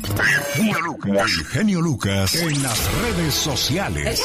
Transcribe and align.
El 0.00 1.44
genio 1.46 1.80
Lucas. 1.80 2.34
En 2.36 2.62
las 2.62 3.02
redes 3.02 3.34
sociales. 3.34 4.22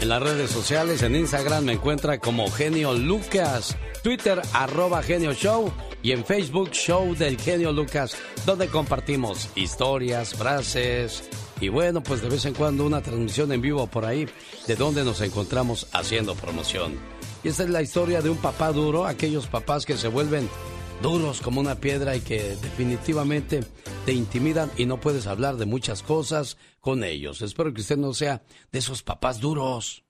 En 0.00 0.08
las 0.08 0.22
redes 0.22 0.50
sociales, 0.50 1.02
en 1.02 1.16
Instagram 1.16 1.64
me 1.64 1.72
encuentra 1.72 2.18
como 2.18 2.48
Genio 2.48 2.94
Lucas, 2.94 3.76
Twitter 4.04 4.40
arroba 4.52 5.02
Genio 5.02 5.32
Show. 5.32 5.72
Y 6.02 6.12
en 6.12 6.24
Facebook 6.24 6.70
Show 6.70 7.16
del 7.16 7.40
Genio 7.40 7.72
Lucas, 7.72 8.16
donde 8.46 8.68
compartimos 8.68 9.48
historias, 9.56 10.34
frases. 10.34 11.28
Y 11.60 11.68
bueno, 11.68 12.00
pues 12.02 12.22
de 12.22 12.28
vez 12.28 12.44
en 12.44 12.54
cuando 12.54 12.86
una 12.86 13.02
transmisión 13.02 13.50
en 13.50 13.62
vivo 13.62 13.86
por 13.88 14.04
ahí 14.04 14.28
de 14.68 14.76
donde 14.76 15.02
nos 15.02 15.22
encontramos 15.22 15.88
haciendo 15.92 16.36
promoción. 16.36 16.94
Y 17.42 17.48
esta 17.48 17.64
es 17.64 17.70
la 17.70 17.82
historia 17.82 18.22
de 18.22 18.30
un 18.30 18.38
papá 18.38 18.70
duro, 18.70 19.06
aquellos 19.06 19.48
papás 19.48 19.84
que 19.84 19.96
se 19.96 20.08
vuelven 20.08 20.48
duros 21.02 21.40
como 21.40 21.60
una 21.60 21.76
piedra 21.76 22.16
y 22.16 22.20
que 22.20 22.56
definitivamente 22.56 23.64
te 24.04 24.12
intimidan 24.12 24.70
y 24.76 24.86
no 24.86 25.00
puedes 25.00 25.26
hablar 25.26 25.56
de 25.56 25.66
muchas 25.66 26.02
cosas 26.02 26.56
con 26.80 27.04
ellos. 27.04 27.42
Espero 27.42 27.72
que 27.72 27.80
usted 27.80 27.96
no 27.96 28.14
sea 28.14 28.42
de 28.72 28.78
esos 28.78 29.02
papás 29.02 29.40
duros. 29.40 30.04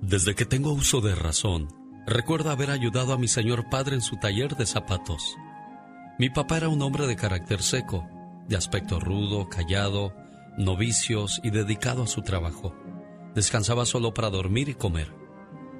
Desde 0.00 0.34
que 0.34 0.44
tengo 0.44 0.72
uso 0.72 1.00
de 1.00 1.14
razón, 1.14 1.68
recuerdo 2.06 2.50
haber 2.50 2.70
ayudado 2.70 3.12
a 3.12 3.18
mi 3.18 3.28
señor 3.28 3.70
padre 3.70 3.94
en 3.94 4.02
su 4.02 4.16
taller 4.16 4.56
de 4.56 4.66
zapatos. 4.66 5.36
Mi 6.18 6.28
papá 6.28 6.56
era 6.58 6.68
un 6.68 6.82
hombre 6.82 7.06
de 7.06 7.16
carácter 7.16 7.62
seco, 7.62 8.06
de 8.48 8.56
aspecto 8.56 9.00
rudo, 9.00 9.48
callado, 9.48 10.12
novicios 10.58 11.40
y 11.42 11.50
dedicado 11.50 12.02
a 12.02 12.06
su 12.06 12.22
trabajo. 12.22 12.74
Descansaba 13.34 13.86
solo 13.86 14.12
para 14.12 14.30
dormir 14.30 14.68
y 14.68 14.74
comer. 14.74 15.21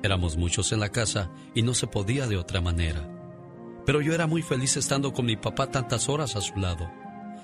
Éramos 0.02 0.37
muchos 0.37 0.73
en 0.73 0.80
la 0.80 0.88
casa 0.88 1.30
y 1.55 1.62
no 1.62 1.74
se 1.74 1.87
podía 1.87 2.27
de 2.27 2.37
otra 2.37 2.61
manera. 2.61 3.09
Pero 3.87 4.01
yo 4.01 4.15
era 4.15 4.27
muy 4.27 4.42
feliz 4.42 4.77
estando 4.77 5.12
con 5.12 5.27
mi 5.27 5.37
papá 5.37 5.70
tantas 5.70 6.09
horas 6.09 6.37
a 6.37 6.41
su 6.41 6.56
lado. 6.56 6.91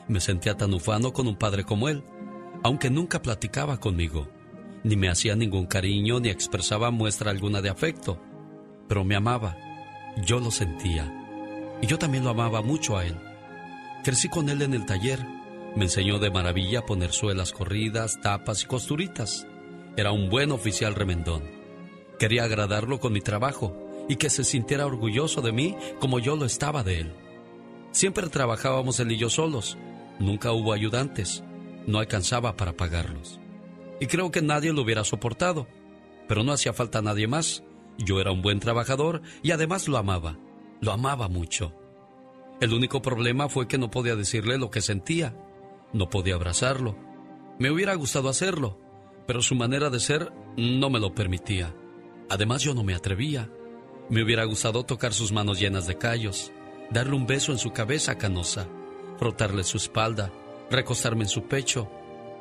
Me 0.09 0.21
sentía 0.21 0.57
tan 0.57 0.75
ufano 0.75 1.13
con 1.13 1.29
un 1.29 1.37
padre 1.37 1.65
como 1.65 1.89
él, 1.89 2.03
aunque 2.63 2.91
nunca 2.91 3.23
platicaba 3.23 3.79
conmigo, 3.79 4.29
ni 4.83 4.97
me 4.97 5.09
hacía 5.09 5.37
ningún 5.37 5.67
cariño 5.67 6.21
ni 6.21 6.31
expresaba 6.31 6.91
muestra 6.91 7.31
alguna 7.31 7.61
de 7.61 7.71
afecto. 7.71 8.21
Pero 8.89 9.05
me 9.05 9.17
amaba, 9.17 9.57
yo 10.25 10.41
lo 10.41 10.51
sentía, 10.51 11.13
y 11.81 11.87
yo 11.87 11.99
también 11.99 12.25
lo 12.25 12.31
amaba 12.31 12.63
mucho 12.63 12.97
a 12.97 13.05
él. 13.05 13.17
Crecí 14.03 14.29
con 14.29 14.49
él 14.49 14.63
en 14.63 14.75
el 14.75 14.87
taller, 14.87 15.25
me 15.77 15.85
enseñó 15.85 16.19
de 16.19 16.31
maravilla 16.31 16.81
a 16.81 16.87
poner 16.87 17.13
suelas 17.13 17.53
corridas, 17.53 18.21
tapas 18.21 18.63
y 18.63 18.67
costuritas. 18.67 19.47
Era 19.97 20.13
un 20.13 20.31
buen 20.31 20.51
oficial 20.53 20.95
remendón. 20.95 21.58
Quería 22.19 22.45
agradarlo 22.45 22.99
con 23.01 23.13
mi 23.13 23.21
trabajo 23.21 23.77
y 24.09 24.17
que 24.17 24.31
se 24.31 24.45
sintiera 24.45 24.87
orgulloso 24.87 25.41
de 25.41 25.53
mí 25.53 25.77
como 26.01 26.19
yo 26.19 26.37
lo 26.37 26.45
estaba 26.45 26.83
de 26.83 27.01
él. 27.01 27.13
Siempre 27.93 28.29
trabajábamos 28.29 28.99
él 29.01 29.13
y 29.13 29.19
yo 29.19 29.31
solos, 29.31 29.79
nunca 30.19 30.53
hubo 30.53 30.73
ayudantes, 30.73 31.45
no 31.87 31.99
alcanzaba 31.99 32.57
para 32.57 32.77
pagarlos. 32.77 33.41
Y 34.01 34.07
creo 34.07 34.31
que 34.31 34.43
nadie 34.43 34.73
lo 34.73 34.83
hubiera 34.83 35.05
soportado, 35.05 35.67
pero 36.27 36.43
no 36.43 36.53
hacía 36.53 36.73
falta 36.73 37.03
nadie 37.03 37.27
más. 37.27 37.65
Yo 37.99 38.21
era 38.21 38.31
un 38.31 38.43
buen 38.43 38.61
trabajador 38.61 39.23
y 39.43 39.51
además 39.51 39.89
lo 39.89 39.97
amaba, 39.97 40.39
lo 40.81 40.93
amaba 40.93 41.29
mucho. 41.29 41.75
El 42.61 42.75
único 42.75 43.03
problema 43.03 43.49
fue 43.49 43.69
que 43.69 43.79
no 43.79 43.91
podía 43.91 44.17
decirle 44.17 44.59
lo 44.59 44.71
que 44.71 44.81
sentía, 44.81 45.37
no 45.93 46.11
podía 46.11 46.35
abrazarlo. 46.35 46.97
Me 47.59 47.71
hubiera 47.71 47.95
gustado 47.95 48.29
hacerlo, 48.29 48.79
pero 49.27 49.43
su 49.43 49.55
manera 49.55 49.91
de 49.91 50.01
ser 50.01 50.33
no 50.57 50.91
me 50.91 51.01
lo 51.01 51.15
permitía. 51.15 51.75
Además 52.31 52.63
yo 52.63 52.75
no 52.75 52.85
me 52.85 52.95
atrevía. 52.95 53.51
Me 54.11 54.23
hubiera 54.23 54.45
gustado 54.45 54.85
tocar 54.85 55.13
sus 55.13 55.33
manos 55.33 55.59
llenas 55.59 55.87
de 55.87 55.99
callos, 55.99 56.53
darle 56.91 57.15
un 57.15 57.27
beso 57.27 57.53
en 57.53 57.59
su 57.59 57.73
cabeza 57.73 58.17
canosa, 58.17 58.69
frotarle 59.19 59.65
su 59.65 59.77
espalda, 59.77 60.33
recostarme 60.71 61.25
en 61.25 61.29
su 61.29 61.45
pecho 61.45 61.91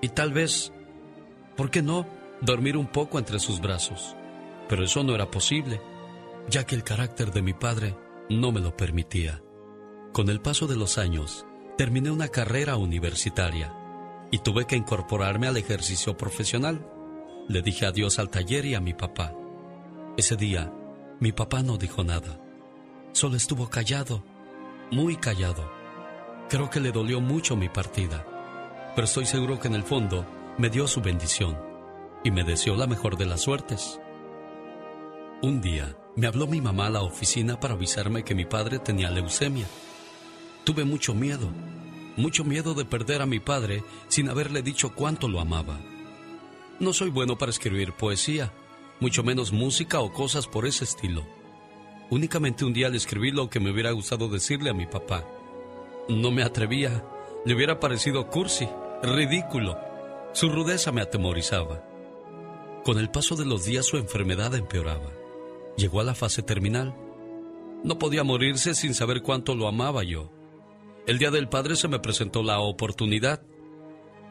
y 0.02 0.10
tal 0.10 0.32
vez, 0.32 0.72
¿por 1.56 1.70
qué 1.70 1.82
no?, 1.82 2.08
dormir 2.42 2.78
un 2.78 2.88
poco 2.88 3.20
entre 3.20 3.40
sus 3.40 3.59
brazos. 3.59 4.16
Pero 4.70 4.84
eso 4.84 5.03
no 5.03 5.16
era 5.16 5.31
posible, 5.31 5.81
ya 6.50 6.66
que 6.66 6.76
el 6.76 6.84
carácter 6.84 7.31
de 7.31 7.42
mi 7.42 7.53
padre 7.53 7.96
no 8.30 8.52
me 8.52 8.59
lo 8.59 8.76
permitía. 8.76 9.42
Con 10.14 10.30
el 10.30 10.40
paso 10.42 10.68
de 10.68 10.76
los 10.76 10.97
años, 10.97 11.46
terminé 11.78 12.12
una 12.12 12.28
carrera 12.28 12.78
universitaria 12.78 13.74
y 14.31 14.40
tuve 14.40 14.66
que 14.66 14.76
incorporarme 14.76 15.47
al 15.47 15.58
ejercicio 15.58 16.18
profesional. 16.18 16.86
Le 17.47 17.62
dije 17.62 17.86
adiós 17.86 18.20
al 18.20 18.30
taller 18.30 18.66
y 18.66 18.76
a 18.76 18.81
mi 18.81 18.94
papá. 18.94 19.34
Ese 20.17 20.35
día, 20.35 20.73
mi 21.19 21.31
papá 21.31 21.61
no 21.61 21.78
dijo 21.78 22.03
nada. 22.03 22.41
Solo 23.11 23.38
estuvo 23.38 23.69
callado, 23.69 24.23
muy 24.89 25.16
callado. 25.16 25.72
Creo 26.50 26.72
que 26.72 26.79
le 26.79 26.91
dolió 26.91 27.22
mucho 27.22 27.55
mi 27.55 27.69
partida, 27.69 28.25
pero 28.95 29.05
estoy 29.05 29.28
seguro 29.28 29.59
que 29.59 29.67
en 29.67 29.75
el 29.75 29.83
fondo 29.83 30.25
me 30.57 30.72
dio 30.72 30.88
su 30.88 31.01
bendición 31.01 31.55
y 32.23 32.31
me 32.31 32.44
deseó 32.44 32.75
la 32.75 32.88
mejor 32.88 33.16
de 33.16 33.28
las 33.28 33.41
suertes. 33.41 34.00
Un 35.44 35.61
día 35.61 35.95
me 36.16 36.25
habló 36.25 36.47
mi 36.47 36.61
mamá 36.61 36.88
a 36.88 36.89
la 36.89 37.01
oficina 37.03 37.59
para 37.59 37.75
avisarme 37.75 38.23
que 38.23 38.34
mi 38.34 38.45
padre 38.45 38.79
tenía 38.79 39.11
leucemia. 39.11 39.67
Tuve 40.63 40.84
mucho 40.84 41.13
miedo, 41.13 41.51
mucho 42.16 42.44
miedo 42.44 42.73
de 42.73 42.85
perder 42.85 43.22
a 43.22 43.28
mi 43.28 43.39
padre 43.39 43.84
sin 44.07 44.29
haberle 44.29 44.63
dicho 44.63 44.95
cuánto 44.95 45.28
lo 45.28 45.39
amaba. 45.39 45.79
No 46.79 46.91
soy 46.91 47.11
bueno 47.11 47.38
para 47.38 47.51
escribir 47.51 47.94
poesía, 47.94 48.51
mucho 49.00 49.24
menos 49.24 49.52
música 49.52 50.00
o 50.00 50.12
cosas 50.12 50.47
por 50.47 50.66
ese 50.66 50.84
estilo. 50.84 51.24
Únicamente 52.09 52.66
un 52.66 52.74
día 52.74 52.90
le 52.90 52.97
escribí 52.97 53.31
lo 53.31 53.50
que 53.50 53.59
me 53.59 53.72
hubiera 53.72 53.91
gustado 53.91 54.30
decirle 54.30 54.69
a 54.69 54.74
mi 54.74 54.85
papá. 54.85 55.25
No 56.08 56.31
me 56.31 56.44
atrevía, 56.44 57.03
le 57.46 57.53
hubiera 57.53 57.80
parecido 57.80 58.30
cursi, 58.30 58.68
ridículo. 59.03 59.78
Su 60.34 60.50
rudeza 60.50 60.91
me 60.91 61.02
atemorizaba. 61.02 61.84
Con 62.85 62.97
el 62.97 63.09
paso 63.09 63.35
de 63.35 63.46
los 63.46 63.66
días 63.66 63.85
su 63.85 63.97
enfermedad 63.97 64.56
empeoraba. 64.56 65.12
Llegó 65.75 66.00
a 66.00 66.03
la 66.06 66.16
fase 66.16 66.41
terminal. 66.41 66.96
No 67.84 68.00
podía 68.00 68.24
morirse 68.24 68.74
sin 68.74 68.94
saber 68.94 69.22
cuánto 69.22 69.56
lo 69.56 69.68
amaba 69.68 70.03
yo. 70.03 70.31
El 71.06 71.19
día 71.19 71.31
del 71.31 71.50
padre 71.50 71.75
se 71.75 71.88
me 71.88 72.00
presentó 72.00 72.44
la 72.44 72.59
oportunidad. 72.59 73.41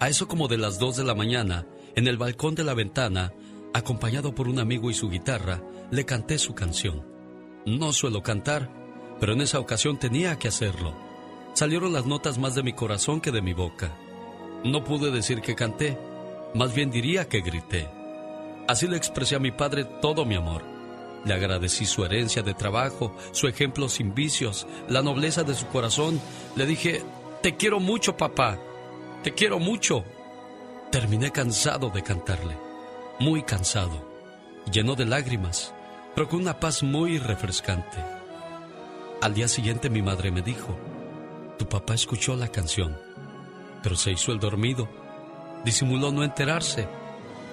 A 0.01 0.09
eso 0.09 0.29
como 0.29 0.49
de 0.49 0.59
las 0.59 0.79
dos 0.79 0.97
de 0.97 1.05
la 1.05 1.15
mañana, 1.15 1.67
en 1.95 2.09
el 2.09 2.19
balcón 2.19 2.55
de 2.55 2.65
la 2.65 2.75
ventana, 2.75 3.33
acompañado 3.77 4.35
por 4.35 4.49
un 4.49 4.59
amigo 4.59 4.91
y 4.91 4.95
su 4.95 5.11
guitarra, 5.11 5.63
le 5.91 6.05
canté 6.07 6.39
su 6.39 6.55
canción. 6.55 7.07
No 7.67 7.93
suelo 7.93 8.23
cantar, 8.23 8.71
pero 9.21 9.35
en 9.35 9.43
esa 9.43 9.61
ocasión 9.61 9.99
tenía 9.99 10.39
que 10.39 10.49
hacerlo. 10.49 10.95
Salieron 11.55 11.93
las 11.93 12.07
notas 12.07 12.39
más 12.39 12.55
de 12.55 12.63
mi 12.63 12.73
corazón 12.73 13.21
que 13.21 13.33
de 13.33 13.43
mi 13.43 13.53
boca. 13.53 13.97
No 14.65 14.83
pude 14.83 15.11
decir 15.11 15.41
que 15.43 15.55
canté, 15.55 15.99
más 16.55 16.75
bien 16.75 16.91
diría 16.91 17.29
que 17.29 17.41
grité. 17.41 17.89
Así 18.67 18.89
le 18.89 18.97
expresé 18.97 19.37
a 19.37 19.41
mi 19.41 19.53
padre 19.53 19.85
todo 19.85 20.25
mi 20.25 20.37
amor. 20.37 20.63
Le 21.25 21.35
agradecí 21.35 21.87
su 21.87 22.05
herencia 22.05 22.43
de 22.43 22.55
trabajo, 22.55 23.15
su 23.33 23.47
ejemplo 23.47 23.89
sin 23.89 24.15
vicios, 24.15 24.67
la 24.89 25.03
nobleza 25.03 25.45
de 25.45 25.55
su 25.55 25.67
corazón. 25.67 26.21
Le 26.57 26.67
dije, 26.67 27.03
te 27.43 27.57
quiero 27.57 27.81
mucho, 27.81 28.17
papá, 28.17 28.59
te 29.23 29.35
quiero 29.35 29.59
mucho. 29.59 30.05
Terminé 30.91 31.31
cansado 31.31 31.91
de 31.91 32.03
cantarle 32.03 32.66
muy 33.19 33.43
cansado, 33.43 34.07
lleno 34.71 34.95
de 34.95 35.07
lágrimas, 35.07 35.75
pero 36.15 36.29
con 36.29 36.41
una 36.41 36.61
paz 36.61 36.83
muy 36.83 37.19
refrescante. 37.19 37.99
Al 39.23 39.35
día 39.35 39.49
siguiente 39.49 39.89
mi 39.89 40.03
madre 40.03 40.31
me 40.31 40.43
dijo, 40.43 40.77
tu 41.59 41.67
papá 41.67 41.95
escuchó 41.95 42.37
la 42.37 42.49
canción, 42.49 42.97
pero 43.83 43.97
se 43.97 44.13
hizo 44.13 44.33
el 44.33 44.39
dormido. 44.39 44.89
Disimuló 45.65 46.13
no 46.13 46.23
enterarse, 46.23 46.87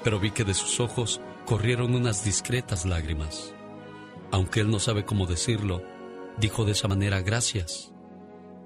pero 0.04 0.20
vi 0.20 0.32
que 0.32 0.44
de 0.44 0.54
sus 0.54 0.80
ojos 0.80 1.22
corrieron 1.46 1.96
unas 1.96 2.26
discretas 2.26 2.86
lágrimas. 2.86 3.54
Aunque 4.32 4.60
él 4.60 4.70
no 4.70 4.80
sabe 4.80 5.06
cómo 5.06 5.26
decirlo, 5.26 5.82
dijo 6.38 6.66
de 6.66 6.74
esa 6.74 6.88
manera 6.88 7.22
gracias. 7.22 7.92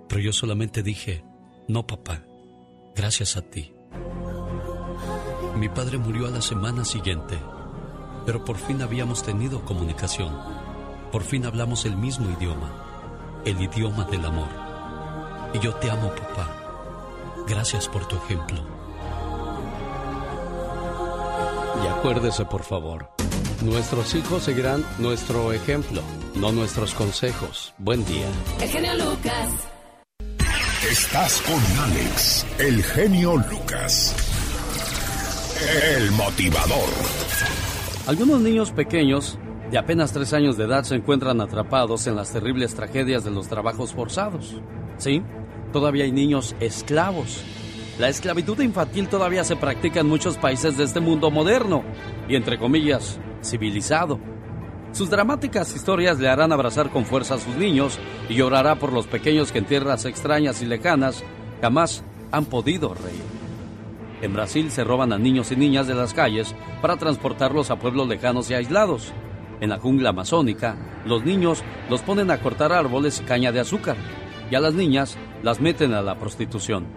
Pero 0.07 0.21
yo 0.21 0.33
solamente 0.33 0.81
dije, 0.81 1.23
no 1.67 1.85
papá, 1.85 2.23
gracias 2.95 3.37
a 3.37 3.41
ti. 3.41 3.73
Mi 5.57 5.69
padre 5.69 5.97
murió 5.97 6.27
a 6.27 6.29
la 6.29 6.41
semana 6.41 6.85
siguiente, 6.85 7.35
pero 8.27 8.45
por 8.45 8.57
fin 8.57 8.83
habíamos 8.83 9.23
tenido 9.23 9.65
comunicación. 9.65 10.31
Por 11.11 11.23
fin 11.23 11.47
hablamos 11.47 11.85
el 11.85 11.97
mismo 11.97 12.29
idioma, 12.29 12.69
el 13.43 13.59
idioma 13.59 14.03
del 14.05 14.23
amor. 14.23 14.49
Y 15.55 15.59
yo 15.59 15.73
te 15.73 15.89
amo, 15.89 16.09
papá. 16.09 16.47
Gracias 17.47 17.87
por 17.87 18.07
tu 18.07 18.17
ejemplo. 18.17 18.61
Y 21.83 21.87
acuérdese, 21.87 22.45
por 22.45 22.61
favor, 22.61 23.09
nuestros 23.63 24.13
hijos 24.13 24.43
seguirán 24.43 24.85
nuestro 24.99 25.53
ejemplo, 25.53 26.03
no 26.35 26.51
nuestros 26.51 26.93
consejos. 26.93 27.73
Buen 27.79 28.05
día. 28.05 28.27
El 28.61 28.69
genio 28.69 28.93
Lucas. 28.93 29.49
Estás 30.87 31.41
con 31.41 31.79
Alex, 31.79 32.45
el 32.59 32.83
genio 32.83 33.37
Lucas. 33.37 34.26
El 35.59 36.11
motivador. 36.11 36.87
Algunos 38.05 38.41
niños 38.41 38.69
pequeños 38.69 39.39
de 39.71 39.79
apenas 39.79 40.13
tres 40.13 40.31
años 40.33 40.55
de 40.55 40.65
edad 40.65 40.83
se 40.83 40.93
encuentran 40.93 41.41
atrapados 41.41 42.05
en 42.05 42.15
las 42.15 42.31
terribles 42.31 42.75
tragedias 42.75 43.23
de 43.23 43.31
los 43.31 43.47
trabajos 43.47 43.91
forzados. 43.91 44.61
Sí, 44.97 45.23
todavía 45.73 46.03
hay 46.03 46.11
niños 46.11 46.55
esclavos. 46.59 47.43
La 47.97 48.07
esclavitud 48.07 48.59
infantil 48.59 49.07
todavía 49.07 49.43
se 49.43 49.55
practica 49.55 50.01
en 50.01 50.07
muchos 50.07 50.37
países 50.37 50.77
de 50.77 50.83
este 50.83 50.99
mundo 50.99 51.31
moderno 51.31 51.83
y, 52.29 52.35
entre 52.35 52.59
comillas, 52.59 53.19
civilizado. 53.43 54.19
Sus 54.91 55.09
dramáticas 55.09 55.75
historias 55.75 56.19
le 56.19 56.29
harán 56.29 56.51
abrazar 56.51 56.91
con 56.91 57.03
fuerza 57.03 57.33
a 57.33 57.39
sus 57.39 57.55
niños 57.55 57.97
y 58.29 58.35
llorará 58.35 58.75
por 58.75 58.93
los 58.93 59.07
pequeños 59.07 59.51
que 59.51 59.57
en 59.57 59.65
tierras 59.65 60.05
extrañas 60.05 60.61
y 60.61 60.67
lejanas 60.67 61.23
jamás 61.61 62.03
han 62.31 62.45
podido 62.45 62.93
reír. 62.93 63.36
En 64.21 64.33
Brasil 64.33 64.71
se 64.71 64.83
roban 64.83 65.13
a 65.13 65.17
niños 65.17 65.51
y 65.51 65.55
niñas 65.55 65.87
de 65.87 65.93
las 65.93 66.13
calles 66.13 66.55
para 66.81 66.97
transportarlos 66.97 67.69
a 67.69 67.77
pueblos 67.77 68.07
lejanos 68.07 68.49
y 68.49 68.55
aislados. 68.55 69.13
En 69.61 69.69
la 69.69 69.79
jungla 69.79 70.09
amazónica, 70.09 70.75
los 71.05 71.23
niños 71.23 71.63
los 71.89 72.01
ponen 72.01 72.31
a 72.31 72.39
cortar 72.39 72.71
árboles 72.71 73.19
y 73.19 73.23
caña 73.23 73.51
de 73.51 73.59
azúcar, 73.59 73.95
y 74.49 74.55
a 74.55 74.59
las 74.59 74.73
niñas 74.73 75.17
las 75.43 75.59
meten 75.59 75.93
a 75.93 76.01
la 76.01 76.17
prostitución. 76.17 76.87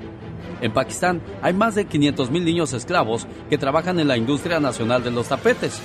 En 0.61 0.73
Pakistán 0.73 1.23
hay 1.43 1.53
más 1.55 1.75
de 1.75 1.89
500.000 1.89 2.45
niños 2.45 2.73
esclavos 2.73 3.27
que 3.49 3.59
trabajan 3.59 3.99
en 3.99 4.09
la 4.09 4.17
industria 4.17 4.61
nacional 4.61 5.03
de 5.03 5.11
los 5.11 5.29
tapetes, 5.29 5.81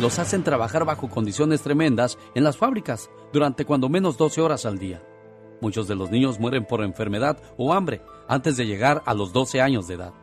los 0.00 0.18
hacen 0.18 0.42
trabajar 0.42 0.84
bajo 0.84 1.08
condiciones 1.08 1.62
tremendas 1.62 2.16
en 2.34 2.44
las 2.44 2.56
fábricas 2.56 3.10
durante 3.32 3.64
cuando 3.64 3.88
menos 3.88 4.16
12 4.16 4.40
horas 4.40 4.66
al 4.66 4.78
día. 4.78 5.02
Muchos 5.60 5.88
de 5.88 5.94
los 5.94 6.10
niños 6.10 6.40
mueren 6.40 6.64
por 6.64 6.82
enfermedad 6.82 7.40
o 7.58 7.74
hambre 7.74 8.00
antes 8.26 8.56
de 8.56 8.66
llegar 8.66 9.02
a 9.04 9.14
los 9.14 9.32
12 9.32 9.60
años 9.60 9.86
de 9.86 9.94
edad. 9.94 10.14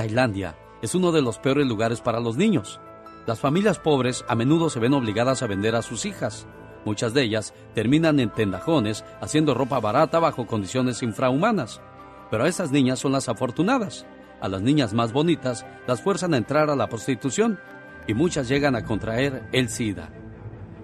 Tailandia 0.00 0.56
es 0.80 0.94
uno 0.94 1.12
de 1.12 1.20
los 1.20 1.38
peores 1.38 1.66
lugares 1.66 2.00
para 2.00 2.20
los 2.20 2.38
niños. 2.38 2.80
Las 3.26 3.38
familias 3.38 3.78
pobres 3.78 4.24
a 4.28 4.34
menudo 4.34 4.70
se 4.70 4.80
ven 4.80 4.94
obligadas 4.94 5.42
a 5.42 5.46
vender 5.46 5.76
a 5.76 5.82
sus 5.82 6.06
hijas. 6.06 6.46
Muchas 6.86 7.12
de 7.12 7.22
ellas 7.22 7.52
terminan 7.74 8.18
en 8.18 8.30
tendajones 8.30 9.04
haciendo 9.20 9.52
ropa 9.52 9.78
barata 9.78 10.18
bajo 10.18 10.46
condiciones 10.46 11.02
infrahumanas. 11.02 11.82
Pero 12.30 12.44
a 12.44 12.48
esas 12.48 12.70
niñas 12.70 12.98
son 12.98 13.12
las 13.12 13.28
afortunadas. 13.28 14.06
A 14.40 14.48
las 14.48 14.62
niñas 14.62 14.94
más 14.94 15.12
bonitas 15.12 15.66
las 15.86 16.00
fuerzan 16.00 16.32
a 16.32 16.38
entrar 16.38 16.70
a 16.70 16.76
la 16.76 16.88
prostitución 16.88 17.60
y 18.06 18.14
muchas 18.14 18.48
llegan 18.48 18.76
a 18.76 18.86
contraer 18.86 19.50
el 19.52 19.68
SIDA. 19.68 20.08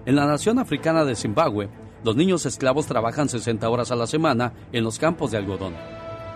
En 0.05 0.15
la 0.15 0.27
nación 0.27 0.59
africana 0.59 1.05
de 1.05 1.15
Zimbabue, 1.15 1.71
los 2.03 2.15
niños 2.15 2.45
esclavos 2.45 2.85
trabajan 2.85 3.29
60 3.29 3.67
horas 3.67 3.89
a 3.89 3.95
la 3.95 4.05
semana 4.05 4.53
en 4.71 4.83
los 4.83 4.99
campos 4.99 5.31
de 5.31 5.37
algodón. 5.37 5.73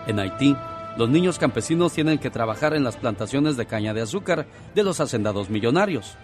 En 0.08 0.18
Haití, 0.18 0.56
los 0.96 1.08
niños 1.08 1.38
campesinos 1.38 1.92
tienen 1.92 2.18
que 2.18 2.30
trabajar 2.30 2.74
en 2.74 2.84
las 2.84 2.96
plantaciones 2.96 3.56
de 3.56 3.66
caña 3.66 3.94
de 3.94 4.02
azúcar 4.02 4.46
de 4.74 4.82
los 4.82 5.00
hacendados 5.00 5.48
millonarios. 5.48 6.16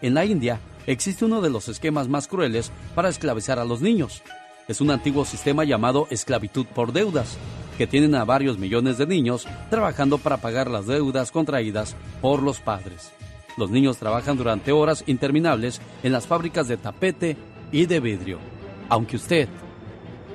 En 0.00 0.14
la 0.14 0.24
India, 0.24 0.60
existe 0.86 1.24
uno 1.24 1.40
de 1.40 1.50
los 1.50 1.68
esquemas 1.68 2.08
más 2.08 2.28
crueles 2.28 2.70
para 2.94 3.08
esclavizar 3.08 3.58
a 3.58 3.64
los 3.64 3.80
niños. 3.80 4.22
Es 4.68 4.80
un 4.80 4.90
antiguo 4.90 5.24
sistema 5.24 5.64
llamado 5.64 6.06
esclavitud 6.10 6.66
por 6.66 6.92
deudas, 6.92 7.36
que 7.76 7.86
tienen 7.86 8.14
a 8.14 8.24
varios 8.24 8.58
millones 8.58 8.98
de 8.98 9.06
niños 9.06 9.46
trabajando 9.70 10.18
para 10.18 10.36
pagar 10.36 10.70
las 10.70 10.86
deudas 10.86 11.32
contraídas 11.32 11.96
por 12.20 12.42
los 12.42 12.60
padres. 12.60 13.10
Los 13.56 13.70
niños 13.70 13.98
trabajan 13.98 14.36
durante 14.36 14.72
horas 14.72 15.04
interminables 15.06 15.80
en 16.02 16.12
las 16.12 16.26
fábricas 16.26 16.68
de 16.68 16.76
tapete 16.76 17.36
y 17.70 17.86
de 17.86 18.00
vidrio, 18.00 18.38
aunque 18.88 19.16
usted 19.16 19.48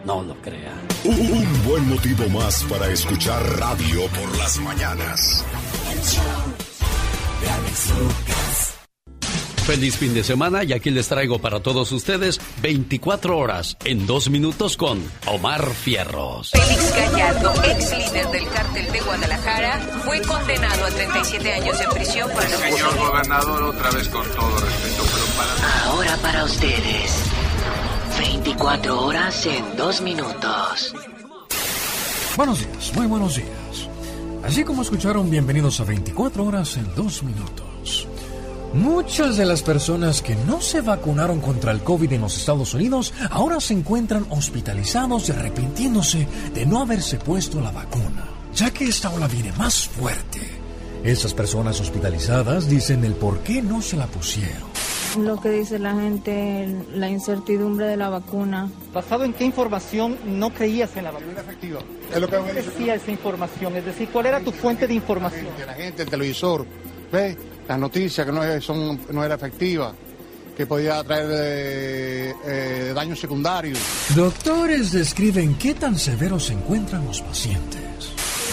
no 0.07 0.23
lo 0.23 0.35
crea. 0.41 0.73
Un 1.03 1.63
buen 1.65 1.89
motivo 1.89 2.29
más 2.29 2.63
para 2.63 2.89
escuchar 2.89 3.43
radio 3.59 4.07
por 4.07 4.37
las 4.37 4.57
mañanas. 4.59 5.45
Feliz 9.65 9.97
fin 9.97 10.13
de 10.13 10.23
semana 10.23 10.63
y 10.63 10.71
aquí 10.71 10.91
les 10.91 11.09
traigo 11.09 11.39
para 11.39 11.59
todos 11.59 11.91
ustedes 11.91 12.39
24 12.61 13.37
horas 13.37 13.75
en 13.83 14.07
dos 14.07 14.29
minutos 14.29 14.77
con 14.77 15.03
Omar 15.25 15.69
Fierros. 15.71 16.51
Félix 16.51 16.95
Gallardo, 16.95 17.53
ex 17.65 17.97
líder 17.97 18.27
del 18.27 18.47
cártel 18.47 18.89
de 18.93 19.01
Guadalajara, 19.01 19.79
fue 20.05 20.21
condenado 20.21 20.85
a 20.85 20.89
37 20.89 21.51
años 21.51 21.81
en 21.81 21.89
prisión 21.89 22.31
por 22.31 22.45
el 22.45 22.49
Señor 22.51 22.97
gobernador, 22.97 23.63
otra 23.63 23.91
vez 23.91 24.07
con 24.07 24.25
todo 24.29 24.57
respeto, 24.57 25.03
pero 25.03 25.25
para... 25.35 25.83
Ahora 25.83 26.17
para 26.21 26.45
ustedes, 26.45 27.23
24 28.17 29.05
horas 29.05 29.45
en 29.45 29.77
dos 29.77 30.01
minutos. 30.01 30.93
Buenos 32.35 32.59
días, 32.59 32.91
muy 32.95 33.05
buenos 33.05 33.35
días. 33.35 33.89
Así 34.43 34.63
como 34.63 34.81
escucharon, 34.81 35.29
bienvenidos 35.29 35.79
a 35.79 35.83
24 35.83 36.43
horas 36.43 36.77
en 36.77 36.93
dos 36.95 37.21
minutos. 37.23 38.07
Muchas 38.73 39.37
de 39.37 39.45
las 39.45 39.61
personas 39.61 40.21
que 40.21 40.35
no 40.35 40.61
se 40.61 40.81
vacunaron 40.81 41.39
contra 41.39 41.71
el 41.71 41.81
COVID 41.83 42.11
en 42.13 42.21
los 42.21 42.37
Estados 42.37 42.73
Unidos 42.73 43.13
ahora 43.29 43.59
se 43.59 43.73
encuentran 43.73 44.25
hospitalizados 44.29 45.29
y 45.29 45.31
arrepintiéndose 45.31 46.27
de 46.53 46.65
no 46.65 46.81
haberse 46.81 47.17
puesto 47.17 47.61
la 47.61 47.71
vacuna, 47.71 48.25
ya 48.53 48.71
que 48.71 48.85
esta 48.85 49.09
ola 49.09 49.27
viene 49.27 49.51
más 49.53 49.87
fuerte. 49.87 50.41
Esas 51.03 51.33
personas 51.33 51.79
hospitalizadas 51.79 52.67
dicen 52.67 53.05
el 53.05 53.13
por 53.13 53.39
qué 53.39 53.61
no 53.61 53.81
se 53.81 53.95
la 53.95 54.07
pusieron. 54.07 54.66
Lo 55.17 55.41
que 55.41 55.49
dice 55.49 55.79
la 55.79 55.95
gente, 55.95 56.67
la 56.93 57.09
incertidumbre 57.09 57.87
de 57.87 57.97
la 57.97 58.09
vacuna. 58.09 58.69
¿Basado 58.93 59.23
en 59.23 59.33
qué 59.33 59.45
información 59.45 60.17
no 60.25 60.53
creías 60.53 60.95
en 60.95 61.05
la 61.05 61.11
vacuna 61.11 61.41
efectiva? 61.41 61.79
Es 62.13 62.21
lo 62.21 62.27
que 62.27 62.37
¿Qué 62.37 62.53
decía 62.53 62.95
esa 62.95 63.11
información? 63.11 63.75
Es 63.75 63.85
decir, 63.85 64.09
¿cuál 64.09 64.27
era 64.27 64.39
tu 64.39 64.51
fuente 64.51 64.87
de 64.87 64.93
información? 64.93 65.47
La 65.65 65.73
gente, 65.73 66.03
el 66.03 66.09
televisor, 66.09 66.65
¿ves? 67.11 67.35
Las 67.67 67.79
noticias 67.79 68.25
que 68.25 68.31
no, 68.31 68.61
son, 68.61 68.99
no 69.11 69.23
era 69.23 69.35
efectiva, 69.35 69.93
que 70.55 70.65
podía 70.67 71.03
traer 71.03 71.29
eh, 71.31 72.33
eh, 72.45 72.91
daños 72.93 73.19
secundarios. 73.19 73.79
Doctores 74.15 74.91
describen 74.91 75.55
qué 75.55 75.73
tan 75.73 75.97
severos 75.97 76.45
se 76.45 76.53
encuentran 76.53 77.05
los 77.05 77.21
pacientes. 77.21 77.81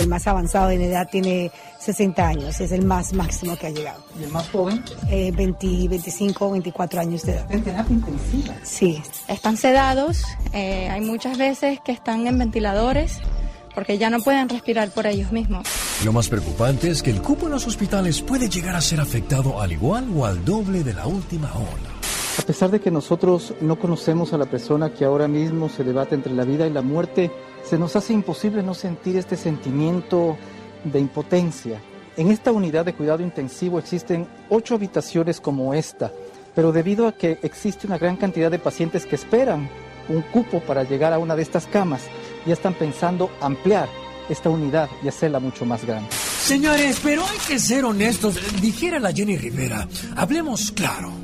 El 0.01 0.09
más 0.09 0.27
avanzado 0.27 0.71
en 0.71 0.81
edad 0.81 1.09
tiene 1.11 1.53
60 1.85 2.27
años, 2.27 2.61
es 2.61 2.73
el 2.73 2.85
más 2.85 3.13
máximo 3.13 3.57
que 3.57 3.67
ha 3.67 3.71
llegado. 3.71 4.03
¿Y 4.19 4.25
el 4.25 4.31
más 4.31 4.49
joven? 4.49 4.83
Eh, 5.11 5.33
20, 5.35 5.89
25, 5.89 6.51
24 6.51 7.01
años 7.01 7.23
de 7.23 7.33
edad. 7.33 7.53
¿En 7.53 7.63
terapia 7.63 7.95
intensiva? 7.95 8.55
Sí. 8.63 9.03
Están 9.29 9.57
sedados, 9.57 10.25
eh, 10.53 10.89
hay 10.89 11.01
muchas 11.01 11.37
veces 11.39 11.81
que 11.85 11.93
están 11.93 12.27
en 12.27 12.39
ventiladores 12.39 13.21
porque 13.75 13.99
ya 13.99 14.09
no 14.09 14.21
pueden 14.21 14.49
respirar 14.49 14.91
por 14.91 15.07
ellos 15.07 15.33
mismos. 15.33 15.67
Lo 16.05 16.13
más 16.13 16.29
preocupante 16.29 16.91
es 16.91 17.03
que 17.03 17.11
el 17.11 17.21
cupo 17.21 17.47
en 17.47 17.53
los 17.53 17.67
hospitales 17.67 18.23
puede 18.23 18.49
llegar 18.49 18.77
a 18.77 18.81
ser 18.81 19.01
afectado 19.01 19.61
al 19.61 19.73
igual 19.73 20.07
o 20.17 20.25
al 20.25 20.45
doble 20.45 20.85
de 20.85 20.95
la 20.95 21.07
última 21.07 21.53
ola. 21.53 21.91
A 22.39 22.43
pesar 22.43 22.71
de 22.71 22.81
que 22.81 22.91
nosotros 22.91 23.55
no 23.61 23.79
conocemos 23.79 24.33
a 24.33 24.39
la 24.39 24.47
persona 24.47 24.93
que 24.93 25.05
ahora 25.05 25.29
mismo 25.29 25.69
se 25.69 25.85
debate 25.85 26.15
entre 26.15 26.33
la 26.33 26.45
vida 26.45 26.67
y 26.67 26.71
la 26.71 26.83
muerte, 26.83 27.31
se 27.65 27.79
nos 27.79 27.97
hace 27.97 28.13
imposible 28.13 28.63
no 28.63 28.75
sentir 28.75 29.17
este 29.17 29.37
sentimiento 29.37 30.37
de 30.85 31.01
impotencia. 31.01 31.81
En 32.17 32.31
esta 32.31 32.53
unidad 32.53 32.85
de 32.85 32.95
cuidado 32.95 33.23
intensivo 33.23 33.79
existen 33.79 34.29
ocho 34.49 34.77
habitaciones 34.77 35.41
como 35.41 35.75
esta, 35.75 36.13
pero 36.55 36.71
debido 36.71 37.09
a 37.09 37.13
que 37.13 37.39
existe 37.43 37.87
una 37.87 37.99
gran 37.99 38.17
cantidad 38.17 38.51
de 38.51 38.59
pacientes 38.59 39.07
que 39.07 39.17
esperan 39.17 39.69
un 40.09 40.23
cupo 40.23 40.61
para 40.61 40.85
llegar 40.85 41.13
a 41.13 41.19
una 41.19 41.35
de 41.35 41.43
estas 41.43 41.67
camas, 41.67 42.03
ya 42.47 42.53
están 42.53 42.75
pensando 42.75 43.31
ampliar 43.41 43.89
esta 44.29 44.51
unidad 44.51 44.89
y 45.03 45.09
hacerla 45.09 45.41
mucho 45.41 45.65
más 45.65 45.85
grande. 45.85 46.09
Señores, 46.13 47.01
pero 47.03 47.25
hay 47.25 47.39
que 47.49 47.59
ser 47.59 47.85
honestos. 47.85 48.39
Dijera 48.61 48.99
la 49.01 49.13
Jenny 49.13 49.37
Rivera, 49.37 49.89
hablemos 50.15 50.71
claro. 50.73 51.24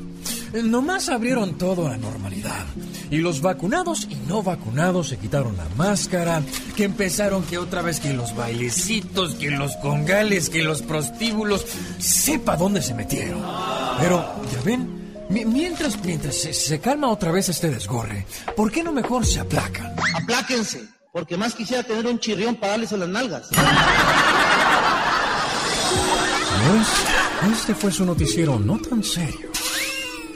Nomás 0.53 1.09
abrieron 1.09 1.57
todo 1.57 1.87
a 1.87 1.91
la 1.91 1.97
normalidad. 1.97 2.65
Y 3.09 3.17
los 3.17 3.41
vacunados 3.41 4.07
y 4.09 4.15
no 4.27 4.43
vacunados 4.43 5.09
se 5.09 5.17
quitaron 5.17 5.55
la 5.57 5.67
máscara, 5.77 6.41
que 6.75 6.83
empezaron 6.83 7.43
que 7.43 7.57
otra 7.57 7.81
vez 7.81 7.99
que 7.99 8.13
los 8.13 8.35
bailecitos, 8.35 9.35
que 9.35 9.51
los 9.51 9.75
congales, 9.77 10.49
que 10.49 10.61
los 10.63 10.81
prostíbulos, 10.81 11.65
sepa 11.99 12.57
dónde 12.57 12.81
se 12.81 12.93
metieron. 12.93 13.41
Pero, 13.99 14.25
ya 14.51 14.61
ven, 14.63 15.25
mientras, 15.29 16.03
mientras 16.03 16.35
se, 16.35 16.53
se 16.53 16.79
calma 16.79 17.09
otra 17.09 17.31
vez 17.31 17.49
este 17.49 17.69
desgorre, 17.69 18.25
¿por 18.55 18.71
qué 18.71 18.83
no 18.83 18.91
mejor 18.91 19.25
se 19.25 19.39
aplacan? 19.39 19.95
Apláquense, 20.15 20.83
porque 21.13 21.37
más 21.37 21.53
quisiera 21.53 21.83
tener 21.83 22.05
un 22.07 22.19
chirrión 22.19 22.55
para 22.55 22.73
darles 22.73 22.91
a 22.93 22.97
las 22.97 23.09
nalgas. 23.09 23.49
Este 27.51 27.73
fue 27.73 27.91
su 27.91 28.05
noticiero 28.05 28.59
no 28.59 28.77
tan 28.77 29.03
serio. 29.03 29.51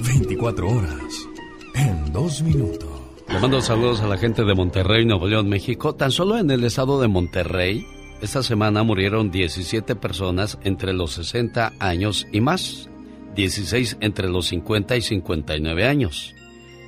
24 0.02 0.68
horas 0.68 1.28
en 1.74 2.12
dos 2.12 2.42
minutos. 2.42 2.90
Le 3.30 3.40
mando 3.40 3.62
saludos 3.62 4.02
a 4.02 4.08
la 4.08 4.18
gente 4.18 4.44
de 4.44 4.54
Monterrey, 4.54 5.06
Nuevo 5.06 5.28
León, 5.28 5.50
México. 5.50 5.96
Tan 5.96 6.12
solo 6.12 6.38
en 6.38 6.52
el 6.52 6.64
estado 6.64 7.00
de 7.00 7.08
Monterrey, 7.08 7.86
esta 8.22 8.44
semana 8.44 8.84
murieron 8.84 9.32
17 9.32 9.96
personas 9.96 10.58
entre 10.64 10.94
los 10.94 11.14
60 11.14 11.74
años 11.80 12.28
y 12.32 12.42
más, 12.42 12.90
16 13.36 13.98
entre 14.02 14.30
los 14.30 14.48
50 14.48 14.98
y 14.98 15.02
59 15.02 15.86
años. 15.86 16.34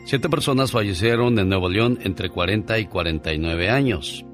Siete 0.06 0.30
personas 0.30 0.72
fallecieron 0.72 1.38
en 1.40 1.50
Nuevo 1.50 1.70
León 1.70 2.00
entre 2.04 2.30
40 2.30 2.80
y 2.80 2.86
49 2.86 3.70
años. 3.70 4.26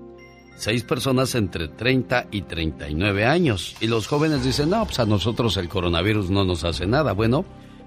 Seis 0.55 0.83
personas 0.83 1.33
entre 1.35 1.67
30 1.67 2.27
y 2.31 2.43
39 2.43 3.25
años. 3.25 3.75
Y 3.81 3.87
los 3.87 4.07
jóvenes 4.07 4.43
dicen, 4.43 4.69
no, 4.69 4.85
pues 4.85 4.99
a 4.99 5.05
nosotros 5.05 5.57
el 5.57 5.69
coronavirus 5.69 6.29
no 6.29 6.45
nos 6.45 6.63
hace 6.63 6.85
nada. 6.85 7.13
Bueno, 7.13 7.43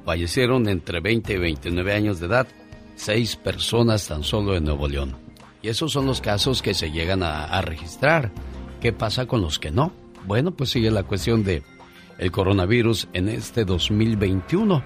fallecieron 0.06 0.68
entre 0.68 1.00
20 1.00 1.32
y 1.32 1.36
29 1.36 1.92
años 1.92 2.20
de 2.20 2.26
edad. 2.26 2.46
Seis 2.94 3.34
personas 3.34 4.06
tan 4.06 4.22
solo 4.22 4.54
en 4.56 4.62
Nuevo 4.62 4.86
León. 4.86 5.16
Y 5.62 5.68
esos 5.68 5.92
son 5.92 6.06
los 6.06 6.20
casos 6.20 6.62
que 6.62 6.74
se 6.74 6.92
llegan 6.92 7.24
a, 7.24 7.60
registrar. 7.60 8.30
¿Qué 8.80 8.92
pasa 8.92 9.26
con 9.26 9.42
los 9.42 9.58
que 9.58 9.72
no? 9.72 9.92
Bueno, 10.24 10.52
pues 10.52 10.70
sigue 10.70 10.92
la 10.92 11.02
cuestión 11.02 11.42
de 11.42 11.64
el 12.18 12.30
coronavirus 12.30 13.08
en 13.14 13.28
este 13.28 13.64
2021. 13.64 14.84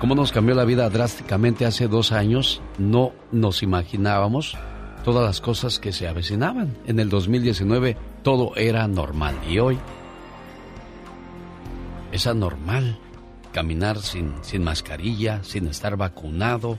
¿Cómo 0.00 0.16
nos 0.16 0.32
cambió 0.32 0.56
la 0.56 0.64
vida 0.64 0.90
drásticamente 0.90 1.64
hace 1.64 1.86
dos 1.86 2.10
años? 2.10 2.60
No 2.76 3.12
nos 3.30 3.62
imaginábamos 3.62 4.56
todas 5.04 5.24
las 5.24 5.40
cosas 5.40 5.78
que 5.78 5.92
se 5.92 6.08
avecinaban. 6.08 6.76
En 6.86 6.98
el 6.98 7.08
2019 7.08 7.96
todo 8.24 8.56
era 8.56 8.88
normal 8.88 9.36
y 9.48 9.60
hoy 9.60 9.78
es 12.10 12.26
anormal 12.26 12.98
caminar 13.54 14.00
sin, 14.00 14.34
sin 14.42 14.64
mascarilla, 14.64 15.42
sin 15.44 15.68
estar 15.68 15.96
vacunado. 15.96 16.76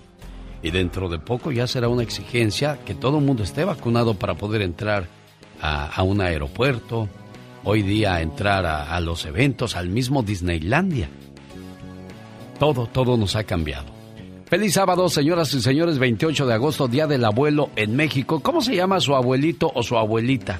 Y 0.61 0.71
dentro 0.71 1.07
de 1.07 1.19
poco 1.19 1.51
ya 1.51 1.67
será 1.67 1.87
una 1.87 2.03
exigencia 2.03 2.79
que 2.85 2.93
todo 2.93 3.19
el 3.19 3.23
mundo 3.23 3.43
esté 3.43 3.63
vacunado 3.63 4.15
para 4.15 4.35
poder 4.35 4.61
entrar 4.61 5.07
a, 5.61 6.03
un 6.03 6.21
aeropuerto, 6.21 7.07
hoy 7.63 7.81
día 7.81 8.21
entrar 8.21 8.65
a, 8.65 8.95
a 8.95 8.99
los 8.99 9.25
eventos, 9.25 9.75
al 9.75 9.89
mismo 9.89 10.21
Disneylandia. 10.21 11.09
Todo, 12.59 12.87
todo 12.87 13.17
nos 13.17 13.35
ha 13.35 13.45
cambiado. 13.45 13.87
Feliz 14.45 14.73
sábado, 14.73 15.07
señoras 15.09 15.53
y 15.53 15.61
señores, 15.61 15.97
28 15.97 16.45
de 16.45 16.53
agosto, 16.53 16.87
Día 16.87 17.07
del 17.07 17.25
Abuelo 17.25 17.69
en 17.75 17.95
México. 17.95 18.41
¿Cómo 18.41 18.61
se 18.61 18.75
llama 18.75 18.99
su 18.99 19.15
abuelito 19.15 19.71
o 19.73 19.81
su 19.81 19.97
abuelita? 19.97 20.59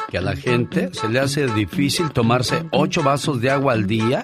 que 0.09 0.17
a 0.17 0.21
la 0.21 0.35
gente 0.35 0.89
se 0.93 1.07
le 1.07 1.19
hace 1.19 1.47
difícil 1.47 2.11
tomarse 2.11 2.65
ocho 2.71 3.01
vasos 3.01 3.39
de 3.39 3.49
agua 3.49 3.73
al 3.73 3.87
día 3.87 4.23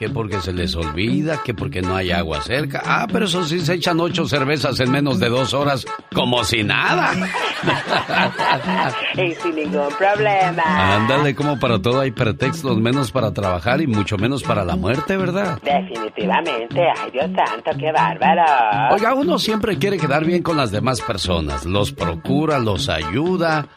que 0.00 0.08
porque 0.08 0.40
se 0.40 0.54
les 0.54 0.74
olvida, 0.74 1.42
que 1.44 1.52
porque 1.52 1.82
no 1.82 1.94
hay 1.94 2.10
agua 2.10 2.40
cerca. 2.40 2.80
Ah, 2.86 3.06
pero 3.12 3.26
eso 3.26 3.44
sí 3.44 3.60
se 3.60 3.74
echan 3.74 4.00
ocho 4.00 4.26
cervezas 4.26 4.80
en 4.80 4.90
menos 4.90 5.20
de 5.20 5.28
dos 5.28 5.52
horas, 5.52 5.84
como 6.14 6.42
si 6.42 6.64
nada. 6.64 7.12
y 9.14 9.34
sin 9.34 9.56
ningún 9.56 9.90
problema. 9.98 10.62
Ándale, 10.96 11.34
como 11.34 11.60
para 11.60 11.82
todo 11.82 12.00
hay 12.00 12.12
pretextos, 12.12 12.78
menos 12.78 13.12
para 13.12 13.34
trabajar 13.34 13.82
y 13.82 13.86
mucho 13.86 14.16
menos 14.16 14.42
para 14.42 14.64
la 14.64 14.74
muerte, 14.74 15.18
¿verdad? 15.18 15.60
Definitivamente, 15.62 16.80
ay 16.96 17.10
Dios 17.10 17.30
santo, 17.36 17.70
qué 17.78 17.92
bárbaro. 17.92 18.94
Oiga, 18.94 19.12
uno 19.12 19.38
siempre 19.38 19.76
quiere 19.76 19.98
quedar 19.98 20.24
bien 20.24 20.42
con 20.42 20.56
las 20.56 20.70
demás 20.70 21.02
personas, 21.02 21.66
los 21.66 21.92
procura, 21.92 22.58
los 22.58 22.88
ayuda, 22.88 23.68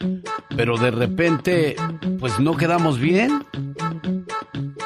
pero 0.56 0.78
de 0.78 0.90
repente, 0.90 1.76
pues 2.18 2.40
no 2.40 2.56
quedamos 2.56 2.98
bien. 2.98 3.44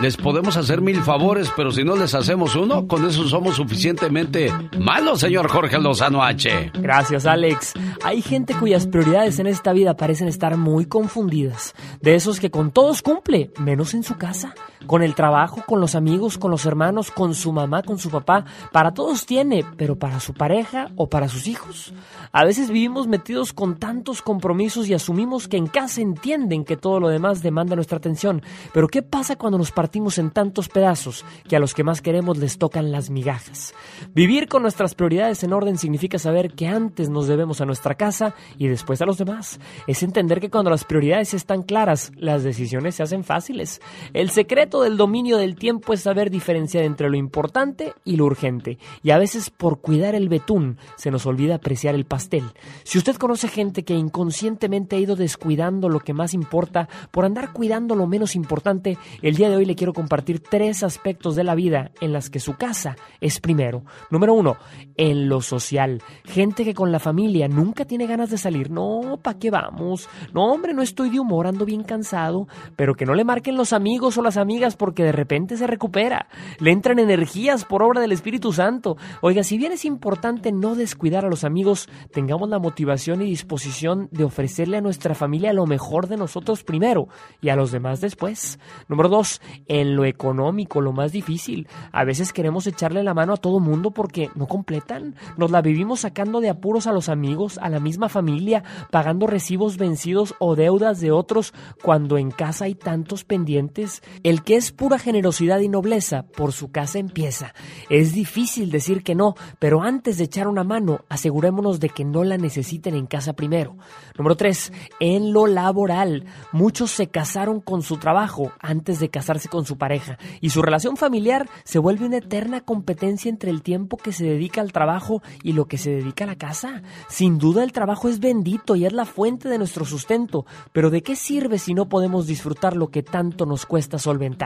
Les 0.00 0.17
podemos 0.17 0.57
hacer 0.57 0.81
mil 0.81 1.02
favores, 1.02 1.50
pero 1.57 1.73
si 1.73 1.83
no 1.83 1.97
les 1.97 2.14
hacemos 2.14 2.55
uno, 2.55 2.87
con 2.87 3.05
eso 3.05 3.26
somos 3.26 3.57
suficientemente 3.57 4.52
malos, 4.78 5.19
señor 5.19 5.49
Jorge 5.49 5.76
Lozano 5.78 6.23
H. 6.23 6.71
Gracias, 6.75 7.26
Alex. 7.26 7.73
Hay 8.05 8.23
gente 8.23 8.55
cuyas 8.55 8.87
prioridades 8.87 9.40
en 9.40 9.49
esta 9.49 9.73
vida 9.73 9.97
parecen 9.97 10.28
estar 10.28 10.57
muy 10.57 10.87
confundidas. 10.87 11.75
De 12.00 12.14
esos 12.14 12.38
que 12.38 12.52
con 12.52 12.71
todos 12.71 13.02
cumple, 13.02 13.50
menos 13.59 13.93
en 13.93 14.05
su 14.05 14.17
casa. 14.17 14.55
Con 14.87 15.02
el 15.02 15.14
trabajo, 15.14 15.62
con 15.66 15.80
los 15.80 15.94
amigos, 15.94 16.38
con 16.38 16.50
los 16.50 16.64
hermanos, 16.66 17.11
con 17.11 17.35
su 17.35 17.52
mamá, 17.52 17.82
con 17.82 17.99
su 17.99 18.11
papá. 18.11 18.44
Para 18.73 18.92
todos 18.92 19.26
tiene, 19.26 19.64
pero 19.76 19.97
para 19.97 20.20
su 20.20 20.35
pareja 20.35 20.90
o 20.97 21.08
para 21.08 21.28
sus 21.28 21.47
hijos. 21.49 21.92
A 22.32 22.44
veces 22.44 22.70
vivimos 22.70 23.06
metidos 23.06 23.52
con 23.52 23.78
tantos 23.78 24.23
compromisos 24.23 24.88
y 24.88 24.94
asumimos 24.94 25.49
que 25.49 25.56
en 25.56 25.66
casa 25.66 26.00
entienden 26.00 26.64
que 26.64 26.76
todo 26.76 27.00
lo 27.00 27.08
demás 27.08 27.42
demanda 27.42 27.75
nuestra 27.75 27.99
atención. 27.99 28.42
Pero 28.73 28.88
¿qué 28.88 29.02
pasa 29.02 29.37
cuando 29.37 29.58
nos 29.58 29.73
partimos 29.73 30.18
en 30.18 30.30
tantos 30.30 30.68
pedazos 30.68 31.25
que 31.49 31.56
a 31.56 31.61
los 31.61 31.75
que 31.75 31.85
más 31.85 32.02
queremos 32.02 32.38
les 32.38 32.58
tocan 32.58 32.92
las 32.92 33.11
migajas? 33.11 33.75
Vivir 34.14 34.49
con 34.49 34.62
nuestras 34.62 34.94
prioridades 34.94 35.42
en 35.42 35.52
orden 35.52 35.78
significa 35.78 36.18
saber 36.18 36.52
que 36.52 36.68
antes 36.68 37.08
nos 37.08 37.26
debemos 37.26 37.61
a 37.61 37.66
nuestra 37.66 37.94
casa 37.94 38.35
y 38.58 38.68
después 38.68 39.00
a 39.00 39.06
los 39.06 39.18
demás. 39.18 39.58
Es 39.87 40.02
entender 40.02 40.40
que 40.40 40.50
cuando 40.50 40.70
las 40.70 40.85
prioridades 40.85 41.35
están 41.35 41.62
claras, 41.62 42.12
las 42.16 42.42
decisiones 42.42 42.97
se 42.97 43.02
hacen 43.02 43.25
fáciles. 43.25 43.80
El 44.12 44.30
secreto 44.30 44.67
del 44.68 44.98
dominio 44.98 45.38
del 45.38 45.56
tiempo 45.56 45.94
es 45.94 46.02
saber 46.02 46.30
diferenciar 46.30 46.84
entre 46.84 47.08
lo 47.08 47.16
importante 47.16 47.94
y 48.04 48.16
lo 48.16 48.26
urgente. 48.26 48.78
Y 49.02 49.10
a 49.10 49.18
veces 49.18 49.48
por 49.48 49.80
cuidar 49.80 50.14
el 50.14 50.28
betún 50.28 50.76
se 50.96 51.10
nos 51.10 51.25
olvida 51.25 51.54
apreciar 51.54 51.94
el 51.94 52.04
pastel. 52.04 52.44
Si 52.84 52.98
usted 52.98 53.16
conoce 53.16 53.48
gente 53.48 53.84
que 53.84 53.94
inconscientemente 53.94 54.96
ha 54.96 55.00
ido 55.00 55.16
descuidando 55.16 55.88
lo 55.88 56.00
que 56.00 56.12
más 56.12 56.34
importa 56.34 56.88
por 57.10 57.25
andar 57.25 57.52
cuidando 57.52 57.94
lo 57.94 58.06
menos 58.06 58.37
importante, 58.37 58.98
el 59.22 59.37
día 59.37 59.48
de 59.48 59.56
hoy 59.56 59.64
le 59.64 59.75
quiero 59.75 59.94
compartir 59.94 60.40
tres 60.40 60.82
aspectos 60.82 61.34
de 61.34 61.44
la 61.44 61.54
vida 61.54 61.90
en 62.02 62.12
las 62.12 62.28
que 62.28 62.40
su 62.40 62.54
casa 62.54 62.96
es 63.20 63.40
primero. 63.40 63.84
Número 64.10 64.34
uno, 64.34 64.58
en 64.96 65.28
lo 65.28 65.40
social. 65.40 66.02
Gente 66.25 66.64
que 66.64 66.75
con 66.75 66.92
la 66.92 66.98
familia 66.98 67.48
nunca 67.48 67.87
tiene 67.87 68.06
ganas 68.06 68.30
de 68.30 68.38
salir. 68.38 68.70
No, 68.70 69.18
¿pa' 69.22 69.38
qué 69.38 69.50
vamos? 69.50 70.08
No, 70.34 70.52
hombre, 70.52 70.75
no 70.75 70.82
estoy 70.82 71.08
de 71.08 71.20
humor, 71.20 71.46
ando 71.46 71.64
bien 71.64 71.84
cansado. 71.84 72.46
Pero 72.76 72.94
que 72.94 73.06
no 73.06 73.14
le 73.14 73.25
marquen 73.25 73.56
los 73.56 73.72
amigos 73.72 74.18
o 74.18 74.22
las 74.22 74.37
amigas 74.37 74.58
porque 74.77 75.05
de 75.05 75.12
repente 75.12 75.57
se 75.57 75.67
recupera. 75.67 76.29
Le 76.59 76.73
entran 76.73 76.99
energías 76.99 77.65
por 77.65 77.83
obra 77.83 78.00
del 78.00 78.12
Espíritu 78.12 78.53
Santo. 78.53 78.97
Oiga, 79.23 79.43
si 79.43 79.57
bien 79.57 79.73
es 79.73 79.85
importante 79.85 80.53
no 80.53 80.75
descuidar 80.75 81.25
a 81.25 81.29
los 81.29 81.45
amigos, 81.45 81.88
tengamos 82.12 82.49
la 82.49 82.59
motivación 82.59 83.23
y 83.23 83.27
disposición 83.27 84.09
de 84.11 84.25
ofrecerle 84.25 84.79
a 84.79 84.81
nuestra 84.81 85.15
familia 85.15 85.53
lo 85.53 85.67
mejor 85.67 86.09
de 86.09 86.17
nosotros 86.17 86.65
primero 86.65 87.09
y 87.41 87.50
a 87.50 87.57
los 87.57 87.71
demás 87.71 88.00
después. 88.00 88.59
Número 88.88 89.09
dos, 89.09 89.41
en 89.67 89.97
lo 89.97 90.05
económico, 90.05 90.81
lo 90.81 90.93
más 90.93 91.12
difícil. 91.12 91.69
A 91.93 92.05
veces 92.05 92.33
queremos 92.33 92.67
echarle 92.67 93.03
la 93.03 93.15
mano 93.15 93.35
a 93.35 93.37
todo 93.37 93.61
mundo 93.61 93.91
porque 93.93 94.31
no 94.35 94.47
completan. 94.47 95.15
Nos 95.37 95.50
la 95.50 95.62
vivimos 95.62 96.00
sacando 96.00 96.41
de 96.41 96.50
apuros 96.50 96.87
a 96.87 96.93
los 96.93 97.09
amigos, 97.09 97.59
a 97.59 97.69
la 97.69 97.81
misma 97.81 98.09
familia, 98.09 98.62
pagando 98.91 99.27
recibos 99.27 99.77
vencidos 99.77 100.35
o 100.38 100.57
deudas 100.57 101.00
de 101.00 101.11
otros 101.11 101.55
cuando 101.83 102.19
en 102.19 102.31
casa 102.31 102.65
hay 102.65 102.75
tantos 102.75 103.25
pendientes. 103.25 104.03
El 104.23 104.43
que 104.49 104.57
es 104.57 104.73
pura 104.73 104.99
generosidad 104.99 105.61
y 105.61 105.69
nobleza, 105.69 106.23
por 106.23 106.55
su 106.55 106.71
casa 106.71 106.99
empieza. 106.99 107.52
Es 107.90 108.14
difícil 108.14 108.71
decir 108.71 109.02
que 109.02 109.14
no, 109.14 109.35
pero 109.59 109.83
antes 109.83 110.17
de 110.17 110.25
echar 110.25 110.49
una 110.49 110.64
mano, 110.64 111.05
asegurémonos 111.11 111.81
de 111.81 111.90
que 111.90 112.07
no 112.07 112.25
la 112.25 112.38
necesiten 112.38 112.95
en 112.95 113.05
casa 113.05 113.35
primero. 113.35 113.76
Número 114.17 114.38
tres, 114.38 114.73
en 115.00 115.35
lo 115.35 115.47
laboral. 115.47 116.25
Muchos 116.50 116.93
se 116.93 117.09
casaron 117.09 117.61
con 117.61 117.83
su 117.83 117.99
trabajo 117.99 118.50
antes 118.59 119.00
de 119.00 119.11
casarse 119.11 119.50
con 119.50 119.67
su 119.67 119.76
pareja 119.76 120.17
y 120.40 120.49
su 120.49 120.62
relación 120.62 120.97
familiar 120.97 121.47
se 121.64 121.78
vuelve 121.78 122.07
una 122.07 122.17
eterna 122.17 122.62
competencia 122.62 123.28
entre 123.28 123.50
el 123.50 123.61
tiempo 123.61 123.99
que 123.99 124.12
se 124.12 124.25
dedica 124.25 124.62
al 124.62 124.73
trabajo 124.73 125.21
y 125.43 125.52
lo 125.52 125.67
que 125.67 125.76
se 125.76 125.90
dedica 125.90 126.25
a 126.25 126.28
la 126.28 126.37
casa. 126.37 126.81
Sin 127.11 127.37
duda 127.37 127.64
el 127.64 127.73
trabajo 127.73 128.09
es 128.09 128.19
bendito 128.19 128.76
y 128.76 128.87
es 128.87 128.95
la 128.95 129.05
fuente 129.05 129.50
de 129.50 129.59
nuestro 129.59 129.85
sustento, 129.85 130.47
pero 130.73 130.88
¿de 130.88 131.02
qué 131.02 131.17
sirve 131.17 131.59
si 131.59 131.75
no 131.75 131.90
podemos 131.90 132.26
disfrutar 132.26 132.76
lo 132.76 132.88
que 132.88 133.02
tanto 133.02 133.45
nos 133.45 133.67
cuesta 133.67 133.99
solventar? 133.99 134.38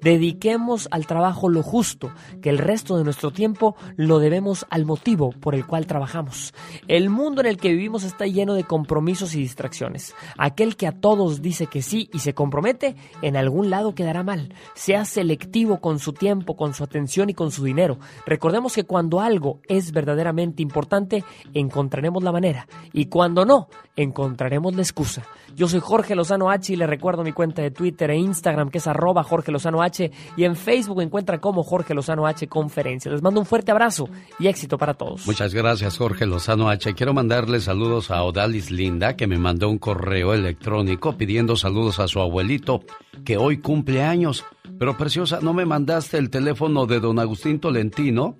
Dediquemos 0.00 0.88
al 0.90 1.06
trabajo 1.06 1.48
lo 1.48 1.62
justo, 1.62 2.10
que 2.40 2.50
el 2.50 2.58
resto 2.58 2.98
de 2.98 3.04
nuestro 3.04 3.30
tiempo 3.30 3.76
lo 3.96 4.18
debemos 4.18 4.66
al 4.68 4.84
motivo 4.84 5.30
por 5.30 5.54
el 5.54 5.64
cual 5.64 5.86
trabajamos. 5.86 6.54
El 6.88 7.08
mundo 7.08 7.40
en 7.40 7.46
el 7.46 7.56
que 7.56 7.70
vivimos 7.70 8.02
está 8.02 8.26
lleno 8.26 8.54
de 8.54 8.64
compromisos 8.64 9.34
y 9.34 9.38
distracciones. 9.38 10.14
Aquel 10.36 10.76
que 10.76 10.88
a 10.88 10.92
todos 10.92 11.40
dice 11.40 11.66
que 11.68 11.82
sí 11.82 12.10
y 12.12 12.18
se 12.18 12.34
compromete, 12.34 12.96
en 13.22 13.36
algún 13.36 13.70
lado 13.70 13.94
quedará 13.94 14.22
mal. 14.24 14.54
Sea 14.74 15.04
selectivo 15.04 15.80
con 15.80 15.98
su 15.98 16.12
tiempo, 16.12 16.56
con 16.56 16.74
su 16.74 16.82
atención 16.82 17.30
y 17.30 17.34
con 17.34 17.52
su 17.52 17.64
dinero. 17.64 17.98
Recordemos 18.26 18.74
que 18.74 18.84
cuando 18.84 19.20
algo 19.20 19.60
es 19.68 19.92
verdaderamente 19.92 20.62
importante, 20.62 21.24
encontraremos 21.54 22.22
la 22.22 22.32
manera. 22.32 22.66
Y 22.92 23.06
cuando 23.06 23.44
no, 23.44 23.68
encontraremos 23.94 24.74
la 24.74 24.82
excusa. 24.82 25.22
Yo 25.54 25.68
soy 25.68 25.80
Jorge 25.80 26.14
Lozano 26.14 26.50
H 26.50 26.72
y 26.72 26.76
le 26.76 26.86
recuerdo 26.86 27.22
mi 27.22 27.32
cuenta 27.32 27.62
de 27.62 27.70
Twitter 27.70 28.10
e 28.10 28.16
Instagram 28.16 28.70
que 28.70 28.78
es 28.78 28.86
arroba 28.86 29.21
Jorge 29.22 29.52
Lozano 29.52 29.82
H 29.82 30.10
y 30.36 30.44
en 30.44 30.56
Facebook 30.56 31.02
encuentra 31.02 31.40
como 31.40 31.62
Jorge 31.62 31.94
Lozano 31.94 32.26
H 32.26 32.48
Conferencia. 32.48 33.10
Les 33.10 33.22
mando 33.22 33.40
un 33.40 33.46
fuerte 33.46 33.70
abrazo 33.72 34.08
y 34.38 34.46
éxito 34.46 34.78
para 34.78 34.94
todos. 34.94 35.26
Muchas 35.26 35.54
gracias 35.54 35.98
Jorge 35.98 36.26
Lozano 36.26 36.68
H. 36.68 36.94
Quiero 36.94 37.14
mandarle 37.14 37.60
saludos 37.60 38.10
a 38.10 38.22
Odalis 38.22 38.70
Linda 38.70 39.16
que 39.16 39.26
me 39.26 39.38
mandó 39.38 39.68
un 39.68 39.78
correo 39.78 40.34
electrónico 40.34 41.16
pidiendo 41.16 41.56
saludos 41.56 41.98
a 41.98 42.08
su 42.08 42.20
abuelito 42.20 42.80
que 43.24 43.36
hoy 43.36 43.58
cumple 43.58 44.02
años. 44.02 44.44
Pero 44.78 44.96
preciosa, 44.96 45.38
¿no 45.40 45.52
me 45.52 45.64
mandaste 45.64 46.18
el 46.18 46.30
teléfono 46.30 46.86
de 46.86 47.00
don 47.00 47.18
Agustín 47.18 47.60
Tolentino, 47.60 48.36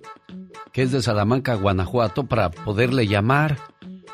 que 0.71 0.81
es 0.81 0.91
de 0.91 1.01
Salamanca, 1.01 1.55
Guanajuato, 1.55 2.25
para 2.25 2.51
poderle 2.51 3.07
llamar? 3.07 3.57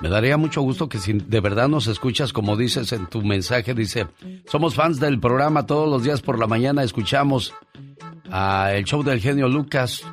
Me 0.02 0.10
daría 0.10 0.38
mucho 0.38 0.62
gusto 0.62 0.88
que 0.88 0.98
si 0.98 1.14
de 1.14 1.40
verdad 1.42 1.68
nos 1.68 1.88
escuchas, 1.88 2.32
como 2.32 2.56
dices 2.56 2.94
en 2.94 3.08
tu 3.08 3.22
mensaje, 3.22 3.74
dice, 3.74 4.08
somos 4.46 4.76
fans 4.76 5.00
del 5.00 5.20
programa 5.20 5.66
todos 5.66 5.90
los 5.90 6.04
días 6.04 6.22
por 6.22 6.40
la 6.40 6.48
mañana, 6.48 6.84
escuchamos 6.84 7.54
a 8.32 8.74
el 8.74 8.86
show 8.86 9.04
del 9.04 9.20
genio 9.20 9.50
Lucas. 9.50 10.04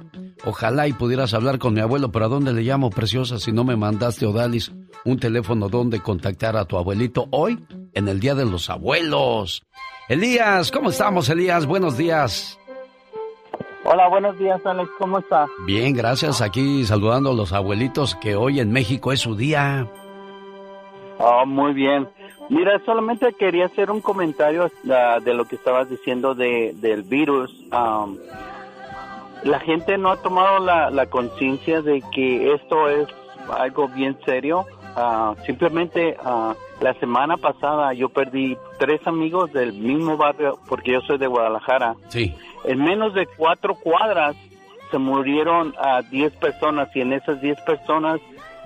Ojalá 0.45 0.87
y 0.87 0.93
pudieras 0.93 1.35
hablar 1.35 1.59
con 1.59 1.75
mi 1.75 1.81
abuelo, 1.81 2.11
pero 2.11 2.27
¿a 2.27 2.29
dónde 2.29 2.53
le 2.53 2.63
llamo, 2.63 2.91
preciosa, 2.91 3.39
si 3.39 3.53
no 3.53 3.65
me 3.65 3.77
mandaste, 3.77 4.27
Odalis, 4.27 4.73
un 5.05 5.19
teléfono 5.19 5.69
donde 5.69 6.01
contactar 6.01 6.57
a 6.57 6.65
tu 6.65 6.77
abuelito 6.77 7.29
hoy, 7.31 7.65
en 7.95 8.09
el 8.09 8.21
Día 8.21 8.35
de 8.35 8.45
los 8.45 8.69
Abuelos? 8.69 9.63
Elías, 10.09 10.71
¿cómo 10.71 10.91
estamos, 10.91 11.29
Elías? 11.29 11.65
Buenos 11.67 11.97
días. 11.97 12.59
Hola, 13.89 14.09
buenos 14.09 14.37
días, 14.37 14.61
Alex. 14.67 14.91
¿Cómo 14.99 15.21
estás? 15.21 15.49
Bien, 15.65 15.95
gracias. 15.95 16.43
Aquí 16.43 16.85
saludando 16.85 17.31
a 17.31 17.35
los 17.35 17.53
abuelitos 17.53 18.17
que 18.17 18.35
hoy 18.35 18.59
en 18.59 18.73
México 18.73 19.13
es 19.13 19.21
su 19.21 19.37
día. 19.37 19.87
Oh, 21.19 21.47
muy 21.47 21.73
bien. 21.73 22.09
Mira, 22.49 22.81
solamente 22.85 23.33
quería 23.35 23.67
hacer 23.67 23.93
un 23.93 24.01
comentario 24.01 24.65
uh, 24.65 25.21
de 25.23 25.35
lo 25.35 25.45
que 25.45 25.55
estabas 25.55 25.89
diciendo 25.89 26.35
de, 26.35 26.75
del 26.75 27.05
virus. 27.05 27.53
Um, 27.73 28.17
la 29.45 29.61
gente 29.61 29.97
no 29.99 30.11
ha 30.11 30.17
tomado 30.17 30.59
la, 30.59 30.91
la 30.91 31.07
conciencia 31.07 31.81
de 31.81 32.03
que 32.13 32.55
esto 32.55 32.89
es 32.89 33.07
algo 33.57 33.87
bien 33.89 34.19
serio. 34.25 34.67
Uh, 34.97 35.35
simplemente 35.45 36.17
uh, 36.25 36.55
la 36.81 36.95
semana 36.95 37.37
pasada 37.37 37.93
yo 37.93 38.09
perdí 38.09 38.57
tres 38.79 39.07
amigos 39.07 39.53
del 39.53 39.75
mismo 39.75 40.17
barrio 40.17 40.59
porque 40.71 40.93
yo 40.93 41.03
soy 41.03 41.19
de 41.19 41.27
Guadalajara. 41.27 41.97
Sí. 42.09 42.35
En 42.65 42.83
menos 42.83 43.13
de 43.13 43.27
cuatro 43.27 43.75
cuadras 43.75 44.37
se 44.91 44.97
murieron 44.97 45.75
a 45.79 46.01
diez 46.01 46.33
personas 46.37 46.89
y 46.97 47.03
en 47.03 47.13
esas 47.13 47.43
diez 47.43 47.61
personas 47.61 48.21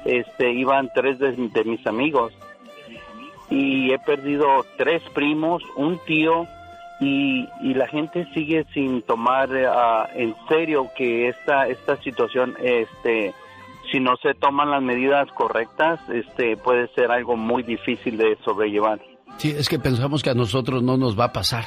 este, 0.04 0.52
iban 0.52 0.88
tres 0.94 1.18
de, 1.18 1.32
de 1.32 1.64
mis 1.64 1.84
amigos. 1.84 2.32
Y 3.48 3.90
he 3.92 3.98
perdido 3.98 4.64
tres 4.76 5.02
primos, 5.12 5.64
un 5.74 5.98
tío 6.06 6.46
y, 7.00 7.48
y 7.60 7.74
la 7.74 7.88
gente 7.88 8.28
sigue 8.34 8.66
sin 8.72 9.02
tomar 9.02 9.50
uh, 9.50 10.06
en 10.14 10.36
serio 10.48 10.90
que 10.96 11.26
esta, 11.26 11.66
esta 11.66 11.96
situación 11.96 12.54
este, 12.62 13.34
si 13.90 14.00
no 14.00 14.16
se 14.22 14.34
toman 14.34 14.70
las 14.70 14.82
medidas 14.82 15.28
correctas, 15.32 16.00
este 16.10 16.56
puede 16.56 16.88
ser 16.94 17.10
algo 17.10 17.36
muy 17.36 17.62
difícil 17.62 18.16
de 18.16 18.36
sobrellevar. 18.44 19.00
Sí, 19.38 19.50
es 19.56 19.68
que 19.68 19.78
pensamos 19.78 20.22
que 20.22 20.30
a 20.30 20.34
nosotros 20.34 20.82
no 20.82 20.96
nos 20.96 21.18
va 21.18 21.24
a 21.24 21.32
pasar. 21.32 21.64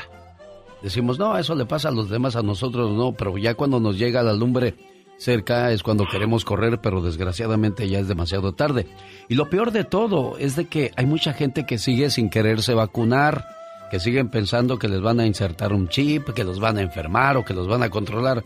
Decimos, 0.81 1.17
no, 1.17 1.37
eso 1.37 1.55
le 1.55 1.65
pasa 1.65 1.89
a 1.89 1.91
los 1.91 2.09
demás, 2.09 2.35
a 2.35 2.41
nosotros 2.41 2.91
no, 2.91 3.13
pero 3.13 3.37
ya 3.37 3.55
cuando 3.55 3.79
nos 3.79 3.97
llega 3.97 4.21
la 4.21 4.33
lumbre 4.33 4.75
cerca 5.17 5.71
es 5.71 5.83
cuando 5.83 6.05
queremos 6.05 6.43
correr, 6.43 6.79
pero 6.81 7.01
desgraciadamente 7.01 7.87
ya 7.87 7.99
es 7.99 8.07
demasiado 8.07 8.53
tarde. 8.53 8.87
Y 9.29 9.35
lo 9.35 9.49
peor 9.49 9.71
de 9.71 9.85
todo 9.85 10.37
es 10.37 10.55
de 10.55 10.65
que 10.65 10.91
hay 10.95 11.05
mucha 11.05 11.33
gente 11.33 11.65
que 11.65 11.77
sigue 11.77 12.09
sin 12.09 12.29
quererse 12.29 12.73
vacunar, 12.73 13.45
que 13.89 13.99
siguen 13.99 14.29
pensando 14.29 14.79
que 14.79 14.89
les 14.89 15.01
van 15.01 15.19
a 15.19 15.25
insertar 15.25 15.71
un 15.71 15.87
chip, 15.87 16.29
que 16.31 16.43
los 16.43 16.59
van 16.59 16.77
a 16.77 16.81
enfermar 16.81 17.37
o 17.37 17.45
que 17.45 17.53
los 17.53 17.67
van 17.67 17.83
a 17.83 17.89
controlar. 17.89 18.43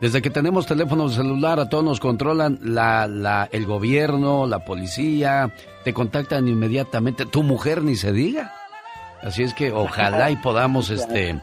Desde 0.00 0.22
que 0.22 0.30
tenemos 0.30 0.66
teléfono 0.66 1.08
celular, 1.08 1.58
a 1.58 1.68
todos 1.68 1.82
nos 1.82 1.98
controlan 1.98 2.60
la, 2.62 3.08
la, 3.08 3.48
el 3.50 3.66
gobierno, 3.66 4.46
la 4.46 4.64
policía, 4.64 5.52
te 5.82 5.92
contactan 5.92 6.46
inmediatamente, 6.46 7.26
tu 7.26 7.42
mujer 7.42 7.82
ni 7.82 7.96
se 7.96 8.12
diga. 8.12 8.54
Así 9.22 9.42
es 9.42 9.54
que 9.54 9.72
ojalá 9.72 10.30
y 10.30 10.36
podamos 10.36 10.90
este, 10.90 11.40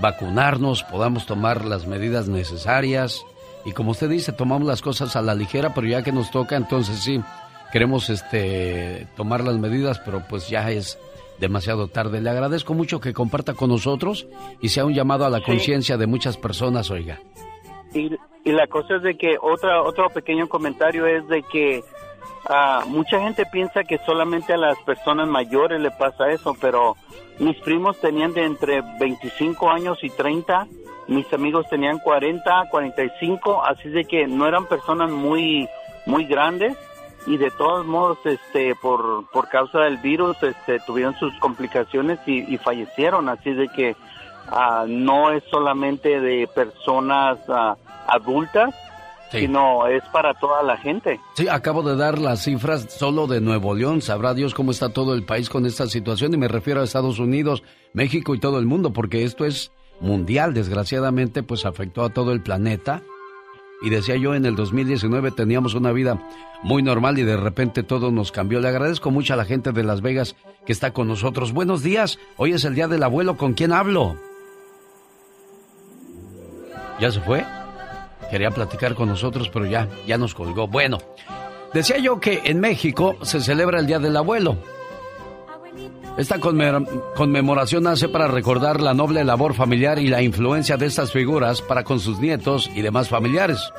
vacunarnos, 0.00 0.82
podamos 0.82 1.26
tomar 1.26 1.64
las 1.64 1.86
medidas 1.86 2.26
necesarias. 2.26 3.22
Y 3.64 3.70
como 3.70 3.92
usted 3.92 4.10
dice, 4.10 4.32
tomamos 4.32 4.66
las 4.66 4.82
cosas 4.82 5.14
a 5.14 5.22
la 5.22 5.36
ligera, 5.36 5.72
pero 5.72 5.86
ya 5.86 6.02
que 6.02 6.10
nos 6.10 6.32
toca, 6.32 6.56
entonces 6.56 6.98
sí, 6.98 7.22
queremos 7.70 8.10
este, 8.10 9.06
tomar 9.16 9.44
las 9.44 9.58
medidas, 9.58 10.00
pero 10.00 10.24
pues 10.28 10.48
ya 10.48 10.72
es 10.72 10.98
demasiado 11.38 11.86
tarde. 11.86 12.20
Le 12.20 12.30
agradezco 12.30 12.74
mucho 12.74 13.00
que 13.00 13.12
comparta 13.12 13.54
con 13.54 13.70
nosotros 13.70 14.26
y 14.60 14.70
sea 14.70 14.84
un 14.84 14.94
llamado 14.94 15.24
a 15.24 15.30
la 15.30 15.40
conciencia 15.40 15.96
de 15.96 16.08
muchas 16.08 16.36
personas, 16.36 16.90
oiga. 16.90 17.20
Y, 17.94 18.18
la 18.44 18.66
cosa 18.66 18.96
es 18.96 19.02
de 19.02 19.16
que 19.16 19.36
otra, 19.40 19.82
otro 19.82 20.10
pequeño 20.10 20.48
comentario 20.48 21.06
es 21.06 21.26
de 21.28 21.44
que 21.44 21.84
uh, 22.48 22.88
mucha 22.88 23.20
gente 23.20 23.46
piensa 23.46 23.84
que 23.84 23.98
solamente 23.98 24.52
a 24.52 24.56
las 24.56 24.76
personas 24.80 25.28
mayores 25.28 25.80
le 25.80 25.92
pasa 25.92 26.28
eso, 26.28 26.56
pero 26.60 26.96
mis 27.38 27.56
primos 27.60 28.00
tenían 28.00 28.32
de 28.32 28.44
entre 28.44 28.82
25 28.98 29.70
años 29.70 29.98
y 30.02 30.10
30, 30.10 30.66
mis 31.06 31.32
amigos 31.32 31.68
tenían 31.68 32.00
40, 32.00 32.68
45, 32.68 33.64
así 33.64 33.88
de 33.90 34.04
que 34.04 34.26
no 34.26 34.48
eran 34.48 34.66
personas 34.66 35.10
muy, 35.10 35.68
muy 36.06 36.24
grandes 36.24 36.76
y 37.26 37.36
de 37.36 37.50
todos 37.52 37.86
modos, 37.86 38.18
este, 38.24 38.74
por, 38.74 39.30
por 39.30 39.48
causa 39.48 39.80
del 39.80 39.98
virus, 39.98 40.42
este, 40.42 40.80
tuvieron 40.80 41.14
sus 41.14 41.32
complicaciones 41.38 42.18
y, 42.26 42.52
y 42.52 42.58
fallecieron, 42.58 43.28
así 43.28 43.52
de 43.52 43.68
que 43.68 43.94
Uh, 44.52 44.86
no 44.86 45.32
es 45.32 45.42
solamente 45.50 46.20
de 46.20 46.46
personas 46.54 47.38
uh, 47.48 47.74
adultas, 48.06 48.74
sí. 49.30 49.40
sino 49.40 49.86
es 49.86 50.02
para 50.12 50.34
toda 50.34 50.62
la 50.62 50.76
gente. 50.76 51.18
Sí, 51.34 51.48
acabo 51.48 51.82
de 51.82 51.96
dar 51.96 52.18
las 52.18 52.42
cifras 52.44 52.86
solo 52.92 53.26
de 53.26 53.40
Nuevo 53.40 53.74
León. 53.74 54.02
Sabrá 54.02 54.34
Dios 54.34 54.52
cómo 54.52 54.70
está 54.70 54.90
todo 54.90 55.14
el 55.14 55.24
país 55.24 55.48
con 55.48 55.64
esta 55.64 55.86
situación 55.86 56.34
y 56.34 56.36
me 56.36 56.48
refiero 56.48 56.82
a 56.82 56.84
Estados 56.84 57.18
Unidos, 57.18 57.62
México 57.94 58.34
y 58.34 58.40
todo 58.40 58.58
el 58.58 58.66
mundo, 58.66 58.92
porque 58.92 59.24
esto 59.24 59.46
es 59.46 59.72
mundial. 60.00 60.52
Desgraciadamente, 60.52 61.42
pues 61.42 61.64
afectó 61.64 62.04
a 62.04 62.10
todo 62.10 62.32
el 62.32 62.42
planeta. 62.42 63.00
Y 63.80 63.88
decía 63.88 64.16
yo, 64.16 64.34
en 64.34 64.44
el 64.44 64.54
2019 64.54 65.30
teníamos 65.30 65.74
una 65.74 65.92
vida 65.92 66.20
muy 66.62 66.82
normal 66.82 67.18
y 67.18 67.22
de 67.22 67.38
repente 67.38 67.82
todo 67.82 68.10
nos 68.10 68.32
cambió. 68.32 68.60
Le 68.60 68.68
agradezco 68.68 69.10
mucho 69.10 69.32
a 69.32 69.36
la 69.36 69.46
gente 69.46 69.72
de 69.72 69.82
Las 69.82 70.02
Vegas 70.02 70.36
que 70.66 70.72
está 70.72 70.92
con 70.92 71.08
nosotros. 71.08 71.52
Buenos 71.52 71.82
días, 71.82 72.18
hoy 72.36 72.52
es 72.52 72.64
el 72.64 72.74
Día 72.74 72.86
del 72.86 73.02
Abuelo. 73.02 73.36
¿Con 73.38 73.54
quién 73.54 73.72
hablo? 73.72 74.16
¿Ya 77.02 77.10
se 77.10 77.20
fue? 77.20 77.44
Quería 78.30 78.52
platicar 78.52 78.94
con 78.94 79.08
nosotros, 79.08 79.50
pero 79.52 79.66
ya, 79.66 79.88
ya 80.06 80.18
nos 80.18 80.36
colgó. 80.36 80.68
Bueno, 80.68 80.98
decía 81.74 81.98
yo 81.98 82.20
que 82.20 82.42
en 82.44 82.60
México 82.60 83.16
se 83.22 83.40
celebra 83.40 83.80
el 83.80 83.88
Día 83.88 83.98
del 83.98 84.16
Abuelo. 84.16 84.56
Esta 86.16 86.38
conmemoración 86.38 87.82
nace 87.82 88.08
para 88.08 88.28
recordar 88.28 88.80
la 88.80 88.94
noble 88.94 89.24
labor 89.24 89.54
familiar 89.54 89.98
y 89.98 90.06
la 90.06 90.22
influencia 90.22 90.76
de 90.76 90.86
estas 90.86 91.10
figuras 91.10 91.60
para 91.60 91.82
con 91.82 91.98
sus 91.98 92.20
nietos 92.20 92.70
y 92.72 92.82
demás 92.82 93.08
familiares. 93.08 93.72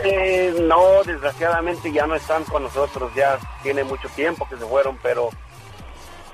Eh, 0.04 0.54
no, 0.62 1.04
desgraciadamente 1.06 1.92
ya 1.92 2.06
no 2.06 2.16
están 2.16 2.44
con 2.44 2.64
nosotros, 2.64 3.14
ya 3.16 3.38
tiene 3.64 3.84
mucho 3.84 4.10
tiempo 4.10 4.48
que 4.50 4.58
se 4.58 4.66
fueron, 4.66 4.98
pero 5.02 5.30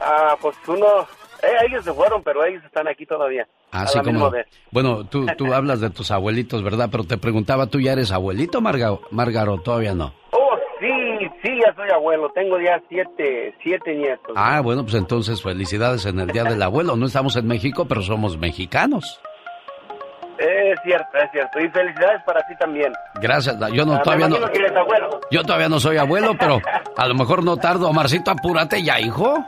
ah, 0.02 0.36
pues 0.42 0.56
uno, 0.68 1.08
eh, 1.44 1.66
ellos 1.68 1.84
se 1.84 1.94
fueron, 1.94 2.24
pero 2.24 2.44
ellos 2.44 2.64
están 2.66 2.88
aquí 2.88 3.06
todavía. 3.06 3.48
Así 3.72 3.98
ah, 4.00 4.04
como. 4.04 4.32
Bueno, 4.72 5.06
tú, 5.06 5.26
tú 5.38 5.54
hablas 5.54 5.80
de 5.80 5.90
tus 5.90 6.12
abuelitos, 6.12 6.64
¿verdad? 6.64 6.90
Pero 6.92 7.04
te 7.04 7.18
preguntaba, 7.18 7.68
¿tú 7.68 7.80
ya 7.80 7.94
eres 7.94 8.12
abuelito, 8.12 8.62
Margaro? 8.62 9.58
Todavía 9.64 9.94
no. 9.94 10.14
Oh, 10.32 10.58
sí, 10.80 10.90
sí, 11.44 11.60
ya 11.66 11.74
soy 11.76 11.90
abuelo. 11.90 12.30
Tengo 12.34 12.60
ya 12.60 12.82
siete, 12.90 13.56
siete 13.64 13.96
nietos. 13.96 14.34
Ah, 14.36 14.62
bueno, 14.62 14.84
pues 14.84 14.96
entonces 14.96 15.42
felicidades 15.42 16.06
en 16.06 16.20
el 16.20 16.28
Día 16.28 16.44
del 16.44 16.62
Abuelo. 16.62 16.96
No 16.96 17.06
estamos 17.06 17.36
en 17.38 17.48
México, 17.48 17.86
pero 17.86 18.02
somos 18.02 18.38
mexicanos. 18.38 19.22
Es 20.42 20.80
cierto, 20.84 21.18
es 21.20 21.32
cierto. 21.32 21.60
Y 21.60 21.70
felicidades 21.70 22.24
para 22.24 22.42
ti 22.48 22.56
también. 22.56 22.92
Gracias. 23.22 23.56
Yo 23.74 23.86
no, 23.86 23.94
ah, 23.94 24.02
todavía 24.02 24.28
no. 24.28 24.38
Yo 25.30 25.44
todavía 25.44 25.70
no 25.70 25.80
soy 25.80 25.98
abuelo, 25.98 26.36
pero 26.40 26.60
a 26.98 27.08
lo 27.08 27.14
mejor 27.14 27.44
no 27.44 27.58
tardo. 27.58 27.88
Omarcito, 27.88 28.32
apúrate 28.32 28.82
ya, 28.82 29.00
hijo. 29.00 29.46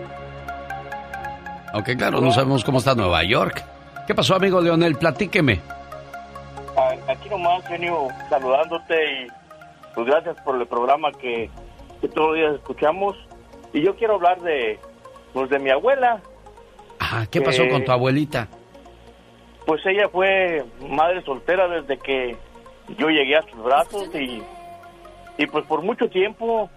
Aunque 1.73 1.97
claro, 1.97 2.21
no 2.21 2.33
sabemos 2.33 2.65
cómo 2.65 2.79
está 2.79 2.95
Nueva 2.95 3.23
York. 3.25 3.65
¿Qué 4.07 4.15
pasó, 4.15 4.35
amigo 4.35 4.61
Leonel? 4.61 4.97
Platíqueme. 4.97 5.61
Aquí 7.09 7.29
nomás, 7.29 7.67
genio, 7.67 8.09
saludándote 8.29 8.95
y 8.95 9.27
pues 9.95 10.07
gracias 10.07 10.41
por 10.43 10.61
el 10.61 10.67
programa 10.67 11.11
que, 11.13 11.51
todos 12.15 12.31
los 12.31 12.37
días 12.37 12.55
escuchamos. 12.55 13.17
Y 13.73 13.83
yo 13.83 13.95
quiero 13.97 14.15
hablar 14.15 14.41
de, 14.41 14.79
pues, 15.33 15.51
de 15.51 15.59
mi 15.59 15.71
abuela. 15.71 16.21
Ah, 16.99 17.27
¿qué 17.31 17.41
pasó 17.41 17.69
con 17.69 17.85
tu 17.85 17.93
abuelita? 17.93 18.49
Pues 19.67 19.85
ella 19.87 20.09
fue 20.09 20.65
madre 20.89 21.23
soltera 21.23 21.69
desde 21.69 21.99
que 21.99 22.37
yo 22.99 23.09
llegué 23.09 23.37
a 23.37 23.43
sus 23.43 23.63
brazos 23.63 24.09
y, 24.15 24.43
y 25.39 25.47
pues 25.47 25.65
por 25.67 25.83
mucho 25.83 26.09
tiempo 26.09 26.69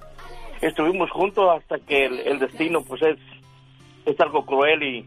estuvimos 0.62 1.10
juntos 1.12 1.50
hasta 1.58 1.80
que 1.80 2.06
el, 2.06 2.20
el 2.20 2.40
destino 2.40 2.84
pues 2.84 3.02
es 3.02 3.18
es 4.06 4.20
algo 4.20 4.46
cruel 4.46 4.84
y, 4.84 5.06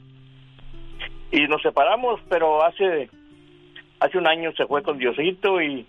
y 1.32 1.48
nos 1.48 1.62
separamos, 1.62 2.20
pero 2.28 2.64
hace, 2.64 3.10
hace 4.00 4.18
un 4.18 4.26
año 4.26 4.52
se 4.56 4.66
fue 4.66 4.82
con 4.82 4.98
Diosito 4.98 5.60
y, 5.60 5.86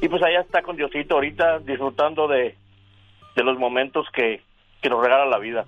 y 0.00 0.08
pues 0.08 0.22
allá 0.22 0.40
está 0.40 0.62
con 0.62 0.76
Diosito 0.76 1.14
ahorita 1.14 1.60
disfrutando 1.60 2.28
de, 2.28 2.56
de 3.36 3.44
los 3.44 3.58
momentos 3.58 4.06
que, 4.14 4.40
que 4.82 4.88
nos 4.88 5.02
regala 5.02 5.26
la 5.26 5.38
vida. 5.38 5.64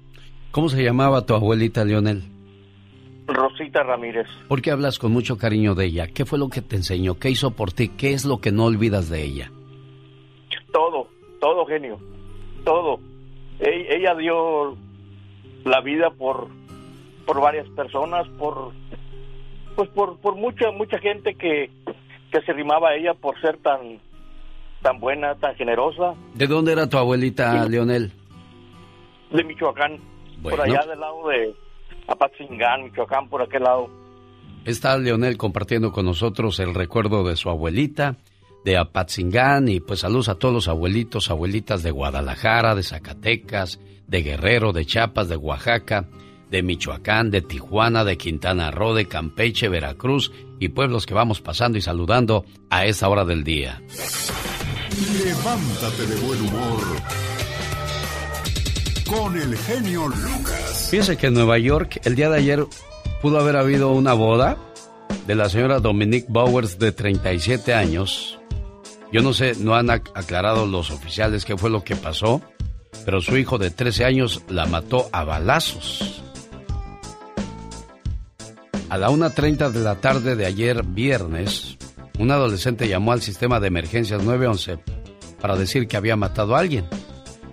¿Cómo 0.51 0.68
se 0.68 0.83
llamaba 0.83 1.27
tu 1.27 1.35
abuelita, 1.35 1.85
Leonel? 1.85 2.22
Rosita 3.27 3.83
Ramírez. 3.83 4.27
¿Por 4.49 4.62
qué 4.62 4.70
hablas 4.70 4.99
con 4.99 5.12
mucho 5.12 5.37
cariño 5.37 5.75
de 5.75 5.87
ella? 5.87 6.07
¿Qué 6.07 6.25
fue 6.25 6.38
lo 6.38 6.49
que 6.49 6.62
te 6.62 6.77
enseñó? 6.77 7.18
¿Qué 7.18 7.29
hizo 7.29 7.51
por 7.51 7.72
ti? 7.72 7.88
¿Qué 7.88 8.12
es 8.12 8.25
lo 8.25 8.38
que 8.38 8.53
no 8.53 8.64
olvidas 8.66 9.11
de 9.11 9.25
ella? 9.25 9.51
Todo, 10.72 11.09
todo 11.40 11.66
genio, 11.66 11.99
todo. 12.64 13.01
ella 13.59 14.14
dio 14.14 14.77
la 15.66 15.81
vida 15.81 16.11
por 16.11 16.48
por 17.26 17.40
varias 17.40 17.68
personas, 17.70 18.26
por 18.38 18.72
pues 19.74 19.90
por, 19.90 20.18
por 20.20 20.37
mucha 20.37 20.70
mucha 20.70 20.98
gente 20.98 21.35
que, 21.35 21.70
que 22.31 22.40
se 22.42 22.52
rimaba 22.52 22.90
a 22.90 22.94
ella 22.94 23.14
por 23.14 23.38
ser 23.40 23.59
tan 23.59 24.00
tan 24.83 25.00
buena, 25.00 25.35
tan 25.35 25.55
generosa. 25.57 26.14
¿De 26.35 26.46
dónde 26.46 26.72
era 26.72 26.88
tu 26.88 26.96
abuelita, 26.96 27.68
Leonel? 27.68 28.12
De 29.33 29.42
Michoacán, 29.42 29.98
por 30.42 30.61
allá 30.61 30.87
del 30.87 31.00
lado 31.00 31.29
de 31.29 31.55
Apatzingán, 32.07 32.85
Michoacán, 32.85 33.29
por 33.29 33.42
aquel 33.42 33.64
lado. 33.64 33.90
Está 34.64 34.96
Leonel 34.98 35.37
compartiendo 35.37 35.92
con 35.92 36.07
nosotros 36.07 36.59
el 36.61 36.74
recuerdo 36.74 37.24
de 37.24 37.37
su 37.37 37.50
abuelita, 37.50 38.16
de 38.66 38.76
Apatzingán, 38.76 39.68
y 39.68 39.79
pues 39.79 40.00
saludos 40.00 40.29
a 40.29 40.35
todos 40.35 40.52
los 40.52 40.66
abuelitos, 40.66 41.31
abuelitas 41.31 41.85
de 41.85 41.92
Guadalajara, 41.92 42.74
de 42.74 42.83
Zacatecas, 42.83 43.79
de 44.09 44.24
Guerrero, 44.24 44.72
de 44.72 44.85
Chiapas, 44.85 45.29
de 45.29 45.37
Oaxaca, 45.37 46.09
de 46.50 46.64
Michoacán, 46.64 47.31
de 47.31 47.42
Tijuana, 47.42 48.02
de 48.02 48.18
Quintana 48.18 48.72
Roo, 48.72 48.92
de 48.92 49.07
Campeche, 49.07 49.68
Veracruz 49.68 50.33
y 50.59 50.70
pueblos 50.70 51.07
que 51.07 51.14
vamos 51.14 51.40
pasando 51.40 51.79
y 51.79 51.81
saludando 51.81 52.44
a 52.68 52.87
esa 52.87 53.09
hora 53.09 53.24
del 53.24 53.44
día. 53.44 53.81
Levántate 55.24 56.07
de 56.09 56.16
buen 56.26 56.40
humor 56.40 56.81
con 59.09 59.40
el 59.40 59.57
genio 59.57 60.09
Lucas. 60.09 60.88
Fíjense 60.90 61.16
que 61.16 61.29
en 61.29 61.35
Nueva 61.35 61.57
York 61.59 62.00
el 62.02 62.16
día 62.16 62.29
de 62.31 62.38
ayer 62.38 62.66
pudo 63.22 63.38
haber 63.38 63.59
habido 63.59 63.92
una 63.92 64.12
boda 64.12 64.57
de 65.24 65.37
la 65.37 65.48
señora 65.48 65.79
Dominique 65.79 66.26
Bowers 66.29 66.81
de 66.81 66.90
37 66.90 67.72
años. 67.72 68.36
Yo 69.16 69.22
no 69.22 69.33
sé, 69.33 69.55
no 69.59 69.74
han 69.74 69.88
aclarado 69.88 70.66
los 70.66 70.90
oficiales 70.90 71.46
qué 71.46 71.57
fue 71.57 71.70
lo 71.70 71.83
que 71.83 71.96
pasó 71.96 72.42
pero 73.07 73.22
su 73.22 73.38
hijo 73.38 73.57
de 73.57 73.70
13 73.70 74.05
años 74.05 74.42
la 74.48 74.66
mató 74.66 75.09
a 75.12 75.24
balazos. 75.24 76.20
A 78.90 78.98
la 78.98 79.09
1.30 79.09 79.70
de 79.70 79.81
la 79.81 79.94
tarde 80.00 80.37
de 80.37 80.44
ayer 80.44 80.83
viernes, 80.83 81.79
un 82.18 82.31
adolescente 82.31 82.88
llamó 82.88 83.12
al 83.12 83.22
sistema 83.22 83.61
de 83.61 83.68
emergencias 83.68 84.22
911 84.22 84.81
para 85.40 85.57
decir 85.57 85.88
que 85.88 85.96
había 85.96 86.16
matado 86.16 86.55
a 86.57 86.59
alguien. 86.59 86.87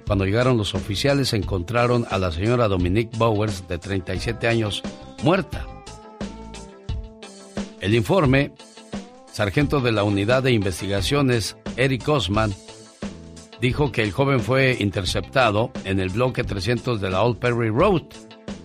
Cuando 0.05 0.25
llegaron 0.25 0.57
los 0.57 0.75
oficiales 0.75 1.31
encontraron 1.33 2.05
a 2.09 2.17
la 2.17 2.31
señora 2.31 2.67
Dominique 2.67 3.15
Bowers 3.15 3.67
de 3.69 3.77
37 3.77 4.47
años 4.47 4.81
muerta. 5.23 5.65
El 7.79 7.93
informe, 7.93 8.53
sargento 9.33 9.81
de 9.81 9.91
la 9.91 10.03
unidad 10.03 10.43
de 10.43 10.51
investigaciones 10.51 11.57
Eric 11.75 12.07
Osman, 12.07 12.53
dijo 13.59 13.91
que 13.91 14.03
el 14.03 14.11
joven 14.11 14.39
fue 14.39 14.77
interceptado 14.79 15.71
en 15.85 15.99
el 15.99 16.09
bloque 16.09 16.43
300 16.43 17.01
de 17.01 17.09
la 17.09 17.23
Old 17.23 17.39
Perry 17.39 17.69
Road. 17.69 18.03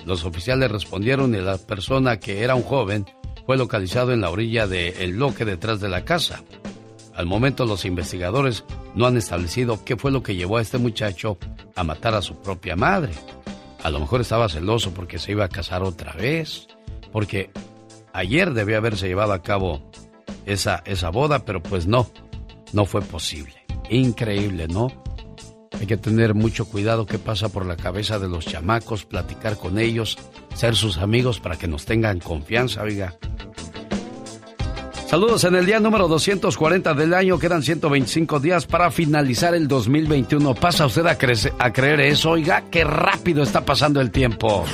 Los 0.05 0.27
oficiales 0.27 0.71
respondieron 0.71 1.35
y 1.35 1.39
la 1.39 1.57
persona 1.57 2.21
que 2.21 2.43
era 2.43 2.55
un 2.55 2.63
joven 2.63 3.07
fue 3.47 3.57
localizado 3.57 4.13
en 4.13 4.21
la 4.21 4.29
orilla 4.29 4.67
del 4.67 5.15
bloque 5.15 5.47
detrás 5.47 5.81
de 5.81 5.89
la 5.89 6.05
casa. 6.05 6.43
Al 7.15 7.25
momento 7.25 7.65
los 7.65 7.87
investigadores 7.87 8.63
no 8.95 9.07
han 9.07 9.17
establecido 9.17 9.83
qué 9.87 9.97
fue 9.97 10.11
lo 10.11 10.23
que 10.23 10.37
llevó 10.37 10.59
a 10.59 10.63
este 10.63 10.77
muchacho 10.77 11.39
a 11.77 11.83
matar 11.83 12.15
a 12.15 12.21
su 12.21 12.43
propia 12.43 12.77
madre. 12.77 13.13
A 13.83 13.89
lo 13.89 14.01
mejor 14.01 14.21
estaba 14.21 14.51
celoso 14.51 14.93
porque 14.93 15.19
se 15.19 15.33
iba 15.33 15.47
a 15.47 15.49
casar 15.49 15.83
otra 15.83 16.13
vez, 16.13 16.69
porque 17.11 17.51
ayer 18.13 18.53
debía 18.53 18.77
haberse 18.77 19.09
llevado 19.09 19.33
a 19.33 19.43
cabo 19.43 19.89
esa, 20.49 20.83
esa 20.87 21.11
boda, 21.11 21.45
pero 21.45 21.63
pues 21.63 21.87
no, 21.87 22.11
no 22.73 22.85
fue 22.87 23.03
posible. 23.03 23.55
Increíble, 23.91 24.69
¿no? 24.69 24.89
Hay 25.79 25.87
que 25.87 25.97
tener 25.97 26.35
mucho 26.35 26.67
cuidado 26.67 27.07
qué 27.07 27.19
pasa 27.19 27.49
por 27.49 27.65
la 27.65 27.77
cabeza 27.77 28.19
de 28.19 28.29
los 28.29 28.47
chamacos, 28.47 29.05
platicar 29.05 29.57
con 29.57 29.79
ellos, 29.79 30.19
ser 30.55 30.75
sus 30.75 30.99
amigos 30.99 31.39
para 31.39 31.57
que 31.57 31.69
nos 31.69 31.85
tengan 31.85 32.19
confianza, 32.19 32.83
oiga. 32.83 33.17
Saludos 35.07 35.45
en 35.45 35.55
el 35.55 35.65
día 35.65 35.81
número 35.81 36.07
240 36.07 36.93
del 36.95 37.15
año, 37.15 37.39
quedan 37.39 37.63
125 37.63 38.41
días 38.41 38.67
para 38.67 38.91
finalizar 38.91 39.55
el 39.55 39.67
2021. 39.67 40.55
¿Pasa 40.55 40.85
usted 40.85 41.07
a, 41.07 41.17
a 41.59 41.73
creer 41.73 42.01
eso? 42.01 42.31
Oiga, 42.31 42.65
qué 42.71 42.85
rápido 42.85 43.43
está 43.43 43.65
pasando 43.65 44.01
el 44.03 44.11
tiempo 44.11 44.67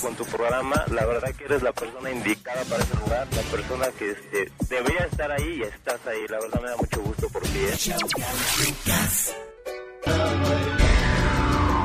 con 0.00 0.14
tu 0.14 0.24
programa. 0.24 0.84
La 0.90 1.06
verdad 1.06 1.34
que 1.34 1.44
eres 1.44 1.62
la 1.62 1.72
persona 1.72 2.10
indicada 2.10 2.62
para 2.64 2.82
ese 2.82 2.94
lugar, 2.96 3.28
la 3.34 3.42
persona 3.42 3.86
que 3.98 4.10
este, 4.10 4.52
debería 4.68 5.06
estar 5.06 5.30
ahí 5.30 5.58
y 5.58 5.62
estás 5.62 6.00
ahí. 6.06 6.26
La 6.28 6.40
verdad 6.40 6.60
me 6.60 6.70
da 6.70 6.76
mucho 6.76 7.02
gusto 7.02 7.28
por 7.28 7.42
ti. 7.42 7.58
¿eh? 7.58 7.74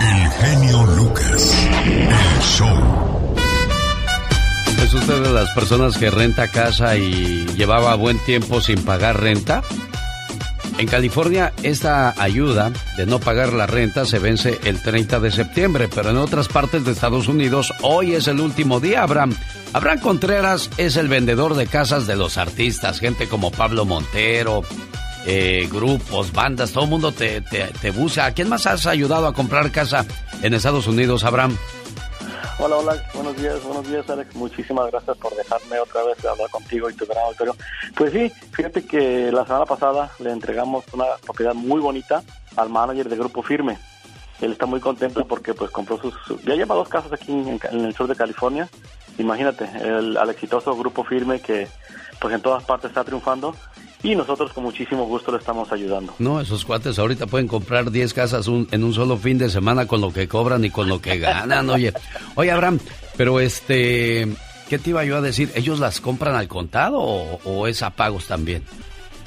El 0.01 0.31
genio 0.31 0.83
Lucas, 0.97 1.67
el 1.85 2.41
show. 2.41 3.35
¿Es 4.83 4.93
usted 4.93 5.21
de 5.21 5.31
las 5.31 5.49
personas 5.51 5.97
que 5.97 6.11
renta 6.11 6.47
casa 6.47 6.95
y 6.95 7.45
llevaba 7.55 7.95
buen 7.95 8.19
tiempo 8.19 8.61
sin 8.61 8.83
pagar 8.85 9.19
renta? 9.19 9.63
En 10.77 10.87
California, 10.87 11.53
esta 11.63 12.13
ayuda 12.21 12.71
de 12.97 13.05
no 13.05 13.19
pagar 13.19 13.53
la 13.53 13.65
renta 13.65 14.05
se 14.05 14.19
vence 14.19 14.59
el 14.65 14.81
30 14.81 15.21
de 15.21 15.31
septiembre, 15.31 15.87
pero 15.93 16.09
en 16.09 16.17
otras 16.17 16.49
partes 16.49 16.83
de 16.83 16.91
Estados 16.91 17.29
Unidos 17.29 17.73
hoy 17.81 18.13
es 18.13 18.27
el 18.27 18.41
último 18.41 18.81
día, 18.81 19.03
Abraham. 19.03 19.33
Abraham 19.71 19.99
Contreras 19.99 20.69
es 20.77 20.97
el 20.97 21.07
vendedor 21.07 21.55
de 21.55 21.67
casas 21.67 22.07
de 22.07 22.17
los 22.17 22.37
artistas, 22.37 22.99
gente 22.99 23.27
como 23.27 23.51
Pablo 23.51 23.85
Montero, 23.85 24.63
eh, 25.25 25.69
grupos, 25.71 26.33
bandas, 26.33 26.71
todo 26.71 26.83
el 26.83 26.89
mundo 26.89 27.13
te, 27.13 27.41
te, 27.41 27.91
busca. 27.91 28.25
¿A 28.25 28.31
quién 28.33 28.49
más 28.49 28.67
has 28.67 28.85
ayudado 28.85 29.27
a 29.27 29.33
comprar 29.33 29.71
casa 29.71 30.05
en 30.43 30.53
Estados 30.53 30.87
Unidos, 30.87 31.23
Abraham? 31.23 31.57
Hola, 32.57 32.77
hola, 32.77 32.95
buenos 33.13 33.35
días, 33.35 33.61
buenos 33.63 33.85
días 33.85 34.09
Alex, 34.09 34.33
muchísimas 34.33 34.89
gracias 34.89 35.17
por 35.17 35.35
dejarme 35.35 35.77
otra 35.77 36.03
vez 36.03 36.23
hablar 36.23 36.49
contigo 36.49 36.89
y 36.89 36.93
tu 36.93 37.05
gran 37.05 37.25
auditorio. 37.25 37.53
Pues 37.97 38.13
sí, 38.13 38.31
fíjate 38.53 38.85
que 38.85 39.29
la 39.29 39.45
semana 39.45 39.65
pasada 39.65 40.09
le 40.19 40.31
entregamos 40.31 40.85
una 40.93 41.05
propiedad 41.21 41.53
muy 41.53 41.81
bonita 41.81 42.23
al 42.55 42.69
manager 42.69 43.09
de 43.09 43.17
Grupo 43.17 43.43
Firme. 43.43 43.77
Él 44.39 44.53
está 44.53 44.65
muy 44.65 44.79
contento 44.79 45.27
porque 45.27 45.53
pues 45.53 45.69
compró 45.69 45.99
sus... 45.99 46.15
Ya 46.45 46.55
lleva 46.55 46.75
dos 46.75 46.87
casas 46.87 47.11
aquí 47.11 47.33
en, 47.33 47.59
en 47.71 47.85
el 47.85 47.93
sur 47.93 48.07
de 48.07 48.15
California. 48.15 48.69
Imagínate, 49.17 49.69
el, 49.81 50.15
al 50.15 50.29
exitoso 50.29 50.75
grupo 50.77 51.03
firme 51.03 51.41
que 51.41 51.67
pues 52.19 52.33
en 52.33 52.41
todas 52.41 52.63
partes 52.63 52.89
está 52.89 53.03
triunfando 53.03 53.53
y 54.05 54.15
nosotros 54.15 54.53
con 54.53 54.63
muchísimo 54.63 55.05
gusto 55.05 55.31
le 55.31 55.39
estamos 55.39 55.71
ayudando. 55.71 56.13
No, 56.19 56.39
esos 56.39 56.63
cuates 56.63 56.99
ahorita 56.99 57.25
pueden 57.25 57.47
comprar 57.47 57.89
10 57.89 58.13
casas 58.13 58.47
en 58.47 58.83
un 58.83 58.93
solo 58.93 59.17
fin 59.17 59.37
de 59.39 59.49
semana 59.49 59.87
con 59.87 59.99
lo 59.99 60.13
que 60.13 60.27
cobran 60.27 60.63
y 60.63 60.69
con 60.69 60.87
lo 60.87 61.01
que 61.01 61.17
ganan, 61.17 61.69
oye. 61.69 61.91
Oye, 62.35 62.51
Abraham, 62.51 62.79
pero 63.17 63.39
este, 63.39 64.27
¿qué 64.69 64.77
te 64.77 64.91
iba 64.91 65.03
yo 65.03 65.17
a 65.17 65.21
decir? 65.21 65.51
¿Ellos 65.55 65.79
las 65.79 66.01
compran 66.01 66.35
al 66.35 66.47
contado 66.47 66.99
o, 66.99 67.39
o 67.45 67.67
es 67.67 67.81
a 67.81 67.89
pagos 67.89 68.27
también? 68.27 68.63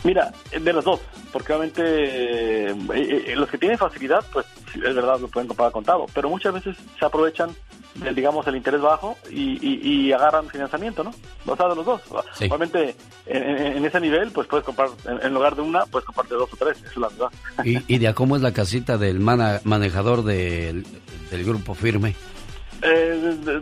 Mira, 0.04 0.32
de 0.52 0.72
los 0.72 0.84
dos, 0.84 1.00
porque 1.32 1.52
obviamente 1.52 1.82
eh, 1.84 2.74
eh, 2.94 3.34
los 3.36 3.48
que 3.48 3.58
tienen 3.58 3.76
facilidad, 3.76 4.24
pues 4.32 4.46
es 4.74 4.94
verdad, 4.94 5.18
lo 5.18 5.28
pueden 5.28 5.48
comprar 5.48 5.72
contado, 5.72 6.06
pero 6.14 6.28
muchas 6.28 6.54
veces 6.54 6.76
se 6.98 7.04
aprovechan 7.04 7.50
del, 7.96 8.14
digamos, 8.14 8.46
el 8.46 8.56
interés 8.56 8.80
bajo 8.80 9.16
y, 9.28 9.58
y, 9.60 10.12
agarran 10.12 10.48
financiamiento, 10.48 11.02
¿no? 11.02 11.12
O 11.46 11.56
sea, 11.56 11.68
de 11.68 11.74
los 11.74 11.84
dos. 11.84 12.00
Obviamente, 12.38 12.94
en, 13.26 13.84
ese 13.84 14.00
nivel, 14.00 14.30
pues 14.30 14.46
puedes 14.46 14.64
comprar, 14.64 14.90
en, 15.04 15.34
lugar 15.34 15.56
de 15.56 15.62
una, 15.62 15.84
puedes 15.86 16.06
comprar 16.06 16.28
de 16.28 16.36
dos 16.36 16.52
o 16.52 16.56
tres, 16.56 16.78
eso 16.78 16.90
es 16.90 16.96
la 16.96 17.08
verdad. 17.08 17.28
¿Y, 17.64 17.94
y 17.94 17.98
de 17.98 18.06
a 18.06 18.14
cómo 18.14 18.36
es 18.36 18.42
la 18.42 18.52
casita 18.52 18.98
del 18.98 19.18
manejador 19.18 20.22
del, 20.22 20.86
del 21.30 21.44
grupo 21.44 21.74
firme? 21.74 22.14
Eh, 22.82 23.60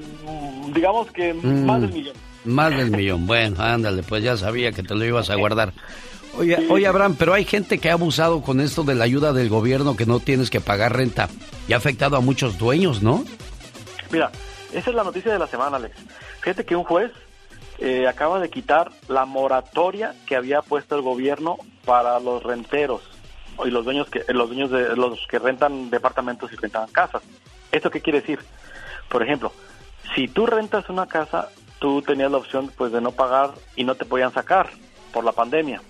digamos 0.75 1.11
que 1.12 1.33
mm, 1.33 1.64
más 1.64 1.81
del 1.81 1.92
millón. 1.92 2.16
Más 2.44 2.77
del 2.77 2.90
millón. 2.90 3.27
Bueno, 3.27 3.57
ándale, 3.59 4.03
pues 4.03 4.22
ya 4.22 4.37
sabía 4.37 4.72
que 4.72 4.83
te 4.83 4.94
lo 4.94 5.05
ibas 5.05 5.31
a 5.31 5.35
guardar. 5.37 5.72
Oye, 6.38 6.66
oye, 6.68 6.87
Abraham, 6.87 7.16
pero 7.18 7.33
hay 7.33 7.44
gente 7.44 7.79
que 7.79 7.88
ha 7.90 7.94
abusado 7.94 8.42
con 8.42 8.61
esto 8.61 8.85
de 8.85 8.94
la 8.94 9.05
ayuda 9.05 9.33
del 9.33 9.49
gobierno 9.49 9.96
que 9.96 10.05
no 10.05 10.20
tienes 10.20 10.51
que 10.51 10.61
pagar 10.61 10.94
renta 10.94 11.29
y 11.66 11.72
ha 11.72 11.79
afectado 11.79 12.16
a 12.16 12.20
muchos 12.20 12.59
dueños, 12.59 13.03
¿no? 13.03 13.25
Mira, 14.11 14.31
esa 14.72 14.90
es 14.90 14.96
la 14.96 15.05
noticia 15.05 15.33
de 15.33 15.38
la 15.38 15.46
semana, 15.46 15.79
Alex. 15.79 15.96
Fíjate 16.40 16.66
que 16.66 16.77
un 16.77 16.85
juez 16.85 17.11
eh, 17.79 18.07
acaba 18.07 18.38
de 18.38 18.51
quitar 18.51 18.90
la 19.09 19.25
moratoria 19.25 20.14
que 20.27 20.37
había 20.37 20.61
puesto 20.61 20.94
el 20.94 21.03
gobierno 21.03 21.57
para 21.85 22.20
los 22.20 22.42
renteros 22.42 23.03
y 23.64 23.70
los 23.70 23.85
dueños 23.87 24.09
que 24.11 24.22
los 24.29 24.49
dueños 24.49 24.70
de 24.70 24.94
los 24.94 25.27
que 25.29 25.38
rentan 25.38 25.88
departamentos 25.88 26.53
y 26.53 26.57
rentan 26.57 26.88
casas. 26.88 27.22
¿Esto 27.72 27.90
qué 27.90 28.03
quiere 28.03 28.20
decir? 28.20 28.40
Por 29.09 29.22
ejemplo, 29.22 29.53
si 30.14 30.29
tú 30.29 30.44
rentas 30.44 30.90
una 30.90 31.07
casa, 31.07 31.49
tú 31.79 32.03
tenías 32.03 32.31
la 32.31 32.38
opción 32.38 32.70
pues 32.77 32.92
de 32.92 33.01
no 33.01 33.12
pagar 33.12 33.55
y 33.75 33.85
no 33.85 33.94
te 33.94 34.05
podían 34.05 34.35
sacar 34.35 34.68
por 35.12 35.25
la 35.25 35.33
pandemia 35.33 35.81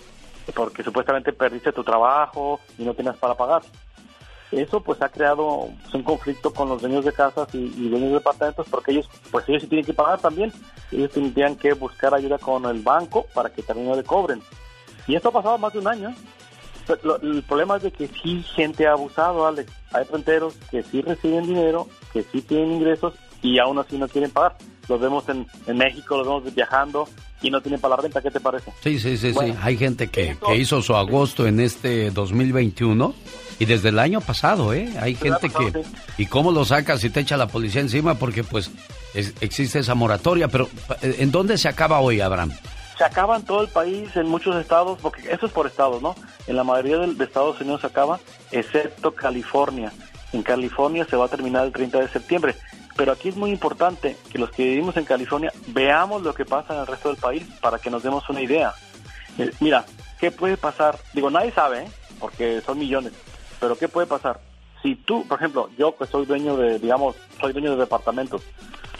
porque 0.54 0.82
supuestamente 0.82 1.32
perdiste 1.32 1.72
tu 1.72 1.84
trabajo 1.84 2.60
y 2.78 2.84
no 2.84 2.94
tienes 2.94 3.16
para 3.16 3.34
pagar. 3.34 3.62
Eso 4.52 4.80
pues 4.80 5.02
ha 5.02 5.08
creado 5.08 5.68
un 5.92 6.02
conflicto 6.04 6.52
con 6.52 6.68
los 6.68 6.80
dueños 6.80 7.04
de 7.04 7.12
casas 7.12 7.48
y, 7.52 7.88
dueños 7.88 8.10
de 8.10 8.14
departamentos 8.14 8.66
porque 8.70 8.92
ellos 8.92 9.08
pues 9.30 9.48
ellos 9.48 9.62
sí 9.62 9.68
tienen 9.68 9.84
que 9.84 9.94
pagar 9.94 10.20
también. 10.20 10.52
Ellos 10.92 11.10
tendrían 11.10 11.56
que 11.56 11.72
buscar 11.72 12.14
ayuda 12.14 12.38
con 12.38 12.64
el 12.66 12.80
banco 12.80 13.26
para 13.34 13.50
que 13.50 13.62
también 13.62 13.88
no 13.88 13.96
le 13.96 14.04
cobren. 14.04 14.40
Y 15.06 15.16
esto 15.16 15.30
ha 15.30 15.32
pasado 15.32 15.58
más 15.58 15.72
de 15.72 15.80
un 15.80 15.88
año. 15.88 16.14
el 17.22 17.42
problema 17.42 17.76
es 17.76 17.82
de 17.82 17.90
que 17.92 18.06
sí 18.06 18.42
gente 18.54 18.86
ha 18.86 18.92
abusado, 18.92 19.46
Alex. 19.46 19.72
Hay 19.92 20.04
fronteros 20.04 20.54
que 20.70 20.82
sí 20.84 21.02
reciben 21.02 21.46
dinero, 21.46 21.88
que 22.12 22.22
sí 22.22 22.40
tienen 22.40 22.72
ingresos 22.72 23.14
y 23.42 23.58
aún 23.58 23.78
así 23.78 23.98
no 23.98 24.06
quieren 24.08 24.30
pagar. 24.30 24.56
Los 24.88 25.00
vemos 25.00 25.28
en, 25.28 25.46
en 25.66 25.78
México, 25.78 26.16
los 26.16 26.26
vemos 26.26 26.54
viajando 26.54 27.08
y 27.42 27.50
no 27.50 27.60
tienen 27.60 27.80
para 27.80 27.96
la 27.96 28.02
renta. 28.02 28.22
¿Qué 28.22 28.30
te 28.30 28.40
parece? 28.40 28.72
Sí, 28.82 28.98
sí, 28.98 29.16
sí, 29.16 29.32
sí. 29.32 29.54
Hay 29.62 29.76
gente 29.76 30.08
que, 30.08 30.36
que 30.46 30.56
hizo 30.56 30.80
su 30.82 30.94
agosto 30.94 31.46
en 31.46 31.60
este 31.60 32.10
2021 32.10 33.14
y 33.58 33.64
desde 33.64 33.88
el 33.88 33.98
año 33.98 34.20
pasado, 34.20 34.72
¿eh? 34.72 34.92
Hay 35.00 35.14
gente 35.14 35.48
que... 35.48 35.84
¿Y 36.18 36.26
cómo 36.26 36.52
lo 36.52 36.64
sacas 36.64 37.00
si 37.00 37.10
te 37.10 37.20
echa 37.20 37.36
la 37.36 37.48
policía 37.48 37.80
encima? 37.80 38.14
Porque 38.14 38.44
pues 38.44 38.70
existe 39.40 39.78
esa 39.78 39.94
moratoria, 39.94 40.48
pero 40.48 40.68
eh, 41.02 41.16
¿en 41.18 41.30
dónde 41.30 41.58
se 41.58 41.68
acaba 41.68 42.00
hoy, 42.00 42.20
Abraham? 42.20 42.52
Se 42.98 43.04
acaba 43.04 43.36
en 43.36 43.42
todo 43.42 43.62
el 43.62 43.68
país, 43.68 44.14
en 44.16 44.26
muchos 44.26 44.56
estados, 44.56 44.98
porque 45.00 45.22
eso 45.30 45.46
es 45.46 45.52
por 45.52 45.66
estados, 45.66 46.00
¿no? 46.00 46.14
En 46.46 46.56
la 46.56 46.64
mayoría 46.64 46.98
de, 46.98 47.14
de 47.14 47.24
Estados 47.24 47.60
Unidos 47.60 47.82
se 47.82 47.88
acaba, 47.88 48.18
excepto 48.50 49.14
California. 49.14 49.92
En 50.32 50.42
California 50.42 51.06
se 51.08 51.16
va 51.16 51.26
a 51.26 51.28
terminar 51.28 51.66
el 51.66 51.72
30 51.72 52.00
de 52.00 52.08
septiembre. 52.08 52.54
Pero 52.96 53.12
aquí 53.12 53.28
es 53.28 53.36
muy 53.36 53.50
importante 53.50 54.16
que 54.30 54.38
los 54.38 54.50
que 54.50 54.64
vivimos 54.64 54.96
en 54.96 55.04
California 55.04 55.52
veamos 55.68 56.22
lo 56.22 56.34
que 56.34 56.44
pasa 56.44 56.74
en 56.74 56.80
el 56.80 56.86
resto 56.86 57.10
del 57.10 57.18
país 57.18 57.44
para 57.60 57.78
que 57.78 57.90
nos 57.90 58.02
demos 58.02 58.28
una 58.30 58.40
idea. 58.40 58.74
Eh, 59.38 59.52
mira, 59.60 59.84
¿qué 60.18 60.30
puede 60.30 60.56
pasar? 60.56 60.98
Digo, 61.12 61.30
nadie 61.30 61.52
sabe, 61.52 61.84
¿eh? 61.84 61.88
porque 62.18 62.62
son 62.62 62.78
millones, 62.78 63.12
pero 63.60 63.76
¿qué 63.76 63.88
puede 63.88 64.06
pasar? 64.06 64.40
Si 64.82 64.94
tú, 64.94 65.26
por 65.26 65.38
ejemplo, 65.38 65.68
yo 65.76 65.96
que 65.96 66.06
soy 66.06 66.26
dueño 66.26 66.56
de, 66.56 66.78
digamos, 66.78 67.16
soy 67.40 67.52
dueño 67.52 67.72
de 67.72 67.76
departamentos, 67.76 68.42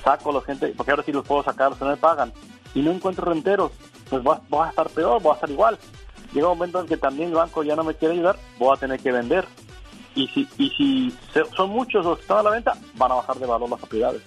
saco 0.05 0.31
a 0.31 0.35
la 0.35 0.41
gente, 0.43 0.75
porque 0.77 0.93
ahora 0.93 1.03
sí 1.03 1.13
los 1.13 1.27
puedo 1.27 1.43
sacar, 1.43 1.73
no 1.81 1.87
me 1.87 1.97
pagan, 1.97 2.33
y 2.75 2.83
no 2.83 2.93
encuentro 2.93 3.25
renteros, 3.25 3.73
pues 4.11 4.23
voy 4.23 4.37
a, 4.63 4.69
estar 4.69 4.89
peor, 4.91 5.23
voy 5.23 5.33
a 5.33 5.35
estar 5.35 5.51
igual. 5.51 5.79
Llega 6.33 6.49
un 6.49 6.59
momento 6.59 6.81
en 6.81 6.87
que 6.87 6.97
también 6.97 7.31
el 7.31 7.37
banco 7.37 7.63
ya 7.63 7.77
no 7.77 7.85
me 7.85 7.95
quiere 7.95 8.15
ayudar, 8.15 8.37
voy 8.59 8.77
a 8.77 8.81
tener 8.81 9.01
que 9.01 9.13
vender. 9.13 9.47
Y 10.17 10.27
si, 10.29 10.49
y 10.59 10.71
si 10.71 11.15
son 11.55 11.71
muchos 11.71 12.05
los 12.05 12.17
que 12.17 12.23
están 12.23 12.39
a 12.39 12.43
la 12.43 12.51
venta, 12.51 12.73
van 12.95 13.13
a 13.13 13.17
bajar 13.17 13.37
de 13.37 13.47
valor 13.47 13.71
las 13.71 13.79
propiedades. 13.79 14.23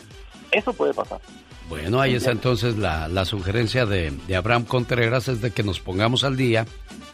Eso 0.52 0.72
puede 0.72 0.94
pasar. 0.94 1.20
Bueno, 1.68 2.00
ahí 2.02 2.16
está 2.16 2.32
entonces 2.32 2.78
la, 2.78 3.08
la 3.08 3.26
sugerencia 3.26 3.86
de, 3.86 4.12
de, 4.28 4.36
Abraham 4.36 4.66
Contreras, 4.66 5.28
es 5.28 5.42
de 5.42 5.52
que 5.52 5.62
nos 5.62 5.80
pongamos 5.80 6.24
al 6.24 6.36
día 6.36 6.66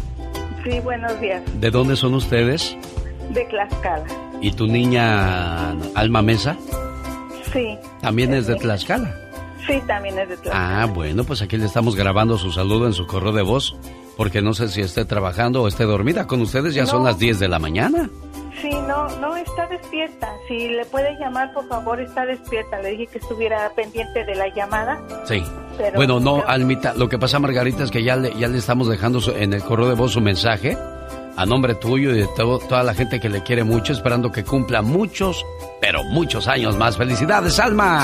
Sí, 0.63 0.79
buenos 0.81 1.19
días. 1.19 1.41
¿De 1.59 1.71
dónde 1.71 1.95
son 1.95 2.13
ustedes? 2.13 2.77
De 3.29 3.43
Tlaxcala. 3.45 4.05
¿Y 4.41 4.51
tu 4.51 4.67
niña 4.67 5.71
Alma 5.95 6.21
Mesa? 6.21 6.57
Sí. 7.51 7.77
¿También 8.01 8.33
es 8.33 8.47
de 8.47 8.55
Tlaxcala? 8.55 9.15
Sí, 9.65 9.81
también 9.87 10.17
es 10.19 10.29
de 10.29 10.37
Tlaxcala. 10.37 10.81
Ah, 10.81 10.85
bueno, 10.85 11.23
pues 11.23 11.41
aquí 11.41 11.57
le 11.57 11.65
estamos 11.65 11.95
grabando 11.95 12.37
su 12.37 12.51
saludo 12.51 12.87
en 12.87 12.93
su 12.93 13.07
correo 13.07 13.31
de 13.31 13.41
voz, 13.41 13.75
porque 14.17 14.41
no 14.41 14.53
sé 14.53 14.67
si 14.67 14.81
esté 14.81 15.05
trabajando 15.05 15.63
o 15.63 15.67
esté 15.67 15.85
dormida. 15.85 16.27
Con 16.27 16.41
ustedes 16.41 16.73
ya 16.75 16.85
son 16.85 17.03
las 17.03 17.17
10 17.17 17.39
de 17.39 17.47
la 17.47 17.59
mañana. 17.59 18.09
Sí, 18.61 18.69
no, 18.87 19.07
no 19.19 19.35
está 19.35 19.65
despierta. 19.67 20.29
Si 20.47 20.67
le 20.69 20.85
puede 20.85 21.17
llamar, 21.19 21.51
por 21.53 21.67
favor, 21.67 21.99
está 21.99 22.25
despierta. 22.25 22.79
Le 22.79 22.91
dije 22.91 23.07
que 23.07 23.17
estuviera 23.17 23.71
pendiente 23.75 24.23
de 24.23 24.35
la 24.35 24.47
llamada. 24.53 25.01
Sí. 25.25 25.43
Pero- 25.77 25.95
bueno, 25.95 26.19
no, 26.19 26.35
pero- 26.37 26.49
Almita, 26.49 26.93
lo 26.93 27.09
que 27.09 27.17
pasa, 27.17 27.39
Margarita, 27.39 27.83
es 27.83 27.91
que 27.91 28.03
ya 28.03 28.15
le, 28.15 28.33
ya 28.37 28.47
le 28.47 28.57
estamos 28.59 28.87
dejando 28.87 29.19
su- 29.19 29.31
en 29.31 29.53
el 29.53 29.63
correo 29.63 29.87
de 29.89 29.95
voz 29.95 30.11
su 30.11 30.21
mensaje 30.21 30.77
a 31.37 31.45
nombre 31.45 31.75
tuyo 31.75 32.11
y 32.11 32.19
de 32.19 32.27
todo- 32.35 32.59
toda 32.59 32.83
la 32.83 32.93
gente 32.93 33.19
que 33.19 33.29
le 33.29 33.41
quiere 33.41 33.63
mucho, 33.63 33.93
esperando 33.93 34.31
que 34.31 34.43
cumpla 34.43 34.81
muchos, 34.81 35.43
pero 35.79 36.03
muchos 36.03 36.47
años 36.47 36.77
más. 36.77 36.97
¡Felicidades, 36.97 37.57
Alma! 37.59 38.03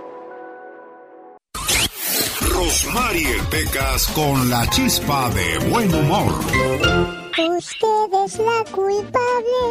Rosmarie 2.61 3.41
Pecas 3.49 4.05
con 4.13 4.47
la 4.51 4.69
chispa 4.69 5.31
de 5.31 5.57
buen 5.69 5.91
humor. 5.95 6.31
Usted 7.57 8.23
es 8.23 8.37
la 8.37 8.63
culpable 8.71 9.63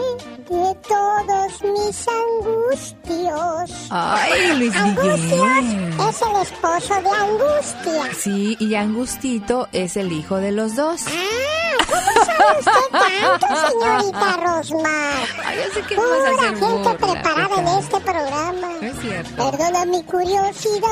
de 0.50 0.74
todos 0.88 1.62
mis 1.62 2.06
angustios. 2.08 3.86
Ay, 3.90 4.58
Luis 4.58 4.74
Angustios 4.74 5.20
Miguel. 5.20 5.94
es 6.08 6.22
el 6.22 6.42
esposo 6.42 6.94
de 7.00 7.10
Angustia. 7.10 8.14
Sí, 8.18 8.56
y 8.58 8.74
Angustito 8.74 9.68
es 9.70 9.96
el 9.96 10.10
hijo 10.10 10.38
de 10.38 10.50
los 10.50 10.74
dos. 10.74 11.02
Ah, 11.06 11.69
¿cómo 12.36 12.62
sabe 12.62 12.80
usted 12.88 12.98
tanto, 13.40 13.46
señorita 13.68 14.36
Rosmar? 14.36 15.26
Ay, 15.44 15.58
sé 15.74 15.80
que 15.82 15.96
no 15.96 16.02
vas 16.02 16.20
a 16.20 16.30
Pura 16.30 16.42
gente 16.42 16.66
burla, 16.66 16.96
preparada 16.96 17.56
en 17.60 17.68
este 17.68 18.00
programa. 18.00 18.68
No 18.80 18.86
es 18.88 19.00
cierto. 19.00 19.50
Perdona 19.50 19.84
mi 19.86 20.02
curiosidad. 20.04 20.88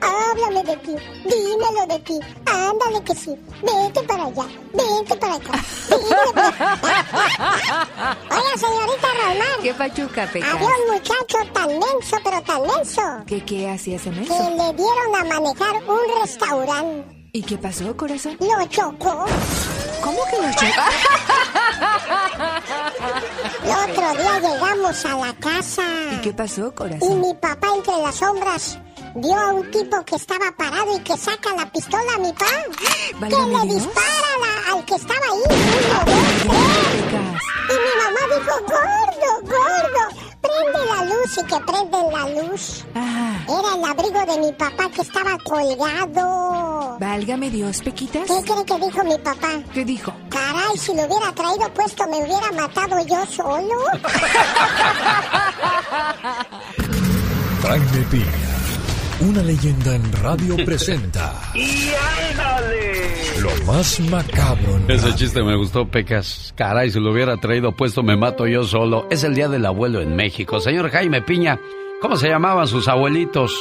Háblame 0.00 0.62
de 0.64 0.76
ti. 0.78 0.94
Dímelo 1.24 1.86
de 1.88 1.98
ti. 2.00 2.20
Ándale 2.46 3.02
que 3.04 3.14
sí. 3.14 3.36
Vete 3.62 4.02
para 4.06 4.24
allá. 4.24 4.46
Vete 4.72 5.16
para 5.16 5.34
acá. 5.34 5.52
Oiga, 8.30 8.56
señorita 8.56 9.08
Rosmar. 9.22 9.58
¿Qué 9.62 9.74
pachuca, 9.74 10.26
Peca? 10.32 10.50
Había 10.52 10.68
un 10.68 10.94
muchacho 10.94 11.38
tan 11.52 11.68
menso, 11.68 12.16
pero 12.24 12.42
tan 12.42 12.62
menso, 12.62 13.02
¿Qué, 13.26 13.44
qué 13.44 13.70
hacía 13.70 13.96
ese 13.96 14.10
que 14.10 14.16
menso? 14.16 14.50
le 14.50 14.72
dieron 14.74 15.14
a 15.18 15.24
manejar 15.24 15.74
un 15.88 16.20
restaurante. 16.22 17.17
¿Y 17.32 17.42
qué 17.42 17.58
pasó, 17.58 17.96
corazón? 17.96 18.36
Lo 18.40 18.66
chocó. 18.66 19.26
¿Cómo 20.02 20.18
que 20.30 20.36
lo 20.38 20.50
chocó? 20.52 20.82
El 23.64 23.70
otro 23.90 24.12
día 24.22 24.40
llegamos 24.40 25.04
a 25.04 25.14
la 25.16 25.32
casa. 25.34 25.82
¿Y 26.12 26.16
qué 26.22 26.32
pasó, 26.32 26.68
Y 26.68 26.70
corazón? 26.72 27.20
mi 27.20 27.34
papá 27.34 27.68
entre 27.76 27.96
las 27.98 28.14
sombras 28.16 28.78
vio 29.14 29.36
a 29.36 29.52
un 29.52 29.70
tipo 29.70 30.02
que 30.04 30.16
estaba 30.16 30.50
parado 30.56 30.96
y 30.96 31.00
que 31.00 31.16
saca 31.16 31.54
la 31.54 31.70
pistola 31.70 32.12
a 32.16 32.18
mi 32.18 32.32
papá. 32.32 32.46
Que 33.20 33.26
le 33.26 33.28
Dios. 33.28 33.74
dispara 33.74 34.30
la- 34.40 34.72
al 34.72 34.84
que 34.84 34.94
estaba 34.94 35.20
ahí. 35.20 35.42
Uno, 35.48 35.98
dos, 36.06 36.24
tres. 36.48 37.42
Y 37.68 37.72
mi 37.74 37.92
mamá 38.02 38.20
dijo, 38.34 38.54
gordo, 38.66 39.30
gordo, 39.42 40.02
prende 40.48 40.80
la 40.94 41.04
luz 41.04 41.38
y 41.38 41.44
que 41.44 41.60
prenden 41.60 42.12
la 42.12 42.42
luz. 42.42 42.84
Ah, 42.94 43.36
Era 43.46 43.74
el 43.76 43.84
abrigo 43.84 44.20
de 44.32 44.38
mi 44.40 44.52
papá 44.52 44.88
que 44.94 45.02
estaba 45.02 45.36
colgado. 45.44 46.96
válgame 46.98 47.50
Dios, 47.50 47.80
Pequitas. 47.82 48.22
¿Qué 48.26 48.42
cree 48.52 48.64
que 48.64 48.86
dijo 48.86 49.04
mi 49.04 49.18
papá? 49.18 49.48
¿Qué 49.74 49.84
dijo? 49.84 50.12
Caray, 50.30 50.76
si 50.78 50.94
lo 50.94 51.04
hubiera 51.04 51.32
traído 51.32 51.72
puesto 51.74 52.06
me 52.08 52.18
hubiera 52.18 52.50
matado 52.52 52.98
yo 53.06 53.24
solo. 53.26 53.76
Jaime 57.62 58.02
Piña, 58.10 58.32
una 59.20 59.42
leyenda 59.42 59.94
en 59.96 60.12
radio 60.22 60.56
presenta 60.64 61.32
¡Y 61.54 61.90
ándale! 62.30 63.40
lo 63.42 63.50
más 63.72 64.00
macabro 64.00 64.76
en 64.76 64.90
Ese 64.90 65.04
radio. 65.06 65.16
chiste 65.16 65.42
me 65.42 65.56
gustó, 65.56 65.86
Pecas. 65.88 66.52
Caray, 66.56 66.90
si 66.90 66.98
lo 67.00 67.12
hubiera 67.12 67.36
traído 67.36 67.72
puesto 67.72 68.02
me 68.02 68.16
mato 68.16 68.46
yo 68.46 68.64
solo. 68.64 69.06
Es 69.10 69.22
el 69.24 69.34
Día 69.34 69.48
del 69.48 69.64
Abuelo 69.66 70.00
en 70.00 70.16
México. 70.16 70.58
Señor 70.60 70.90
Jaime 70.90 71.22
Piña, 71.22 71.58
¿cómo 72.00 72.16
se 72.16 72.28
llamaban 72.28 72.66
sus 72.66 72.88
abuelitos? 72.88 73.54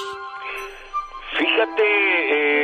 Fíjate, 1.37 1.83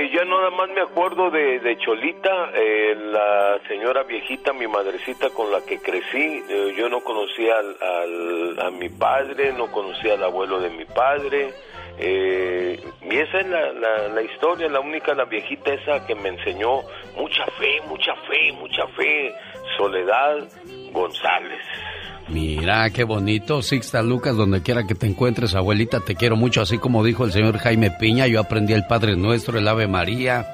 eh, 0.05 0.09
yo 0.11 0.25
nada 0.25 0.49
más 0.51 0.69
me 0.73 0.81
acuerdo 0.81 1.29
de, 1.29 1.59
de 1.59 1.77
Cholita, 1.77 2.49
eh, 2.55 2.95
la 3.11 3.59
señora 3.67 4.03
viejita, 4.03 4.51
mi 4.53 4.67
madrecita 4.67 5.29
con 5.29 5.51
la 5.51 5.61
que 5.61 5.77
crecí. 5.79 6.43
Eh, 6.49 6.73
yo 6.77 6.89
no 6.89 7.01
conocía 7.01 7.53
al, 7.59 7.75
al- 7.79 8.67
a 8.67 8.71
mi 8.71 8.89
padre, 8.89 9.53
no 9.53 9.71
conocía 9.71 10.13
al 10.15 10.23
abuelo 10.23 10.59
de 10.59 10.69
mi 10.71 10.85
padre. 10.85 11.53
Eh, 11.99 12.79
y 13.09 13.17
esa 13.17 13.39
es 13.39 13.47
la, 13.47 13.71
la, 13.73 14.07
la 14.09 14.21
historia, 14.21 14.67
la 14.69 14.79
única, 14.79 15.13
la 15.13 15.25
viejita 15.25 15.73
esa 15.73 16.05
que 16.05 16.15
me 16.15 16.29
enseñó 16.29 16.81
mucha 17.15 17.45
fe, 17.59 17.81
mucha 17.87 18.15
fe, 18.27 18.51
mucha 18.53 18.87
fe. 18.95 19.35
Soledad 19.77 20.47
González. 20.91 21.61
Mira, 22.29 22.89
qué 22.89 23.03
bonito. 23.03 23.61
Sixta 23.61 24.01
Lucas, 24.01 24.35
donde 24.37 24.61
quiera 24.61 24.87
que 24.87 24.95
te 24.95 25.07
encuentres, 25.07 25.55
abuelita, 25.55 25.99
te 25.99 26.15
quiero 26.15 26.35
mucho. 26.35 26.61
Así 26.61 26.77
como 26.77 27.03
dijo 27.03 27.25
el 27.25 27.31
señor 27.31 27.57
Jaime 27.57 27.91
Piña, 27.91 28.27
yo 28.27 28.39
aprendí 28.39 28.73
el 28.73 28.85
Padre 28.85 29.15
Nuestro, 29.15 29.57
el 29.59 29.67
Ave 29.67 29.87
María. 29.87 30.45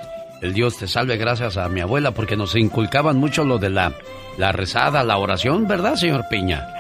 El 0.41 0.54
Dios 0.54 0.78
te 0.78 0.88
salve 0.88 1.17
gracias 1.17 1.58
a 1.58 1.67
mi 1.67 1.82
abuela, 1.82 2.12
porque 2.12 2.38
nos 2.38 2.56
inculcaban 2.56 3.17
mucho 3.17 3.43
lo 3.43 3.58
de 3.58 3.69
la, 3.69 3.93
la 4.38 4.52
rezada, 4.52 5.04
la 5.04 5.17
oración, 5.17 5.67
¿verdad, 5.67 5.95
señor 5.95 6.25
Piña? 6.30 6.79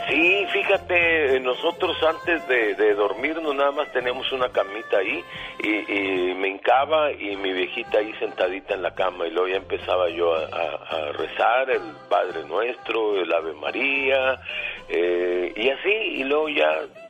Nosotros 1.39 1.95
antes 2.03 2.47
de, 2.47 2.93
dormirnos 2.95 3.55
nada 3.55 3.71
más 3.71 3.91
teníamos 3.91 4.31
una 4.31 4.49
camita 4.49 4.97
ahí 4.97 5.23
y, 5.63 5.69
y 5.93 6.33
me 6.35 6.49
hincaba 6.49 7.11
y 7.11 7.35
mi 7.37 7.51
viejita 7.53 7.99
ahí 7.99 8.13
sentadita 8.19 8.73
en 8.75 8.81
la 8.81 8.93
cama 8.93 9.27
y 9.27 9.31
luego 9.31 9.47
ya 9.47 9.57
empezaba 9.57 10.09
yo 10.09 10.33
a, 10.33 10.43
a- 10.45 11.07
a 11.09 11.11
rezar 11.13 11.69
el 11.69 11.81
Padre 12.09 12.43
Nuestro, 12.47 13.19
el 13.21 13.31
Ave 13.33 13.53
María 13.53 14.39
eh, 14.87 15.53
y 15.55 15.69
así 15.69 15.89
y 15.89 16.23
luego 16.23 16.49
ya 16.49 16.69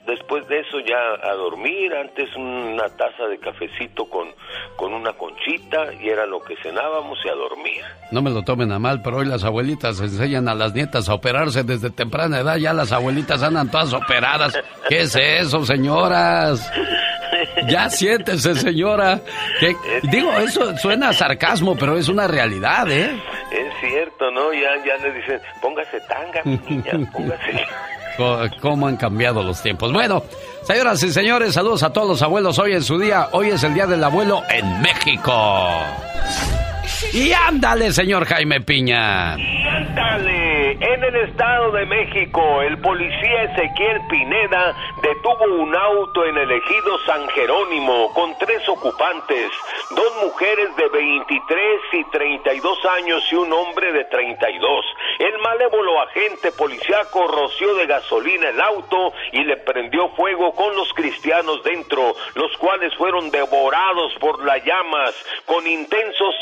después 0.09 0.47
de 0.47 0.59
eso 0.59 0.79
ya 0.79 1.29
a 1.29 1.33
dormir, 1.35 1.93
antes 1.95 2.29
una 2.35 2.87
taza 2.97 3.25
de 3.29 3.37
cafecito 3.39 4.05
con, 4.09 4.27
con 4.75 4.93
una 4.93 5.13
conchita 5.13 5.93
y 6.01 6.09
era 6.09 6.25
lo 6.25 6.41
que 6.41 6.55
cenábamos 6.63 7.17
y 7.23 7.29
a 7.29 7.33
dormir. 7.35 7.81
No 8.11 8.21
me 8.21 8.29
lo 8.29 8.41
tomen 8.43 8.71
a 8.71 8.79
mal, 8.79 9.01
pero 9.01 9.17
hoy 9.17 9.25
las 9.25 9.43
abuelitas 9.43 9.99
enseñan 10.01 10.47
a 10.49 10.55
las 10.55 10.73
nietas 10.73 11.07
a 11.09 11.13
operarse 11.13 11.63
desde 11.63 11.89
temprana 11.89 12.39
edad. 12.39 12.57
Ya 12.57 12.73
las 12.73 12.91
abuelitas 12.91 13.41
andan 13.43 13.69
todas 13.71 13.93
operadas. 13.93 14.59
¿Qué 14.89 15.01
es 15.01 15.15
eso, 15.15 15.65
señoras? 15.65 16.71
Ya 17.67 17.89
siéntese, 17.89 18.55
señora. 18.55 19.21
Que- 19.59 19.75
digo, 20.03 20.31
eso 20.33 20.75
suena 20.77 21.09
a 21.09 21.13
sarcasmo, 21.13 21.75
pero 21.77 21.97
es 21.97 22.09
una 22.09 22.27
realidad, 22.27 22.89
¿eh? 22.91 23.11
Es 23.51 23.73
cierto, 23.89 24.29
¿no? 24.31 24.51
Ya, 24.53 24.69
ya 24.85 24.97
le 24.97 25.13
dicen, 25.13 25.39
póngase 25.61 25.99
tanga, 26.01 26.41
niña, 26.43 26.91
póngase. 27.13 27.51
¿Cómo 28.61 28.87
han 28.87 28.97
cambiado 28.97 29.41
los 29.43 29.61
tiempos? 29.61 29.91
Bueno, 29.93 30.23
señoras 30.63 31.01
y 31.03 31.11
señores, 31.11 31.53
saludos 31.53 31.83
a 31.83 31.93
todos 31.93 32.07
los 32.07 32.21
abuelos 32.21 32.59
hoy 32.59 32.73
en 32.73 32.83
su 32.83 32.99
día. 32.99 33.29
Hoy 33.31 33.49
es 33.49 33.63
el 33.63 33.73
Día 33.73 33.87
del 33.87 34.03
Abuelo 34.03 34.41
en 34.49 34.81
México. 34.81 35.33
Y 37.13 37.31
ándale, 37.31 37.91
señor 37.91 38.25
Jaime 38.25 38.61
Piña. 38.61 39.37
Dale, 39.95 40.71
en 40.71 41.03
el 41.03 41.15
Estado 41.15 41.71
de 41.71 41.85
México, 41.85 42.61
el 42.61 42.77
policía 42.79 43.43
Ezequiel 43.43 44.01
Pineda 44.09 44.75
detuvo 45.01 45.61
un 45.61 45.75
auto 45.75 46.25
en 46.25 46.37
el 46.37 46.51
ejido 46.51 46.99
San 47.05 47.27
Jerónimo 47.29 48.13
con 48.13 48.37
tres 48.37 48.67
ocupantes, 48.67 49.51
dos 49.91 50.15
mujeres 50.23 50.75
de 50.75 50.89
23 50.89 51.81
y 51.93 52.03
32 52.11 52.85
años 52.97 53.23
y 53.31 53.35
un 53.35 53.51
hombre 53.53 53.91
de 53.93 54.03
32. 54.05 54.85
El 55.19 55.37
malévolo 55.39 56.01
agente 56.01 56.51
policíaco 56.51 57.27
roció 57.27 57.75
de 57.75 57.87
gasolina 57.87 58.49
el 58.49 58.61
auto 58.61 59.13
y 59.31 59.43
le 59.43 59.57
prendió 59.57 60.09
fuego 60.09 60.53
con 60.53 60.75
los 60.75 60.93
cristianos 60.93 61.63
dentro, 61.63 62.15
los 62.35 62.55
cuales 62.57 62.93
fueron 62.95 63.31
devorados 63.31 64.13
por 64.19 64.43
las 64.43 64.63
llamas. 64.63 65.15
Con 65.45 65.65
intensos 65.65 66.35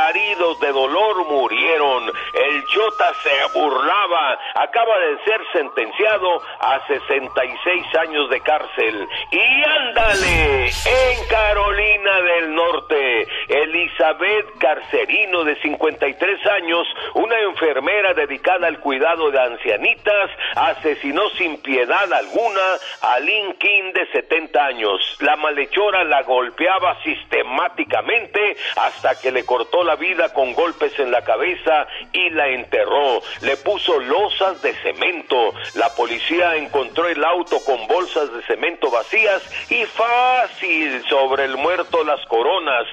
alaridos 0.00 0.58
de 0.60 0.72
dolor 0.72 1.26
murieron. 1.26 2.10
El 2.32 2.64
chota 2.66 3.12
se 3.22 3.58
burlaba. 3.58 4.38
Acaba 4.54 4.98
de 4.98 5.24
ser 5.24 5.40
sentenciado 5.52 6.42
a 6.60 6.86
66 6.86 7.86
años 7.96 8.30
de 8.30 8.40
cárcel. 8.40 9.08
Y 9.30 9.62
ándale, 9.64 10.66
en 10.66 11.28
Carolina 11.28 12.20
del 12.22 12.54
Norte, 12.54 13.26
Elizabeth 13.48 14.58
Carcerino, 14.58 15.44
de 15.44 15.60
53 15.60 16.46
años, 16.46 16.86
una 17.14 17.38
enfermera 17.40 18.14
dedicada 18.14 18.66
al 18.66 18.80
cuidado 18.80 19.30
de 19.30 19.40
ancianitas, 19.40 20.30
asesinó 20.56 21.28
sin 21.30 21.60
piedad 21.62 22.12
alguna 22.12 22.60
a 23.02 23.20
Lynn 23.20 23.54
King, 23.54 23.92
de 23.92 24.06
70 24.12 24.64
años. 24.64 25.16
La 25.20 25.36
malhechora 25.36 26.04
la 26.04 26.22
golpeaba 26.22 26.96
sistemáticamente 27.02 28.56
hasta 28.76 29.20
que 29.20 29.30
le 29.30 29.44
cortó 29.44 29.84
la 29.84 29.89
vida 29.96 30.32
con 30.32 30.52
golpes 30.54 30.98
en 30.98 31.10
la 31.10 31.22
cabeza 31.22 31.86
y 32.12 32.30
la 32.30 32.48
enterró. 32.48 33.20
Le 33.42 33.56
puso 33.58 33.98
losas 34.00 34.60
de 34.62 34.74
cemento. 34.82 35.52
La 35.74 35.88
policía 35.94 36.56
encontró 36.56 37.08
el 37.08 37.22
auto 37.24 37.58
con 37.64 37.86
bolsas 37.86 38.32
de 38.32 38.42
cemento 38.42 38.90
vacías 38.90 39.42
y 39.70 39.84
fácil 39.84 41.02
sobre 41.08 41.44
el 41.44 41.56
muerto 41.56 42.04
las 42.04 42.24
coronas. 42.26 42.86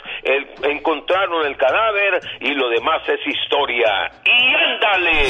Encontraron 0.63 1.45
el 1.45 1.57
cadáver 1.57 2.21
y 2.39 2.53
lo 2.53 2.69
demás 2.69 3.01
es 3.07 3.19
historia. 3.25 4.11
Y 4.25 4.55
ándale, 4.55 5.23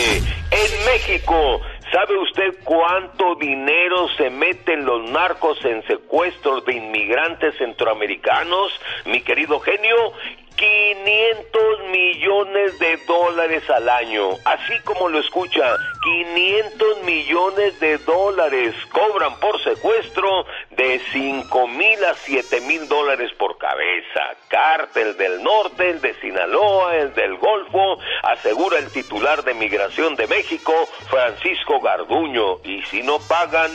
en 0.52 0.86
México, 0.86 1.62
¿sabe 1.92 2.18
usted 2.18 2.56
cuánto 2.64 3.36
dinero 3.36 4.08
se 4.18 4.30
meten 4.30 4.86
los 4.86 5.10
narcos 5.10 5.64
en 5.66 5.86
secuestros 5.88 6.66
de 6.66 6.74
inmigrantes 6.74 7.58
centroamericanos? 7.58 8.72
Mi 9.06 9.22
querido 9.22 9.60
genio, 9.60 10.14
500 10.58 11.90
millones 11.92 12.80
de 12.80 12.98
dólares 13.06 13.70
al 13.70 13.88
año, 13.88 14.32
así 14.44 14.74
como 14.84 15.08
lo 15.08 15.20
escucha, 15.20 15.78
500 16.04 17.04
millones 17.04 17.80
de 17.80 18.00
dólares 18.00 18.74
cobran 18.92 19.40
por 19.40 19.64
secuestro 19.64 20.46
de 20.72 21.00
5 21.12 21.68
mil 21.68 22.04
a 22.06 22.16
7 22.16 22.62
mil 22.62 22.88
dólares 22.88 23.32
por 23.38 23.60
cabeza. 23.60 24.36
Cártel 24.48 25.16
del 25.18 25.44
Norte, 25.44 25.92
el 25.92 26.02
de 26.02 26.16
Sinaloa, 26.16 26.96
el 26.96 27.14
del 27.14 27.38
Golfo, 27.38 28.00
asegura 28.24 28.80
el 28.80 28.92
titular 28.92 29.44
de 29.44 29.54
Migración 29.54 30.16
de 30.16 30.26
México, 30.26 30.74
Francisco 31.08 31.80
Garduño, 31.80 32.58
y 32.64 32.82
si 32.84 33.04
no 33.04 33.20
pagan, 33.28 33.72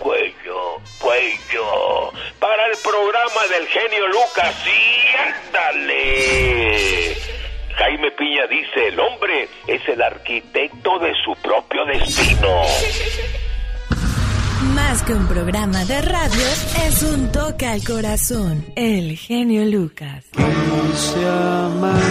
cuello, 0.00 0.80
cuello. 0.98 2.12
Para 2.40 2.66
el 2.66 2.76
programa 2.82 3.46
del 3.52 3.66
genio 3.68 4.06
Lucas, 4.08 4.54
sí, 4.64 4.80
ándale. 5.46 7.16
Jaime 7.76 8.10
Piña 8.12 8.46
dice, 8.50 8.88
el 8.88 8.98
hombre 8.98 9.48
es 9.66 9.88
el 9.88 10.02
arquitecto 10.02 10.98
de 10.98 11.12
su 11.24 11.34
propio 11.40 11.84
destino. 11.86 12.62
Más 14.74 15.02
que 15.02 15.14
un 15.14 15.26
programa 15.26 15.84
de 15.84 16.00
radio, 16.02 16.46
es 16.86 17.02
un 17.02 17.32
toque 17.32 17.66
al 17.66 17.82
corazón. 17.84 18.66
El 18.76 19.16
genio 19.16 19.64
Lucas. 19.64 20.26
Quise 20.32 21.26
amar, 21.26 22.02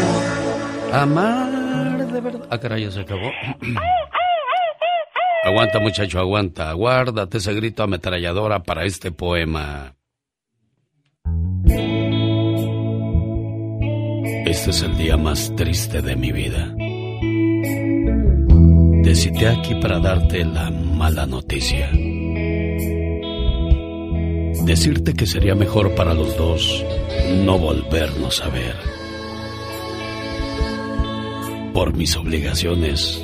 amar 0.93 2.07
de 2.07 2.21
verdad. 2.21 2.47
Ah, 2.49 2.59
caray, 2.59 2.83
ya 2.85 2.91
se 2.91 3.01
acabó. 3.01 3.29
aguanta, 5.43 5.79
muchacho, 5.79 6.19
aguanta. 6.19 6.71
Guárdate 6.73 7.37
ese 7.37 7.53
grito 7.53 7.83
ametralladora 7.83 8.63
para 8.63 8.85
este 8.85 9.11
poema. 9.11 9.95
Este 14.45 14.71
es 14.71 14.81
el 14.81 14.97
día 14.97 15.15
más 15.15 15.55
triste 15.55 16.01
de 16.01 16.15
mi 16.15 16.31
vida. 16.31 16.73
Te 19.03 19.15
cité 19.15 19.47
aquí 19.47 19.75
para 19.75 19.99
darte 19.99 20.43
la 20.43 20.71
mala 20.71 21.25
noticia. 21.25 21.89
Decirte 24.65 25.13
que 25.13 25.25
sería 25.25 25.55
mejor 25.55 25.95
para 25.95 26.13
los 26.13 26.35
dos 26.35 26.83
no 27.45 27.57
volvernos 27.57 28.43
a 28.43 28.49
ver. 28.49 28.75
Por 31.73 31.95
mis 31.95 32.15
obligaciones 32.15 33.23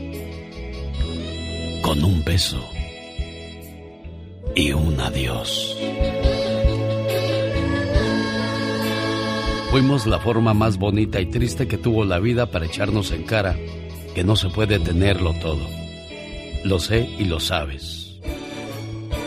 Con 1.81 2.03
un 2.03 2.23
beso 2.23 2.63
y 4.55 4.71
un 4.71 4.99
adiós. 4.99 5.75
Fuimos 9.71 10.05
la 10.05 10.19
forma 10.19 10.53
más 10.53 10.77
bonita 10.77 11.19
y 11.19 11.25
triste 11.25 11.67
que 11.67 11.77
tuvo 11.77 12.05
la 12.05 12.19
vida 12.19 12.45
para 12.51 12.65
echarnos 12.65 13.11
en 13.11 13.23
cara 13.23 13.57
que 14.13 14.23
no 14.23 14.35
se 14.35 14.49
puede 14.49 14.79
tenerlo 14.79 15.33
todo. 15.41 15.67
Lo 16.63 16.79
sé 16.79 17.09
y 17.17 17.25
lo 17.25 17.39
sabes. 17.39 18.19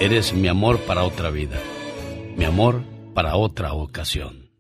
Eres 0.00 0.32
mi 0.32 0.46
amor 0.46 0.78
para 0.80 1.02
otra 1.04 1.30
vida, 1.30 1.58
mi 2.36 2.44
amor 2.44 2.84
para 3.14 3.36
otra 3.36 3.72
ocasión. 3.72 4.50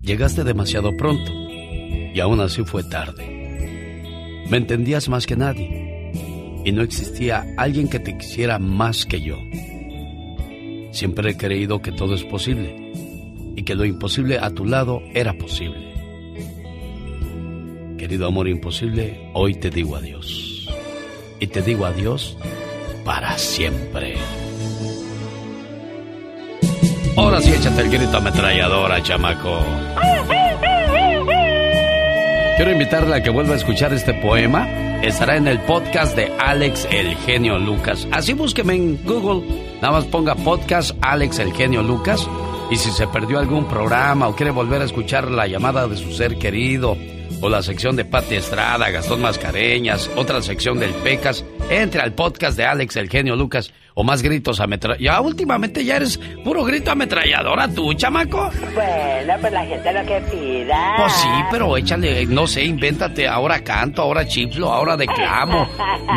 Llegaste 0.00 0.44
demasiado 0.44 0.96
pronto 0.96 1.32
y 1.32 2.18
aún 2.20 2.40
así 2.40 2.64
fue 2.64 2.84
tarde. 2.84 4.44
Me 4.48 4.56
entendías 4.56 5.08
más 5.08 5.26
que 5.26 5.36
nadie 5.36 5.85
y 6.66 6.72
no 6.72 6.82
existía 6.82 7.46
alguien 7.56 7.88
que 7.88 8.00
te 8.00 8.18
quisiera 8.18 8.58
más 8.58 9.06
que 9.06 9.20
yo. 9.20 9.38
Siempre 10.90 11.30
he 11.30 11.36
creído 11.36 11.80
que 11.80 11.92
todo 11.92 12.16
es 12.16 12.24
posible 12.24 12.90
y 13.54 13.62
que 13.62 13.76
lo 13.76 13.84
imposible 13.84 14.40
a 14.40 14.50
tu 14.50 14.64
lado 14.64 15.00
era 15.14 15.32
posible. 15.34 15.94
Querido 17.96 18.26
amor 18.26 18.48
imposible, 18.48 19.30
hoy 19.32 19.54
te 19.54 19.70
digo 19.70 19.94
adiós. 19.94 20.68
Y 21.38 21.46
te 21.46 21.62
digo 21.62 21.86
adiós 21.86 22.36
para 23.04 23.38
siempre. 23.38 24.16
Ahora 27.16 27.40
sí, 27.40 27.52
échate 27.52 27.82
el 27.82 27.90
grito 27.90 28.16
ametralladora, 28.16 29.00
chamaco. 29.04 29.60
Quiero 32.56 32.72
invitarle 32.72 33.14
a 33.14 33.22
que 33.22 33.28
vuelva 33.28 33.52
a 33.52 33.58
escuchar 33.58 33.92
este 33.92 34.14
poema. 34.14 34.66
Estará 35.02 35.36
en 35.36 35.46
el 35.46 35.60
podcast 35.60 36.16
de 36.16 36.32
Alex 36.38 36.88
el 36.90 37.14
genio 37.16 37.58
Lucas. 37.58 38.08
Así 38.12 38.32
búsqueme 38.32 38.74
en 38.74 39.04
Google. 39.04 39.46
Nada 39.82 39.92
más 39.92 40.06
ponga 40.06 40.34
podcast 40.34 40.96
Alex 41.02 41.38
el 41.38 41.52
genio 41.52 41.82
Lucas. 41.82 42.26
Y 42.70 42.76
si 42.76 42.90
se 42.92 43.06
perdió 43.08 43.40
algún 43.40 43.68
programa 43.68 44.26
o 44.26 44.34
quiere 44.34 44.52
volver 44.52 44.80
a 44.80 44.86
escuchar 44.86 45.30
la 45.30 45.46
llamada 45.46 45.86
de 45.86 45.98
su 45.98 46.12
ser 46.12 46.38
querido, 46.38 46.96
o 47.42 47.50
la 47.50 47.62
sección 47.62 47.94
de 47.94 48.06
Pati 48.06 48.36
Estrada, 48.36 48.88
Gastón 48.88 49.20
Mascareñas, 49.20 50.10
otra 50.16 50.40
sección 50.40 50.78
del 50.78 50.94
Pecas, 50.94 51.44
entre 51.68 52.00
al 52.00 52.14
podcast 52.14 52.56
de 52.56 52.64
Alex 52.64 52.96
el 52.96 53.10
genio 53.10 53.36
Lucas 53.36 53.70
o 53.98 54.04
más 54.04 54.20
gritos 54.22 54.60
ametralladoras. 54.60 55.02
Ya 55.02 55.18
últimamente 55.22 55.82
ya 55.82 55.96
eres 55.96 56.18
puro 56.44 56.62
grito 56.64 56.90
ametralladora 56.90 57.66
tú, 57.68 57.94
chamaco. 57.94 58.50
Bueno, 58.74 59.34
pues 59.40 59.52
la 59.52 59.64
gente 59.64 59.90
lo 59.92 60.04
que 60.04 60.20
pida. 60.30 60.94
Pues 60.98 61.12
sí, 61.14 61.28
pero 61.50 61.74
échale, 61.78 62.26
no 62.26 62.46
sé, 62.46 62.62
invéntate, 62.64 63.26
ahora 63.26 63.64
canto, 63.64 64.02
ahora 64.02 64.26
chiflo, 64.26 64.70
ahora 64.70 64.98
declamo, 64.98 65.66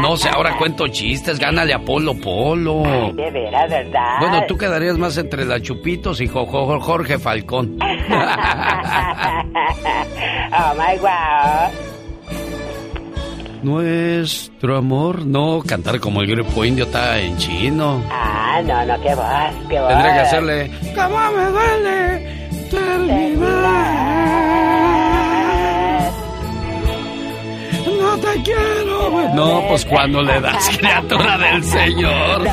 no 0.02 0.18
sé, 0.18 0.28
ahora 0.28 0.58
cuento 0.58 0.88
chistes, 0.90 1.40
gánale 1.40 1.74
a 1.74 1.80
Polo 1.80 2.16
Polo. 2.16 2.84
Ay, 2.86 3.14
de 3.14 3.32
veras, 3.32 3.70
¿verdad? 3.70 4.20
Bueno, 4.20 4.44
tú 4.46 4.58
quedarías 4.58 4.98
más 4.98 5.18
entre 5.18 5.46
la 5.46 5.62
Chupitos 5.62 6.20
y 6.20 6.28
Jo- 6.28 6.46
Jo- 6.46 6.80
Jorge 6.82 7.18
Falcón. 7.18 7.80
oh 10.52 10.74
my 10.76 10.98
wow. 11.00 11.72
Nuestro 13.64 14.78
amor, 14.78 15.26
no, 15.26 15.62
cantar 15.66 16.00
como 16.00 16.22
el 16.22 16.28
grupo 16.28 16.64
indio 16.64 16.86
está 16.86 17.20
en 17.20 17.38
chino. 17.38 18.02
Ah, 18.10 18.62
no, 18.66 18.86
no, 18.86 19.02
qué 19.02 19.16
voz, 19.16 19.68
qué 19.70 19.80
voz. 19.80 19.90
Tendría 19.90 20.14
que 20.14 20.20
hacerle, 20.22 20.72
¿cómo 20.96 21.32
me 21.32 21.46
duele 21.46 22.50
terminar? 22.70 24.00
No 28.00 28.18
te 28.18 28.42
quiero. 28.44 29.34
No, 29.36 29.64
pues 29.68 29.86
cuando 29.86 30.22
le 30.24 30.40
das 30.40 30.70
criatura 30.78 31.38
del 31.38 31.64
Señor. 31.64 32.48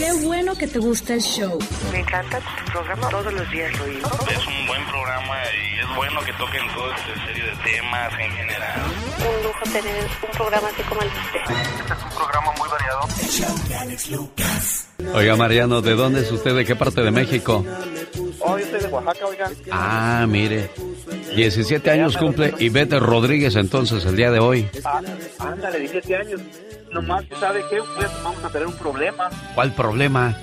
Qué 0.00 0.12
bueno 0.24 0.54
que 0.56 0.66
te 0.66 0.78
gusta 0.78 1.12
el 1.12 1.20
show. 1.20 1.58
Me 1.92 1.98
encanta 1.98 2.40
tu 2.40 2.72
programa, 2.72 3.06
todos 3.10 3.34
los 3.34 3.50
días 3.50 3.70
lo 3.78 3.84
oigo. 3.84 4.08
Es 4.30 4.46
un 4.46 4.66
buen 4.66 4.82
programa 4.86 5.36
y 5.52 5.78
es 5.78 5.94
bueno 5.94 6.20
que 6.22 6.32
toquen 6.32 6.62
todo 6.74 6.90
este 6.94 7.26
serie 7.26 7.44
de 7.44 7.50
temas 7.62 8.12
en 8.18 8.30
general. 8.32 8.80
Un 9.18 9.42
lujo 9.44 9.62
tener 9.64 10.08
un 10.22 10.30
programa 10.30 10.68
así 10.68 10.82
como 10.84 11.02
el 11.02 11.08
de 11.10 11.18
usted. 11.18 11.40
Este 11.80 11.92
es 11.92 12.02
un 12.02 12.10
programa 12.16 12.52
muy 12.56 12.68
variado. 12.70 13.00
Oiga, 15.18 15.36
Mariano, 15.36 15.82
¿de 15.82 15.94
dónde 15.94 16.20
es 16.22 16.32
usted? 16.32 16.56
¿De 16.56 16.64
qué 16.64 16.76
parte 16.76 17.02
de 17.02 17.10
México? 17.10 17.62
Oh, 18.38 18.56
yo 18.56 18.64
soy 18.70 18.80
de 18.80 18.86
Oaxaca, 18.86 19.26
oiga. 19.26 19.50
Ah, 19.70 20.24
mire. 20.26 20.70
17 21.36 21.90
años 21.90 22.16
cumple 22.16 22.54
Ivette 22.58 22.98
Rodríguez 22.98 23.54
entonces 23.54 24.02
el 24.06 24.16
día 24.16 24.30
de 24.30 24.38
hoy. 24.38 24.66
Ah, 24.82 25.02
ándale, 25.40 25.78
17 25.78 26.16
años. 26.16 26.40
Nomás, 26.92 27.24
¿sabe 27.38 27.64
qué? 27.70 27.78
Pues 27.96 28.10
vamos 28.22 28.44
a 28.44 28.50
tener 28.50 28.66
un 28.66 28.76
problema. 28.76 29.30
¿Cuál 29.54 29.72
problema? 29.72 30.36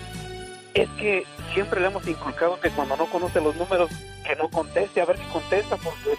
Es 0.73 0.89
que 0.91 1.25
siempre 1.53 1.81
le 1.81 1.87
hemos 1.87 2.07
inculcado 2.07 2.59
que 2.59 2.69
cuando 2.69 2.95
no 2.95 3.05
conoce 3.07 3.41
los 3.41 3.55
números, 3.55 3.89
que 4.25 4.35
no 4.35 4.47
conteste, 4.49 5.01
a 5.01 5.05
ver 5.05 5.17
si 5.17 5.25
contesta, 5.25 5.75
porque, 5.77 6.17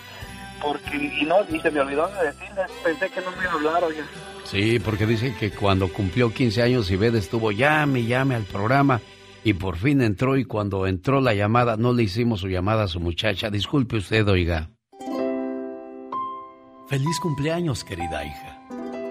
porque, 0.61 0.97
y 1.21 1.25
no, 1.25 1.45
ni 1.45 1.61
se 1.61 1.71
me 1.71 1.81
olvidó 1.81 2.09
de 2.09 2.27
decirle, 2.27 2.63
pensé 2.83 3.09
que 3.11 3.21
no 3.21 3.31
me 3.31 3.43
iba 3.43 3.53
a 3.53 3.55
hablar, 3.55 3.85
oiga. 3.85 4.05
Sí, 4.45 4.79
porque 4.79 5.07
dice 5.07 5.35
que 5.39 5.51
cuando 5.51 5.93
cumplió 5.93 6.33
15 6.33 6.63
años 6.63 6.91
Ivette 6.91 7.17
estuvo 7.17 7.53
llame, 7.53 8.05
llame 8.05 8.35
al 8.35 8.45
programa 8.45 9.01
y 9.45 9.53
por 9.53 9.77
fin 9.77 10.01
entró 10.03 10.37
y 10.37 10.45
cuando 10.45 10.87
entró 10.87 11.21
la 11.21 11.35
llamada 11.35 11.77
no 11.77 11.93
le 11.93 12.03
hicimos 12.03 12.41
su 12.41 12.49
llamada 12.49 12.85
a 12.85 12.89
su 12.89 12.99
muchacha. 12.99 13.51
Disculpe 13.51 13.97
usted, 13.97 14.27
oiga. 14.29 14.71
Feliz 16.89 17.21
cumpleaños, 17.21 17.85
querida 17.85 18.25
hija. 18.25 18.58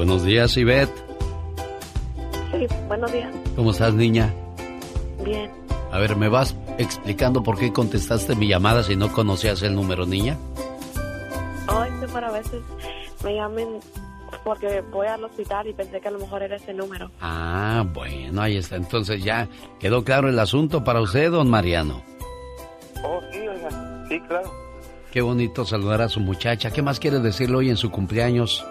Buenos 0.00 0.24
días, 0.24 0.56
Ivette. 0.56 0.90
Sí, 2.52 2.66
buenos 2.88 3.12
días. 3.12 3.30
¿Cómo 3.54 3.70
estás, 3.70 3.92
niña? 3.92 4.32
Bien. 5.22 5.50
A 5.92 5.98
ver, 5.98 6.16
¿me 6.16 6.30
vas 6.30 6.56
explicando 6.78 7.42
por 7.42 7.58
qué 7.58 7.70
contestaste 7.70 8.34
mi 8.34 8.48
llamada 8.48 8.82
si 8.82 8.96
no 8.96 9.12
conocías 9.12 9.60
el 9.60 9.74
número, 9.74 10.06
niña? 10.06 10.38
Ay, 11.66 11.90
que 12.00 12.08
para 12.08 12.30
veces 12.30 12.62
me 13.22 13.34
llamen 13.34 13.78
porque 14.42 14.82
voy 14.90 15.06
al 15.06 15.22
hospital 15.22 15.68
y 15.68 15.74
pensé 15.74 16.00
que 16.00 16.08
a 16.08 16.12
lo 16.12 16.18
mejor 16.18 16.44
era 16.44 16.56
ese 16.56 16.72
número. 16.72 17.10
Ah, 17.20 17.84
bueno, 17.92 18.40
ahí 18.40 18.56
está. 18.56 18.76
Entonces 18.76 19.22
ya 19.22 19.48
quedó 19.78 20.02
claro 20.02 20.30
el 20.30 20.38
asunto 20.38 20.82
para 20.82 21.02
usted, 21.02 21.30
don 21.30 21.50
Mariano. 21.50 22.02
Oh, 23.04 23.20
sí, 23.30 23.46
oiga. 23.46 24.06
Sí, 24.08 24.18
claro. 24.20 24.50
Qué 25.12 25.20
bonito 25.20 25.66
saludar 25.66 26.00
a 26.00 26.08
su 26.08 26.20
muchacha. 26.20 26.70
¿Qué 26.70 26.80
más 26.80 26.98
quiere 26.98 27.18
decirle 27.18 27.56
hoy 27.56 27.68
en 27.68 27.76
su 27.76 27.90
cumpleaños? 27.90 28.64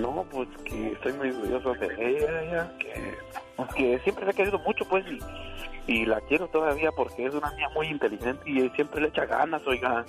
No, 0.00 0.24
pues 0.30 0.48
que 0.64 0.92
estoy 0.92 1.12
muy 1.14 1.30
orgulloso 1.30 1.74
de 1.74 1.86
ella, 1.86 2.42
ella, 2.42 2.72
que, 2.78 3.14
pues, 3.56 3.68
que 3.74 3.98
siempre 4.00 4.24
la 4.24 4.30
he 4.30 4.34
querido 4.34 4.58
mucho, 4.60 4.84
pues, 4.88 5.04
y, 5.86 5.92
y 5.92 6.06
la 6.06 6.20
quiero 6.22 6.48
todavía 6.48 6.90
porque 6.92 7.26
es 7.26 7.34
una 7.34 7.50
niña 7.52 7.68
muy 7.74 7.88
inteligente 7.88 8.48
y 8.48 8.68
siempre 8.70 9.02
le 9.02 9.08
echa 9.08 9.26
ganas, 9.26 9.62
oiga. 9.66 10.04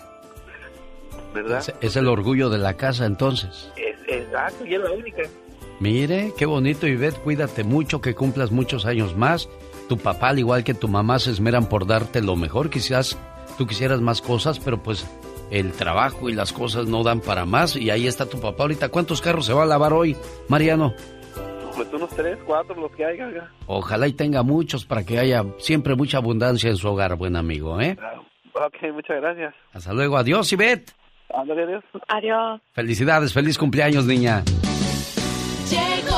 ¿Verdad? 1.33 1.59
Es, 1.59 1.73
es 1.81 1.95
el 1.95 2.07
orgullo 2.07 2.49
de 2.49 2.57
la 2.57 2.75
casa, 2.75 3.05
entonces. 3.05 3.71
Es, 3.75 3.97
exacto, 4.07 4.65
y 4.65 4.75
es 4.75 4.81
la 4.81 4.91
única. 4.91 5.23
Mire, 5.79 6.31
qué 6.37 6.45
bonito, 6.45 6.85
Ivette. 6.87 7.17
Cuídate 7.19 7.63
mucho, 7.63 8.01
que 8.01 8.13
cumplas 8.13 8.51
muchos 8.51 8.85
años 8.85 9.15
más. 9.15 9.49
Tu 9.89 9.97
papá, 9.97 10.29
al 10.29 10.39
igual 10.39 10.63
que 10.63 10.75
tu 10.75 10.87
mamá, 10.87 11.17
se 11.17 11.31
esmeran 11.31 11.67
por 11.67 11.87
darte 11.87 12.21
lo 12.21 12.35
mejor. 12.35 12.69
Quizás 12.69 13.17
tú 13.57 13.65
quisieras 13.65 13.99
más 13.99 14.21
cosas, 14.21 14.59
pero 14.59 14.81
pues 14.83 15.07
el 15.51 15.73
trabajo 15.73 16.29
y 16.29 16.33
las 16.33 16.53
cosas 16.53 16.87
no 16.87 17.03
dan 17.03 17.19
para 17.19 17.45
más. 17.45 17.75
Y 17.75 17.89
ahí 17.89 18.07
está 18.07 18.25
tu 18.25 18.39
papá 18.39 18.63
ahorita. 18.63 18.89
¿Cuántos 18.89 19.21
carros 19.21 19.45
se 19.45 19.53
va 19.53 19.63
a 19.63 19.67
lavar 19.67 19.93
hoy, 19.93 20.15
Mariano? 20.47 20.93
Pues 21.75 21.87
unos 21.93 22.09
tres, 22.09 22.37
cuatro, 22.45 22.75
los 22.75 22.91
que 22.91 23.05
haya. 23.05 23.49
Ojalá 23.67 24.07
y 24.07 24.13
tenga 24.13 24.43
muchos 24.43 24.85
para 24.85 25.05
que 25.05 25.19
haya 25.19 25.45
siempre 25.57 25.95
mucha 25.95 26.17
abundancia 26.17 26.69
en 26.69 26.77
su 26.77 26.87
hogar, 26.87 27.15
buen 27.15 27.35
amigo, 27.35 27.79
¿eh? 27.79 27.97
Ok, 28.53 28.93
muchas 28.93 29.21
gracias. 29.21 29.53
Hasta 29.73 29.93
luego. 29.93 30.17
Adiós, 30.17 30.51
Ivette. 30.51 30.91
Adiós. 31.33 31.83
Adiós. 32.07 32.61
Felicidades, 32.73 33.33
feliz 33.33 33.57
cumpleaños, 33.57 34.05
niña. 34.05 34.43
Llegó 35.69 36.10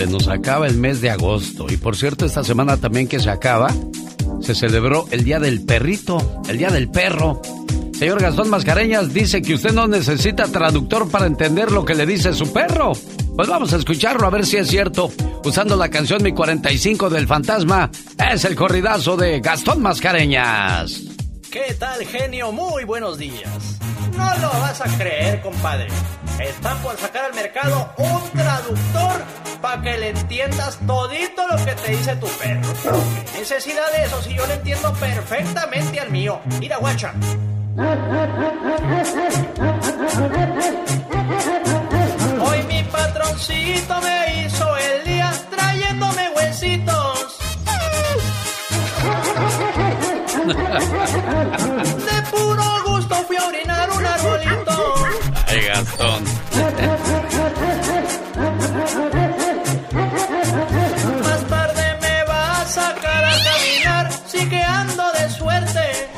Se 0.00 0.06
nos 0.06 0.28
acaba 0.28 0.66
el 0.66 0.78
mes 0.78 1.02
de 1.02 1.10
agosto. 1.10 1.66
Y 1.68 1.76
por 1.76 1.94
cierto, 1.94 2.24
esta 2.24 2.42
semana 2.42 2.78
también 2.78 3.06
que 3.06 3.20
se 3.20 3.28
acaba, 3.28 3.68
se 4.40 4.54
celebró 4.54 5.06
el 5.10 5.24
Día 5.24 5.38
del 5.38 5.60
Perrito, 5.60 6.40
el 6.48 6.56
Día 6.56 6.70
del 6.70 6.88
Perro. 6.88 7.42
Señor 7.92 8.18
Gastón 8.22 8.48
Mascareñas 8.48 9.12
dice 9.12 9.42
que 9.42 9.52
usted 9.52 9.74
no 9.74 9.86
necesita 9.88 10.46
traductor 10.46 11.10
para 11.10 11.26
entender 11.26 11.70
lo 11.70 11.84
que 11.84 11.94
le 11.94 12.06
dice 12.06 12.32
su 12.32 12.50
perro. 12.50 12.92
Pues 13.36 13.46
vamos 13.46 13.74
a 13.74 13.76
escucharlo 13.76 14.26
a 14.26 14.30
ver 14.30 14.46
si 14.46 14.56
es 14.56 14.68
cierto. 14.68 15.12
Usando 15.44 15.76
la 15.76 15.90
canción 15.90 16.22
Mi 16.22 16.32
45 16.32 17.10
del 17.10 17.26
Fantasma, 17.26 17.90
es 18.32 18.46
el 18.46 18.56
corridazo 18.56 19.18
de 19.18 19.40
Gastón 19.40 19.82
Mascareñas. 19.82 21.19
¿Qué 21.50 21.74
tal, 21.74 22.06
genio? 22.06 22.52
Muy 22.52 22.84
buenos 22.84 23.18
días. 23.18 23.80
No 24.16 24.38
lo 24.38 24.48
vas 24.60 24.80
a 24.80 24.84
creer, 24.96 25.40
compadre. 25.40 25.88
Están 26.38 26.78
por 26.78 26.96
sacar 26.96 27.24
al 27.24 27.34
mercado 27.34 27.92
un 27.96 28.30
traductor 28.30 29.24
para 29.60 29.82
que 29.82 29.98
le 29.98 30.10
entiendas 30.10 30.78
todito 30.86 31.44
lo 31.48 31.56
que 31.64 31.72
te 31.72 31.90
dice 31.90 32.14
tu 32.16 32.28
perro. 32.28 32.72
¿Qué 33.32 33.40
necesidad 33.40 33.90
de 33.90 34.04
eso 34.04 34.22
si 34.22 34.34
yo 34.34 34.46
le 34.46 34.54
entiendo 34.54 34.92
perfectamente 34.94 35.98
al 35.98 36.12
mío? 36.12 36.40
Mira, 36.60 36.76
guacha. 36.76 37.14
Hoy 42.42 42.62
mi 42.68 42.82
patroncito 42.84 44.00
me 44.02 44.44
hizo 44.44 44.76
el 44.76 45.04
día 45.04 45.32
trayéndome 45.50 46.30
huesitos. 46.36 46.99
De 50.50 52.22
puro 52.30 52.64
gusto 52.86 53.14
fui 53.26 53.36
a 53.36 53.46
orinar 53.46 53.88
un 53.90 54.04
arbolito. 54.04 54.94
Ay, 55.46 55.60
Gastón. 55.62 56.24
Más 61.22 61.42
tarde 61.48 61.98
me 62.00 62.24
va 62.24 62.60
a 62.62 62.66
sacar 62.66 63.24
a 63.24 63.30
caminar, 63.30 64.10
sí 64.26 64.48
que 64.48 64.60
ando 64.60 65.04
de 65.12 65.30
suerte. 65.30 66.08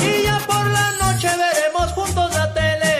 Y 0.00 0.22
ya 0.24 0.38
por 0.46 0.66
la 0.66 0.92
noche 1.00 1.28
veremos 1.28 1.92
juntos 1.92 2.34
la 2.34 2.52
tele. 2.54 2.94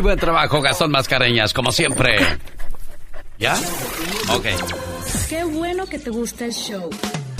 Muy 0.00 0.04
buen 0.06 0.18
trabajo, 0.18 0.62
Gastón 0.62 0.90
Mascareñas, 0.92 1.52
como 1.52 1.72
siempre. 1.72 2.16
¿Ya? 3.38 3.54
Ok. 4.30 4.46
Qué 5.28 5.44
bueno 5.44 5.84
que 5.84 5.98
te 5.98 6.08
gusta 6.08 6.46
el 6.46 6.54
show. 6.54 6.88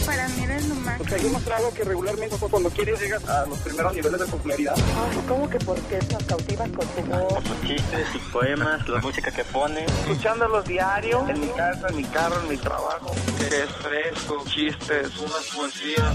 para 0.05 0.29
mí 0.29 0.43
eres 0.43 0.69
lo 0.69 0.75
máximo. 0.75 0.99
Pues 0.99 1.13
hay 1.15 1.23
demostrado 1.23 1.73
que 1.73 1.85
regularmente 1.85 2.37
cuando 2.37 2.69
quieres 2.69 3.01
llegas 3.01 3.27
a 3.27 3.47
los 3.47 3.59
primeros 3.61 3.95
niveles 3.95 4.21
de 4.21 4.27
popularidad. 4.27 4.75
Ay, 4.77 5.23
¿cómo 5.27 5.49
que 5.49 5.59
porque 5.61 5.99
nos 6.13 6.23
cautivas 6.25 6.69
con 6.69 6.87
tu 6.87 7.03
voz? 7.11 7.45
Sus 7.45 7.61
chistes, 7.67 8.09
sus 8.13 8.23
poemas, 8.31 8.87
la 8.91 9.01
música 9.01 9.31
que 9.31 9.45
pone. 9.45 9.87
Escuchándolos 9.87 10.67
diario, 10.67 11.27
en 11.31 11.41
mi 11.41 11.49
casa, 11.49 11.89
en 11.89 11.97
mi 11.97 12.05
carro, 12.05 12.43
en 12.43 12.49
mi 12.51 12.59
trabajo. 12.59 13.15
Es 13.39 13.71
fresco, 13.81 14.45
chistes, 14.47 15.17
unas 15.17 15.47
poesías. 15.57 16.15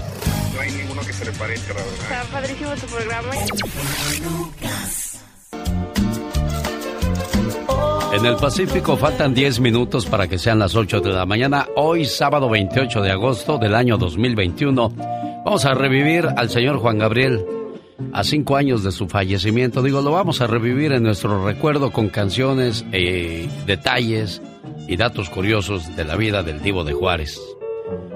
No 0.54 0.60
hay 0.60 0.70
ninguno 0.70 1.02
que 1.02 1.12
se 1.12 1.24
le 1.24 1.32
parezca, 1.32 1.74
la 1.74 1.80
verdad. 1.80 2.00
Está 2.02 2.22
padrísimo 2.30 2.70
tu 2.76 2.86
programa. 2.86 3.30
En 8.16 8.24
el 8.24 8.36
Pacífico 8.36 8.96
faltan 8.96 9.34
10 9.34 9.60
minutos 9.60 10.06
para 10.06 10.26
que 10.26 10.38
sean 10.38 10.58
las 10.58 10.74
8 10.74 11.02
de 11.02 11.10
la 11.10 11.26
mañana. 11.26 11.66
Hoy, 11.76 12.06
sábado 12.06 12.48
28 12.48 13.02
de 13.02 13.10
agosto 13.10 13.58
del 13.58 13.74
año 13.74 13.98
2021, 13.98 14.88
vamos 15.44 15.66
a 15.66 15.74
revivir 15.74 16.26
al 16.34 16.48
señor 16.48 16.78
Juan 16.78 16.96
Gabriel 16.96 17.44
a 18.14 18.24
cinco 18.24 18.56
años 18.56 18.82
de 18.82 18.90
su 18.90 19.06
fallecimiento. 19.06 19.82
Digo, 19.82 20.00
lo 20.00 20.12
vamos 20.12 20.40
a 20.40 20.46
revivir 20.46 20.92
en 20.92 21.02
nuestro 21.02 21.44
recuerdo 21.44 21.90
con 21.90 22.08
canciones, 22.08 22.86
eh, 22.90 23.50
detalles 23.66 24.40
y 24.88 24.96
datos 24.96 25.28
curiosos 25.28 25.94
de 25.94 26.04
la 26.06 26.16
vida 26.16 26.42
del 26.42 26.62
Divo 26.62 26.84
de 26.84 26.94
Juárez. 26.94 27.38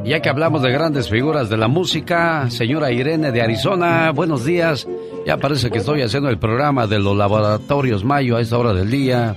Ya 0.03 0.21
que 0.21 0.31
hablamos 0.31 0.63
de 0.63 0.73
grandes 0.73 1.11
figuras 1.11 1.51
de 1.51 1.59
la 1.59 1.69
música, 1.69 2.49
señora 2.49 2.91
Irene 2.91 3.33
de 3.33 3.43
Arizona, 3.43 4.13
buenos 4.13 4.47
días. 4.47 4.89
Ya 5.27 5.37
parece 5.37 5.71
que 5.71 5.77
estoy 5.77 6.01
haciendo 6.01 6.31
el 6.31 6.39
programa 6.39 6.87
de 6.87 6.99
los 6.99 7.15
laboratorios 7.15 8.03
Mayo 8.03 8.39
a 8.39 8.41
esta 8.41 8.57
hora 8.57 8.73
del 8.73 8.91
día. 8.91 9.37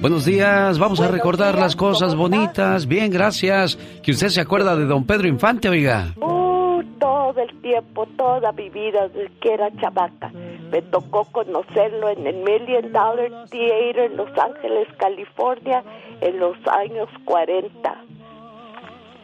Buenos 0.00 0.24
días, 0.24 0.78
vamos 0.78 0.98
a 1.02 1.08
recordar 1.08 1.58
las 1.58 1.76
cosas 1.76 2.16
bonitas. 2.16 2.86
Bien, 2.86 3.10
gracias. 3.10 3.76
Que 4.02 4.12
usted 4.12 4.28
se 4.28 4.40
acuerda 4.40 4.74
de 4.74 4.86
don 4.86 5.04
Pedro 5.04 5.28
Infante, 5.28 5.68
oiga. 5.68 6.14
Uh, 6.16 6.82
todo 6.98 7.38
el 7.42 7.60
tiempo, 7.60 8.06
toda 8.16 8.50
mi 8.52 8.70
vida, 8.70 9.08
desde 9.08 9.30
que 9.42 9.52
era 9.52 9.70
chavaca. 9.78 10.30
Me 10.72 10.80
tocó 10.80 11.26
conocerlo 11.26 12.08
en 12.08 12.26
el 12.26 12.36
Million 12.36 12.90
Dollar 12.90 13.46
Theater 13.50 13.98
en 13.98 14.16
Los 14.16 14.30
Ángeles, 14.38 14.88
California, 14.96 15.84
en 16.22 16.40
los 16.40 16.56
años 16.66 17.10
40. 17.26 18.04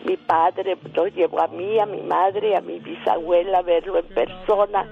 Mi 0.05 0.19
padre 0.19 0.77
lo 0.93 1.07
llevó 1.07 1.41
a 1.41 1.47
mí, 1.47 1.79
a 1.79 1.87
mi 1.87 2.03
madre, 2.03 2.55
a 2.55 2.61
mi 2.61 2.81
bisabuela 2.81 3.61
a 3.61 3.63
verlo 3.63 3.99
en 3.99 4.09
persona. 4.09 4.87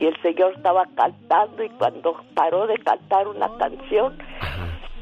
Y 0.00 0.04
el 0.04 0.20
señor 0.20 0.52
estaba 0.54 0.84
cantando 0.94 1.64
y 1.64 1.70
cuando 1.70 2.14
paró 2.34 2.66
de 2.66 2.76
cantar 2.76 3.26
una 3.26 3.48
canción, 3.56 4.18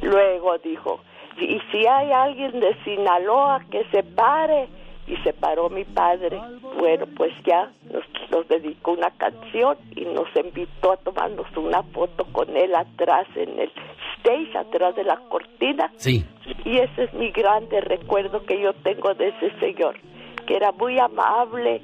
luego 0.07 0.59
dijo, 0.59 1.01
y 1.39 1.61
si 1.71 1.87
hay 1.87 2.13
alguien 2.13 2.61
de 2.61 2.75
Sinaloa 2.85 3.63
que 3.71 3.85
se 3.91 4.03
pare, 4.03 4.69
y 5.07 5.17
se 5.19 5.33
paró 5.33 5.71
mi 5.71 5.85
padre. 5.85 6.41
Bueno, 6.79 7.07
pues 7.17 7.33
ya 7.45 7.71
nos, 7.93 8.05
nos 8.31 8.49
dedicó 8.49 8.93
una 8.93 9.11
canción 9.11 9.77
y 9.95 10.05
nos 10.05 10.29
invitó 10.35 10.93
a 10.93 10.97
tomarnos 10.97 11.47
una 11.57 11.83
foto 11.83 12.25
con 12.33 12.57
él 12.57 12.75
atrás 12.75 13.27
en 13.37 13.59
el 13.59 13.71
stage, 14.19 14.59
atrás 14.59 14.97
de 14.97 15.05
la 15.05 15.17
cortina. 15.29 15.93
Sí. 15.97 16.25
Y 16.65 16.79
ese 16.79 17.05
es 17.05 17.15
mi 17.15 17.31
grande 17.31 17.81
recuerdo 17.81 18.45
que 18.45 18.61
yo 18.61 18.73
tengo 18.75 19.15
de 19.15 19.29
ese 19.29 19.51
señor, 19.61 19.97
que 20.47 20.57
era 20.57 20.73
muy 20.73 20.99
amable, 20.99 21.83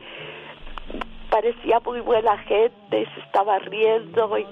parecía 1.30 1.80
muy 1.80 2.00
buena 2.00 2.36
gente, 2.38 3.06
se 3.14 3.20
estaba 3.20 3.58
riendo 3.60 4.36
y 4.38 4.46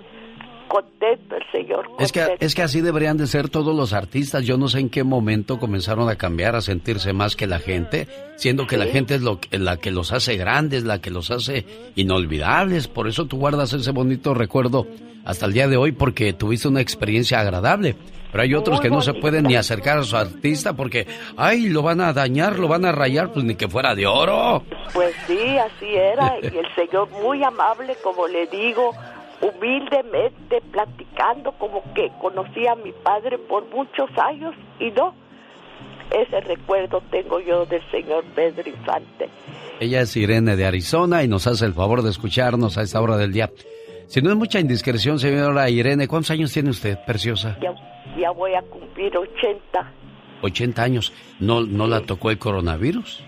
contento 0.71 1.37
el 1.37 1.43
señor. 1.53 1.87
Es 1.99 2.13
que, 2.13 2.37
es 2.39 2.55
que 2.55 2.63
así 2.63 2.81
deberían 2.81 3.17
de 3.19 3.27
ser 3.27 3.49
todos 3.49 3.75
los 3.77 3.93
artistas. 3.93 4.45
Yo 4.45 4.57
no 4.57 4.69
sé 4.69 4.79
en 4.79 4.89
qué 4.89 5.03
momento 5.05 5.59
comenzaron 5.59 6.09
a 6.09 6.17
cambiar, 6.17 6.55
a 6.55 6.61
sentirse 6.61 7.13
más 7.13 7.35
que 7.37 7.47
la 7.47 7.59
gente, 7.59 8.07
siendo 8.37 8.67
que 8.67 8.77
la 8.77 8.87
gente 8.87 9.17
es 9.17 9.23
lo, 9.23 9.41
que- 9.41 9.59
la 9.59 9.77
que 9.79 9.91
los 9.91 10.13
hace 10.13 10.37
grandes, 10.37 10.85
la 10.85 11.01
que 11.01 11.11
los 11.11 11.31
hace 11.31 11.67
inolvidables. 11.97 12.89
Por 12.89 13.09
eso 13.09 13.27
tú 13.27 13.39
guardas 13.39 13.73
ese 13.73 13.91
bonito 13.91 14.33
recuerdo 14.35 14.87
hasta 15.25 15.47
el 15.47 15.53
día 15.53 15.69
de 15.69 15.77
hoy, 15.77 15.93
porque 15.93 16.33
tuviste 16.33 16.69
una 16.69 16.81
experiencia 16.81 17.41
agradable. 17.41 17.97
Pero 18.33 18.45
hay 18.45 18.55
otros 18.55 18.77
Muy 18.79 18.83
que 18.85 18.91
no 18.95 19.03
se 19.03 19.13
pueden 19.13 19.43
ni 19.45 19.57
acercar 19.57 19.99
a 19.99 20.05
su 20.05 20.17
artista 20.17 20.75
porque, 20.75 21.05
ay, 21.37 21.69
lo 21.69 21.83
van 21.83 22.01
a 22.01 22.13
dañar, 22.13 22.61
lo 22.61 22.69
van 22.69 22.85
a 22.85 22.93
rayar, 22.93 23.33
pues 23.33 23.45
ni 23.45 23.57
que 23.57 23.67
fuera 23.69 23.97
de 23.97 24.07
oro. 24.07 24.63
Pues 24.95 25.13
sí, 25.27 25.59
así 25.59 25.87
era. 25.97 26.37
Y 26.41 26.47
el 26.47 26.67
señor 26.77 27.09
muy 27.11 27.43
amable, 27.43 27.97
como 28.05 28.29
le 28.29 28.47
digo, 28.47 28.93
humildemente 29.41 30.61
platicando, 30.71 31.53
como 31.53 31.83
que 31.95 32.11
conocía 32.21 32.73
a 32.73 32.77
mi 32.77 32.93
padre 32.93 33.39
por 33.39 33.69
muchos 33.71 34.11
años 34.19 34.55
y 34.79 34.91
no. 34.91 35.15
Ese 36.11 36.41
recuerdo 36.41 37.03
tengo 37.11 37.41
yo 37.41 37.67
del 37.67 37.83
señor 37.91 38.25
Pedro 38.35 38.69
Infante. 38.69 39.29
Ella 39.79 40.01
es 40.03 40.17
Irene 40.17 40.57
de 40.57 40.67
Arizona 40.67 41.23
y 41.23 41.29
nos 41.29 41.47
hace 41.47 41.65
el 41.65 41.73
favor 41.73 42.03
de 42.03 42.11
escucharnos 42.11 42.77
a 42.77 42.83
esta 42.83 43.01
hora 43.01 43.17
del 43.17 43.33
día. 43.33 43.51
Si 44.09 44.21
no 44.21 44.31
es 44.31 44.37
mucha 44.37 44.59
indiscreción, 44.59 45.21
señora 45.21 45.71
Irene, 45.71 46.09
¿cuántos 46.09 46.33
años 46.33 46.53
tiene 46.53 46.71
usted, 46.71 46.99
preciosa? 47.07 47.57
Ya, 47.63 47.73
ya 48.19 48.33
voy 48.33 48.55
a 48.55 48.63
cumplir 48.63 49.17
80. 49.17 49.93
80 50.43 50.83
años. 50.83 51.13
¿No, 51.39 51.63
no 51.63 51.87
la 51.87 52.01
tocó 52.01 52.31
el 52.31 52.39
coronavirus? 52.39 53.23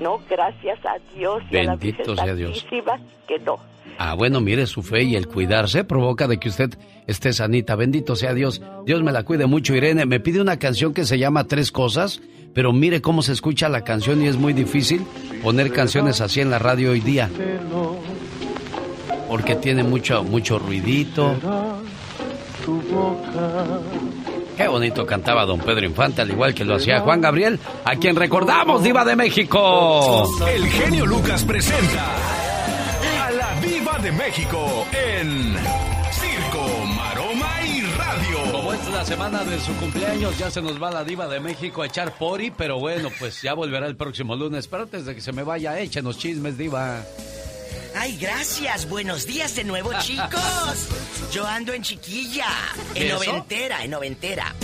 No, 0.00 0.20
gracias 0.28 0.78
a 0.84 0.96
Dios 1.14 1.42
y 1.50 1.56
a 1.58 1.64
la 1.64 1.76
Bendito 1.76 2.16
sea 2.16 2.34
Dios. 2.34 2.58
Santísima, 2.60 2.98
que 3.28 3.38
no. 3.38 3.58
Ah, 3.98 4.14
bueno, 4.14 4.40
mire, 4.40 4.66
su 4.66 4.82
fe 4.82 5.02
y 5.02 5.14
el 5.14 5.26
cuidarse 5.28 5.84
provoca 5.84 6.26
de 6.26 6.38
que 6.38 6.48
usted 6.48 6.70
esté 7.06 7.34
sanita. 7.34 7.76
Bendito 7.76 8.16
sea 8.16 8.32
Dios. 8.32 8.62
Dios 8.86 9.02
me 9.02 9.12
la 9.12 9.24
cuide 9.24 9.44
mucho, 9.46 9.74
Irene. 9.74 10.06
Me 10.06 10.20
pide 10.20 10.40
una 10.40 10.58
canción 10.58 10.94
que 10.94 11.04
se 11.04 11.18
llama 11.18 11.44
Tres 11.44 11.70
Cosas, 11.70 12.22
pero 12.54 12.72
mire 12.72 13.02
cómo 13.02 13.20
se 13.20 13.32
escucha 13.32 13.68
la 13.68 13.84
canción 13.84 14.22
y 14.22 14.28
es 14.28 14.36
muy 14.36 14.54
difícil 14.54 15.02
poner 15.42 15.70
canciones 15.70 16.22
así 16.22 16.40
en 16.40 16.50
la 16.50 16.58
radio 16.58 16.92
hoy 16.92 17.00
día. 17.00 17.28
Porque 19.28 19.54
tiene 19.56 19.82
mucho, 19.84 20.24
mucho 20.24 20.58
ruidito. 20.58 21.36
Qué 24.60 24.68
bonito 24.68 25.06
cantaba 25.06 25.46
don 25.46 25.58
Pedro 25.58 25.86
Infante, 25.86 26.20
al 26.20 26.30
igual 26.30 26.54
que 26.54 26.66
lo 26.66 26.74
hacía 26.74 27.00
Juan 27.00 27.22
Gabriel, 27.22 27.58
a 27.82 27.96
quien 27.96 28.14
recordamos, 28.14 28.82
Diva 28.82 29.06
de 29.06 29.16
México. 29.16 30.30
El 30.46 30.66
genio 30.66 31.06
Lucas 31.06 31.46
presenta 31.46 32.14
a 33.22 33.30
la 33.30 33.58
Viva 33.62 33.98
de 34.00 34.12
México 34.12 34.86
en 34.92 35.56
Circo, 36.12 36.84
Maroma 36.94 37.62
y 37.64 37.80
Radio. 37.96 38.52
Como 38.52 38.74
es 38.74 38.86
la 38.90 39.02
semana 39.06 39.44
de 39.44 39.58
su 39.60 39.74
cumpleaños, 39.76 40.36
ya 40.36 40.50
se 40.50 40.60
nos 40.60 40.80
va 40.80 40.90
la 40.90 41.04
diva 41.04 41.26
de 41.26 41.40
México 41.40 41.80
a 41.80 41.86
echar 41.86 42.12
pori, 42.18 42.50
pero 42.50 42.78
bueno, 42.78 43.08
pues 43.18 43.40
ya 43.40 43.54
volverá 43.54 43.86
el 43.86 43.96
próximo 43.96 44.36
lunes. 44.36 44.68
Pero 44.68 44.82
antes 44.82 45.06
de 45.06 45.14
que 45.14 45.22
se 45.22 45.32
me 45.32 45.42
vaya, 45.42 45.78
échenos 45.80 46.18
chismes, 46.18 46.58
diva. 46.58 47.02
Ay, 47.94 48.16
gracias. 48.16 48.88
Buenos 48.88 49.26
días 49.26 49.54
de 49.56 49.64
nuevo, 49.64 49.92
chicos. 50.00 50.88
Yo 51.32 51.46
ando 51.46 51.72
en 51.72 51.82
chiquilla, 51.82 52.46
en 52.94 53.06
¿Eso? 53.06 53.14
noventera, 53.16 53.84
en 53.84 53.90
noventera. 53.90 54.54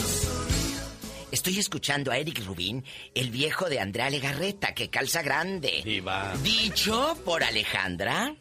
Estoy 1.31 1.59
escuchando 1.59 2.11
a 2.12 2.18
Eric 2.18 2.45
Rubín, 2.47 2.85
el 3.14 3.31
viejo 3.31 3.68
de 3.68 3.81
Andrea 3.81 4.09
Legarreta, 4.11 4.74
que 4.74 4.89
calza 4.89 5.22
grande. 5.22 5.83
Diva. 5.85 6.35
Dicho 6.43 7.16
por 7.24 7.43
Alejandra. 7.45 8.35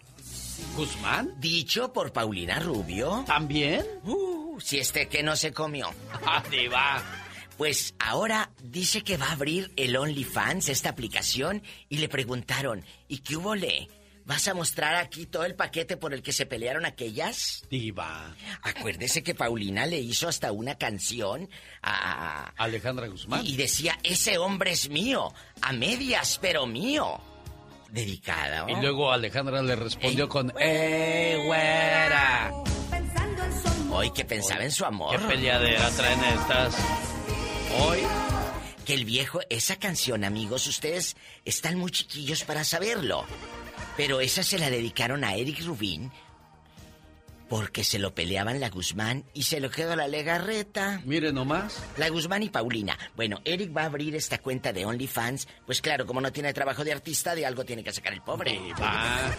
¿Guzmán? 0.76 1.34
Dicho 1.38 1.92
por 1.92 2.14
Paulina 2.14 2.60
Rubio. 2.60 3.24
¿También? 3.28 3.86
Uh, 4.04 4.60
si 4.62 4.78
este 4.80 5.08
que 5.08 5.24
no 5.24 5.36
se 5.36 5.52
comió. 5.52 5.94
Ah, 6.26 6.44
diva. 6.50 7.04
Pues 7.58 7.96
ahora 8.00 8.52
dice 8.62 9.04
que 9.04 9.18
va 9.18 9.28
a 9.28 9.32
abrir 9.34 9.72
el 9.78 9.96
OnlyFans, 9.96 10.70
esta 10.70 10.90
aplicación, 10.90 11.64
y 11.90 11.98
le 11.98 12.10
preguntaron, 12.10 12.84
¿y 13.08 13.20
qué 13.20 13.38
hubo 13.38 13.56
le? 13.56 13.88
¿Vas 14.26 14.48
a 14.48 14.56
mostrar 14.56 14.96
aquí 14.96 15.28
todo 15.28 15.46
el 15.46 15.54
paquete 15.54 15.98
por 15.98 16.12
el 16.12 16.24
que 16.24 16.34
se 16.34 16.48
pelearon 16.48 16.86
aquellas? 16.86 17.64
Diva. 17.70 18.36
Acuérdese 18.64 19.22
que 19.22 19.36
Paulina 19.36 19.86
le 19.86 20.00
hizo 20.00 20.28
hasta 20.28 20.52
una 20.52 20.76
canción 20.80 21.48
a... 21.84 22.52
Alejandra 22.58 23.08
Guzmán. 23.08 23.46
Y 23.46 23.56
decía, 23.56 24.00
ese 24.02 24.40
hombre 24.40 24.72
es 24.72 24.90
mío, 24.90 25.32
a 25.62 25.74
medias, 25.74 26.40
pero 26.42 26.66
mío. 26.66 27.22
Dedicada. 27.92 28.66
Y 28.68 28.82
luego 28.82 29.12
Alejandra 29.12 29.62
le 29.62 29.76
respondió 29.76 30.28
con, 30.28 30.52
¡Eh, 30.60 31.44
güera! 31.46 32.52
Hoy 33.92 34.12
que 34.12 34.26
pensaba 34.26 34.64
en 34.64 34.72
su 34.72 34.86
amor. 34.86 35.20
¿Qué 35.20 35.28
peleadera 35.28 35.90
traen 35.92 36.24
estas? 36.24 36.76
Hoy. 37.80 38.00
Que 38.86 38.96
el 38.96 39.06
viejo, 39.06 39.40
esa 39.50 39.78
canción, 39.78 40.24
amigos, 40.24 40.66
ustedes 40.66 41.16
están 41.46 41.78
muy 41.78 41.92
chiquillos 41.92 42.44
para 42.44 42.64
saberlo. 42.64 43.26
Pero 43.98 44.20
esa 44.20 44.44
se 44.44 44.60
la 44.60 44.70
dedicaron 44.70 45.24
a 45.24 45.36
Eric 45.36 45.64
Rubín 45.64 46.12
porque 47.50 47.84
se 47.84 48.00
lo 48.00 48.16
peleaban 48.16 48.60
la 48.60 48.70
Guzmán 48.70 49.26
y 49.34 49.44
se 49.44 49.60
lo 49.60 49.70
quedó 49.70 49.96
la 49.96 50.08
Legarreta. 50.08 51.02
Mire 51.06 51.32
nomás. 51.32 51.82
La 51.98 52.10
Guzmán 52.10 52.44
y 52.44 52.50
Paulina. 52.50 52.98
Bueno, 53.16 53.42
Eric 53.46 53.76
va 53.76 53.84
a 53.84 53.86
abrir 53.86 54.16
esta 54.16 54.40
cuenta 54.40 54.74
de 54.74 54.86
OnlyFans. 54.86 55.48
Pues 55.66 55.82
claro, 55.82 56.06
como 56.06 56.22
no 56.22 56.32
tiene 56.32 56.54
trabajo 56.54 56.84
de 56.84 56.92
artista, 56.92 57.36
de 57.36 57.46
algo 57.46 57.66
tiene 57.66 57.84
que 57.84 57.92
sacar 57.92 58.14
el 58.14 58.22
pobre. 58.22 58.52
Diva. 58.52 59.36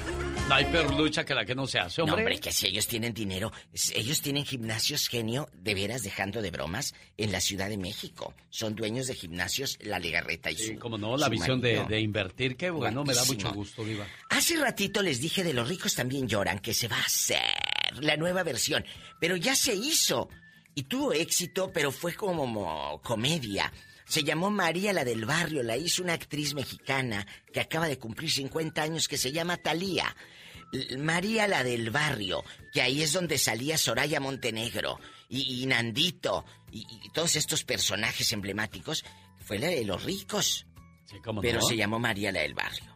No 0.49 0.55
hay 0.55 0.65
peor 0.67 0.95
lucha 0.95 1.25
que 1.25 1.35
la 1.35 1.45
que 1.45 1.55
no 1.55 1.67
se 1.67 1.79
hace, 1.79 2.01
No, 2.01 2.05
hombre. 2.05 2.23
hombre, 2.23 2.41
que 2.41 2.53
si 2.53 2.67
ellos 2.69 2.87
tienen 2.87 3.13
dinero, 3.13 3.53
ellos 3.95 4.23
tienen 4.23 4.45
gimnasios 4.45 5.09
genio, 5.09 5.49
de 5.53 5.75
veras 5.75 6.03
dejando 6.03 6.41
de 6.43 6.51
bromas, 6.51 6.95
en 7.17 7.33
la 7.33 7.41
Ciudad 7.41 7.69
de 7.69 7.77
México. 7.79 8.35
Son 8.51 8.75
dueños 8.77 9.07
de 9.09 9.15
gimnasios 9.15 9.79
La 9.81 9.99
Legarreta 9.99 10.51
y 10.51 10.57
su. 10.57 10.79
Como 10.79 10.99
no, 10.99 11.17
la 11.17 11.27
su 11.27 11.33
visión 11.33 11.61
de, 11.61 12.01
invertir, 12.01 12.57
qué 12.57 12.71
bueno, 12.71 13.05
me 13.05 13.15
da 13.15 13.25
mucho 13.25 13.53
gusto, 13.53 13.85
Diva. 13.85 14.07
Hace 14.31 14.57
ratito 14.57 15.03
les 15.03 15.21
dije 15.21 15.43
de 15.43 15.53
los 15.53 15.69
ricos 15.69 15.95
también 15.95 16.29
lloran, 16.29 16.61
que 16.61 16.75
se 16.75 16.89
va 16.89 16.97
a 16.99 17.05
hacer 17.05 17.76
la 18.01 18.17
nueva 18.17 18.43
versión, 18.43 18.85
pero 19.21 19.37
ya 19.37 19.55
se 19.57 19.75
hizo 19.75 20.29
y 20.75 20.85
tuvo 20.85 21.13
éxito, 21.13 21.73
pero 21.73 21.91
fue 21.93 22.15
como 22.15 22.47
mo- 22.47 23.01
comedia. 23.03 23.73
Se 24.07 24.23
llamó 24.23 24.51
María 24.51 24.93
la 24.93 25.05
del 25.05 25.25
Barrio, 25.25 25.63
la 25.63 25.77
hizo 25.77 26.03
una 26.03 26.13
actriz 26.13 26.55
mexicana 26.55 27.27
que 27.53 27.61
acaba 27.61 27.89
de 27.89 27.99
cumplir 27.99 28.31
50 28.31 28.81
años 28.83 29.09
que 29.09 29.19
se 29.19 29.33
llama 29.33 29.57
Talía. 29.57 30.15
María 30.99 31.47
la 31.49 31.63
del 31.65 31.91
Barrio, 31.91 32.45
que 32.73 32.83
ahí 32.83 33.03
es 33.03 33.13
donde 33.13 33.39
salía 33.39 33.79
Soraya 33.79 34.21
Montenegro 34.21 34.99
y, 35.29 35.63
y 35.63 35.67
Nandito 35.67 36.45
y, 36.73 36.87
y 37.05 37.09
todos 37.11 37.37
estos 37.37 37.65
personajes 37.65 38.33
emblemáticos, 38.33 39.05
fue 39.45 39.59
la 39.59 39.69
de 39.69 39.85
los 39.85 40.03
ricos. 40.05 40.67
¿Cómo 41.25 41.41
pero 41.41 41.61
no? 41.61 41.67
se 41.67 41.77
llamó 41.77 41.99
María 41.99 42.33
la 42.33 42.41
del 42.41 42.55
Barrio. 42.55 42.96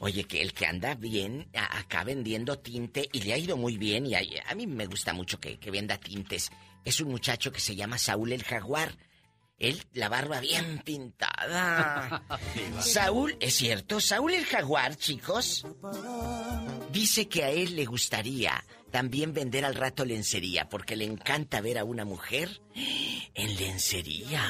Oye, 0.00 0.24
que 0.24 0.40
el 0.42 0.52
que 0.54 0.66
anda 0.66 0.94
bien 0.94 1.48
a- 1.54 1.78
acá 1.78 2.04
vendiendo 2.04 2.58
tinte 2.58 3.08
y 3.12 3.20
le 3.20 3.34
ha 3.34 3.38
ido 3.38 3.56
muy 3.56 3.76
bien 3.76 4.06
y 4.06 4.14
a, 4.14 4.20
a 4.48 4.54
mí 4.54 4.66
me 4.66 4.86
gusta 4.86 5.12
mucho 5.12 5.38
que, 5.38 5.58
que 5.58 5.70
venda 5.70 5.98
tintes. 5.98 6.50
Es 6.84 7.00
un 7.00 7.10
muchacho 7.10 7.52
que 7.52 7.60
se 7.60 7.76
llama 7.76 7.98
Saúl 7.98 8.32
el 8.32 8.42
Jaguar. 8.42 8.96
Él, 9.58 9.82
la 9.92 10.08
barba 10.08 10.40
bien 10.40 10.80
pintada. 10.82 12.22
Saúl, 12.80 13.36
es 13.40 13.54
cierto, 13.56 14.00
Saúl 14.00 14.32
el 14.32 14.46
Jaguar, 14.46 14.96
chicos, 14.96 15.66
dice 16.90 17.28
que 17.28 17.44
a 17.44 17.50
él 17.50 17.76
le 17.76 17.84
gustaría 17.84 18.64
también 18.90 19.32
vender 19.32 19.64
al 19.64 19.74
rato 19.74 20.04
lencería 20.04 20.68
porque 20.68 20.96
le 20.96 21.04
encanta 21.04 21.60
ver 21.60 21.78
a 21.78 21.84
una 21.84 22.04
mujer 22.04 22.60
en 22.74 23.56
lencería. 23.56 24.42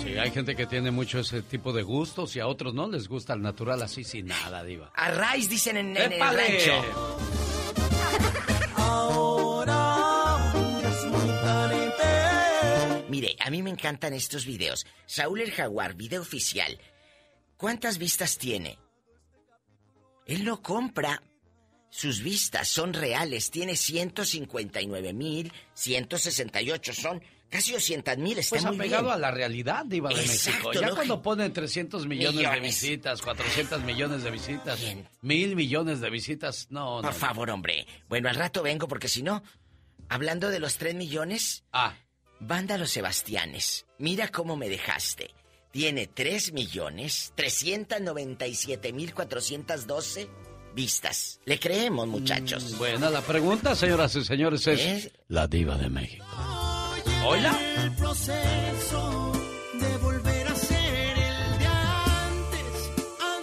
Sí, 0.00 0.16
hay 0.18 0.30
gente 0.30 0.54
que 0.54 0.66
tiene 0.66 0.90
mucho 0.90 1.20
ese 1.20 1.42
tipo 1.42 1.72
de 1.72 1.82
gustos 1.82 2.36
y 2.36 2.40
a 2.40 2.46
otros 2.46 2.74
no 2.74 2.88
les 2.88 3.08
gusta 3.08 3.34
el 3.34 3.42
natural 3.42 3.82
así 3.82 4.04
sin 4.04 4.26
nada, 4.26 4.62
Diva. 4.64 4.92
A 4.94 5.10
raíz 5.10 5.48
dicen 5.48 5.76
en, 5.76 5.96
en 5.96 6.12
el 6.12 6.20
rancho. 6.20 7.18
Mire, 13.08 13.34
a 13.40 13.50
mí 13.50 13.62
me 13.62 13.70
encantan 13.70 14.14
estos 14.14 14.46
videos. 14.46 14.86
Saúl 15.04 15.40
el 15.40 15.50
Jaguar, 15.50 15.94
video 15.94 16.22
oficial. 16.22 16.78
¿Cuántas 17.56 17.98
vistas 17.98 18.38
tiene? 18.38 18.78
Él 20.26 20.44
no 20.44 20.62
compra. 20.62 21.22
Sus 21.90 22.22
vistas 22.22 22.68
son 22.68 22.92
reales. 22.94 23.50
Tiene 23.50 23.74
159 23.76 25.12
mil, 25.12 25.52
168. 25.74 26.94
Son 26.94 27.20
casi 27.48 27.72
200 27.72 28.16
mil. 28.18 28.38
Está 28.38 28.56
Pues 28.56 28.64
muy 28.64 28.76
apegado 28.76 29.04
bien. 29.04 29.14
a 29.14 29.18
la 29.18 29.30
realidad, 29.32 29.84
Diva 29.84 30.10
de 30.10 30.20
Exacto, 30.20 30.68
México. 30.68 30.86
Ya 30.86 30.94
cuando 30.94 31.20
ponen 31.20 31.52
300 31.52 32.06
millones, 32.06 32.36
de 32.36 32.46
Millones. 32.48 32.62
visitas, 32.82 33.20
400 33.22 33.82
millones 33.82 34.22
de 34.22 34.30
visitas, 34.30 34.80
mil 35.22 35.56
millones 35.56 36.00
de 36.00 36.10
visitas, 36.10 36.68
no, 36.70 36.96
no. 36.96 37.02
Por 37.02 37.14
favor, 37.14 37.50
hombre. 37.50 37.86
Bueno, 38.08 38.28
al 38.28 38.36
rato 38.36 38.62
vengo 38.62 38.86
porque 38.86 39.08
si 39.08 39.22
no, 39.24 39.42
hablando 40.08 40.48
de 40.50 40.60
los 40.60 40.76
3 40.76 40.94
millones. 40.94 41.64
Ah. 41.72 41.94
Banda 42.42 42.78
Los 42.78 42.92
Sebastianes. 42.92 43.84
Mira 43.98 44.28
cómo 44.28 44.56
me 44.56 44.68
dejaste. 44.70 45.34
Tiene 45.72 46.06
3 46.06 46.52
millones 46.52 47.32
397 47.34 48.92
mil 48.92 49.12
412 49.12 50.28
vistas. 50.74 51.40
Le 51.44 51.58
creemos, 51.58 52.06
muchachos. 52.06 52.76
Buena 52.78 53.10
la 53.10 53.20
pregunta, 53.22 53.74
señoras 53.74 54.14
y 54.16 54.24
señores, 54.24 54.66
es 54.66 54.80
¿Eh? 54.80 55.12
la 55.28 55.46
Diva 55.46 55.76
de 55.76 55.88
México. 55.90 56.24
Hola. 57.24 57.58
El 57.84 57.92
proceso 57.96 59.32
de 59.74 59.96
volver 59.98 60.48
a 60.48 60.54
ser 60.54 61.18
el 61.18 61.58
de 61.58 61.66
antes, 61.66 62.90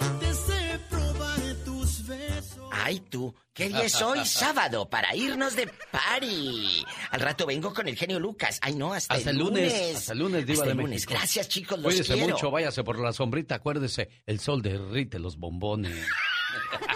antes 0.00 0.46
de 0.48 0.78
probar 0.90 1.40
tus 1.64 2.06
besos. 2.06 2.68
Ay, 2.72 3.00
tú. 3.00 3.34
¿Qué 3.52 3.68
día 3.68 3.82
es 3.84 4.00
hoy? 4.02 4.20
Sábado, 4.24 4.88
para 4.88 5.14
irnos 5.16 5.54
de 5.56 5.68
party. 5.90 6.84
Al 7.10 7.20
rato 7.20 7.46
vengo 7.46 7.72
con 7.74 7.88
el 7.88 7.96
genio 7.96 8.18
Lucas. 8.20 8.58
Ay, 8.62 8.74
no, 8.74 8.92
hasta, 8.94 9.14
Hasta 9.14 9.30
el 9.30 9.38
lunes, 9.38 9.96
hasta 9.96 10.12
el 10.12 10.18
lunes, 10.20 10.46
Diva 10.46 10.54
Hasta 10.58 10.64
de 10.66 10.70
el 10.72 10.76
lunes. 10.78 10.90
México. 11.00 11.14
Gracias, 11.14 11.48
chicos, 11.48 11.78
los 11.78 11.92
Cuídese 11.92 12.14
quiero. 12.14 12.28
mucho, 12.34 12.50
váyase 12.50 12.84
por 12.84 12.98
la 13.00 13.12
sombrita, 13.12 13.56
acuérdese, 13.56 14.08
el 14.26 14.38
sol 14.40 14.62
derrite 14.62 15.18
los 15.18 15.36
bombones. 15.36 15.96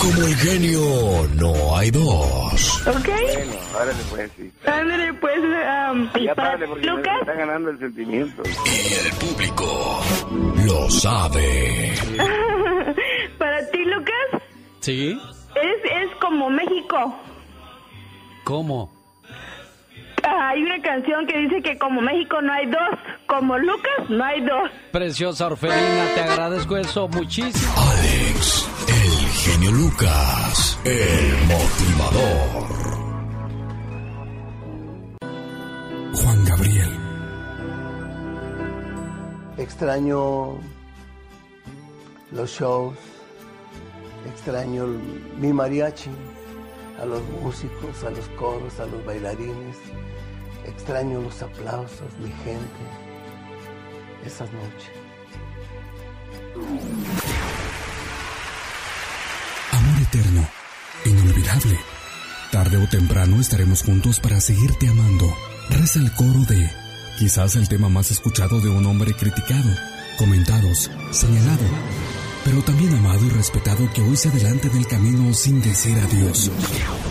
Como 0.00 0.26
el 0.26 0.36
genio 0.36 1.28
no 1.36 1.76
hay 1.76 1.90
dos. 1.90 2.86
¿Ok? 2.86 3.06
Bueno, 3.06 3.52
árale 3.80 4.02
pues, 4.10 4.30
sí. 4.36 4.52
Ándale, 4.66 5.14
pues, 5.14 5.38
um, 5.38 6.10
Ya 6.22 6.34
párale 6.34 6.66
porque 6.68 6.86
me 6.86 6.96
Lucas. 6.96 7.16
está 7.20 7.32
ganando 7.32 7.70
el 7.70 7.78
sentimiento. 7.78 8.42
Y 8.66 8.94
el 9.06 9.12
público 9.14 10.02
lo 10.66 10.90
sabe. 10.90 11.94
para 13.38 13.66
ti, 13.70 13.78
Lucas, 13.84 14.42
¿Sí? 14.80 15.18
es, 15.54 15.90
es 16.02 16.16
como 16.20 16.50
México. 16.50 17.18
¿Cómo? 18.44 18.92
Ah, 20.22 20.50
Hay 20.50 20.62
una 20.62 20.80
canción 20.82 21.26
que 21.26 21.38
dice 21.38 21.62
que 21.62 21.78
como 21.78 22.00
México 22.00 22.40
no 22.42 22.52
hay 22.52 22.66
dos, 22.66 22.98
como 23.26 23.56
Lucas 23.58 24.08
no 24.10 24.24
hay 24.24 24.40
dos. 24.42 24.70
Preciosa 24.90 25.46
Orfelina, 25.46 26.06
te 26.14 26.20
agradezco 26.22 26.76
eso 26.76 27.08
muchísimo. 27.08 27.72
Alex, 27.76 28.53
genio 29.44 29.70
Lucas, 29.72 30.78
el 30.84 31.36
motivador. 31.46 32.66
Juan 36.14 36.44
Gabriel. 36.46 36.98
Extraño 39.58 40.58
los 42.32 42.50
shows, 42.50 42.96
extraño 44.32 44.86
mi 45.38 45.52
mariachi, 45.52 46.10
a 46.98 47.04
los 47.04 47.22
músicos, 47.42 48.02
a 48.02 48.10
los 48.10 48.26
coros, 48.40 48.80
a 48.80 48.86
los 48.86 49.04
bailarines, 49.04 49.76
extraño 50.64 51.20
los 51.20 51.42
aplausos, 51.42 52.10
mi 52.18 52.30
gente, 52.44 52.84
esas 54.24 54.50
noches. 54.52 55.04
Eterno, 60.14 60.46
inolvidable. 61.06 61.76
Tarde 62.52 62.76
o 62.76 62.88
temprano 62.88 63.40
estaremos 63.40 63.82
juntos 63.82 64.20
para 64.20 64.40
seguirte 64.40 64.86
amando. 64.86 65.26
Reza 65.70 65.98
el 65.98 66.12
coro 66.12 66.38
de 66.48 66.70
quizás 67.18 67.56
el 67.56 67.68
tema 67.68 67.88
más 67.88 68.12
escuchado 68.12 68.60
de 68.60 68.68
un 68.68 68.86
hombre 68.86 69.12
criticado, 69.14 69.68
comentados, 70.16 70.88
señalado, 71.10 71.64
pero 72.44 72.62
también 72.62 72.94
amado 72.94 73.26
y 73.26 73.30
respetado 73.30 73.90
que 73.92 74.02
hoy 74.02 74.14
se 74.14 74.28
adelanta 74.28 74.68
del 74.68 74.86
camino 74.86 75.34
sin 75.34 75.60
decir 75.60 75.98
adiós. 75.98 76.48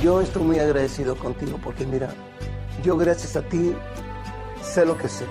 Yo 0.01 0.21
estoy 0.21 0.43
muy 0.43 0.59
agradecido 0.59 1.17
contigo 1.17 1.59
porque 1.61 1.85
mira, 1.85 2.15
yo 2.85 2.95
gracias 2.95 3.35
a 3.35 3.41
ti 3.41 3.73
sé 4.61 4.85
lo 4.85 4.97
que 4.97 5.09
sé. 5.09 5.25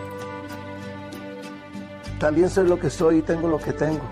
También 2.20 2.50
sé 2.50 2.64
lo 2.64 2.78
que 2.78 2.90
soy 2.90 3.20
y 3.20 3.22
tengo 3.22 3.48
lo 3.48 3.58
que 3.58 3.72
tengo. 3.72 4.02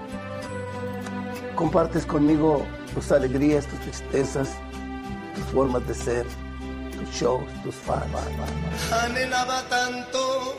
Compartes 1.54 2.06
conmigo 2.06 2.64
tus 2.94 3.12
alegrías, 3.12 3.66
tus 3.66 3.80
tristezas, 3.80 4.48
tus 5.34 5.44
formas 5.52 5.86
de 5.86 5.94
ser, 5.94 6.26
tus 6.96 7.08
shows, 7.10 7.44
tus 7.62 7.74
fans. 7.74 8.06
Anhelaba 9.04 9.62
tanto 9.68 10.56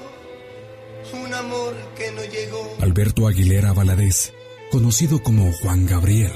un 1.13 1.33
amor 1.33 1.75
que 1.95 2.11
no 2.11 2.23
llegó. 2.23 2.77
Alberto 2.81 3.27
Aguilera 3.27 3.73
Valadez, 3.73 4.33
conocido 4.71 5.21
como 5.21 5.51
Juan 5.51 5.85
Gabriel, 5.85 6.31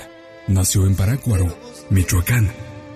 nació 0.47 0.85
en 0.85 0.95
Parácuaro, 0.95 1.57
Michoacán, 1.89 2.51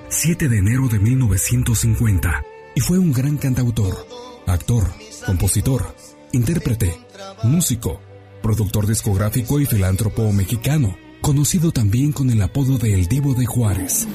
7 0.10 0.50
de 0.50 0.58
enero 0.58 0.88
de 0.88 1.00
1950 1.00 2.44
y 2.76 2.82
fue 2.82 3.00
un 3.00 3.14
gran 3.14 3.38
cantautor, 3.38 4.06
actor, 4.48 4.92
compositor, 5.26 5.96
intérprete, 6.32 7.00
músico, 7.44 8.02
productor 8.42 8.88
discográfico 8.88 9.60
y 9.60 9.66
filántropo 9.66 10.32
mexicano, 10.32 10.98
conocido 11.22 11.72
también 11.72 12.12
con 12.12 12.30
el 12.30 12.42
apodo 12.42 12.78
de 12.78 12.94
El 12.94 13.08
Divo 13.08 13.34
de 13.34 13.46
Juárez. 13.46 14.08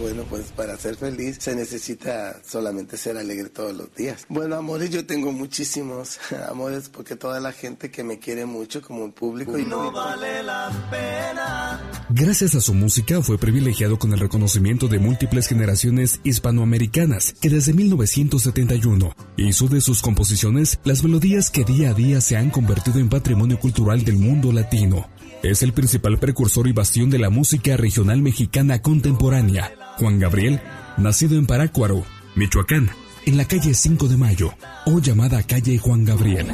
Bueno, 0.00 0.24
pues 0.28 0.46
para 0.56 0.76
ser 0.76 0.96
feliz 0.96 1.36
se 1.40 1.54
necesita 1.54 2.40
solamente 2.44 2.96
ser 2.96 3.16
alegre 3.16 3.48
todos 3.48 3.74
los 3.74 3.94
días. 3.94 4.26
Bueno, 4.28 4.56
amores, 4.56 4.90
yo 4.90 5.06
tengo 5.06 5.32
muchísimos 5.32 6.18
amores 6.50 6.88
porque 6.88 7.16
toda 7.16 7.40
la 7.40 7.52
gente 7.52 7.90
que 7.90 8.02
me 8.02 8.18
quiere 8.18 8.46
mucho 8.46 8.82
como 8.82 9.04
el 9.06 9.12
público 9.12 9.58
y 9.58 9.64
No 9.64 9.92
vale 9.92 10.42
la 10.42 10.70
pena. 10.90 12.06
Gracias 12.10 12.54
a 12.54 12.60
su 12.60 12.74
música 12.74 13.22
fue 13.22 13.38
privilegiado 13.38 13.98
con 13.98 14.12
el 14.12 14.20
reconocimiento 14.20 14.88
de 14.88 14.98
múltiples 14.98 15.46
generaciones 15.46 16.20
hispanoamericanas 16.24 17.34
que 17.40 17.50
desde 17.50 17.72
1971 17.72 19.14
hizo 19.36 19.68
de 19.68 19.80
sus 19.80 20.02
composiciones 20.02 20.78
las 20.84 21.02
melodías 21.02 21.50
que 21.50 21.64
día 21.64 21.90
a 21.90 21.94
día 21.94 22.20
se 22.20 22.36
han 22.36 22.50
convertido 22.50 22.98
en 22.98 23.08
patrimonio 23.08 23.58
cultural 23.60 24.04
del 24.04 24.16
mundo 24.16 24.52
latino. 24.52 25.08
Es 25.42 25.62
el 25.62 25.72
principal 25.72 26.18
precursor 26.18 26.66
y 26.66 26.72
bastión 26.72 27.10
de 27.10 27.18
la 27.18 27.30
música 27.30 27.76
regional 27.76 28.22
mexicana 28.22 28.80
contemporánea. 28.82 29.72
Juan 29.98 30.18
Gabriel, 30.18 30.60
nacido 30.96 31.38
en 31.38 31.46
Parácuaro, 31.46 32.04
Michoacán, 32.34 32.90
en 33.26 33.36
la 33.36 33.44
calle 33.44 33.74
5 33.74 34.08
de 34.08 34.16
Mayo, 34.16 34.54
o 34.86 34.98
llamada 34.98 35.42
calle 35.42 35.78
Juan 35.78 36.04
Gabriel. 36.04 36.46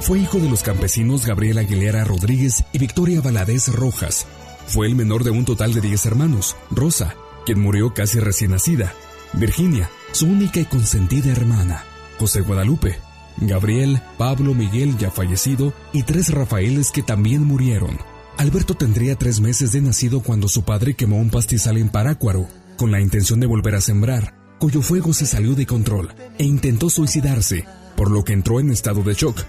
Fue 0.00 0.18
hijo 0.18 0.38
de 0.38 0.50
los 0.50 0.62
campesinos 0.62 1.24
Gabriel 1.24 1.58
Aguilera 1.58 2.04
Rodríguez 2.04 2.62
y 2.72 2.78
Victoria 2.78 3.22
Valadez 3.22 3.68
Rojas. 3.68 4.26
Fue 4.66 4.86
el 4.86 4.94
menor 4.94 5.24
de 5.24 5.30
un 5.30 5.44
total 5.44 5.72
de 5.72 5.80
10 5.80 6.06
hermanos. 6.06 6.56
Rosa, 6.70 7.14
quien 7.46 7.60
murió 7.60 7.94
casi 7.94 8.20
recién 8.20 8.50
nacida. 8.50 8.92
Virginia, 9.32 9.90
su 10.12 10.26
única 10.26 10.60
y 10.60 10.66
consentida 10.66 11.32
hermana. 11.32 11.84
José 12.18 12.42
Guadalupe, 12.42 12.98
Gabriel, 13.38 14.00
Pablo 14.16 14.54
Miguel 14.54 14.96
ya 14.96 15.10
fallecido 15.10 15.72
y 15.92 16.02
tres 16.02 16.30
Rafaeles 16.32 16.90
que 16.90 17.02
también 17.02 17.44
murieron. 17.44 17.98
Alberto 18.36 18.74
tendría 18.74 19.16
tres 19.16 19.40
meses 19.40 19.72
de 19.72 19.80
nacido 19.80 20.20
cuando 20.20 20.48
su 20.48 20.62
padre 20.64 20.94
quemó 20.94 21.18
un 21.18 21.30
pastizal 21.30 21.76
en 21.78 21.88
Parácuaro 21.88 22.48
con 22.76 22.90
la 22.90 23.00
intención 23.00 23.40
de 23.40 23.46
volver 23.46 23.74
a 23.76 23.80
sembrar, 23.80 24.34
cuyo 24.58 24.82
fuego 24.82 25.12
se 25.12 25.26
salió 25.26 25.54
de 25.54 25.66
control 25.66 26.12
e 26.38 26.44
intentó 26.44 26.90
suicidarse, 26.90 27.64
por 27.96 28.10
lo 28.10 28.24
que 28.24 28.32
entró 28.32 28.60
en 28.60 28.70
estado 28.70 29.02
de 29.02 29.14
shock 29.14 29.42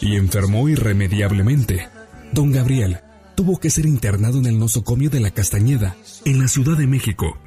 y 0.00 0.16
enfermó 0.16 0.68
irremediablemente. 0.68 1.88
Don 2.32 2.52
Gabriel 2.52 3.00
tuvo 3.34 3.58
que 3.58 3.70
ser 3.70 3.86
internado 3.86 4.38
en 4.38 4.46
el 4.46 4.58
nosocomio 4.58 5.10
de 5.10 5.20
la 5.20 5.30
Castañeda, 5.30 5.96
en 6.24 6.40
la 6.40 6.48
Ciudad 6.48 6.76
de 6.76 6.86
México. 6.86 7.38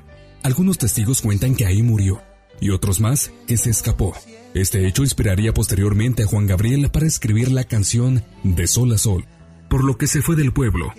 Algunos 0.43 0.77
testigos 0.77 1.21
cuentan 1.21 1.55
que 1.55 1.65
ahí 1.65 1.81
murió 1.81 2.21
y 2.59 2.69
otros 2.71 2.99
más 2.99 3.31
que 3.47 3.57
se 3.57 3.69
escapó. 3.69 4.13
Este 4.53 4.85
hecho 4.85 5.03
inspiraría 5.03 5.53
posteriormente 5.53 6.23
a 6.23 6.25
Juan 6.27 6.45
Gabriel 6.45 6.89
para 6.91 7.07
escribir 7.07 7.51
la 7.51 7.63
canción 7.63 8.23
De 8.43 8.67
Sol 8.67 8.91
a 8.91 8.97
Sol, 8.97 9.25
por 9.69 9.83
lo 9.83 9.97
que 9.97 10.07
se 10.07 10.21
fue 10.21 10.35
del 10.35 10.51
pueblo, 10.51 10.93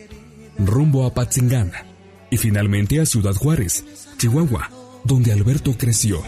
rumbo 0.59 1.05
a 1.05 1.13
Patzingán 1.13 1.71
y 2.31 2.39
finalmente 2.39 2.99
a 2.99 3.07
Ciudad 3.07 3.35
Juárez, 3.35 3.85
Chihuahua, 4.17 4.71
donde 5.05 5.33
Alberto 5.33 5.77
creció. 5.77 6.23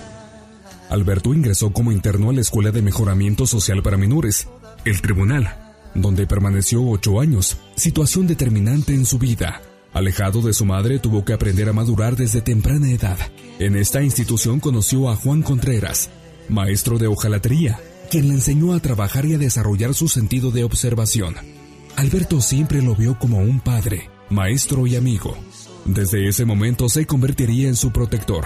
Alberto 0.91 1.33
ingresó 1.33 1.73
como 1.73 1.93
interno 1.93 2.29
a 2.29 2.35
la 2.35 2.43
Escuela 2.43 2.71
de 2.71 2.83
Mejoramiento 2.83 3.47
Social 3.47 3.83
para 3.83 3.97
Menores, 3.97 4.47
el 4.85 5.01
Tribunal, 5.01 5.57
donde 5.95 6.27
permaneció 6.27 6.87
ocho 6.87 7.21
años, 7.21 7.57
situación 7.75 8.27
determinante 8.27 8.93
en 8.93 9.07
su 9.07 9.19
vida. 9.19 9.63
Alejado 9.95 10.43
de 10.43 10.53
su 10.53 10.67
madre, 10.67 10.99
tuvo 10.99 11.25
que 11.25 11.33
aprender 11.33 11.71
a 11.71 11.73
madurar 11.73 12.17
desde 12.17 12.43
temprana 12.43 12.91
edad. 12.91 13.17
En 13.59 13.77
esta 13.77 14.03
institución 14.03 14.61
conoció 14.61 15.09
a 15.09 15.17
Juan 15.17 15.43
Contreras, 15.43 16.11
maestro 16.49 16.99
de 16.99 17.07
hojalatería, 17.07 17.81
quien 18.11 18.29
le 18.29 18.35
enseñó 18.35 18.75
a 18.75 18.81
trabajar 18.81 19.25
y 19.27 19.35
a 19.35 19.39
desarrollar 19.39 19.95
su 19.95 20.09
sentido 20.09 20.51
de 20.51 20.65
observación. 20.65 21.35
Alberto 21.97 22.41
siempre 22.41 22.83
lo 22.83 22.95
vio 22.95 23.19
como 23.19 23.39
un 23.39 23.61
padre, 23.61 24.11
maestro 24.31 24.87
y 24.87 24.97
amigo. 24.97 25.37
Desde 25.85 26.29
ese 26.29 26.45
momento 26.45 26.89
se 26.89 27.07
convertiría 27.07 27.69
en 27.69 27.77
su 27.77 27.93
protector. 27.93 28.45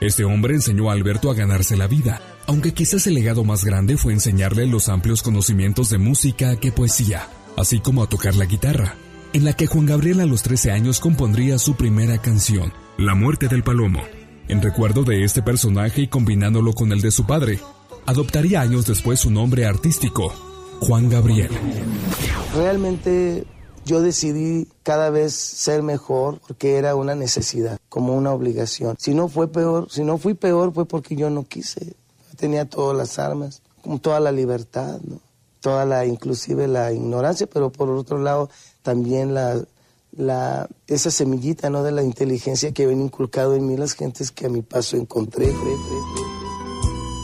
Este 0.00 0.24
hombre 0.24 0.54
enseñó 0.54 0.90
a 0.90 0.92
Alberto 0.92 1.30
a 1.30 1.34
ganarse 1.34 1.76
la 1.76 1.86
vida, 1.86 2.20
aunque 2.46 2.74
quizás 2.74 3.06
el 3.06 3.14
legado 3.14 3.44
más 3.44 3.64
grande 3.64 3.96
fue 3.96 4.12
enseñarle 4.12 4.66
los 4.66 4.88
amplios 4.88 5.22
conocimientos 5.22 5.90
de 5.90 5.98
música 5.98 6.56
que 6.56 6.72
poesía, 6.72 7.28
así 7.56 7.80
como 7.80 8.02
a 8.02 8.08
tocar 8.08 8.34
la 8.34 8.44
guitarra, 8.44 8.96
en 9.32 9.44
la 9.44 9.54
que 9.54 9.66
Juan 9.66 9.86
Gabriel 9.86 10.20
a 10.20 10.26
los 10.26 10.42
13 10.42 10.72
años 10.72 11.00
compondría 11.00 11.58
su 11.58 11.74
primera 11.74 12.18
canción, 12.18 12.72
La 12.98 13.14
muerte 13.14 13.48
del 13.48 13.62
palomo. 13.62 14.02
En 14.46 14.60
recuerdo 14.60 15.04
de 15.04 15.24
este 15.24 15.42
personaje 15.42 16.02
y 16.02 16.08
combinándolo 16.08 16.74
con 16.74 16.92
el 16.92 17.00
de 17.00 17.10
su 17.10 17.24
padre, 17.24 17.60
adoptaría 18.04 18.60
años 18.60 18.86
después 18.86 19.20
su 19.20 19.30
nombre 19.30 19.64
artístico, 19.64 20.28
Juan 20.80 21.08
Gabriel. 21.08 21.48
Realmente 22.54 23.46
yo 23.86 24.02
decidí 24.02 24.68
cada 24.82 25.08
vez 25.08 25.32
ser 25.32 25.82
mejor 25.82 26.40
porque 26.46 26.76
era 26.76 26.94
una 26.94 27.14
necesidad, 27.14 27.78
como 27.88 28.14
una 28.14 28.32
obligación. 28.32 28.96
Si 28.98 29.14
no 29.14 29.28
fue 29.28 29.48
peor, 29.48 29.88
si 29.90 30.04
no 30.04 30.18
fui 30.18 30.34
peor 30.34 30.74
fue 30.74 30.84
porque 30.84 31.16
yo 31.16 31.30
no 31.30 31.44
quise. 31.44 31.94
Tenía 32.36 32.68
todas 32.68 32.94
las 32.94 33.18
armas, 33.18 33.62
toda 34.02 34.20
la 34.20 34.30
libertad, 34.30 35.00
toda 35.60 35.86
la, 35.86 36.04
inclusive 36.04 36.68
la 36.68 36.92
ignorancia, 36.92 37.46
pero 37.46 37.72
por 37.72 37.88
otro 37.88 38.18
lado 38.18 38.50
también 38.82 39.32
la, 39.32 39.64
la, 40.16 40.68
esa 40.86 41.10
semillita 41.10 41.70
¿no? 41.70 41.82
de 41.82 41.92
la 41.92 42.02
inteligencia 42.02 42.72
que 42.72 42.86
ven 42.86 43.00
inculcado 43.00 43.54
en 43.54 43.66
mí 43.66 43.76
las 43.76 43.94
gentes 43.94 44.30
que 44.30 44.46
a 44.46 44.48
mi 44.48 44.62
paso 44.62 44.96
encontré. 44.96 45.52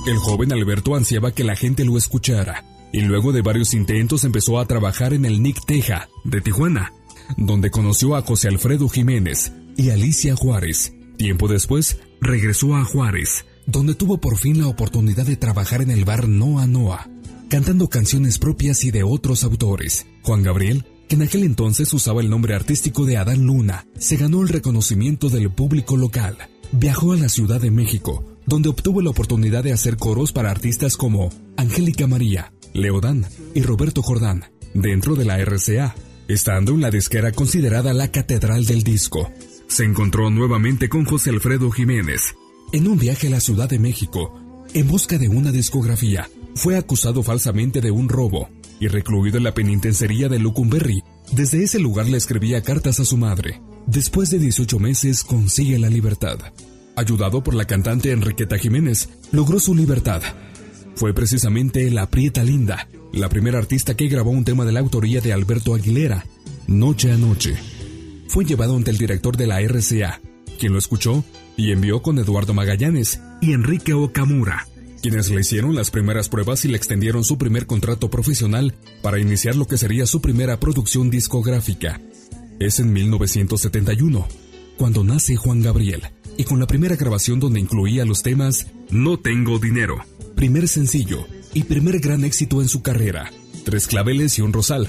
El 0.07 0.17
joven 0.19 0.53
Alberto 0.53 0.95
ansiaba 0.95 1.33
que 1.33 1.45
la 1.45 1.57
gente 1.57 1.85
lo 1.85 1.99
escuchara 1.99 2.65
y 2.93 3.03
luego 3.03 3.33
de 3.33 3.43
varios 3.43 3.75
intentos 3.75 4.25
empezó 4.25 4.59
a 4.59 4.67
trabajar 4.67 5.13
en 5.13 5.25
el 5.25 5.43
Nick 5.43 5.65
Teja 5.67 6.09
de 6.25 6.41
Tijuana, 6.41 6.93
donde 7.37 7.71
conoció 7.71 8.17
a 8.17 8.23
José 8.23 8.49
Alfredo 8.49 8.89
Jiménez 8.89 9.53
y 9.77 9.91
Alicia 9.91 10.35
Juárez. 10.35 10.93
Tiempo 11.17 11.49
después, 11.49 11.99
regresó 12.21 12.75
a 12.77 12.85
Juárez, 12.85 13.45
donde 13.67 13.95
tuvo 13.95 14.19
por 14.19 14.39
fin 14.39 14.59
la 14.59 14.69
oportunidad 14.69 15.27
de 15.27 15.37
trabajar 15.37 15.83
en 15.83 15.91
el 15.91 16.05
bar 16.05 16.29
Noa 16.29 16.67
Noa, 16.67 17.09
cantando 17.49 17.89
canciones 17.89 18.39
propias 18.39 18.85
y 18.85 18.91
de 18.91 19.03
otros 19.03 19.45
autores. 19.45 20.07
Juan 20.23 20.43
Gabriel, 20.43 20.87
que 21.11 21.17
en 21.17 21.23
aquel 21.23 21.43
entonces 21.43 21.93
usaba 21.93 22.21
el 22.21 22.31
nombre 22.31 22.55
artístico 22.55 23.05
de 23.05 23.17
Adán 23.17 23.45
Luna, 23.45 23.85
se 23.99 24.17
ganó 24.17 24.43
el 24.43 24.49
reconocimiento 24.49 25.29
del 25.29 25.51
público 25.51 25.97
local. 25.97 26.37
Viajó 26.71 27.13
a 27.13 27.17
la 27.17 27.29
Ciudad 27.29 27.61
de 27.61 27.73
México, 27.73 28.25
donde 28.47 28.69
obtuvo 28.69 29.03
la 29.03 29.11
oportunidad 29.11 29.65
de 29.65 29.73
hacer 29.73 29.97
coros 29.97 30.31
para 30.31 30.53
artistas 30.53 30.97
como 30.97 31.31
Angélica 31.57 32.07
María, 32.07 32.53
Leodán 32.75 33.27
y 33.57 33.63
Roberto 33.63 34.03
Jordán, 34.03 34.45
dentro 34.73 35.17
de 35.17 35.25
la 35.25 35.39
RCA, 35.39 35.97
estando 36.29 36.75
en 36.75 36.81
la 36.81 36.93
disquera 36.93 37.33
considerada 37.33 37.93
la 37.93 38.13
catedral 38.13 38.65
del 38.65 38.85
disco. 38.85 39.33
Se 39.67 39.83
encontró 39.83 40.31
nuevamente 40.31 40.89
con 40.89 41.05
José 41.07 41.31
Alfredo 41.31 41.73
Jiménez. 41.73 42.37
En 42.73 42.87
un 42.87 43.01
viaje 43.01 43.27
a 43.27 43.31
la 43.31 43.41
Ciudad 43.41 43.69
de 43.69 43.81
México, 43.81 44.41
en 44.75 44.87
busca 44.87 45.19
de 45.19 45.29
una 45.29 45.51
discografía, 45.51 46.31
fue 46.55 46.77
acusado 46.77 47.25
falsamente 47.25 47.81
de 47.81 47.91
un 47.91 48.09
robo 48.09 48.49
y 48.81 48.89
recluido 48.89 49.39
en 49.39 49.45
la 49.45 49.55
penitenciaría 49.55 50.29
de 50.29 50.41
Lucumberry. 50.41 51.05
Desde 51.31 51.63
ese 51.63 51.79
lugar 51.79 52.09
le 52.09 52.17
escribía 52.17 52.63
cartas 52.63 52.99
a 52.99 53.05
su 53.05 53.17
madre. 53.17 53.61
Después 53.87 54.31
de 54.31 54.39
18 54.41 54.79
meses 54.81 55.23
consigue 55.23 55.79
la 55.79 55.89
libertad. 55.89 56.39
Ayudado 56.97 57.45
por 57.45 57.55
la 57.55 57.67
cantante 57.67 58.11
Enriqueta 58.11 58.59
Jiménez, 58.59 59.09
logró 59.31 59.61
su 59.61 59.75
libertad 59.75 60.23
fue 61.01 61.15
precisamente 61.15 61.91
La 61.91 62.11
Prieta 62.11 62.45
Linda, 62.45 62.87
la 63.11 63.31
primera 63.31 63.59
artista 63.59 63.97
que 63.97 64.09
grabó 64.09 64.33
un 64.33 64.45
tema 64.45 64.67
de 64.67 64.73
la 64.73 64.81
autoría 64.81 65.23
de 65.23 65.33
Alberto 65.33 65.75
Aguilera, 65.75 66.27
Noche 66.67 67.11
a 67.11 67.17
Noche. 67.17 67.57
Fue 68.29 68.45
llevado 68.45 68.77
ante 68.77 68.91
el 68.91 68.99
director 68.99 69.35
de 69.35 69.47
la 69.47 69.63
RCA, 69.63 70.21
quien 70.59 70.75
lo 70.75 70.79
escuchó 70.79 71.25
y 71.57 71.73
envió 71.73 72.03
con 72.03 72.19
Eduardo 72.19 72.53
Magallanes 72.53 73.19
y 73.41 73.55
Enrique 73.55 73.95
Okamura, 73.95 74.67
quienes 75.01 75.31
le 75.31 75.41
hicieron 75.41 75.75
las 75.75 75.91
primeras 75.91 76.29
pruebas 76.29 76.65
y 76.65 76.69
le 76.69 76.77
extendieron 76.77 77.25
su 77.25 77.39
primer 77.39 77.67
contrato 77.67 78.11
profesional 78.11 78.75
para 79.03 79.19
iniciar 79.19 79.57
lo 79.57 79.67
que 79.67 79.79
sería 79.79 80.07
su 80.07 80.21
primera 80.21 80.61
producción 80.61 81.11
discográfica. 81.11 82.01
Es 82.59 82.79
en 82.79 82.93
1971, 82.93 84.29
cuando 84.77 85.03
nace 85.03 85.37
Juan 85.37 85.63
Gabriel, 85.63 86.03
y 86.37 86.45
con 86.45 86.61
la 86.61 86.67
primera 86.67 86.97
grabación 86.97 87.41
donde 87.41 87.61
incluía 87.61 88.05
los 88.05 88.23
temas 88.23 88.67
No 88.91 89.19
tengo 89.19 89.59
dinero, 89.59 89.97
primer 90.37 90.69
sencillo 90.69 91.27
y 91.55 91.65
primer 91.65 92.01
gran 92.01 92.25
éxito 92.25 92.61
en 92.61 92.69
su 92.69 92.83
carrera, 92.83 93.31
Tres 93.65 93.87
claveles 93.87 94.39
y 94.39 94.43
un 94.43 94.53
rosal, 94.53 94.89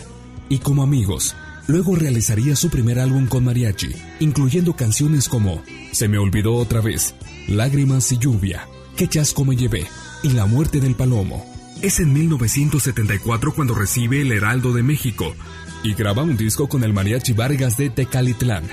y 0.50 0.60
como 0.60 0.84
amigos. 0.84 1.36
Luego 1.68 1.96
realizaría 1.96 2.56
su 2.56 2.70
primer 2.70 3.00
álbum 3.00 3.28
con 3.28 3.46
mariachi, 3.46 3.92
incluyendo 4.20 4.76
canciones 4.76 5.30
como 5.30 5.62
Se 5.92 6.08
me 6.08 6.18
olvidó 6.18 6.56
otra 6.56 6.82
vez, 6.82 7.14
Lágrimas 7.48 8.12
y 8.12 8.18
lluvia, 8.18 8.68
Qué 9.02 9.08
chasco 9.08 9.44
me 9.46 9.56
llevé 9.56 9.88
y 10.22 10.30
La 10.30 10.46
muerte 10.46 10.80
del 10.80 10.94
palomo. 10.94 11.44
Es 11.82 12.00
en 12.00 12.14
1974 12.14 13.52
cuando 13.56 13.74
recibe 13.74 14.22
el 14.22 14.32
Heraldo 14.32 14.74
de 14.74 14.84
México 14.84 15.34
y 15.82 15.96
graba 15.96 16.22
un 16.22 16.38
disco 16.38 16.70
con 16.70 16.84
el 16.84 16.94
mariachi 16.94 17.34
Vargas 17.34 17.78
de 17.78 17.90
Tecalitlán. 17.90 18.64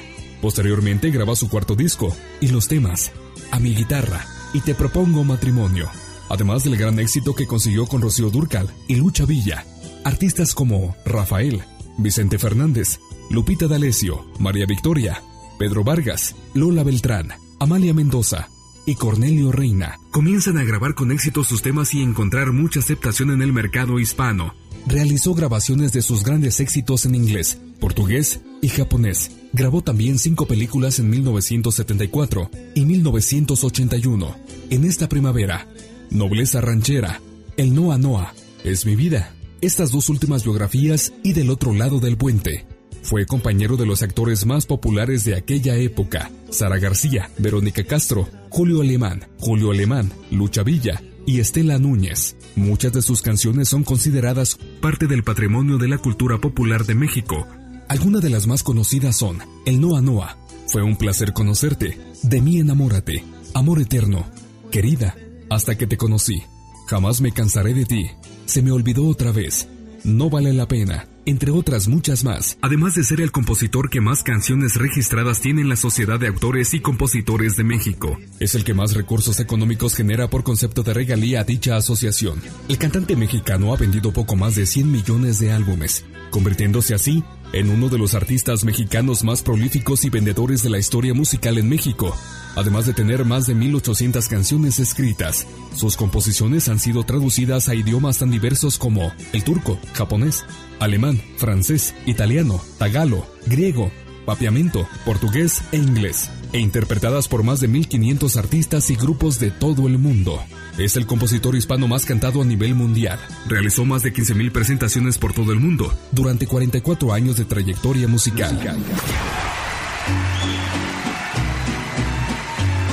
Posteriormente 0.43 1.11
graba 1.11 1.35
su 1.35 1.49
cuarto 1.49 1.77
disco 1.77 2.15
y 2.43 2.49
los 2.49 2.69
temas 2.69 3.11
A 3.53 3.59
mi 3.59 3.75
guitarra 3.75 4.23
y 4.53 4.61
Te 4.61 4.75
propongo 4.75 5.25
matrimonio 5.25 5.89
además 6.29 6.63
del 6.63 6.77
gran 6.77 6.99
éxito 6.99 7.35
que 7.35 7.47
consiguió 7.47 7.87
con 7.87 8.03
Rocío 8.03 8.29
Durcal 8.29 8.69
y 8.87 8.97
Lucha 8.97 9.25
Villa. 9.25 9.65
Artistas 10.05 10.55
como 10.55 10.95
Rafael, 11.07 11.63
Vicente 11.97 12.39
Fernández, 12.39 13.01
Lupita 13.31 13.67
D'Alessio, 13.67 14.27
María 14.39 14.67
Victoria, 14.67 15.23
Pedro 15.59 15.85
Vargas, 15.85 16.37
Lola 16.53 16.85
Beltrán, 16.85 17.33
Amalia 17.61 17.95
Mendoza 17.95 18.51
y 18.89 18.95
Cornelio 18.95 19.53
Reina 19.53 20.01
comienzan 20.11 20.57
a 20.57 20.65
grabar 20.65 20.95
con 20.95 21.13
éxito 21.13 21.45
sus 21.45 21.61
temas 21.61 21.93
y 21.93 22.01
encontrar 22.01 22.53
mucha 22.53 22.81
aceptación 22.81 23.31
en 23.31 23.43
el 23.43 23.53
mercado 23.53 24.01
hispano. 24.01 24.55
Realizó 24.87 25.35
grabaciones 25.35 25.93
de 25.93 26.01
sus 26.01 26.25
grandes 26.25 26.59
éxitos 26.59 27.05
en 27.05 27.15
inglés, 27.15 27.61
portugués 27.81 28.41
y 28.63 28.69
japonés. 28.69 29.31
Grabó 29.53 29.83
también 29.83 30.19
cinco 30.19 30.47
películas 30.47 31.01
en 31.01 31.11
1974 31.11 32.51
y 32.75 32.87
1981. 32.87 34.37
En 34.71 34.85
esta 34.85 35.07
primavera, 35.07 35.69
Nobleza 36.09 36.63
Ranchera, 36.63 37.21
El 37.59 37.75
Noa 37.75 37.99
Noa, 37.99 38.33
Es 38.65 38.87
mi 38.87 38.97
vida, 38.97 39.35
estas 39.61 39.91
dos 39.91 40.09
últimas 40.09 40.45
biografías 40.45 41.13
y 41.23 41.35
del 41.35 41.51
otro 41.51 41.75
lado 41.75 42.01
del 42.01 42.17
puente. 42.17 42.65
Fue 43.03 43.27
compañero 43.27 43.77
de 43.77 43.87
los 43.87 44.03
actores 44.03 44.47
más 44.47 44.65
populares 44.65 45.25
de 45.25 45.35
aquella 45.37 45.77
época, 45.77 46.31
Sara 46.51 46.79
García, 46.79 47.31
Verónica 47.39 47.85
Castro, 47.85 48.29
Julio 48.51 48.81
Alemán, 48.81 49.27
Julio 49.39 49.71
Alemán, 49.71 50.11
Lucha 50.31 50.63
Villa 50.63 51.03
y 51.27 51.41
Estela 51.41 51.79
Núñez. 51.79 52.37
Muchas 52.57 52.93
de 52.93 53.03
sus 53.03 53.23
canciones 53.23 53.69
son 53.69 53.85
consideradas 53.85 54.59
parte 54.81 55.07
del 55.07 55.23
patrimonio 55.23 55.79
de 55.79 55.89
la 55.89 55.99
cultura 55.99 56.39
popular 56.39 56.85
de 56.85 56.95
México. 56.95 57.47
Algunas 57.89 58.23
de 58.23 58.31
las 58.31 58.47
más 58.47 58.63
conocidas 58.63 59.17
son 59.17 59.39
El 59.67 59.81
Noa 59.81 60.01
Noa, 60.01 60.39
Fue 60.67 60.83
un 60.83 60.97
placer 60.97 61.33
conocerte, 61.33 61.99
De 62.23 62.41
mí 62.41 62.59
enamórate, 62.59 63.25
Amor 63.55 63.81
eterno, 63.81 64.27
Querida, 64.71 65.17
hasta 65.51 65.77
que 65.77 65.87
te 65.87 65.97
conocí, 65.97 66.43
Jamás 66.89 67.21
me 67.21 67.33
cansaré 67.33 67.75
de 67.75 67.85
ti, 67.85 68.07
Se 68.47 68.63
me 68.63 68.73
olvidó 68.73 69.07
otra 69.07 69.33
vez, 69.33 69.69
No 70.05 70.31
vale 70.31 70.53
la 70.53 70.69
pena, 70.69 71.07
entre 71.29 71.51
otras 71.51 71.89
muchas 71.89 72.25
más, 72.25 72.57
además 72.63 72.95
de 72.95 73.05
ser 73.05 73.21
el 73.21 73.31
compositor 73.31 73.91
que 73.91 74.01
más 74.01 74.23
canciones 74.23 74.77
registradas 74.77 75.41
tiene 75.41 75.61
en 75.61 75.69
la 75.69 75.77
Sociedad 75.77 76.19
de 76.19 76.27
Autores 76.27 76.73
y 76.73 76.81
Compositores 76.81 77.55
de 77.57 77.65
México. 77.65 78.19
Es 78.41 78.55
el 78.55 78.65
que 78.65 78.73
más 78.73 78.95
recursos 78.95 79.39
económicos 79.39 79.95
genera 79.95 80.31
por 80.31 80.43
concepto 80.43 80.83
de 80.83 80.95
regalía 80.95 81.41
a 81.41 81.45
dicha 81.45 81.77
asociación. 81.77 82.41
El 82.69 82.79
cantante 82.79 83.15
mexicano 83.15 83.75
ha 83.75 83.77
vendido 83.77 84.11
poco 84.11 84.37
más 84.37 84.55
de 84.55 84.65
100 84.65 84.91
millones 84.91 85.39
de 85.39 85.53
álbumes, 85.53 86.07
convirtiéndose 86.31 86.95
así 86.95 87.23
en 87.53 87.71
uno 87.71 87.89
de 87.89 87.99
los 87.99 88.15
artistas 88.15 88.65
mexicanos 88.65 89.25
más 89.25 89.43
prolíficos 89.43 90.05
y 90.05 90.11
vendedores 90.11 90.63
de 90.63 90.71
la 90.71 90.79
historia 90.79 91.15
musical 91.15 91.59
en 91.59 91.69
México, 91.69 92.17
además 92.59 92.87
de 92.87 92.93
tener 92.93 93.25
más 93.25 93.47
de 93.47 93.55
1800 93.55 94.29
canciones 94.29 94.81
escritas. 94.81 95.47
Sus 95.77 95.97
composiciones 95.97 96.69
han 96.69 96.81
sido 96.81 97.05
traducidas 97.05 97.69
a 97.69 97.77
idiomas 97.77 98.19
tan 98.19 98.31
diversos 98.31 98.79
como 98.79 99.13
el 99.33 99.45
turco, 99.45 99.79
japonés, 99.95 100.45
alemán, 100.81 101.23
francés, 101.37 101.95
italiano, 102.05 102.61
tagalo, 102.79 103.25
griego, 103.47 103.93
papiamento, 104.27 104.89
portugués 105.05 105.63
e 105.71 105.77
inglés, 105.77 106.31
e 106.53 106.59
interpretadas 106.59 107.29
por 107.29 107.45
más 107.45 107.61
de 107.61 107.69
1500 107.69 108.37
artistas 108.37 108.91
y 108.91 108.97
grupos 108.97 109.39
de 109.39 109.53
todo 109.53 109.87
el 109.87 109.97
mundo. 109.99 110.43
Es 110.79 110.97
el 110.97 111.07
compositor 111.07 111.55
hispano 111.55 111.87
más 111.87 112.05
cantado 112.05 112.43
a 112.43 112.45
nivel 112.45 112.75
mundial. 112.75 113.21
Realizó 113.47 113.85
más 113.85 114.03
de 114.03 114.13
15.000 114.13 114.51
presentaciones 114.51 115.17
por 115.17 115.33
todo 115.33 115.53
el 115.53 115.61
mundo 115.61 115.93
durante 116.11 116.49
44 116.49 117.13
años 117.13 117.37
de 117.37 117.45
trayectoria 117.45 118.09
musical. 118.09 118.59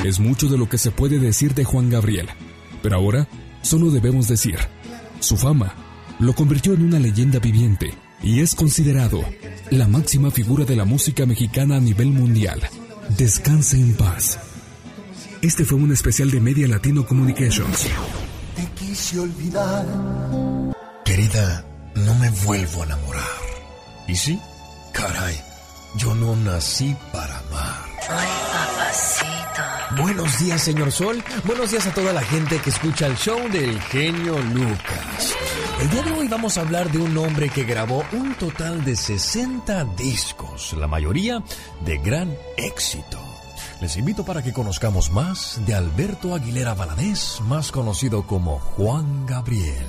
Es 0.06 0.20
mucho 0.20 0.48
de 0.48 0.56
lo 0.56 0.70
que 0.70 0.78
se 0.78 0.92
puede 0.92 1.18
decir 1.18 1.56
de 1.56 1.64
Juan 1.64 1.90
Gabriel, 1.90 2.28
pero 2.84 2.98
ahora 2.98 3.28
solo 3.64 3.90
debemos 3.90 4.28
decir, 4.28 4.60
su 5.20 5.36
fama 5.36 5.74
lo 6.20 6.36
convirtió 6.36 6.76
en 6.76 6.84
una 6.84 7.00
leyenda 7.00 7.40
viviente 7.40 7.92
y 8.22 8.42
es 8.42 8.54
considerado 8.54 9.26
la 9.72 9.88
máxima 9.88 10.30
figura 10.30 10.64
de 10.64 10.76
la 10.76 10.86
música 10.86 11.26
mexicana 11.26 11.78
a 11.78 11.80
nivel 11.80 12.10
mundial. 12.10 12.62
Descanse 13.18 13.78
en 13.78 13.96
paz. 13.96 14.38
Este 15.42 15.66
fue 15.66 15.80
un 15.80 15.92
especial 15.92 16.30
de 16.30 16.40
Media 16.40 16.68
Latino 16.68 17.08
Communications. 17.08 17.88
Te 18.56 18.68
quise 18.80 19.20
olvidar. 19.20 19.88
Querida, 21.04 21.66
no 21.96 22.14
me 22.14 22.30
vuelvo 22.46 22.84
a 22.84 22.86
enamorar. 22.86 23.24
¿Y 24.08 24.16
sí? 24.16 24.40
Caray, 24.94 25.36
yo 25.98 26.14
no 26.14 26.36
nací 26.36 26.96
para 27.12 27.40
amar. 27.40 27.86
Ay, 28.08 28.28
papacito. 28.54 29.45
Buenos 29.98 30.40
días, 30.40 30.62
señor 30.62 30.92
Sol. 30.92 31.24
Buenos 31.46 31.72
días 31.72 31.88
a 31.88 31.94
toda 31.94 32.12
la 32.12 32.22
gente 32.22 32.60
que 32.60 32.70
escucha 32.70 33.08
el 33.08 33.16
show 33.16 33.40
del 33.50 33.80
genio 33.82 34.38
Lucas. 34.40 35.36
El 35.80 35.90
día 35.90 36.04
de 36.04 36.12
hoy 36.12 36.28
vamos 36.28 36.58
a 36.58 36.62
hablar 36.62 36.92
de 36.92 36.98
un 36.98 37.18
hombre 37.18 37.50
que 37.50 37.64
grabó 37.64 38.04
un 38.12 38.36
total 38.36 38.84
de 38.84 38.96
60 38.96 39.86
discos, 39.96 40.74
la 40.74 40.88
mayoría 40.88 41.42
de 41.86 41.98
gran 41.98 42.36
éxito. 42.58 43.20
Les 43.80 43.96
invito 43.96 44.26
para 44.26 44.44
que 44.44 44.54
conozcamos 44.54 45.12
más 45.12 45.62
de 45.66 45.76
Alberto 45.76 46.36
Aguilera 46.36 46.74
Valadez, 46.74 47.40
más 47.42 47.72
conocido 47.72 48.24
como 48.28 48.60
Juan 48.60 49.26
Gabriel. 49.26 49.88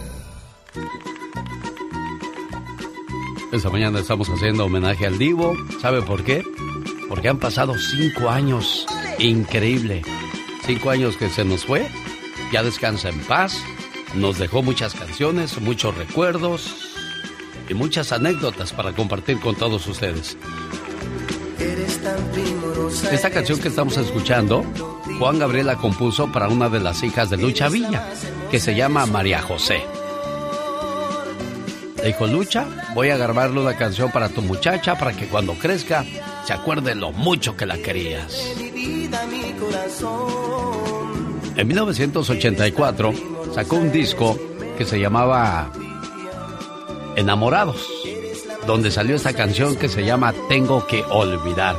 Esta 3.52 3.70
mañana 3.70 4.00
estamos 4.00 4.28
haciendo 4.28 4.66
homenaje 4.66 5.06
al 5.06 5.18
Divo. 5.18 5.54
¿Sabe 5.80 6.02
por 6.02 6.22
qué? 6.24 6.44
Porque 7.08 7.28
han 7.28 7.38
pasado 7.38 7.74
cinco 7.78 8.28
años. 8.28 8.86
Increíble. 9.18 10.02
Cinco 10.66 10.90
años 10.90 11.16
que 11.16 11.30
se 11.30 11.44
nos 11.44 11.64
fue. 11.64 11.86
Ya 12.52 12.62
descansa 12.62 13.08
en 13.08 13.20
paz. 13.20 13.62
Nos 14.14 14.38
dejó 14.38 14.62
muchas 14.62 14.94
canciones, 14.94 15.60
muchos 15.60 15.96
recuerdos 15.96 16.74
y 17.68 17.74
muchas 17.74 18.12
anécdotas 18.12 18.72
para 18.72 18.92
compartir 18.92 19.40
con 19.40 19.54
todos 19.56 19.86
ustedes. 19.86 20.36
Esta 23.10 23.30
canción 23.30 23.58
que 23.58 23.68
estamos 23.68 23.96
escuchando, 23.96 24.64
Juan 25.18 25.38
Gabriel 25.38 25.66
la 25.66 25.76
compuso 25.76 26.30
para 26.30 26.48
una 26.48 26.68
de 26.68 26.80
las 26.80 27.02
hijas 27.02 27.30
de 27.30 27.36
Lucha 27.36 27.68
Villa, 27.68 28.10
que 28.50 28.60
se 28.60 28.74
llama 28.74 29.06
María 29.06 29.42
José. 29.42 29.82
Le 31.98 32.08
dijo, 32.08 32.26
Lucha, 32.26 32.66
voy 32.94 33.10
a 33.10 33.16
grabarle 33.16 33.60
una 33.60 33.76
canción 33.76 34.12
para 34.12 34.28
tu 34.28 34.42
muchacha 34.42 34.96
para 34.96 35.12
que 35.12 35.26
cuando 35.26 35.54
crezca 35.54 36.04
se 36.44 36.52
acuerde 36.52 36.94
lo 36.94 37.10
mucho 37.10 37.56
que 37.56 37.66
la 37.66 37.78
querías. 37.78 38.52
En 41.56 41.66
1984 41.68 43.12
sacó 43.54 43.76
un 43.76 43.90
disco 43.90 44.38
que 44.76 44.84
se 44.84 45.00
llamaba 45.00 45.72
Enamorados, 47.16 47.88
donde 48.66 48.90
salió 48.90 49.16
esta 49.16 49.32
canción 49.32 49.76
que 49.76 49.88
se 49.88 50.04
llama 50.04 50.34
Tengo 50.48 50.86
que 50.86 51.02
olvidar. 51.02 51.76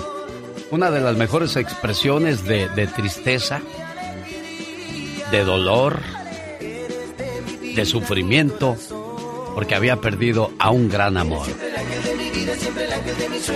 Una 0.71 0.89
de 0.89 0.99
las 0.99 1.15
mejores 1.15 1.55
expresiones 1.55 2.43
de, 2.43 2.89
tristeza, 2.95 3.61
de 5.31 5.43
dolor, 5.43 6.01
de 7.75 7.85
sufrimiento, 7.85 8.75
porque 9.53 9.75
había 9.75 10.01
perdido 10.01 10.51
a 10.57 10.71
un 10.71 10.89
gran 10.89 11.17
amor. 11.17 11.47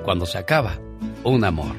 Cuando 0.05 0.27
se 0.27 0.39
acaba 0.39 0.79
un 1.23 1.45
amor. 1.45 1.77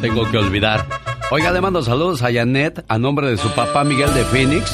Tengo 0.00 0.28
que 0.30 0.38
olvidar. 0.38 0.84
Oiga, 1.30 1.52
le 1.52 1.60
mando 1.60 1.82
saludos 1.82 2.22
a 2.22 2.32
Janet 2.32 2.84
a 2.88 2.98
nombre 2.98 3.30
de 3.30 3.36
su 3.36 3.50
papá 3.50 3.84
Miguel 3.84 4.12
de 4.14 4.24
Phoenix. 4.24 4.72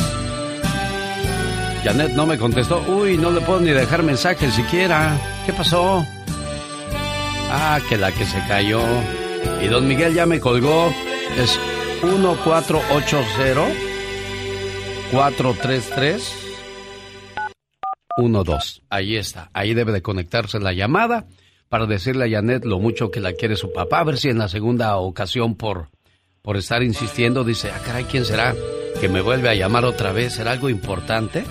Janet 1.85 2.13
no 2.13 2.25
me 2.25 2.39
contestó. 2.39 2.83
Uy, 2.89 3.19
no 3.19 3.31
le 3.31 3.43
puedo 3.43 3.61
ni 3.61 3.71
dejar 3.71 4.03
mensaje 4.03 4.51
siquiera. 4.51 5.19
¿Qué 5.45 5.53
pasó? 5.53 6.07
Ah, 7.51 7.79
que 7.89 7.99
la 7.99 8.11
que 8.11 8.25
se 8.25 8.39
cayó. 8.49 8.81
Y 9.63 9.67
don 9.67 9.87
Miguel 9.87 10.15
ya 10.15 10.25
me 10.25 10.41
colgó. 10.41 10.91
Es 11.37 11.59
1480 12.03 13.63
433 15.13 16.44
12. 18.17 18.83
Ahí 18.91 19.17
está. 19.17 19.51
Ahí 19.53 19.75
debe 19.75 19.93
de 19.93 20.03
conectarse 20.03 20.61
la 20.61 20.73
llamada 20.73 21.27
para 21.69 21.87
decirle 21.87 22.27
a 22.27 22.31
Janet 22.31 22.65
lo 22.65 22.79
mucho 22.79 23.11
que 23.11 23.21
la 23.21 23.33
quiere 23.33 23.57
su 23.57 23.73
papá. 23.73 24.01
A 24.01 24.05
ver 24.05 24.19
si 24.19 24.29
en 24.29 24.39
la 24.39 24.49
segunda 24.49 24.97
ocasión 24.97 25.57
por, 25.57 25.89
por 26.43 26.57
estar 26.57 26.83
insistiendo 26.83 27.43
dice, 27.43 27.71
ah, 27.71 27.81
caray, 27.85 28.05
¿quién 28.05 28.25
será 28.25 28.55
que 29.01 29.09
me 29.09 29.21
vuelve 29.21 29.49
a 29.49 29.55
llamar 29.55 29.85
otra 29.85 30.13
vez? 30.13 30.35
¿Será 30.35 30.53
algo 30.53 30.69
importante? 30.69 31.45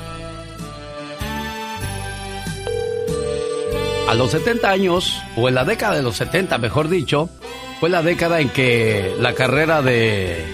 A 4.07 4.15
los 4.15 4.31
70 4.31 4.69
años, 4.69 5.21
o 5.35 5.49
en 5.49 5.55
la 5.55 5.65
década 5.65 5.95
de 5.95 6.03
los 6.03 6.15
70, 6.17 6.57
mejor 6.59 6.87
dicho, 6.87 7.29
fue 7.79 7.89
la 7.89 8.03
década 8.03 8.39
en 8.39 8.49
que 8.49 9.15
la 9.19 9.33
carrera 9.33 9.81
de 9.81 10.45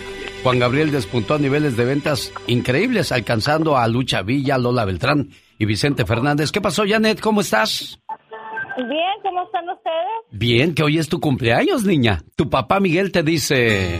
Juan 0.43 0.59
Gabriel 0.59 0.91
despuntó 0.91 1.35
a 1.35 1.39
niveles 1.39 1.75
de 1.75 1.85
ventas 1.85 2.31
increíbles, 2.47 3.11
alcanzando 3.11 3.77
a 3.77 3.87
Lucha 3.87 4.21
Villa, 4.21 4.57
Lola 4.57 4.85
Beltrán 4.85 5.29
y 5.59 5.65
Vicente 5.65 6.05
Fernández. 6.05 6.51
¿Qué 6.51 6.61
pasó, 6.61 6.83
Janet? 6.87 7.19
¿Cómo 7.19 7.41
estás? 7.41 7.99
Bien, 8.77 9.15
¿cómo 9.21 9.43
están 9.43 9.69
ustedes? 9.69 10.07
Bien, 10.31 10.73
que 10.73 10.83
hoy 10.83 10.97
es 10.97 11.09
tu 11.09 11.19
cumpleaños, 11.19 11.83
niña. 11.83 12.23
Tu 12.35 12.49
papá 12.49 12.79
Miguel 12.79 13.11
te 13.11 13.21
dice... 13.21 13.99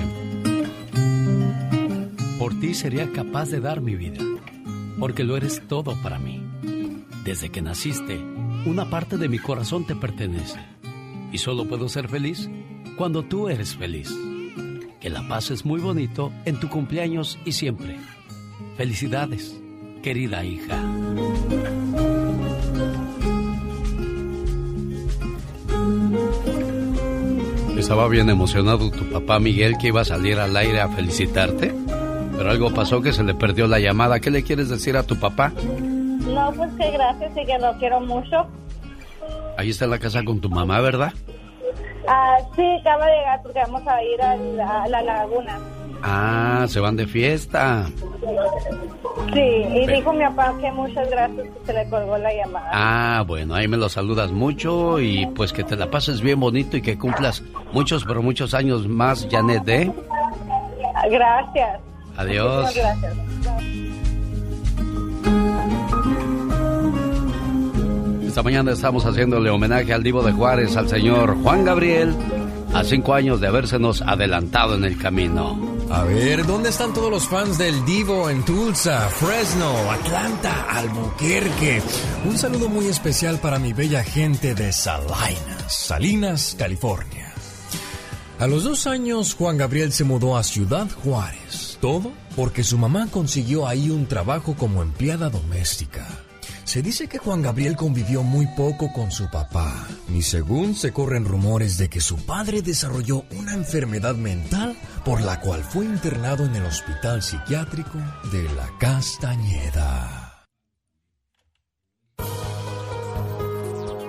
Por 2.39 2.57
ti 2.61 2.73
sería 2.73 3.11
capaz 3.11 3.49
de 3.49 3.59
dar 3.59 3.81
mi 3.81 3.95
vida. 3.95 4.23
porque 4.99 5.23
lo 5.23 5.37
eres 5.37 5.65
todo 5.67 5.95
para 6.03 6.19
mí. 6.19 6.43
Desde 7.23 7.49
que 7.49 7.61
naciste, 7.61 8.17
una 8.65 8.89
parte 8.89 9.17
de 9.17 9.29
mi 9.29 9.39
corazón 9.39 9.85
te 9.85 9.95
pertenece. 9.95 10.59
Y 11.31 11.37
solo 11.37 11.65
puedo 11.65 11.87
ser 11.89 12.09
feliz 12.09 12.49
cuando 12.97 13.23
tú 13.23 13.49
eres 13.49 13.75
feliz. 13.75 14.13
Que 14.99 15.09
la 15.09 15.27
pases 15.27 15.65
muy 15.65 15.79
bonito 15.79 16.31
en 16.45 16.59
tu 16.59 16.69
cumpleaños 16.69 17.39
y 17.45 17.53
siempre. 17.53 17.97
Felicidades, 18.75 19.59
querida 20.01 20.43
hija. 20.43 20.77
Estaba 27.77 28.07
bien 28.09 28.29
emocionado 28.29 28.91
tu 28.91 29.09
papá 29.09 29.39
Miguel 29.39 29.77
que 29.77 29.87
iba 29.87 30.01
a 30.01 30.05
salir 30.05 30.37
al 30.37 30.55
aire 30.55 30.81
a 30.81 30.89
felicitarte. 30.89 31.73
Pero 32.37 32.51
algo 32.51 32.73
pasó 32.73 33.01
que 33.01 33.13
se 33.13 33.23
le 33.23 33.33
perdió 33.33 33.67
la 33.67 33.79
llamada. 33.79 34.19
¿Qué 34.19 34.29
le 34.29 34.43
quieres 34.43 34.69
decir 34.69 34.95
a 34.97 35.03
tu 35.03 35.19
papá? 35.19 35.51
No, 36.27 36.51
pues 36.53 36.69
que 36.73 36.91
gracias 36.91 37.31
y 37.35 37.45
que 37.45 37.57
lo 37.57 37.77
quiero 37.79 37.99
mucho. 38.01 38.47
Ahí 39.57 39.69
está 39.69 39.87
la 39.87 39.97
casa 39.97 40.23
con 40.23 40.39
tu 40.39 40.49
mamá, 40.49 40.79
¿verdad? 40.81 41.13
Ah, 42.07 42.37
sí, 42.55 42.63
acaba 42.81 43.05
de 43.07 43.17
llegar 43.17 43.41
porque 43.43 43.59
vamos 43.59 43.87
a 43.87 44.03
ir 44.03 44.21
a 44.21 44.35
la, 44.35 44.83
a 44.83 44.87
la 44.87 45.01
laguna. 45.01 45.59
Ah, 46.03 46.65
se 46.67 46.79
van 46.79 46.95
de 46.95 47.07
fiesta. 47.07 47.87
Sí, 49.33 49.39
y 49.39 49.87
dijo 49.87 50.13
mi 50.13 50.23
papá 50.25 50.55
que 50.59 50.71
muchas 50.71 51.09
gracias 51.09 51.47
que 51.47 51.65
se 51.65 51.73
le 51.73 51.89
colgó 51.89 52.17
la 52.17 52.33
llamada. 52.33 52.69
Ah, 52.71 53.23
bueno, 53.27 53.53
ahí 53.53 53.67
me 53.67 53.77
lo 53.77 53.89
saludas 53.89 54.31
mucho 54.31 54.99
y 54.99 55.25
pues 55.35 55.53
que 55.53 55.63
te 55.63 55.75
la 55.75 55.91
pases 55.91 56.21
bien 56.21 56.39
bonito 56.39 56.77
y 56.77 56.81
que 56.81 56.97
cumplas 56.97 57.43
muchos, 57.71 58.05
pero 58.05 58.23
muchos 58.23 58.53
años 58.53 58.87
más, 58.87 59.27
Janet, 59.29 59.67
¿eh? 59.67 59.91
Gracias. 61.09 61.79
Adiós. 62.17 62.65
Muchas 62.65 62.75
gracias. 62.75 63.15
Esta 68.25 68.43
mañana 68.43 68.71
estamos 68.71 69.05
haciéndole 69.05 69.49
homenaje 69.49 69.93
al 69.93 70.03
divo 70.03 70.21
de 70.21 70.31
Juárez, 70.31 70.75
al 70.77 70.87
señor 70.87 71.35
Juan 71.41 71.65
Gabriel, 71.65 72.15
a 72.73 72.83
cinco 72.83 73.13
años 73.13 73.41
de 73.41 73.47
habérsenos 73.47 74.01
adelantado 74.01 74.75
en 74.75 74.85
el 74.85 74.97
camino. 74.97 75.78
A 75.91 76.03
ver, 76.03 76.45
¿dónde 76.45 76.69
están 76.69 76.93
todos 76.93 77.09
los 77.09 77.27
fans 77.27 77.57
del 77.57 77.83
Divo 77.83 78.29
en 78.29 78.45
Tulsa, 78.45 79.09
Fresno, 79.09 79.91
Atlanta, 79.91 80.67
Albuquerque? 80.69 81.81
Un 82.25 82.37
saludo 82.37 82.69
muy 82.69 82.85
especial 82.85 83.39
para 83.39 83.57
mi 83.57 83.73
bella 83.73 84.03
gente 84.03 84.53
de 84.53 84.71
Salinas, 84.71 85.65
Salinas, 85.67 86.55
California. 86.59 87.33
A 88.37 88.45
los 88.45 88.65
dos 88.65 88.85
años, 88.85 89.33
Juan 89.33 89.57
Gabriel 89.57 89.91
se 89.91 90.03
mudó 90.03 90.37
a 90.37 90.43
Ciudad 90.43 90.87
Juárez. 91.03 91.79
Todo 91.81 92.11
porque 92.35 92.63
su 92.63 92.77
mamá 92.77 93.07
consiguió 93.09 93.67
ahí 93.67 93.89
un 93.89 94.05
trabajo 94.05 94.55
como 94.55 94.83
empleada 94.83 95.31
doméstica. 95.31 96.07
Se 96.65 96.83
dice 96.83 97.07
que 97.07 97.17
Juan 97.17 97.41
Gabriel 97.41 97.75
convivió 97.75 98.21
muy 98.21 98.45
poco 98.55 98.93
con 98.93 99.11
su 99.11 99.27
papá, 99.31 99.87
y 100.13 100.21
según 100.21 100.75
se 100.75 100.93
corren 100.93 101.25
rumores 101.25 101.79
de 101.79 101.89
que 101.89 101.99
su 101.99 102.17
padre 102.17 102.61
desarrolló 102.61 103.25
una 103.31 103.55
enfermedad 103.55 104.13
mental 104.13 104.77
por 105.09 105.23
la 105.23 105.39
cual 105.39 105.63
fue 105.63 105.85
internado 105.85 106.45
en 106.45 106.55
el 106.55 106.65
hospital 106.65 107.23
psiquiátrico 107.23 107.97
de 108.31 108.43
la 108.53 108.69
Castañeda. 108.77 110.45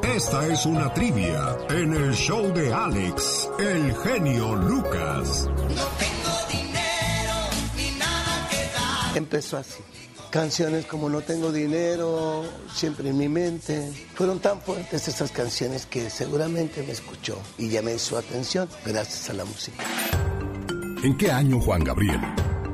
Esta 0.03 0.47
es 0.47 0.67
una 0.67 0.93
trivia 0.93 1.57
en 1.71 1.95
el 1.95 2.13
show 2.13 2.53
de 2.53 2.71
Alex, 2.71 3.49
el 3.59 3.97
genio 3.97 4.55
Lucas. 4.57 5.49
Empezó 9.15 9.57
así. 9.57 9.81
Canciones 10.29 10.85
como 10.85 11.09
No 11.09 11.23
tengo 11.23 11.51
dinero, 11.51 12.45
siempre 12.75 13.09
en 13.09 13.17
mi 13.17 13.31
mente. 13.31 13.91
Fueron 14.15 14.39
tan 14.39 14.61
fuertes 14.61 15.09
esas 15.09 15.33
canciones 15.33 15.87
que 15.87 16.11
seguramente 16.11 16.83
me 16.83 16.93
escuchó 16.93 17.41
y 17.57 17.71
llamé 17.71 17.99
su 17.99 18.19
atención 18.19 18.69
gracias 18.85 19.31
a 19.31 19.33
la 19.33 19.47
música. 19.47 19.83
¿En 21.03 21.17
qué 21.17 21.33
año 21.33 21.59
Juan 21.59 21.83
Gabriel 21.83 22.21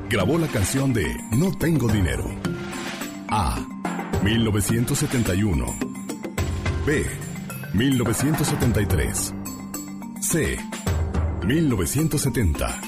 grabó 0.09 0.37
la 0.37 0.47
canción 0.47 0.91
de 0.91 1.15
No 1.31 1.49
tengo 1.53 1.87
dinero? 1.87 2.25
A. 3.29 3.57
1971. 4.21 5.65
B. 6.85 7.05
1973. 7.73 9.33
C. 10.19 10.59
1970. 11.45 12.81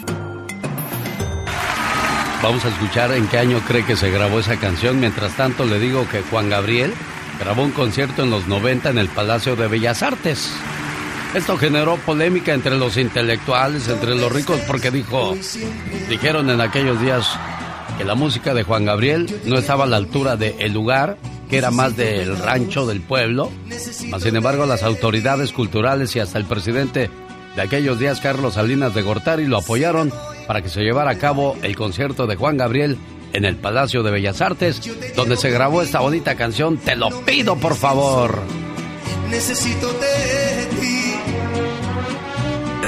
Vamos 2.43 2.65
a 2.65 2.67
escuchar 2.67 3.13
en 3.13 3.25
qué 3.27 3.37
año 3.37 3.61
cree 3.65 3.85
que 3.85 3.95
se 3.95 4.11
grabó 4.11 4.39
esa 4.39 4.57
canción. 4.57 4.99
Mientras 4.99 5.37
tanto, 5.37 5.63
le 5.63 5.79
digo 5.79 6.05
que 6.11 6.21
Juan 6.21 6.49
Gabriel 6.49 6.93
grabó 7.39 7.63
un 7.63 7.71
concierto 7.71 8.23
en 8.23 8.29
los 8.29 8.45
90 8.49 8.89
en 8.89 8.97
el 8.97 9.07
Palacio 9.07 9.55
de 9.55 9.69
Bellas 9.69 10.03
Artes. 10.03 10.51
Esto 11.33 11.57
generó 11.57 11.97
polémica 11.97 12.53
entre 12.53 12.77
los 12.77 12.97
intelectuales, 12.97 13.87
entre 13.87 14.15
los 14.15 14.31
ricos, 14.31 14.59
porque 14.65 14.89
dijo, 14.89 15.35
dijeron 16.09 16.49
en 16.49 16.59
aquellos 16.59 16.99
días 16.99 17.29
que 17.97 18.03
la 18.03 18.15
música 18.15 18.55
de 18.55 18.63
Juan 18.63 18.85
Gabriel 18.85 19.41
no 19.45 19.57
estaba 19.59 19.83
a 19.83 19.87
la 19.87 19.97
altura 19.97 20.37
del 20.37 20.73
lugar, 20.73 21.17
que 21.47 21.57
era 21.57 21.69
más 21.69 21.95
del 21.95 22.35
rancho 22.39 22.87
del 22.87 23.01
pueblo. 23.01 23.51
Sin 24.19 24.35
embargo, 24.35 24.65
las 24.65 24.81
autoridades 24.81 25.51
culturales 25.51 26.15
y 26.15 26.19
hasta 26.19 26.39
el 26.39 26.45
presidente 26.45 27.11
de 27.55 27.61
aquellos 27.61 27.99
días, 27.99 28.21
Carlos 28.21 28.55
Salinas 28.55 28.95
de 28.95 29.03
Gortari, 29.03 29.45
lo 29.45 29.57
apoyaron 29.57 30.11
para 30.47 30.63
que 30.63 30.69
se 30.69 30.81
llevara 30.81 31.11
a 31.11 31.17
cabo 31.19 31.55
el 31.61 31.75
concierto 31.75 32.25
de 32.25 32.37
Juan 32.37 32.57
Gabriel 32.57 32.97
en 33.33 33.45
el 33.45 33.55
Palacio 33.55 34.01
de 34.01 34.09
Bellas 34.09 34.41
Artes, 34.41 34.81
donde 35.15 35.37
se 35.37 35.51
grabó 35.51 35.83
esta 35.83 35.99
bonita 35.99 36.35
canción, 36.35 36.77
Te 36.77 36.95
lo 36.95 37.09
pido 37.21 37.55
por 37.55 37.75
favor. 37.75 38.41
Necesito 39.29 39.93
de 39.93 39.99
ti. 39.99 40.48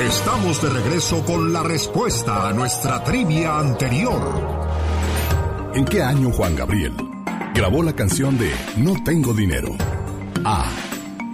Estamos 0.02 0.60
de 0.64 0.70
regreso 0.70 1.24
con 1.24 1.54
la 1.54 1.62
respuesta 1.62 2.49
a 2.49 2.54
nuestra 2.54 3.04
trivia 3.04 3.60
anterior. 3.60 4.20
¿En 5.76 5.86
qué 5.86 6.02
año 6.02 6.32
Juan 6.32 6.56
Gabriel 6.56 6.93
grabó 7.54 7.84
la 7.84 7.93
canción 7.93 8.36
de 8.39 8.52
No 8.78 8.95
tengo 9.04 9.32
dinero? 9.32 9.70
A. 10.43 10.66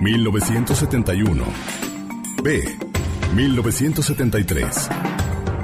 1971. 0.01 1.45
B. 2.43 2.78
1973. 3.34 4.89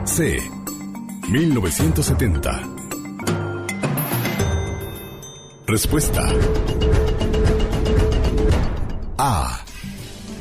C. 0.06 0.42
1970. 1.28 2.62
Respuesta. 5.68 6.26
A. 9.18 9.60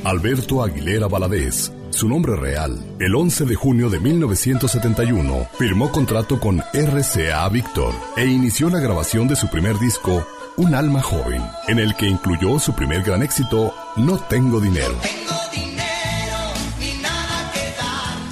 Alberto 0.04 0.62
Aguilera 0.62 1.08
Valadez. 1.08 1.72
Su 1.92 2.08
nombre 2.08 2.34
real, 2.36 2.78
el 3.00 3.14
11 3.14 3.44
de 3.44 3.54
junio 3.54 3.90
de 3.90 4.00
1971, 4.00 5.46
firmó 5.58 5.92
contrato 5.92 6.40
con 6.40 6.62
RCA 6.72 7.46
Victor 7.50 7.94
e 8.16 8.26
inició 8.26 8.70
la 8.70 8.80
grabación 8.80 9.28
de 9.28 9.36
su 9.36 9.48
primer 9.48 9.78
disco, 9.78 10.26
Un 10.56 10.74
alma 10.74 11.02
joven, 11.02 11.42
en 11.68 11.78
el 11.78 11.94
que 11.94 12.06
incluyó 12.06 12.58
su 12.58 12.74
primer 12.74 13.02
gran 13.02 13.22
éxito, 13.22 13.74
No 13.96 14.18
tengo 14.18 14.58
dinero. 14.58 14.94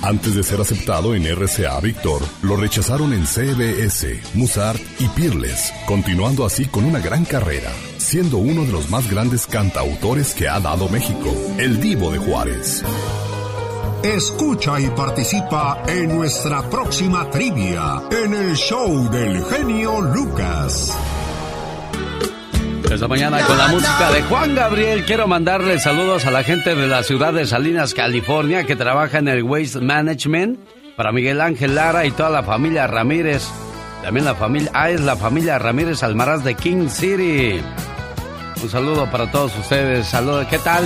Antes 0.02 0.34
de 0.34 0.42
ser 0.42 0.60
aceptado 0.62 1.14
en 1.14 1.26
RCA 1.26 1.78
Victor, 1.80 2.22
lo 2.42 2.56
rechazaron 2.56 3.12
en 3.12 3.26
CBS, 3.26 4.22
Musart 4.34 4.80
y 4.98 5.06
Peerless, 5.08 5.72
continuando 5.86 6.46
así 6.46 6.64
con 6.64 6.86
una 6.86 7.00
gran 7.00 7.26
carrera, 7.26 7.70
siendo 7.98 8.38
uno 8.38 8.64
de 8.64 8.72
los 8.72 8.88
más 8.88 9.10
grandes 9.10 9.46
cantautores 9.46 10.32
que 10.32 10.48
ha 10.48 10.58
dado 10.60 10.88
México, 10.88 11.30
el 11.58 11.78
Divo 11.80 12.10
de 12.10 12.18
Juárez. 12.18 12.82
Escucha 14.02 14.80
y 14.80 14.88
participa 14.88 15.82
en 15.86 16.16
nuestra 16.16 16.62
próxima 16.70 17.28
trivia 17.28 18.00
en 18.10 18.32
el 18.32 18.56
show 18.56 19.10
del 19.10 19.44
genio 19.44 20.00
Lucas. 20.00 20.96
Esta 22.90 23.06
mañana 23.06 23.44
con 23.44 23.58
la 23.58 23.68
música 23.68 24.10
de 24.10 24.22
Juan 24.22 24.54
Gabriel 24.54 25.04
quiero 25.04 25.28
mandarle 25.28 25.78
saludos 25.78 26.24
a 26.24 26.30
la 26.30 26.42
gente 26.42 26.74
de 26.74 26.86
la 26.86 27.02
ciudad 27.02 27.34
de 27.34 27.46
Salinas, 27.46 27.92
California, 27.92 28.64
que 28.64 28.74
trabaja 28.74 29.18
en 29.18 29.28
el 29.28 29.42
Waste 29.42 29.80
Management, 29.80 30.58
para 30.96 31.12
Miguel 31.12 31.42
Ángel 31.42 31.74
Lara 31.74 32.06
y 32.06 32.10
toda 32.10 32.30
la 32.30 32.42
familia 32.42 32.86
Ramírez. 32.86 33.46
También 34.02 34.24
la 34.24 34.34
familia, 34.34 34.70
ah, 34.72 34.88
es 34.88 35.02
la 35.02 35.16
familia 35.16 35.58
Ramírez 35.58 36.02
Almaraz 36.02 36.42
de 36.42 36.54
King 36.54 36.88
City. 36.88 37.60
Un 38.62 38.70
saludo 38.70 39.10
para 39.10 39.30
todos 39.30 39.54
ustedes. 39.58 40.06
Saludos, 40.06 40.46
¿qué 40.48 40.58
tal? 40.58 40.84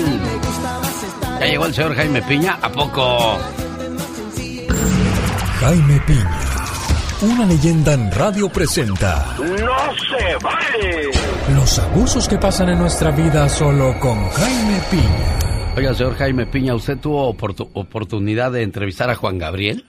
¿Ya 1.41 1.47
llegó 1.47 1.67
el 1.67 1.75
señor 1.75 1.95
Jaime 1.95 2.23
Piña? 2.23 2.59
¿A 2.63 2.71
poco? 2.71 3.39
Jaime 5.61 6.01
Piña, 6.07 6.41
una 7.23 7.47
leyenda 7.47 7.95
en 7.95 8.11
radio 8.13 8.49
presenta 8.51 9.35
¡No 9.39 9.47
se 9.49 10.37
vale! 10.43 11.11
los 11.55 11.79
abusos 11.79 12.29
que 12.29 12.37
pasan 12.39 12.69
en 12.71 12.79
nuestra 12.79 13.11
vida 13.11 13.49
solo 13.49 13.99
con 13.99 14.29
Jaime 14.31 14.81
Piña. 14.91 15.73
Oiga, 15.77 15.95
señor 15.95 16.17
Jaime 16.17 16.47
Piña, 16.47 16.75
¿usted 16.75 16.99
tuvo 16.99 17.33
oportu- 17.35 17.69
oportunidad 17.75 18.53
de 18.53 18.63
entrevistar 18.63 19.11
a 19.11 19.15
Juan 19.17 19.39
Gabriel? 19.39 19.85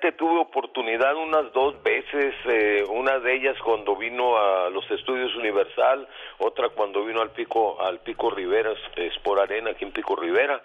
Fíjate, 0.00 0.16
tuve 0.16 0.38
oportunidad 0.40 1.16
unas 1.16 1.52
dos 1.52 1.82
veces, 1.82 2.32
eh, 2.44 2.84
una 2.88 3.18
de 3.18 3.34
ellas 3.34 3.56
cuando 3.64 3.96
vino 3.96 4.36
a 4.38 4.70
los 4.70 4.88
estudios 4.92 5.34
Universal, 5.34 6.06
otra 6.38 6.68
cuando 6.68 7.04
vino 7.04 7.20
al 7.20 7.30
Pico, 7.30 7.80
al 7.80 7.98
Pico 8.00 8.30
Rivera, 8.30 8.70
es 8.94 9.18
por 9.24 9.40
arena 9.40 9.70
aquí 9.70 9.84
en 9.84 9.90
Pico 9.90 10.14
Rivera, 10.14 10.62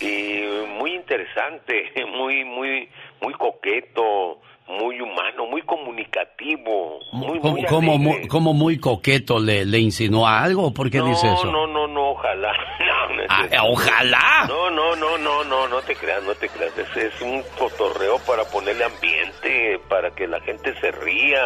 y, 0.00 0.04
y 0.06 0.66
muy 0.66 0.94
interesante, 0.94 1.92
muy, 2.16 2.44
muy, 2.44 2.88
muy 3.20 3.34
coqueto, 3.34 4.40
muy 4.68 5.00
humano, 5.00 5.46
muy 5.46 5.62
comunicativo, 5.62 7.00
muy, 7.12 7.38
¿Cómo, 7.40 7.52
muy 7.54 7.64
cómo 7.66 7.92
alegre. 7.94 8.20
mu- 8.22 8.28
cómo 8.28 8.54
muy 8.54 8.78
coqueto 8.78 9.38
le, 9.38 9.64
le 9.64 9.78
insinúa 9.78 10.42
algo? 10.42 10.72
¿Por 10.72 10.90
qué 10.90 10.98
no, 10.98 11.06
dice 11.08 11.26
eso? 11.32 11.46
No, 11.50 11.66
no, 11.66 11.86
no, 11.86 12.10
ojalá. 12.10 12.52
No, 13.12 13.22
Ah, 13.28 13.64
ojalá. 13.64 14.46
No, 14.48 14.70
no, 14.70 14.96
no, 14.96 15.18
no, 15.18 15.44
no, 15.44 15.68
no 15.68 15.80
te 15.82 15.94
creas, 15.94 16.22
no 16.24 16.34
te 16.34 16.48
creas. 16.48 16.76
Es, 16.78 16.96
es 16.96 17.20
un 17.20 17.42
cotorreo 17.58 18.18
para 18.26 18.44
ponerle 18.44 18.84
ambiente, 18.84 19.78
para 19.88 20.10
que 20.10 20.26
la 20.26 20.40
gente 20.40 20.74
se 20.80 20.90
ría. 20.92 21.40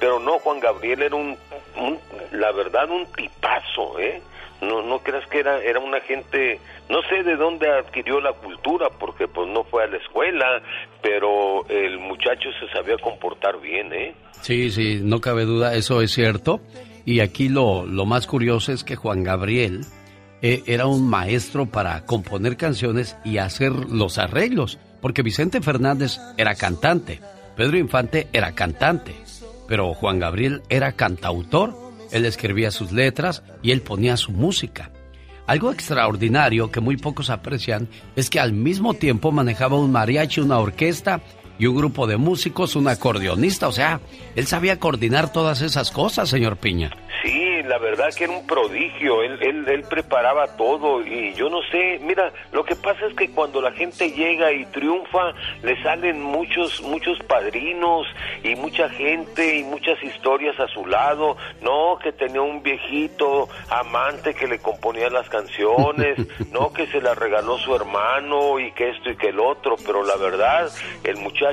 Pero 0.00 0.20
no, 0.20 0.38
Juan 0.38 0.60
Gabriel 0.60 1.02
era 1.02 1.16
un, 1.16 1.36
un- 1.76 1.98
la 2.32 2.52
verdad, 2.52 2.88
un 2.90 3.04
tipazo, 3.12 3.98
¿eh? 3.98 4.22
No, 4.60 4.82
no 4.82 5.00
creas 5.00 5.26
que 5.28 5.40
era, 5.40 5.62
era 5.62 5.80
una 5.80 6.00
gente, 6.00 6.60
no 6.88 7.02
sé 7.02 7.22
de 7.22 7.36
dónde 7.36 7.68
adquirió 7.70 8.20
la 8.20 8.32
cultura, 8.32 8.88
porque 8.98 9.28
pues 9.28 9.48
no 9.48 9.64
fue 9.64 9.84
a 9.84 9.86
la 9.86 9.98
escuela, 9.98 10.62
pero 11.02 11.66
el 11.68 11.98
muchacho 11.98 12.48
se 12.58 12.68
sabía 12.72 12.96
comportar 12.98 13.60
bien, 13.60 13.92
¿eh? 13.92 14.14
Sí, 14.40 14.70
sí, 14.70 15.00
no 15.02 15.20
cabe 15.20 15.44
duda, 15.44 15.74
eso 15.74 16.00
es 16.00 16.12
cierto. 16.12 16.60
Y 17.04 17.20
aquí 17.20 17.48
lo, 17.48 17.86
lo 17.86 18.06
más 18.06 18.26
curioso 18.26 18.72
es 18.72 18.84
que 18.84 18.96
Juan 18.96 19.22
Gabriel 19.24 19.80
eh, 20.40 20.62
era 20.66 20.86
un 20.86 21.08
maestro 21.08 21.66
para 21.66 22.04
componer 22.04 22.56
canciones 22.56 23.16
y 23.24 23.38
hacer 23.38 23.72
los 23.72 24.18
arreglos, 24.18 24.78
porque 25.00 25.22
Vicente 25.22 25.60
Fernández 25.60 26.18
era 26.36 26.54
cantante, 26.54 27.20
Pedro 27.56 27.76
Infante 27.76 28.28
era 28.32 28.52
cantante, 28.52 29.14
pero 29.66 29.94
Juan 29.94 30.20
Gabriel 30.20 30.62
era 30.68 30.92
cantautor, 30.92 31.74
él 32.12 32.24
escribía 32.24 32.70
sus 32.70 32.92
letras 32.92 33.42
y 33.62 33.72
él 33.72 33.82
ponía 33.82 34.16
su 34.16 34.30
música. 34.30 34.92
Algo 35.48 35.72
extraordinario 35.72 36.70
que 36.70 36.82
muy 36.82 36.98
pocos 36.98 37.30
aprecian 37.30 37.88
es 38.16 38.28
que 38.28 38.38
al 38.38 38.52
mismo 38.52 38.92
tiempo 38.92 39.32
manejaba 39.32 39.80
un 39.80 39.90
mariachi, 39.90 40.42
una 40.42 40.58
orquesta 40.58 41.22
y 41.58 41.66
un 41.66 41.76
grupo 41.76 42.06
de 42.06 42.16
músicos, 42.16 42.76
un 42.76 42.88
acordeonista, 42.88 43.68
o 43.68 43.72
sea, 43.72 44.00
él 44.36 44.46
sabía 44.46 44.78
coordinar 44.78 45.32
todas 45.32 45.60
esas 45.60 45.90
cosas, 45.90 46.28
señor 46.28 46.56
Piña. 46.56 46.90
Sí, 47.22 47.62
la 47.64 47.78
verdad 47.78 48.10
que 48.16 48.24
era 48.24 48.32
un 48.32 48.46
prodigio, 48.46 49.22
él, 49.24 49.38
él, 49.42 49.68
él 49.68 49.82
preparaba 49.82 50.56
todo 50.56 51.04
y 51.04 51.34
yo 51.34 51.50
no 51.50 51.60
sé, 51.72 51.98
mira, 52.00 52.32
lo 52.52 52.64
que 52.64 52.76
pasa 52.76 53.06
es 53.06 53.16
que 53.16 53.30
cuando 53.30 53.60
la 53.60 53.72
gente 53.72 54.12
llega 54.12 54.52
y 54.52 54.64
triunfa, 54.66 55.32
le 55.64 55.82
salen 55.82 56.22
muchos, 56.22 56.80
muchos 56.82 57.18
padrinos 57.24 58.06
y 58.44 58.54
mucha 58.54 58.88
gente 58.90 59.56
y 59.58 59.64
muchas 59.64 60.00
historias 60.02 60.58
a 60.60 60.68
su 60.68 60.86
lado, 60.86 61.36
no, 61.60 61.98
que 62.00 62.12
tenía 62.12 62.40
un 62.40 62.62
viejito 62.62 63.48
amante 63.68 64.32
que 64.34 64.46
le 64.46 64.60
componía 64.60 65.10
las 65.10 65.28
canciones, 65.28 66.18
no, 66.52 66.72
que 66.72 66.86
se 66.86 67.00
las 67.00 67.18
regaló 67.18 67.58
su 67.58 67.74
hermano 67.74 68.60
y 68.60 68.70
que 68.72 68.90
esto 68.90 69.10
y 69.10 69.16
que 69.16 69.30
el 69.30 69.40
otro, 69.40 69.74
pero 69.84 70.04
la 70.04 70.16
verdad, 70.16 70.70
el 71.02 71.16
muchacho 71.16 71.47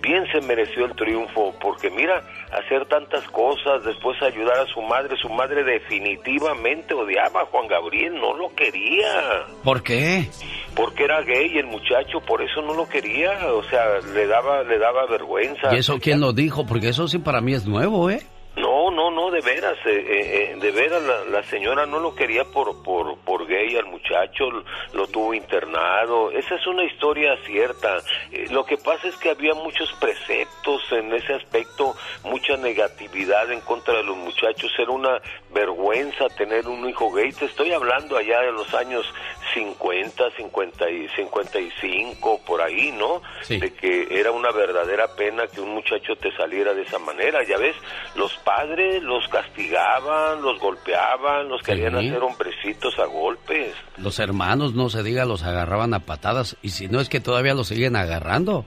bien 0.00 0.24
se 0.32 0.40
mereció 0.40 0.86
el 0.86 0.94
triunfo, 0.94 1.54
porque 1.60 1.90
mira, 1.90 2.22
hacer 2.52 2.86
tantas 2.86 3.24
cosas, 3.28 3.84
después 3.84 4.20
ayudar 4.22 4.58
a 4.58 4.66
su 4.66 4.80
madre, 4.82 5.16
su 5.16 5.28
madre 5.28 5.64
definitivamente 5.64 6.94
odiaba 6.94 7.42
a 7.42 7.46
Juan 7.46 7.66
Gabriel, 7.66 8.14
no 8.14 8.34
lo 8.34 8.54
quería, 8.54 9.46
¿Por 9.64 9.82
qué? 9.82 10.28
porque 10.74 11.04
era 11.04 11.22
gay 11.22 11.58
el 11.58 11.66
muchacho, 11.66 12.20
por 12.20 12.42
eso 12.42 12.60
no 12.62 12.74
lo 12.74 12.88
quería, 12.88 13.32
o 13.52 13.62
sea, 13.64 13.98
le 14.14 14.26
daba, 14.26 14.62
le 14.62 14.78
daba 14.78 15.06
vergüenza. 15.06 15.74
¿Y 15.74 15.78
eso 15.78 15.98
quién 15.98 16.20
lo 16.20 16.32
dijo? 16.32 16.66
Porque 16.66 16.90
eso 16.90 17.08
sí 17.08 17.18
para 17.18 17.40
mí 17.40 17.54
es 17.54 17.66
nuevo, 17.66 18.10
¿eh? 18.10 18.20
No, 18.56 18.90
no, 18.90 19.10
no, 19.10 19.30
de 19.30 19.42
veras, 19.42 19.76
eh, 19.84 19.90
eh, 19.90 20.52
eh, 20.52 20.56
de 20.58 20.70
veras 20.70 21.02
la, 21.02 21.24
la 21.26 21.42
señora 21.42 21.84
no 21.84 21.98
lo 21.98 22.14
quería 22.14 22.42
por, 22.44 22.82
por, 22.82 23.18
por 23.18 23.46
gay 23.46 23.76
al 23.76 23.84
muchacho, 23.84 24.50
lo, 24.50 24.64
lo 24.94 25.06
tuvo 25.08 25.34
internado, 25.34 26.30
esa 26.30 26.54
es 26.54 26.66
una 26.66 26.84
historia 26.84 27.36
cierta. 27.44 27.98
Eh, 28.32 28.46
lo 28.50 28.64
que 28.64 28.78
pasa 28.78 29.08
es 29.08 29.16
que 29.16 29.28
había 29.28 29.52
muchos 29.52 29.92
preceptos 30.00 30.90
en 30.92 31.12
ese 31.12 31.34
aspecto, 31.34 31.94
mucha 32.24 32.56
negatividad 32.56 33.52
en 33.52 33.60
contra 33.60 33.98
de 33.98 34.04
los 34.04 34.16
muchachos, 34.16 34.72
era 34.78 34.90
una 34.90 35.20
vergüenza 35.50 36.26
tener 36.30 36.66
un 36.66 36.88
hijo 36.88 37.12
gay, 37.12 37.32
te 37.32 37.44
estoy 37.44 37.72
hablando 37.72 38.16
allá 38.16 38.40
de 38.40 38.52
los 38.52 38.72
años 38.72 39.04
50, 39.52 40.30
50 40.30 40.90
y 40.90 41.08
55, 41.08 42.40
por 42.46 42.62
ahí, 42.62 42.92
¿no? 42.92 43.20
De 43.48 43.72
que 43.74 44.08
era 44.10 44.30
una 44.32 44.50
verdadera 44.50 45.14
pena 45.14 45.46
que 45.46 45.60
un 45.60 45.74
muchacho 45.74 46.16
te 46.16 46.34
saliera 46.36 46.74
de 46.74 46.82
esa 46.82 46.98
manera, 46.98 47.42
ya 47.42 47.58
ves, 47.58 47.76
los 48.14 48.34
padres 48.46 49.02
los 49.02 49.26
castigaban, 49.28 50.40
los 50.40 50.58
golpeaban, 50.60 51.48
los 51.48 51.60
querían 51.62 51.98
Sí. 51.98 52.08
hacer 52.08 52.22
hombrecitos 52.22 52.96
a 53.00 53.06
golpes. 53.06 53.74
Los 53.96 54.20
hermanos, 54.20 54.72
no 54.74 54.88
se 54.88 55.02
diga, 55.02 55.24
los 55.24 55.42
agarraban 55.42 55.92
a 55.94 55.98
patadas 56.00 56.56
y 56.62 56.70
si 56.70 56.86
no 56.86 57.00
es 57.00 57.08
que 57.08 57.18
todavía 57.20 57.54
los 57.54 57.66
siguen 57.66 57.96
agarrando. 57.96 58.64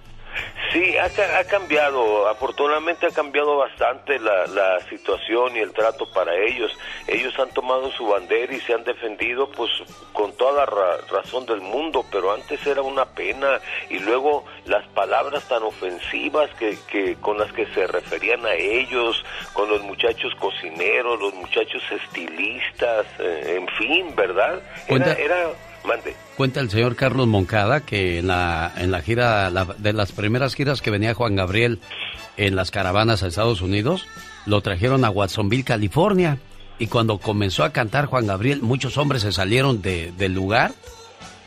Sí, 0.72 0.96
ha, 0.98 1.06
ha 1.40 1.44
cambiado, 1.46 2.28
afortunadamente 2.28 3.08
ha 3.08 3.12
cambiado 3.12 3.58
bastante 3.58 4.20
la, 4.20 4.46
la 4.48 4.80
situación 4.90 5.56
y 5.56 5.60
el 5.60 5.74
trato 5.74 6.06
para 6.12 6.36
ellos. 6.36 6.72
Ellos 7.08 7.34
han 7.40 7.50
tomado 7.52 7.90
su 7.92 8.06
bandera 8.06 8.54
y 8.54 8.60
se 8.62 8.74
han 8.74 8.84
defendido 8.84 9.50
pues 9.50 9.72
con 10.14 10.32
toda 10.38 10.66
ra- 10.68 10.98
razón 11.10 11.46
del 11.48 11.62
mundo, 11.62 12.06
pero 12.12 12.34
antes 12.34 12.66
era 12.68 12.82
una 12.84 13.06
pena 13.06 13.60
y 13.90 13.98
luego 14.00 14.46
las 14.66 14.86
palabras 14.90 15.48
tan 15.48 15.64
ofensivas 15.64 16.50
que, 16.60 16.78
que 16.92 17.16
con 17.16 17.38
las 17.40 17.52
que 17.54 17.66
se 17.74 17.88
referían 17.88 18.46
a 18.46 18.54
ellos, 18.54 19.24
con 19.54 19.70
los 19.70 19.82
muchachos 19.82 20.34
cocineros, 20.36 21.20
los 21.20 21.34
muchachos 21.34 21.82
estilistas, 21.92 23.08
eh, 23.20 23.56
en 23.58 23.68
fin, 23.70 24.16
¿verdad? 24.16 24.62
Era, 24.88 25.14
era, 25.14 25.50
Cuenta 26.38 26.60
el 26.62 26.70
señor 26.70 26.96
Carlos 26.96 27.28
Moncada 27.28 27.82
que 27.82 28.20
en 28.20 28.28
la, 28.28 28.72
en 28.78 28.92
la 28.92 29.02
gira, 29.02 29.50
la- 29.50 29.66
de 29.78 29.94
las 29.94 30.12
primeras 30.12 30.56
giras 30.56 30.82
que 30.82 30.92
venía 30.92 31.14
Juan 31.14 31.36
Gabriel 31.36 31.80
en 32.38 32.56
las 32.56 32.72
caravanas 32.72 33.24
a 33.24 33.28
Estados 33.28 33.62
Unidos, 33.62 34.06
lo 34.46 34.62
trajeron 34.62 35.04
a 35.04 35.10
Watsonville, 35.10 35.64
California. 35.66 36.38
Y 36.78 36.88
cuando 36.88 37.18
comenzó 37.18 37.66
a 37.66 37.74
cantar 37.74 38.06
Juan 38.06 38.28
Gabriel, 38.28 38.62
muchos 38.62 38.98
hombres 38.98 39.24
se 39.24 39.34
salieron 39.34 39.82
de- 39.82 40.14
del 40.14 40.34
lugar 40.34 40.72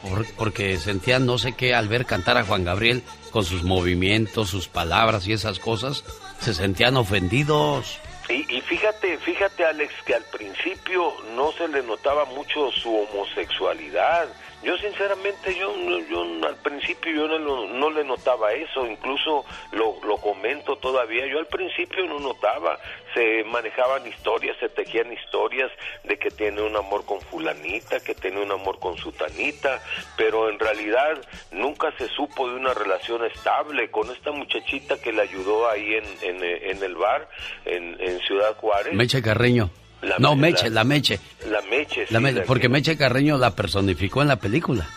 por- 0.03 0.27
porque 0.37 0.77
sentían 0.79 1.25
no 1.25 1.39
sé 1.39 1.53
qué 1.53 1.75
al 1.75 1.89
ver 1.89 2.05
cantar 2.05 2.37
a 2.37 2.45
Juan 2.45 2.65
Gabriel 2.65 3.03
con 3.31 3.45
sus 3.45 3.63
movimientos, 3.63 4.51
sus 4.51 4.69
palabras 4.69 5.27
y 5.27 5.33
esas 5.33 5.59
cosas, 5.59 6.05
se 6.41 6.53
sentían 6.53 6.97
ofendidos. 6.99 7.99
Y, 8.33 8.47
y 8.49 8.61
fíjate, 8.63 9.19
fíjate 9.19 9.65
Alex, 9.65 9.93
que 10.07 10.15
al 10.15 10.25
principio 10.25 11.13
no 11.35 11.53
se 11.53 11.69
le 11.69 11.83
notaba 11.83 12.25
mucho 12.25 12.71
su 12.71 12.95
homosexualidad. 12.95 14.29
Yo 14.63 14.77
sinceramente, 14.79 15.55
yo, 15.59 15.75
yo 16.09 16.23
al 16.47 16.57
principio 16.63 17.13
yo 17.13 17.39
no, 17.39 17.67
no 17.67 17.91
le 17.91 18.05
notaba 18.05 18.53
eso, 18.53 18.87
incluso 18.87 19.45
lo, 19.73 19.97
lo 20.07 20.19
comento 20.19 20.77
todavía, 20.77 21.27
yo 21.27 21.41
al 21.41 21.47
principio 21.47 22.07
no 22.07 22.21
notaba, 22.21 22.79
se 23.13 23.43
manejaban 23.45 24.07
historias, 24.07 24.57
se 24.61 24.69
tejían 24.69 25.13
historias 25.13 25.71
de 26.05 26.17
que 26.17 26.31
tiene 26.31 26.63
un 26.63 26.77
amor 26.77 27.05
con 27.05 27.21
fulanita, 27.23 27.99
que 28.01 28.15
tiene 28.15 28.41
un 28.41 28.53
amor 28.53 28.79
con 28.79 28.97
sutanita, 28.97 29.83
pero 30.17 30.49
en 30.49 30.59
realidad 30.61 31.21
nunca 31.51 31.93
se 31.99 32.07
supo 32.09 32.49
de 32.49 32.55
una 32.55 32.73
relación 32.73 33.25
estable 33.25 33.91
con 33.91 34.11
esta 34.11 34.31
muchachita 34.31 35.01
que 35.01 35.13
le 35.13 35.23
ayudó 35.23 35.69
ahí 35.69 35.95
en, 35.95 36.05
en, 36.23 36.45
en 36.45 36.83
el 36.83 36.95
bar, 36.95 37.29
en, 37.65 38.01
en 38.01 38.21
Ciudad 38.21 38.57
Juárez. 38.57 38.95
Meche 38.95 39.21
Carreño. 39.21 39.71
La- 40.03 40.17
no, 40.19 40.31
la- 40.31 40.37
Meche, 40.37 40.69
la 40.71 40.85
Meche. 40.85 41.19
La 41.51 41.61
Meche, 41.63 42.07
sí, 42.07 42.13
La 42.13 42.21
Meche, 42.21 42.41
la 42.41 42.45
porque 42.45 42.63
que- 42.63 42.69
Meche 42.69 42.97
Carreño 42.97 43.39
la 43.39 43.55
personificó 43.55 44.23
en 44.23 44.29
la 44.29 44.37
película. 44.37 44.89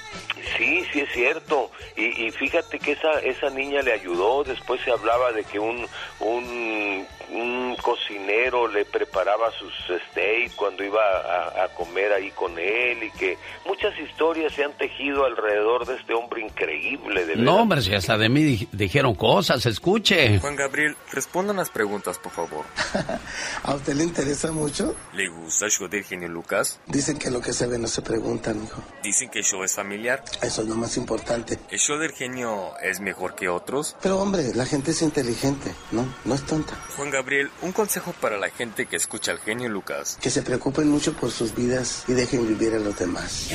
Sí, 0.95 1.01
es 1.01 1.11
cierto. 1.11 1.72
Y, 1.97 2.26
y 2.27 2.31
fíjate 2.31 2.80
que 2.80 2.93
esa 2.93 3.19
esa 3.19 3.49
niña 3.49 3.81
le 3.81 3.91
ayudó. 3.91 4.43
Después 4.45 4.80
se 4.85 4.91
hablaba 4.91 5.31
de 5.34 5.43
que 5.43 5.59
un 5.59 5.85
un, 6.22 7.05
un 7.31 7.76
cocinero 7.81 8.67
le 8.67 8.85
preparaba 8.85 9.51
sus 9.59 9.73
steaks 10.11 10.55
cuando 10.55 10.84
iba 10.84 11.01
a, 11.01 11.65
a 11.65 11.67
comer 11.73 12.13
ahí 12.13 12.31
con 12.31 12.57
él 12.57 13.03
y 13.03 13.11
que 13.11 13.38
muchas 13.65 13.97
historias 13.99 14.53
se 14.53 14.63
han 14.63 14.72
tejido 14.77 15.26
alrededor 15.26 15.85
de 15.85 15.95
este 15.95 16.13
hombre 16.13 16.41
increíble. 16.45 17.26
De 17.26 17.35
No, 17.35 17.57
hombre, 17.57 17.81
si 17.81 17.93
hasta 17.93 18.17
de 18.17 18.30
mí 18.30 18.43
di- 18.43 18.69
dijeron 18.72 19.15
cosas, 19.15 19.65
escuche. 19.65 20.39
Juan 20.39 20.55
Gabriel, 20.55 20.95
responda 21.11 21.51
unas 21.51 21.69
preguntas, 21.69 22.17
por 22.19 22.31
favor. 22.31 22.63
¿A 23.63 23.73
usted 23.76 23.93
le 23.95 24.03
interesa 24.03 24.51
mucho? 24.51 24.95
¿Le 25.13 25.27
gusta 25.27 25.65
del 25.89 26.03
genio 26.03 26.30
Lucas? 26.30 26.80
Dicen 26.85 27.17
que 27.17 27.30
lo 27.31 27.41
que 27.41 27.51
se 27.53 27.67
ve 27.67 27.77
no 27.77 27.88
se 27.88 28.01
pregunta, 28.01 28.53
mijo. 28.53 28.81
Dicen 29.03 29.30
que 29.30 29.39
el 29.39 29.45
show 29.45 29.63
es 29.63 29.76
familiar. 29.76 30.23
Eso 30.41 30.61
es 30.61 30.67
lo 30.67 30.76
más 30.86 30.98
importante. 30.98 31.57
¿El 31.72 31.80
show 31.80 31.98
del 31.98 32.12
genio 32.12 32.78
es 32.80 32.99
mejor 32.99 33.34
que 33.34 33.49
otros? 33.49 33.95
Pero 34.03 34.20
hombre, 34.20 34.53
la 34.53 34.68
gente 34.68 34.91
es 34.91 35.02
inteligente, 35.02 35.74
¿no? 35.91 36.06
No 36.26 36.36
es 36.36 36.45
tonta. 36.45 36.76
Juan 36.95 37.10
Gabriel, 37.10 37.49
un 37.64 37.72
consejo 37.72 38.14
para 38.22 38.38
la 38.38 38.52
gente 38.52 38.86
que 38.86 38.95
escucha 38.95 39.32
al 39.32 39.40
genio 39.40 39.68
Lucas. 39.68 40.20
Que 40.22 40.30
se 40.30 40.44
preocupen 40.44 40.88
mucho 40.88 41.14
por 41.14 41.32
sus 41.32 41.56
vidas 41.56 42.03
y 42.07 42.14
dejen 42.14 42.48
vivir 42.48 42.76
a 42.76 42.80
los 42.80 42.99
demás. 42.99 43.49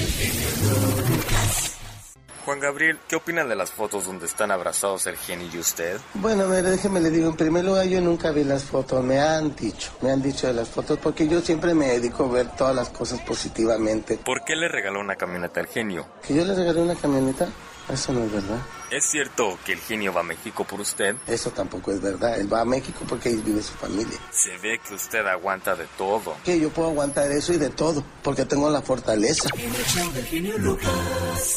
Juan 2.44 2.58
Gabriel, 2.58 2.98
¿qué 3.06 3.16
opinan 3.16 3.48
de 3.48 3.56
las 3.56 3.70
fotos 3.70 4.06
donde 4.06 4.26
están 4.26 4.50
abrazados 4.50 5.06
el 5.06 5.16
genio 5.16 5.48
y 5.52 5.58
usted? 5.58 6.00
Bueno, 6.14 6.44
a 6.44 6.46
ver, 6.46 6.64
déjeme 6.64 7.00
le 7.00 7.10
digo, 7.10 7.28
en 7.28 7.36
primer 7.36 7.64
lugar 7.64 7.86
yo 7.86 8.00
nunca 8.00 8.30
vi 8.30 8.44
las 8.44 8.64
fotos, 8.64 9.04
me 9.04 9.20
han 9.20 9.54
dicho, 9.54 9.92
me 10.00 10.10
han 10.10 10.22
dicho 10.22 10.46
de 10.46 10.54
las 10.54 10.68
fotos, 10.68 10.98
porque 10.98 11.28
yo 11.28 11.40
siempre 11.40 11.74
me 11.74 11.88
dedico 11.88 12.24
a 12.24 12.28
ver 12.32 12.48
todas 12.56 12.74
las 12.74 12.88
cosas 12.88 13.20
positivamente. 13.20 14.18
¿Por 14.24 14.42
qué 14.44 14.56
le 14.56 14.68
regaló 14.68 15.00
una 15.00 15.16
camioneta 15.16 15.60
al 15.60 15.66
genio? 15.66 16.06
¿Que 16.26 16.34
yo 16.34 16.44
le 16.44 16.54
regalé 16.54 16.80
una 16.80 16.94
camioneta? 16.94 17.48
Eso 17.92 18.12
no 18.12 18.24
es 18.24 18.32
verdad. 18.32 18.58
¿Es 18.90 19.04
cierto 19.06 19.58
que 19.64 19.72
el 19.74 19.78
genio 19.78 20.12
va 20.12 20.20
a 20.20 20.24
México 20.24 20.64
por 20.64 20.80
usted? 20.80 21.14
Eso 21.26 21.50
tampoco 21.50 21.92
es 21.92 22.00
verdad. 22.00 22.38
Él 22.38 22.52
va 22.52 22.62
a 22.62 22.64
México 22.64 23.04
porque 23.08 23.28
ahí 23.28 23.36
vive 23.44 23.62
su 23.62 23.72
familia. 23.74 24.18
Se 24.30 24.56
ve 24.58 24.80
que 24.86 24.94
usted 24.94 25.24
aguanta 25.26 25.76
de 25.76 25.86
todo. 25.96 26.34
Que 26.44 26.58
yo 26.58 26.70
puedo 26.70 26.88
aguantar 26.88 27.30
eso 27.30 27.52
y 27.52 27.56
de 27.56 27.70
todo, 27.70 28.02
porque 28.22 28.44
tengo 28.44 28.68
la 28.68 28.82
fortaleza. 28.82 29.48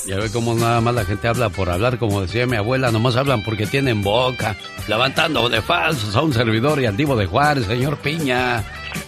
Ya 0.05 0.17
ve 0.17 0.31
cómo 0.31 0.53
nada 0.53 0.81
más 0.81 0.93
la 0.93 1.05
gente 1.05 1.27
habla 1.27 1.49
por 1.49 1.69
hablar, 1.69 1.97
como 1.97 2.21
decía 2.21 2.45
mi 2.45 2.57
abuela, 2.57 2.91
nomás 2.91 3.15
hablan 3.15 3.43
porque 3.43 3.65
tienen 3.65 4.03
boca, 4.03 4.55
levantando 4.87 5.49
de 5.49 5.61
falsos 5.61 6.15
a 6.15 6.21
un 6.21 6.33
servidor 6.33 6.79
y 6.81 6.85
al 6.85 6.97
divo 6.97 7.15
de 7.15 7.25
Juárez, 7.25 7.65
señor 7.65 7.97
Piña. 7.97 8.63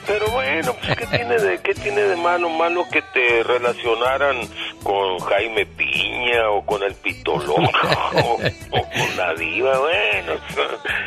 Pero 0.07 0.27
bueno, 0.31 0.73
pues 0.81 0.97
¿qué 0.97 1.05
tiene 1.07 1.37
de 1.37 1.59
qué 1.61 1.73
tiene 1.73 2.01
de 2.01 2.15
malo 2.15 2.49
malo 2.49 2.83
que 2.91 3.01
te 3.01 3.43
relacionaran 3.43 4.37
con 4.83 5.19
Jaime 5.19 5.65
Piña 5.65 6.49
o 6.51 6.65
con 6.65 6.83
el 6.83 6.93
Pito 6.95 7.37
Loco 7.39 7.61
o, 8.13 8.33
o 8.33 8.81
con 8.81 9.17
la 9.17 9.33
diva? 9.35 9.77
Bueno, 9.79 10.33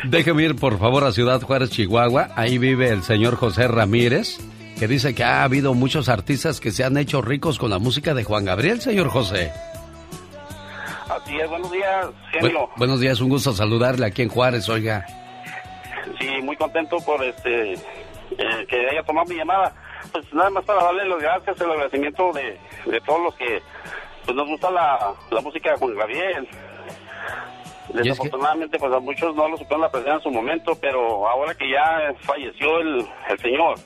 Déjeme 0.04 0.42
ir 0.44 0.56
por 0.56 0.78
favor 0.78 1.04
a 1.04 1.12
Ciudad 1.12 1.40
Juárez, 1.40 1.70
Chihuahua. 1.70 2.30
Ahí 2.36 2.58
vive 2.58 2.88
el 2.88 3.02
señor 3.02 3.36
José 3.36 3.68
Ramírez, 3.68 4.38
que 4.78 4.88
dice 4.88 5.14
que 5.14 5.24
ha 5.24 5.44
habido 5.44 5.74
muchos 5.74 6.08
artistas 6.08 6.60
que 6.60 6.70
se 6.72 6.84
han 6.84 6.96
hecho 6.96 7.22
ricos 7.22 7.58
con 7.58 7.70
la 7.70 7.78
música 7.78 8.14
de 8.14 8.24
Juan 8.24 8.44
Gabriel, 8.44 8.80
señor 8.80 9.08
José. 9.10 9.52
Así 11.08 11.36
es, 11.38 11.48
buenos 11.48 11.70
días, 11.72 12.06
Bu- 12.40 12.68
buenos 12.76 13.00
días, 13.00 13.20
un 13.20 13.28
gusto 13.30 13.52
saludarle 13.52 14.06
aquí 14.06 14.22
en 14.22 14.28
Juárez, 14.28 14.68
oiga. 14.68 15.06
Sí, 16.20 16.28
muy 16.42 16.56
contento 16.56 16.96
por 16.98 17.22
este 17.24 17.74
eh, 18.38 18.66
que 18.66 18.88
haya 18.88 19.02
tomado 19.02 19.26
mi 19.26 19.36
llamada. 19.36 19.74
Pues 20.12 20.32
nada 20.32 20.50
más 20.50 20.64
para 20.64 20.84
darle 20.84 21.04
las 21.04 21.18
gracias, 21.18 21.60
el 21.60 21.70
agradecimiento 21.70 22.32
de, 22.32 22.58
de 22.86 23.00
todos 23.02 23.20
los 23.20 23.34
que 23.34 23.60
pues, 24.24 24.36
nos 24.36 24.48
gusta 24.48 24.70
la, 24.70 25.12
la 25.30 25.40
música 25.40 25.70
de 25.70 25.76
Juan 25.76 25.94
Gabriel. 25.96 26.48
Desafortunadamente, 27.92 28.78
pues 28.78 28.92
a 28.92 29.00
muchos 29.00 29.34
no 29.34 29.48
lo 29.48 29.56
supieron 29.56 29.84
apreciar 29.84 30.16
en 30.16 30.22
su 30.22 30.30
momento, 30.30 30.78
pero 30.80 31.26
ahora 31.28 31.54
que 31.54 31.70
ya 31.70 32.12
falleció 32.20 32.80
el, 32.80 33.08
el 33.30 33.38
señor, 33.38 33.76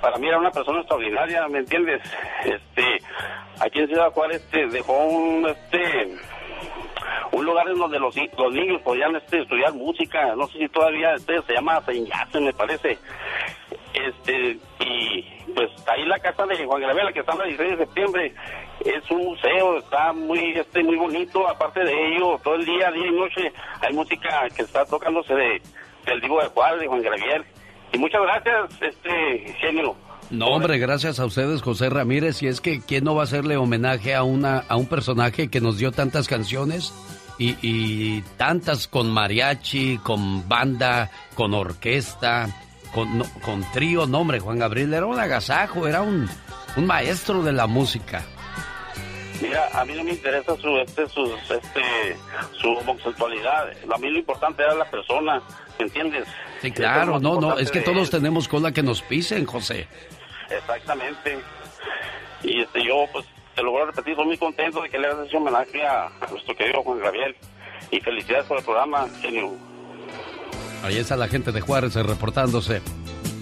para 0.00 0.16
mí 0.16 0.28
era 0.28 0.38
una 0.38 0.50
persona 0.50 0.80
extraordinaria, 0.80 1.46
¿me 1.48 1.58
entiendes? 1.58 2.00
Este, 2.44 2.98
aquí 3.60 3.80
en 3.80 3.88
Ciudad 3.88 4.10
Juárez 4.12 4.42
este, 4.42 4.66
dejó 4.66 4.94
un, 5.04 5.46
este, 5.46 6.16
un 7.32 7.44
lugar 7.44 7.68
en 7.68 7.78
donde 7.78 7.98
los, 7.98 8.14
ni- 8.16 8.30
los 8.36 8.52
niños 8.52 8.80
podían 8.82 9.14
este, 9.16 9.40
estudiar 9.42 9.72
música, 9.74 10.34
no 10.36 10.46
sé 10.48 10.58
si 10.58 10.68
todavía 10.68 11.14
este, 11.14 11.40
se 11.42 11.52
llama 11.54 11.80
Jackson, 11.86 12.44
me 12.44 12.52
parece. 12.52 12.98
Este, 13.94 14.58
y 14.80 15.22
pues 15.54 15.70
ahí 15.88 16.04
la 16.06 16.18
casa 16.18 16.46
de 16.46 16.64
Juan 16.64 16.80
Gabriel, 16.80 17.12
que 17.12 17.20
está 17.20 17.32
en 17.32 17.38
la 17.38 17.44
16 17.44 17.70
de 17.78 17.84
septiembre, 17.84 18.34
es 18.84 19.10
un 19.10 19.18
museo, 19.24 19.78
está 19.78 20.12
muy 20.12 20.52
este 20.52 20.82
muy 20.82 20.96
bonito, 20.96 21.46
aparte 21.46 21.84
de 21.84 22.14
ello, 22.16 22.38
todo 22.42 22.54
el 22.54 22.64
día, 22.64 22.90
día 22.90 23.06
y 23.06 23.12
noche, 23.12 23.52
hay 23.80 23.92
música 23.92 24.48
que 24.56 24.62
está 24.62 24.84
tocándose 24.86 25.34
de, 25.34 25.62
del 26.06 26.20
Divo 26.20 26.40
de 26.40 26.48
Juárez, 26.48 26.80
de 26.80 26.86
Juan 26.86 27.02
Gabriel. 27.02 27.44
Y 27.92 27.98
muchas 27.98 28.22
gracias, 28.22 28.80
este 28.80 29.54
genio. 29.60 29.94
No, 30.32 30.46
hombre, 30.46 30.78
gracias 30.78 31.20
a 31.20 31.26
ustedes, 31.26 31.62
José 31.62 31.90
Ramírez. 31.90 32.42
Y 32.42 32.46
es 32.48 32.60
que, 32.60 32.80
¿quién 32.80 33.04
no 33.04 33.14
va 33.14 33.22
a 33.22 33.24
hacerle 33.24 33.56
homenaje 33.56 34.14
a, 34.14 34.22
una, 34.22 34.64
a 34.68 34.76
un 34.76 34.86
personaje 34.86 35.48
que 35.48 35.60
nos 35.60 35.76
dio 35.78 35.92
tantas 35.92 36.26
canciones 36.26 36.92
y, 37.38 37.56
y 37.60 38.22
tantas 38.38 38.88
con 38.88 39.10
mariachi, 39.10 39.98
con 39.98 40.48
banda, 40.48 41.10
con 41.34 41.52
orquesta, 41.52 42.48
con, 42.94 43.18
no- 43.18 43.30
con 43.42 43.62
trío? 43.72 44.06
No, 44.06 44.20
hombre, 44.20 44.40
Juan 44.40 44.58
Gabriel 44.58 44.94
era 44.94 45.04
un 45.06 45.20
agasajo, 45.20 45.86
era 45.86 46.00
un, 46.00 46.28
un 46.76 46.86
maestro 46.86 47.42
de 47.42 47.52
la 47.52 47.66
música. 47.66 48.22
Mira, 49.42 49.68
a 49.74 49.84
mí 49.84 49.92
no 49.94 50.04
me 50.04 50.12
interesa 50.12 50.56
su 50.56 50.78
este 50.78 51.08
su 51.08 51.24
este 51.52 52.16
su 52.60 52.68
homosexualidad. 52.68 53.70
A 53.92 53.98
mí 53.98 54.08
lo 54.08 54.18
importante 54.20 54.62
era 54.62 54.72
la 54.72 54.88
persona, 54.88 55.42
¿me 55.80 55.84
entiendes? 55.86 56.26
Sí, 56.62 56.70
claro, 56.70 57.18
no, 57.18 57.40
no, 57.40 57.58
es 57.58 57.72
que 57.72 57.80
todos 57.80 58.04
él. 58.04 58.10
tenemos 58.10 58.46
cola 58.46 58.70
que 58.70 58.84
nos 58.84 59.02
pisen, 59.02 59.44
José. 59.44 59.88
Exactamente. 60.58 61.38
Y 62.42 62.60
este 62.60 62.84
yo 62.84 63.06
pues 63.12 63.26
te 63.54 63.62
lo 63.62 63.72
voy 63.72 63.82
a 63.82 63.86
repetir, 63.86 64.12
estoy 64.12 64.26
muy 64.26 64.38
contento 64.38 64.82
de 64.82 64.88
que 64.88 64.98
le 64.98 65.08
hayas 65.08 65.26
hecho 65.26 65.38
homenaje 65.38 65.86
a, 65.86 66.10
nuestro 66.30 66.56
querido 66.56 66.82
Juan 66.82 67.00
Gabriel. 67.00 67.36
Y 67.90 68.00
felicidades 68.00 68.46
por 68.46 68.58
el 68.58 68.64
programa, 68.64 69.06
genio. 69.20 69.52
Ahí 70.82 70.96
está 70.96 71.16
la 71.16 71.28
gente 71.28 71.52
de 71.52 71.60
Juárez 71.60 71.94
reportándose. 71.94 72.80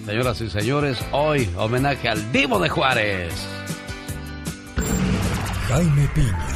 Señoras 0.05 0.41
y 0.41 0.49
señores, 0.49 1.03
hoy 1.11 1.49
homenaje 1.57 2.09
al 2.09 2.31
Divo 2.31 2.59
de 2.59 2.69
Juárez. 2.69 3.33
Jaime 5.69 6.09
Piña, 6.13 6.47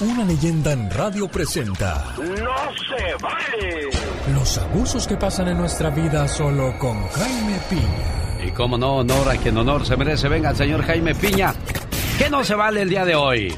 una 0.00 0.24
leyenda 0.24 0.72
en 0.72 0.90
radio 0.90 1.28
presenta 1.28 2.12
¡No 2.18 2.26
se 2.74 3.14
vale! 3.22 3.88
los 4.34 4.58
abusos 4.58 5.06
que 5.06 5.16
pasan 5.16 5.48
en 5.48 5.58
nuestra 5.58 5.90
vida 5.90 6.26
solo 6.26 6.76
con 6.78 7.06
Jaime 7.08 7.60
Piña. 7.70 8.21
Y 8.44 8.50
como 8.50 8.76
no, 8.76 8.96
honor 8.96 9.28
a 9.28 9.36
quien 9.36 9.56
honor 9.56 9.86
se 9.86 9.96
merece. 9.96 10.28
Venga, 10.28 10.50
el 10.50 10.56
señor 10.56 10.82
Jaime 10.82 11.14
Piña. 11.14 11.54
¿Qué 12.18 12.28
no 12.28 12.44
se 12.44 12.54
vale 12.54 12.82
el 12.82 12.88
día 12.88 13.04
de 13.04 13.14
hoy? 13.14 13.54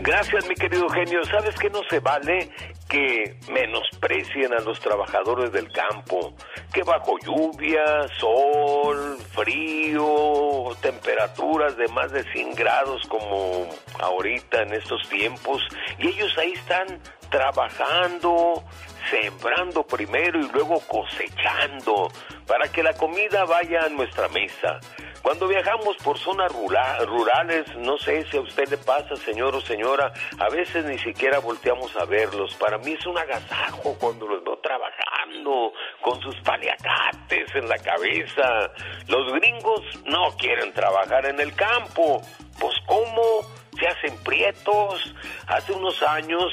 Gracias, 0.00 0.48
mi 0.48 0.54
querido 0.54 0.88
genio. 0.88 1.24
¿Sabes 1.24 1.54
qué 1.56 1.68
no 1.70 1.80
se 1.90 2.00
vale? 2.00 2.50
Que 2.88 3.36
menosprecien 3.52 4.52
a 4.52 4.60
los 4.60 4.78
trabajadores 4.80 5.52
del 5.52 5.70
campo. 5.72 6.34
Que 6.72 6.82
bajo 6.82 7.18
lluvia, 7.18 8.06
sol, 8.18 9.18
frío, 9.32 10.76
temperaturas 10.80 11.76
de 11.76 11.88
más 11.88 12.12
de 12.12 12.22
100 12.32 12.54
grados 12.54 13.02
como 13.08 13.68
ahorita 14.00 14.62
en 14.62 14.74
estos 14.74 15.08
tiempos. 15.08 15.62
Y 15.98 16.08
ellos 16.08 16.32
ahí 16.38 16.52
están 16.52 17.00
trabajando, 17.30 18.62
sembrando 19.10 19.86
primero 19.86 20.40
y 20.40 20.48
luego 20.50 20.80
cosechando 20.86 22.08
para 22.46 22.70
que 22.70 22.82
la 22.82 22.94
comida 22.94 23.44
vaya 23.44 23.84
a 23.84 23.88
nuestra 23.88 24.28
mesa. 24.28 24.80
Cuando 25.22 25.48
viajamos 25.48 25.96
por 25.98 26.18
zonas 26.18 26.50
rurales, 26.52 27.66
no 27.76 27.98
sé 27.98 28.24
si 28.30 28.36
a 28.36 28.40
usted 28.40 28.68
le 28.68 28.78
pasa, 28.78 29.16
señor 29.16 29.54
o 29.54 29.60
señora, 29.60 30.12
a 30.38 30.48
veces 30.48 30.84
ni 30.84 30.98
siquiera 30.98 31.38
volteamos 31.40 31.94
a 31.96 32.04
verlos. 32.04 32.54
Para 32.54 32.78
mí 32.78 32.92
es 32.92 33.04
un 33.04 33.18
agasajo 33.18 33.96
cuando 33.98 34.26
los 34.26 34.42
veo 34.44 34.58
trabajando 34.58 35.72
con 36.00 36.20
sus 36.22 36.36
paliacates 36.40 37.54
en 37.54 37.68
la 37.68 37.78
cabeza. 37.78 38.70
Los 39.08 39.32
gringos 39.34 39.82
no 40.06 40.30
quieren 40.38 40.72
trabajar 40.72 41.26
en 41.26 41.40
el 41.40 41.54
campo. 41.54 42.22
Pues 42.58 42.74
¿cómo? 42.86 43.57
Se 43.78 43.86
hacen 43.86 44.16
prietos. 44.24 45.14
Hace 45.46 45.72
unos 45.72 46.02
años 46.02 46.52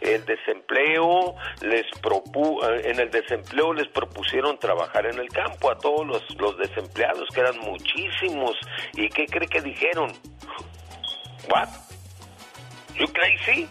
el 0.00 0.24
desempleo 0.24 1.34
les 1.62 1.86
propu 2.00 2.62
eh, 2.62 2.90
en 2.90 3.00
el 3.00 3.10
desempleo 3.10 3.72
les 3.72 3.88
propusieron 3.88 4.58
trabajar 4.58 5.06
en 5.06 5.18
el 5.18 5.28
campo 5.28 5.70
a 5.70 5.78
todos 5.78 6.06
los, 6.06 6.22
los 6.38 6.56
desempleados 6.58 7.28
que 7.34 7.40
eran 7.40 7.58
muchísimos 7.60 8.56
y 8.94 9.08
qué 9.08 9.26
cree 9.26 9.48
que 9.48 9.60
dijeron? 9.60 10.12
What? 11.48 11.68
You 12.94 13.06
crazy? 13.12 13.68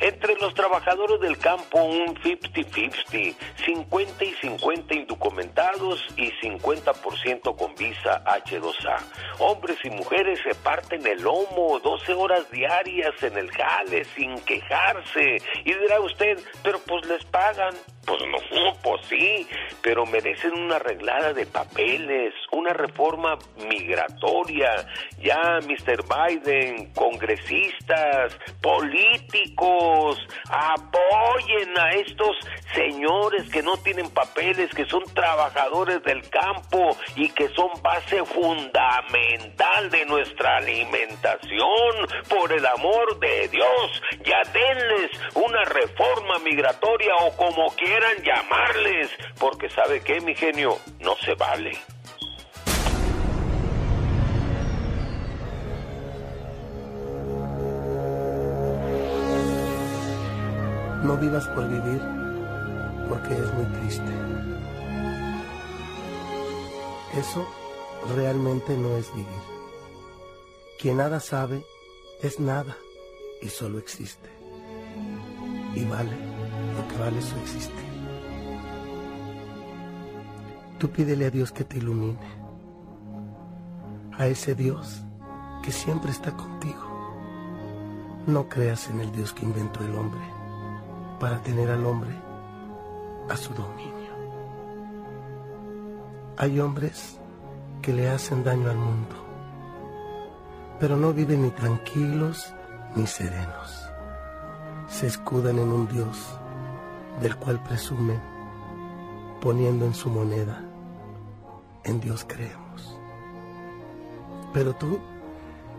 Entre 0.00 0.34
los 0.36 0.54
trabajadores 0.54 1.20
del 1.20 1.38
campo 1.38 1.82
un 1.82 2.14
50-50, 2.16 3.34
50 3.64 4.24
y 4.24 4.32
50 4.34 4.94
indocumentados 4.94 6.04
y 6.16 6.30
50% 6.32 7.56
con 7.56 7.74
visa 7.74 8.24
H2A. 8.24 8.98
Hombres 9.38 9.78
y 9.84 9.90
mujeres 9.90 10.40
se 10.42 10.54
parten 10.54 11.06
el 11.06 11.22
lomo 11.22 11.78
12 11.80 12.12
horas 12.14 12.50
diarias 12.50 13.22
en 13.22 13.36
el 13.36 13.50
jale 13.50 14.04
sin 14.16 14.38
quejarse. 14.40 15.36
Y 15.64 15.72
dirá 15.74 16.00
usted, 16.00 16.38
pero 16.62 16.78
pues 16.80 17.06
les 17.06 17.24
pagan. 17.26 17.74
Pues 18.04 18.20
no, 18.20 18.74
pues 18.82 19.06
sí, 19.06 19.46
pero 19.80 20.04
merecen 20.06 20.52
una 20.54 20.76
arreglada 20.76 21.32
de 21.32 21.46
papeles, 21.46 22.34
una 22.50 22.72
reforma 22.72 23.38
migratoria. 23.68 24.86
Ya, 25.20 25.60
Mr. 25.60 26.02
Biden, 26.02 26.92
congresistas, 26.94 28.36
políticos, 28.60 29.81
apoyen 30.48 31.78
a 31.78 31.90
estos 31.90 32.36
señores 32.74 33.48
que 33.50 33.62
no 33.62 33.76
tienen 33.78 34.10
papeles, 34.10 34.70
que 34.74 34.86
son 34.86 35.02
trabajadores 35.14 36.02
del 36.02 36.28
campo 36.28 36.96
y 37.16 37.28
que 37.30 37.48
son 37.48 37.70
base 37.82 38.24
fundamental 38.24 39.90
de 39.90 40.04
nuestra 40.06 40.56
alimentación. 40.56 42.06
Por 42.28 42.52
el 42.52 42.66
amor 42.66 43.18
de 43.18 43.48
Dios, 43.48 44.02
ya 44.24 44.42
denles 44.52 45.10
una 45.34 45.64
reforma 45.64 46.38
migratoria 46.40 47.14
o 47.22 47.36
como 47.36 47.74
quieran 47.76 48.16
llamarles, 48.22 49.10
porque 49.38 49.68
sabe 49.70 50.02
que 50.02 50.20
mi 50.20 50.34
genio 50.34 50.78
no 51.00 51.16
se 51.16 51.34
vale. 51.34 51.72
No 61.02 61.16
vivas 61.16 61.48
por 61.48 61.68
vivir, 61.68 62.00
porque 63.08 63.34
es 63.34 63.54
muy 63.54 63.64
triste. 63.80 64.12
Eso 67.18 67.44
realmente 68.14 68.76
no 68.76 68.96
es 68.96 69.12
vivir. 69.12 69.26
Quien 70.78 70.98
nada 70.98 71.18
sabe 71.18 71.64
es 72.22 72.38
nada 72.38 72.76
y 73.40 73.48
solo 73.48 73.78
existe. 73.78 74.30
Y 75.74 75.84
vale 75.86 76.12
lo 76.76 76.86
que 76.86 76.96
vale 76.98 77.20
su 77.20 77.36
existir. 77.38 77.90
Tú 80.78 80.88
pídele 80.88 81.26
a 81.26 81.30
Dios 81.30 81.50
que 81.50 81.64
te 81.64 81.78
ilumine. 81.78 82.42
A 84.16 84.28
ese 84.28 84.54
Dios 84.54 85.02
que 85.64 85.72
siempre 85.72 86.12
está 86.12 86.30
contigo. 86.36 86.80
No 88.28 88.48
creas 88.48 88.88
en 88.88 89.00
el 89.00 89.10
Dios 89.10 89.32
que 89.32 89.44
inventó 89.44 89.82
el 89.82 89.96
hombre 89.96 90.41
para 91.22 91.40
tener 91.40 91.70
al 91.70 91.86
hombre 91.86 92.10
a 93.30 93.36
su 93.36 93.54
dominio. 93.54 94.10
Hay 96.36 96.58
hombres 96.58 97.20
que 97.80 97.92
le 97.92 98.10
hacen 98.10 98.42
daño 98.42 98.68
al 98.68 98.76
mundo, 98.76 99.14
pero 100.80 100.96
no 100.96 101.12
viven 101.12 101.42
ni 101.42 101.50
tranquilos 101.50 102.52
ni 102.96 103.06
serenos. 103.06 103.88
Se 104.88 105.06
escudan 105.06 105.60
en 105.60 105.70
un 105.70 105.86
Dios 105.86 106.36
del 107.20 107.36
cual 107.36 107.62
presumen, 107.62 108.20
poniendo 109.40 109.86
en 109.86 109.94
su 109.94 110.10
moneda, 110.10 110.60
en 111.84 112.00
Dios 112.00 112.26
creemos. 112.28 112.98
Pero 114.52 114.74
tú 114.74 114.98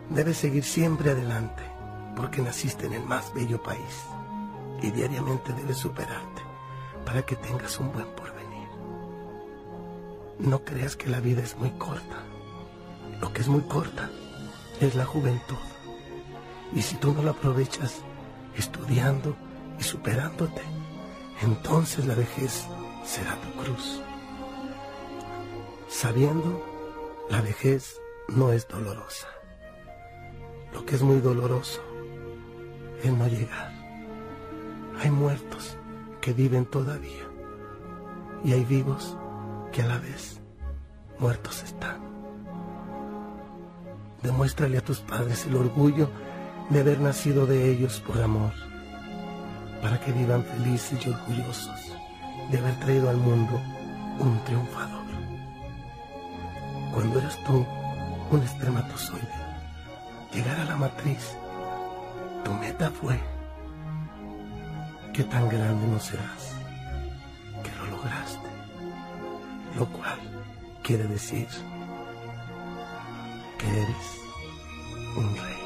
debes 0.08 0.38
seguir 0.38 0.64
siempre 0.64 1.10
adelante, 1.10 1.64
porque 2.16 2.40
naciste 2.40 2.86
en 2.86 2.94
el 2.94 3.04
más 3.04 3.30
bello 3.34 3.62
país 3.62 4.13
y 4.84 4.90
diariamente 4.90 5.54
debes 5.54 5.78
superarte 5.78 6.42
para 7.06 7.22
que 7.22 7.36
tengas 7.36 7.78
un 7.80 7.90
buen 7.90 8.06
porvenir. 8.14 8.68
No 10.38 10.62
creas 10.62 10.94
que 10.94 11.08
la 11.08 11.20
vida 11.20 11.42
es 11.42 11.56
muy 11.56 11.70
corta. 11.70 12.22
Lo 13.20 13.32
que 13.32 13.40
es 13.40 13.48
muy 13.48 13.62
corta 13.62 14.10
es 14.80 14.94
la 14.94 15.06
juventud. 15.06 15.56
Y 16.74 16.82
si 16.82 16.96
tú 16.96 17.14
no 17.14 17.22
la 17.22 17.30
aprovechas 17.30 18.02
estudiando 18.56 19.34
y 19.78 19.82
superándote, 19.82 20.60
entonces 21.40 22.04
la 22.04 22.14
vejez 22.14 22.66
será 23.04 23.36
tu 23.36 23.62
cruz. 23.62 24.02
Sabiendo, 25.88 26.62
la 27.30 27.40
vejez 27.40 28.00
no 28.28 28.52
es 28.52 28.68
dolorosa. 28.68 29.28
Lo 30.74 30.84
que 30.84 30.96
es 30.96 31.02
muy 31.02 31.20
doloroso 31.20 31.80
es 33.02 33.12
no 33.12 33.26
llegar. 33.28 33.73
Hay 35.02 35.10
muertos 35.10 35.76
que 36.20 36.32
viven 36.32 36.64
todavía 36.66 37.24
y 38.44 38.52
hay 38.52 38.64
vivos 38.64 39.16
que 39.72 39.82
a 39.82 39.86
la 39.86 39.98
vez 39.98 40.40
muertos 41.18 41.62
están. 41.62 41.98
Demuéstrale 44.22 44.78
a 44.78 44.84
tus 44.84 45.00
padres 45.00 45.46
el 45.46 45.56
orgullo 45.56 46.08
de 46.70 46.80
haber 46.80 47.00
nacido 47.00 47.46
de 47.46 47.70
ellos 47.70 48.00
por 48.00 48.22
amor, 48.22 48.52
para 49.82 50.00
que 50.00 50.12
vivan 50.12 50.44
felices 50.44 51.06
y 51.06 51.10
orgullosos 51.10 51.92
de 52.50 52.58
haber 52.58 52.78
traído 52.80 53.10
al 53.10 53.18
mundo 53.18 53.60
un 54.18 54.42
triunfador. 54.44 55.04
Cuando 56.94 57.18
eras 57.18 57.38
tú 57.44 57.66
un 58.30 58.42
espermatozoide, 58.42 59.28
llegar 60.32 60.60
a 60.60 60.64
la 60.64 60.76
matriz, 60.76 61.36
tu 62.44 62.52
meta 62.52 62.90
fue 62.90 63.18
que 65.14 65.22
tan 65.22 65.48
grande 65.48 65.86
no 65.86 66.00
serás, 66.00 66.56
que 67.62 67.70
lo 67.78 67.86
lograste, 67.86 68.48
lo 69.78 69.86
cual 69.86 70.18
quiere 70.82 71.04
decir 71.04 71.46
que 73.56 73.68
eres 73.68 74.06
un 75.16 75.36
rey. 75.36 75.63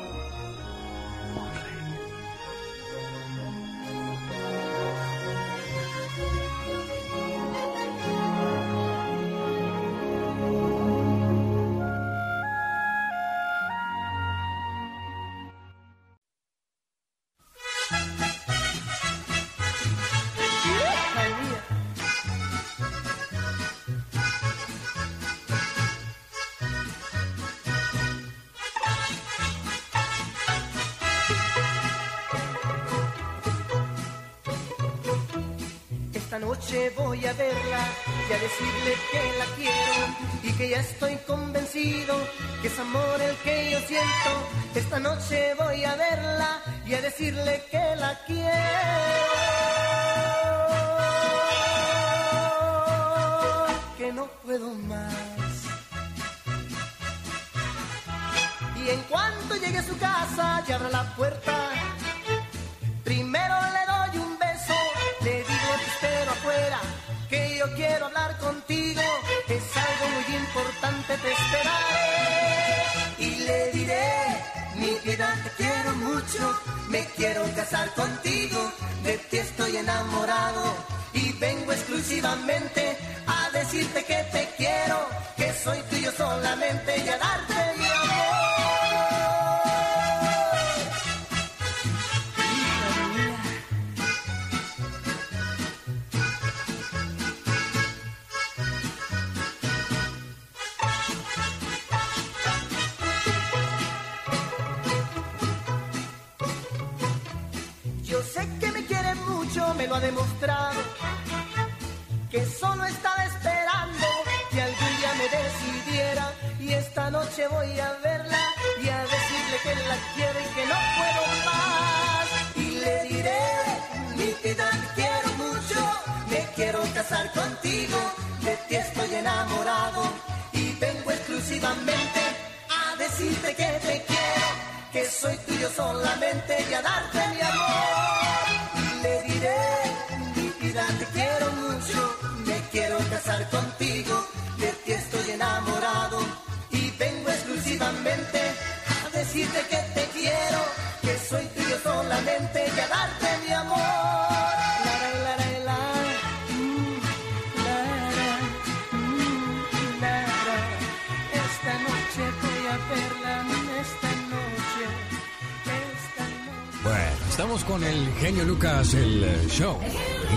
Con 167.49 167.83
el 167.83 168.13
genio 168.21 168.45
Lucas, 168.45 168.93
el 168.93 169.25
eh, 169.25 169.47
show. 169.49 169.79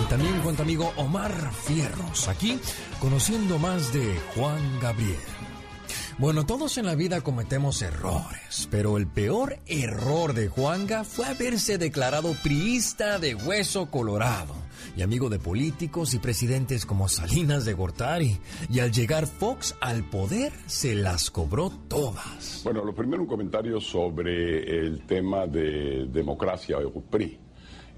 Y 0.00 0.08
también 0.08 0.40
con 0.40 0.56
tu 0.56 0.62
amigo 0.62 0.94
Omar 0.96 1.52
Fierros, 1.52 2.26
aquí 2.26 2.58
conociendo 3.00 3.58
más 3.58 3.92
de 3.92 4.18
Juan 4.34 4.80
Gabriel. 4.80 5.20
Bueno, 6.16 6.46
todos 6.46 6.78
en 6.78 6.86
la 6.86 6.94
vida 6.94 7.20
cometemos 7.20 7.82
errores, 7.82 8.66
pero 8.70 8.96
el 8.96 9.06
peor 9.06 9.58
error 9.66 10.32
de 10.32 10.48
Juanga 10.48 11.04
fue 11.04 11.26
haberse 11.26 11.76
declarado 11.76 12.32
priista 12.42 13.18
de 13.18 13.34
hueso 13.34 13.90
colorado 13.90 14.61
y 14.96 15.02
amigo 15.02 15.28
de 15.28 15.38
políticos 15.38 16.14
y 16.14 16.18
presidentes 16.18 16.86
como 16.86 17.08
Salinas 17.08 17.64
de 17.64 17.72
Gortari. 17.72 18.38
Y 18.70 18.80
al 18.80 18.92
llegar 18.92 19.26
Fox 19.26 19.76
al 19.80 20.04
poder, 20.04 20.52
se 20.66 20.94
las 20.94 21.30
cobró 21.30 21.70
todas. 21.88 22.62
Bueno, 22.64 22.84
lo 22.84 22.94
primero 22.94 23.22
un 23.22 23.28
comentario 23.28 23.80
sobre 23.80 24.78
el 24.78 25.06
tema 25.06 25.46
de 25.46 26.06
democracia 26.06 26.78
o 26.78 27.00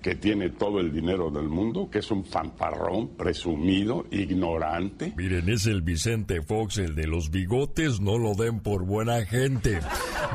que 0.04 0.14
tiene 0.14 0.50
todo 0.50 0.80
el 0.80 0.92
dinero 0.92 1.30
del 1.30 1.48
mundo, 1.48 1.88
que 1.90 2.00
es 2.00 2.10
un 2.10 2.26
fanfarrón, 2.26 3.16
presumido, 3.16 4.04
ignorante. 4.10 5.14
Miren, 5.16 5.48
es 5.48 5.64
el 5.64 5.80
Vicente 5.80 6.42
Fox, 6.42 6.76
el 6.76 6.94
de 6.94 7.06
los 7.06 7.30
bigotes, 7.30 8.02
no 8.02 8.18
lo 8.18 8.34
den 8.34 8.60
por 8.60 8.84
buena 8.84 9.24
gente. 9.24 9.80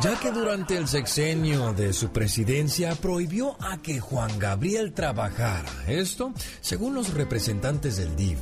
Ya 0.02 0.20
que 0.20 0.32
durante 0.32 0.76
el 0.76 0.88
sexenio 0.88 1.72
de 1.74 1.94
su 1.94 2.12
presidencia 2.12 2.96
prohibió 2.96 3.58
a 3.62 3.80
que 3.80 4.00
Juan 4.00 4.40
Gabriel 4.40 4.92
trabajara. 4.92 5.70
Esto, 5.88 6.34
según 6.62 6.96
los 6.96 7.14
representantes 7.14 7.98
del 7.98 8.16
Divo. 8.16 8.42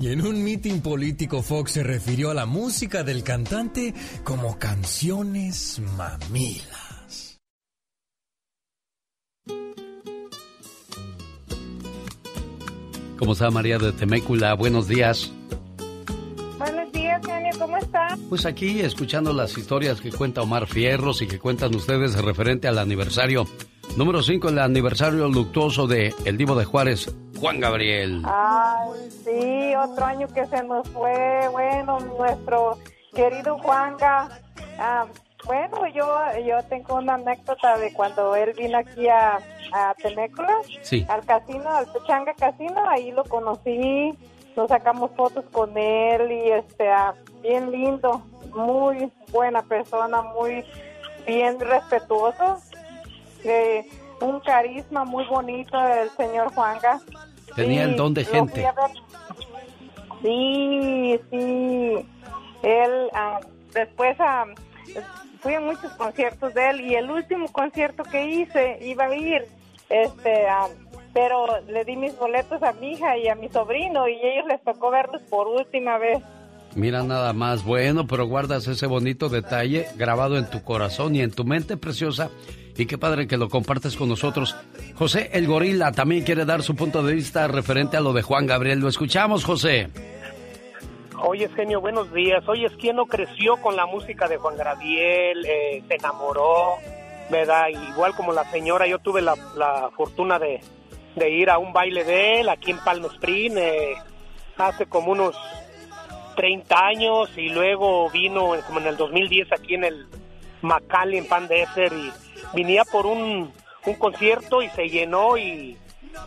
Y 0.00 0.08
en 0.08 0.26
un 0.26 0.42
mitin 0.42 0.80
político 0.80 1.40
Fox 1.40 1.70
se 1.70 1.84
refirió 1.84 2.32
a 2.32 2.34
la 2.34 2.46
música 2.46 3.04
del 3.04 3.22
cantante 3.22 3.94
como 4.24 4.58
canciones 4.58 5.80
mamila. 5.96 6.87
¿Cómo 13.18 13.32
está 13.32 13.50
María 13.50 13.78
de 13.78 13.92
Temécula? 13.92 14.54
Buenos 14.54 14.86
días. 14.86 15.32
Buenos 16.58 16.92
días, 16.92 17.20
genio, 17.26 17.50
¿cómo 17.58 17.76
está? 17.76 18.16
Pues 18.28 18.46
aquí 18.46 18.80
escuchando 18.80 19.32
las 19.32 19.58
historias 19.58 20.00
que 20.00 20.12
cuenta 20.12 20.42
Omar 20.42 20.66
Fierros 20.66 21.20
y 21.22 21.26
que 21.26 21.38
cuentan 21.38 21.74
ustedes 21.74 22.14
referente 22.22 22.68
al 22.68 22.78
aniversario 22.78 23.46
número 23.96 24.22
5, 24.22 24.50
el 24.50 24.60
aniversario 24.60 25.28
luctuoso 25.28 25.88
de 25.88 26.14
El 26.24 26.36
Divo 26.36 26.54
de 26.54 26.64
Juárez, 26.64 27.12
Juan 27.40 27.58
Gabriel. 27.58 28.22
Ay, 28.24 29.10
sí, 29.24 29.74
otro 29.74 30.04
año 30.04 30.28
que 30.28 30.46
se 30.46 30.62
nos 30.62 30.88
fue, 30.88 31.48
bueno, 31.50 31.98
nuestro 32.00 32.78
querido 33.12 33.58
Juanga. 33.58 34.28
Ah, 34.78 35.06
bueno, 35.48 35.86
yo, 35.88 36.06
yo 36.46 36.62
tengo 36.68 36.96
una 36.96 37.14
anécdota 37.14 37.78
de 37.78 37.90
cuando 37.94 38.36
él 38.36 38.52
vino 38.52 38.76
aquí 38.76 39.08
a, 39.08 39.38
a 39.72 39.94
Temécula, 39.94 40.54
al 41.08 41.24
casino, 41.24 41.70
al 41.70 41.86
Pechanga 41.90 42.34
Casino, 42.34 42.86
ahí 42.86 43.10
lo 43.12 43.24
conocí, 43.24 44.12
nos 44.54 44.68
sacamos 44.68 45.10
fotos 45.16 45.46
con 45.50 45.76
él 45.76 46.30
y 46.30 46.50
este, 46.50 46.90
ah, 46.90 47.14
bien 47.40 47.70
lindo, 47.70 48.22
muy 48.54 49.10
buena 49.32 49.62
persona, 49.62 50.20
muy 50.20 50.62
bien 51.26 51.58
respetuoso, 51.58 52.58
eh, 53.42 53.88
un 54.20 54.40
carisma 54.40 55.06
muy 55.06 55.24
bonito 55.24 55.80
del 55.80 56.10
señor 56.10 56.52
Juanga. 56.52 57.00
Tenía 57.56 57.84
el 57.84 57.96
don 57.96 58.12
de 58.12 58.24
gente. 58.26 58.68
Sí, 60.22 61.18
sí, 61.30 62.06
él 62.62 63.08
ah, 63.14 63.40
después... 63.72 64.14
ah, 64.20 64.44
fui 65.48 65.64
muchos 65.64 65.92
conciertos 65.92 66.52
de 66.52 66.70
él 66.70 66.80
y 66.82 66.94
el 66.94 67.10
último 67.10 67.50
concierto 67.50 68.02
que 68.02 68.22
hice 68.22 68.78
iba 68.82 69.06
a 69.06 69.16
ir, 69.16 69.46
este, 69.88 70.44
pero 71.14 71.46
le 71.66 71.86
di 71.86 71.96
mis 71.96 72.14
boletos 72.18 72.62
a 72.62 72.72
mi 72.74 72.92
hija 72.92 73.16
y 73.16 73.28
a 73.28 73.34
mi 73.34 73.48
sobrino 73.48 74.06
y 74.08 74.12
ellos 74.12 74.46
les 74.46 74.62
tocó 74.62 74.90
verlos 74.90 75.22
por 75.30 75.48
última 75.48 75.96
vez. 75.96 76.18
Mira 76.74 77.02
nada 77.02 77.32
más, 77.32 77.64
bueno, 77.64 78.06
pero 78.06 78.26
guardas 78.26 78.68
ese 78.68 78.86
bonito 78.86 79.30
detalle 79.30 79.86
grabado 79.96 80.36
en 80.36 80.50
tu 80.50 80.62
corazón 80.62 81.14
y 81.16 81.22
en 81.22 81.30
tu 81.30 81.44
mente 81.44 81.78
preciosa. 81.78 82.28
Y 82.76 82.84
qué 82.84 82.98
padre 82.98 83.26
que 83.26 83.38
lo 83.38 83.48
compartes 83.48 83.96
con 83.96 84.08
nosotros. 84.08 84.54
José 84.94 85.30
el 85.32 85.46
Gorila 85.46 85.90
también 85.92 86.24
quiere 86.24 86.44
dar 86.44 86.62
su 86.62 86.76
punto 86.76 87.02
de 87.02 87.14
vista 87.14 87.48
referente 87.48 87.96
a 87.96 88.00
lo 88.00 88.12
de 88.12 88.22
Juan 88.22 88.46
Gabriel. 88.46 88.80
Lo 88.80 88.88
escuchamos, 88.88 89.44
José. 89.44 89.88
Oye, 91.20 91.48
genio, 91.48 91.80
buenos 91.80 92.12
días. 92.12 92.46
Oye, 92.48 92.68
¿quién 92.78 92.96
no 92.96 93.06
creció 93.06 93.56
con 93.56 93.74
la 93.74 93.86
música 93.86 94.28
de 94.28 94.36
Juan 94.36 94.56
Gabriel? 94.56 95.44
Eh, 95.44 95.82
se 95.88 95.94
enamoró, 95.94 96.76
¿verdad? 97.28 97.68
Igual 97.90 98.14
como 98.14 98.32
la 98.32 98.44
señora, 98.50 98.86
yo 98.86 99.00
tuve 99.00 99.20
la, 99.20 99.34
fortuna 99.96 100.38
de, 100.38 100.60
ir 101.28 101.50
a 101.50 101.58
un 101.58 101.72
baile 101.72 102.04
de 102.04 102.40
él 102.40 102.48
aquí 102.48 102.70
en 102.70 102.78
Palm 102.78 103.04
Springs 103.06 103.56
eh, 103.56 103.94
hace 104.56 104.86
como 104.86 105.10
unos 105.10 105.36
30 106.36 106.86
años 106.86 107.30
y 107.36 107.48
luego 107.48 108.08
vino 108.10 108.54
como 108.66 108.78
en 108.78 108.86
el 108.86 108.96
2010 108.96 109.52
aquí 109.52 109.74
en 109.74 109.84
el 109.84 110.06
Macaulay 110.62 111.18
en 111.18 111.26
Pan 111.26 111.48
Desert 111.48 111.94
y 111.94 112.12
venía 112.54 112.84
por 112.84 113.06
un, 113.06 113.52
un 113.86 113.94
concierto 113.94 114.62
y 114.62 114.68
se 114.70 114.88
llenó 114.88 115.36
y 115.36 115.76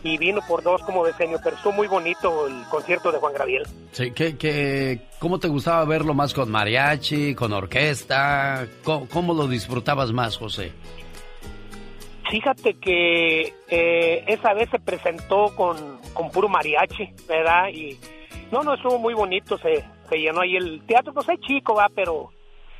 y 0.02 0.18
vino 0.18 0.40
por 0.46 0.62
dos 0.62 0.82
como 0.82 1.04
decenio, 1.04 1.38
pero 1.42 1.56
estuvo 1.56 1.72
muy 1.72 1.86
bonito 1.86 2.46
el 2.46 2.64
concierto 2.70 3.12
de 3.12 3.18
Juan 3.18 3.34
Gabriel. 3.34 3.64
Sí, 3.92 4.12
¿qué, 4.12 5.00
cómo 5.18 5.38
te 5.38 5.48
gustaba 5.48 5.84
verlo 5.84 6.14
más 6.14 6.34
con 6.34 6.50
mariachi, 6.50 7.34
con 7.34 7.52
orquesta? 7.52 8.66
¿Cómo, 8.84 9.34
lo 9.34 9.46
disfrutabas 9.46 10.12
más, 10.12 10.36
José? 10.36 10.72
Fíjate 12.30 12.74
que 12.74 13.52
eh, 13.68 14.24
esa 14.26 14.54
vez 14.54 14.70
se 14.70 14.78
presentó 14.78 15.54
con, 15.54 15.98
con 16.14 16.30
puro 16.30 16.48
mariachi, 16.48 17.12
¿verdad? 17.28 17.68
Y 17.68 17.98
no, 18.50 18.62
no, 18.62 18.74
estuvo 18.74 18.98
muy 18.98 19.14
bonito, 19.14 19.58
se, 19.58 19.84
se 20.08 20.16
llenó 20.18 20.40
ahí 20.40 20.56
el 20.56 20.82
teatro, 20.86 21.12
pues 21.12 21.28
es 21.28 21.40
chico, 21.40 21.74
va, 21.74 21.88
pero, 21.94 22.30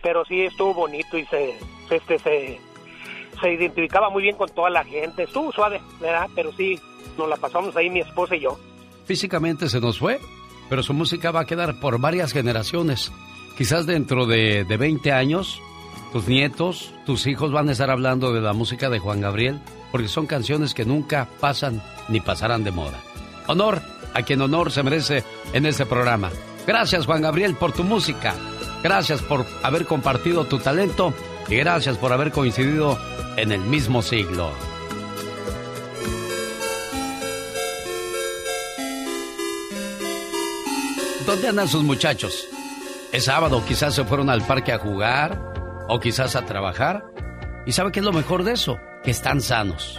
pero 0.03 0.24
sí 0.24 0.43
estuvo 0.43 0.74
bonito 0.74 1.19
y 1.19 1.27
se, 1.27 1.55
este, 1.91 2.19
se, 2.19 2.19
se 2.19 2.61
identificaba 3.48 4.10
muy 4.10 4.23
bien 4.23 4.36
con 4.36 4.48
toda 4.51 4.70
la 4.70 4.85
gente, 4.85 5.24
estuvo 5.24 5.52
suave, 5.52 5.81
¿verdad? 6.01 6.28
Pero 6.35 6.52
sí, 6.52 6.78
nos 7.16 7.28
la 7.28 7.36
pasamos 7.36 7.77
ahí 7.77 7.90
mi 7.90 8.01
esposa 8.01 8.36
y 8.36 8.40
yo. 8.40 8.59
Físicamente 9.05 9.69
se 9.69 9.81
nos 9.81 9.98
fue, 9.98 10.20
pero 10.69 10.82
su 10.82 10.94
música 10.94 11.31
va 11.31 11.40
a 11.40 11.47
quedar 11.47 11.81
por 11.81 12.01
varias 12.01 12.32
generaciones. 12.32 13.12
Quizás 13.56 13.86
dentro 13.86 14.27
de, 14.27 14.64
de 14.64 14.77
20 14.77 15.12
años, 15.12 15.60
tus 16.12 16.28
nietos, 16.28 16.93
tus 17.06 17.27
hijos 17.27 17.52
van 17.52 17.69
a 17.69 17.73
estar 17.73 17.90
hablando 17.90 18.32
de 18.32 18.40
la 18.40 18.52
música 18.52 18.89
de 18.89 18.98
Juan 18.98 19.20
Gabriel, 19.20 19.60
porque 19.90 20.09
son 20.09 20.27
canciones 20.27 20.74
que 20.74 20.85
nunca 20.85 21.28
pasan 21.40 21.82
ni 22.09 22.20
pasarán 22.20 22.64
de 22.64 22.70
moda. 22.70 23.01
Honor 23.47 23.82
a 24.14 24.23
quien 24.23 24.40
honor 24.40 24.70
se 24.70 24.82
merece 24.82 25.24
en 25.52 25.66
este 25.66 25.86
programa. 25.86 26.31
Gracias 26.66 27.06
Juan 27.06 27.23
Gabriel 27.23 27.56
por 27.56 27.73
tu 27.73 27.85
música. 27.85 28.35
Gracias 28.82 29.23
por 29.23 29.47
haber 29.62 29.86
compartido 29.86 30.44
tu 30.44 30.59
talento 30.59 31.12
y 31.48 31.56
gracias 31.56 31.98
por 31.98 32.12
haber 32.12 32.32
coincidido 32.32 32.98
en 33.36 33.52
el 33.52 33.60
mismo 33.60 34.02
siglo. 34.02 34.51
¿Dónde 41.27 41.48
andan 41.48 41.69
sus 41.69 41.82
muchachos? 41.82 42.48
Es 43.12 43.24
sábado, 43.24 43.62
quizás 43.66 43.94
se 43.94 44.05
fueron 44.05 44.28
al 44.28 44.43
parque 44.43 44.73
a 44.73 44.78
jugar 44.78 45.40
o 45.89 46.01
quizás 46.01 46.36
a 46.36 46.44
trabajar. 46.44 47.05
¿Y 47.66 47.73
sabe 47.73 47.93
qué 47.93 48.01
es 48.01 48.05
lo 48.05 48.12
mejor 48.12 48.43
de 48.44 48.52
eso? 48.52 48.78
Que 49.05 49.10
están 49.12 49.40
sanos. 49.40 49.98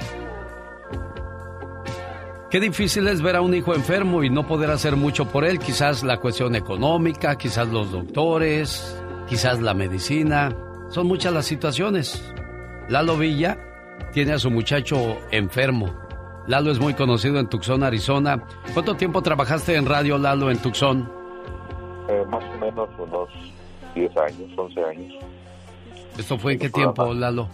Qué 2.50 2.60
difícil 2.60 3.08
es 3.08 3.22
ver 3.22 3.36
a 3.36 3.42
un 3.42 3.56
hijo 3.56 3.74
enfermo 3.74 4.24
y 4.24 4.30
no 4.30 4.46
poder 4.46 4.70
hacer 4.70 4.96
mucho 4.96 5.28
por 5.28 5.44
él. 5.44 5.58
Quizás 5.58 6.04
la 6.04 6.18
cuestión 6.18 6.56
económica, 6.56 7.36
quizás 7.36 7.68
los 7.70 7.92
doctores, 7.92 8.96
quizás 9.28 9.60
la 9.60 9.74
medicina. 9.74 10.56
Son 10.94 11.08
muchas 11.08 11.34
las 11.34 11.48
situaciones. 11.48 12.24
Lalo 12.88 13.18
Villa 13.18 13.58
tiene 14.14 14.34
a 14.34 14.38
su 14.38 14.52
muchacho 14.52 15.18
enfermo. 15.32 15.92
Lalo 16.46 16.70
es 16.70 16.80
muy 16.80 16.94
conocido 16.94 17.40
en 17.40 17.50
Tucson, 17.50 17.82
Arizona. 17.82 18.46
¿Cuánto 18.76 18.96
tiempo 18.96 19.24
trabajaste 19.24 19.76
en 19.76 19.88
radio, 19.88 20.20
Lalo, 20.20 20.52
en 20.52 20.60
Tucson? 20.60 21.12
Eh, 22.10 22.24
más 22.30 22.44
o 22.44 22.58
menos 22.60 22.88
unos 23.00 23.28
10 23.96 24.18
años, 24.18 24.52
11 24.56 24.84
años. 24.84 25.24
¿Esto 26.16 26.38
fue 26.38 26.54
en 26.54 26.60
qué 26.60 26.70
tiempo, 26.70 27.12
Lalo? 27.12 27.48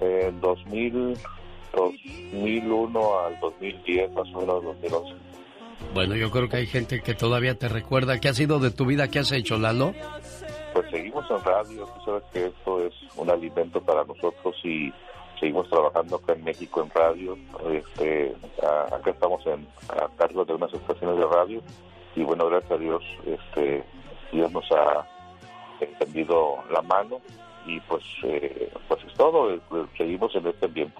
En 0.00 0.38
2000, 0.42 1.16
2001 1.74 3.18
al 3.18 3.40
2010, 3.40 4.12
más 4.12 4.28
o 4.34 4.40
menos 4.40 4.62
2011. 4.62 5.14
Bueno, 5.94 6.16
yo 6.16 6.30
creo 6.30 6.50
que 6.50 6.58
hay 6.58 6.66
gente 6.66 7.00
que 7.00 7.14
todavía 7.14 7.54
te 7.54 7.68
recuerda. 7.68 8.20
¿Qué 8.20 8.28
ha 8.28 8.34
sido 8.34 8.58
de 8.58 8.70
tu 8.70 8.84
vida? 8.84 9.08
¿Qué 9.08 9.20
has 9.20 9.32
hecho, 9.32 9.56
Lalo? 9.56 9.94
Pues 10.80 10.92
seguimos 10.92 11.30
en 11.30 11.44
radio. 11.44 11.84
Tú 11.84 12.04
sabes 12.06 12.22
que 12.32 12.46
esto 12.46 12.86
es 12.86 12.94
un 13.16 13.28
alimento 13.28 13.82
para 13.82 14.02
nosotros 14.04 14.56
y 14.64 14.90
seguimos 15.38 15.68
trabajando 15.68 16.16
acá 16.16 16.32
en 16.32 16.44
México 16.44 16.82
en 16.82 16.90
radio. 16.90 17.36
Este, 17.70 18.34
acá 18.90 19.10
estamos 19.10 19.46
en, 19.46 19.68
a 19.90 20.08
cargo 20.16 20.42
de 20.46 20.54
unas 20.54 20.72
estaciones 20.72 21.18
de 21.18 21.26
radio 21.26 21.60
y 22.16 22.22
bueno, 22.22 22.46
gracias 22.46 22.72
a 22.72 22.78
Dios, 22.78 23.02
este, 23.26 23.84
Dios 24.32 24.50
nos 24.52 24.64
ha 24.72 25.06
extendido 25.80 26.56
la 26.70 26.80
mano 26.80 27.20
y 27.66 27.78
pues, 27.80 28.02
eh, 28.22 28.72
pues 28.88 29.04
es 29.04 29.12
todo, 29.14 29.60
seguimos 29.98 30.34
en 30.34 30.46
este 30.46 30.64
ambiente. 30.64 30.96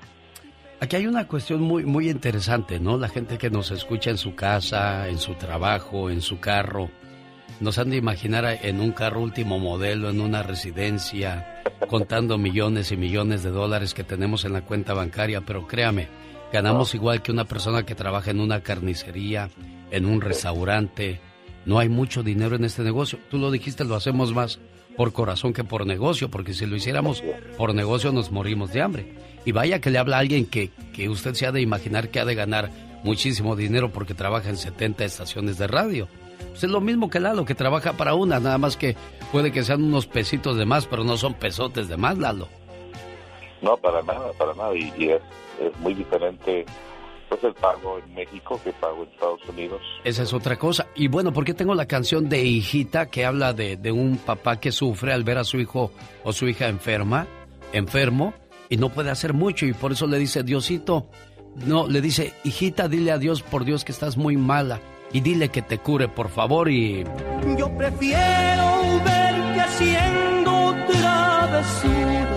Aquí 0.80 0.96
hay 0.96 1.06
una 1.06 1.26
cuestión 1.26 1.62
muy, 1.62 1.86
muy 1.86 2.10
interesante, 2.10 2.80
¿no? 2.80 2.98
La 2.98 3.08
gente 3.08 3.38
que 3.38 3.48
nos 3.48 3.70
escucha 3.70 4.10
en 4.10 4.18
su 4.18 4.34
casa, 4.34 5.08
en 5.08 5.18
su 5.18 5.36
trabajo, 5.36 6.10
en 6.10 6.20
su 6.20 6.38
carro, 6.38 6.90
nos 7.58 7.78
han 7.78 7.90
de 7.90 7.96
imaginar 7.96 8.46
en 8.62 8.80
un 8.80 8.92
carro 8.92 9.20
último 9.20 9.58
modelo, 9.58 10.10
en 10.10 10.20
una 10.20 10.42
residencia, 10.42 11.62
contando 11.88 12.38
millones 12.38 12.92
y 12.92 12.96
millones 12.96 13.42
de 13.42 13.50
dólares 13.50 13.94
que 13.94 14.04
tenemos 14.04 14.44
en 14.44 14.52
la 14.52 14.62
cuenta 14.62 14.94
bancaria, 14.94 15.40
pero 15.40 15.66
créame, 15.66 16.08
ganamos 16.52 16.94
igual 16.94 17.22
que 17.22 17.32
una 17.32 17.44
persona 17.44 17.84
que 17.84 17.94
trabaja 17.94 18.30
en 18.30 18.40
una 18.40 18.60
carnicería, 18.60 19.50
en 19.90 20.06
un 20.06 20.20
restaurante. 20.20 21.20
No 21.66 21.78
hay 21.78 21.88
mucho 21.88 22.22
dinero 22.22 22.56
en 22.56 22.64
este 22.64 22.82
negocio. 22.82 23.18
Tú 23.30 23.38
lo 23.38 23.50
dijiste, 23.50 23.84
lo 23.84 23.94
hacemos 23.94 24.32
más 24.32 24.58
por 24.96 25.12
corazón 25.12 25.52
que 25.52 25.64
por 25.64 25.86
negocio, 25.86 26.30
porque 26.30 26.54
si 26.54 26.66
lo 26.66 26.76
hiciéramos 26.76 27.22
por 27.56 27.74
negocio 27.74 28.12
nos 28.12 28.30
morimos 28.30 28.72
de 28.72 28.82
hambre. 28.82 29.14
Y 29.44 29.52
vaya 29.52 29.80
que 29.80 29.90
le 29.90 29.98
habla 29.98 30.16
a 30.16 30.20
alguien 30.20 30.46
que, 30.46 30.70
que 30.92 31.08
usted 31.08 31.34
se 31.34 31.46
ha 31.46 31.52
de 31.52 31.60
imaginar 31.60 32.10
que 32.10 32.20
ha 32.20 32.24
de 32.24 32.34
ganar 32.34 32.70
muchísimo 33.02 33.56
dinero 33.56 33.90
porque 33.90 34.14
trabaja 34.14 34.50
en 34.50 34.56
70 34.56 35.04
estaciones 35.04 35.58
de 35.58 35.66
radio. 35.66 36.08
Pues 36.50 36.64
es 36.64 36.70
lo 36.70 36.80
mismo 36.80 37.08
que 37.08 37.20
Lalo, 37.20 37.44
que 37.44 37.54
trabaja 37.54 37.94
para 37.94 38.14
una, 38.14 38.40
nada 38.40 38.58
más 38.58 38.76
que 38.76 38.96
puede 39.32 39.52
que 39.52 39.64
sean 39.64 39.84
unos 39.84 40.06
pesitos 40.06 40.56
de 40.56 40.66
más, 40.66 40.86
pero 40.86 41.04
no 41.04 41.16
son 41.16 41.34
pesotes 41.34 41.88
de 41.88 41.96
más, 41.96 42.18
Lalo. 42.18 42.48
No, 43.62 43.76
para 43.76 44.02
nada, 44.02 44.32
para 44.38 44.54
nada. 44.54 44.74
Y, 44.74 45.10
es, 45.10 45.22
es, 45.60 45.78
muy 45.80 45.94
diferente 45.94 46.64
pues 47.28 47.44
el 47.44 47.54
pago 47.54 47.98
en 47.98 48.12
México 48.12 48.60
que 48.64 48.72
pago 48.72 49.04
en 49.04 49.08
Estados 49.10 49.40
Unidos. 49.48 49.80
Esa 50.02 50.24
es 50.24 50.32
otra 50.32 50.58
cosa. 50.58 50.88
Y 50.96 51.06
bueno, 51.06 51.32
¿por 51.32 51.44
qué 51.44 51.54
tengo 51.54 51.76
la 51.76 51.86
canción 51.86 52.28
de 52.28 52.42
Hijita 52.42 53.06
que 53.06 53.24
habla 53.24 53.52
de, 53.52 53.76
de 53.76 53.92
un 53.92 54.16
papá 54.16 54.58
que 54.58 54.72
sufre 54.72 55.12
al 55.12 55.22
ver 55.22 55.38
a 55.38 55.44
su 55.44 55.60
hijo 55.60 55.92
o 56.24 56.32
su 56.32 56.48
hija 56.48 56.66
enferma, 56.66 57.28
enfermo, 57.72 58.34
y 58.68 58.78
no 58.78 58.88
puede 58.88 59.10
hacer 59.10 59.32
mucho? 59.32 59.64
Y 59.64 59.72
por 59.74 59.92
eso 59.92 60.08
le 60.08 60.18
dice, 60.18 60.42
Diosito, 60.42 61.06
no, 61.54 61.86
le 61.86 62.00
dice, 62.00 62.34
hijita, 62.42 62.88
dile 62.88 63.12
a 63.12 63.18
Dios 63.18 63.42
por 63.42 63.64
Dios 63.64 63.84
que 63.84 63.92
estás 63.92 64.16
muy 64.16 64.36
mala 64.36 64.80
y 65.12 65.20
dile 65.20 65.48
que 65.48 65.62
te 65.62 65.78
cure, 65.78 66.08
por 66.08 66.28
favor, 66.28 66.70
y... 66.70 67.04
Yo 67.56 67.68
prefiero 67.76 69.00
verte 69.04 69.60
haciendo 69.60 70.74
travesura 70.86 72.28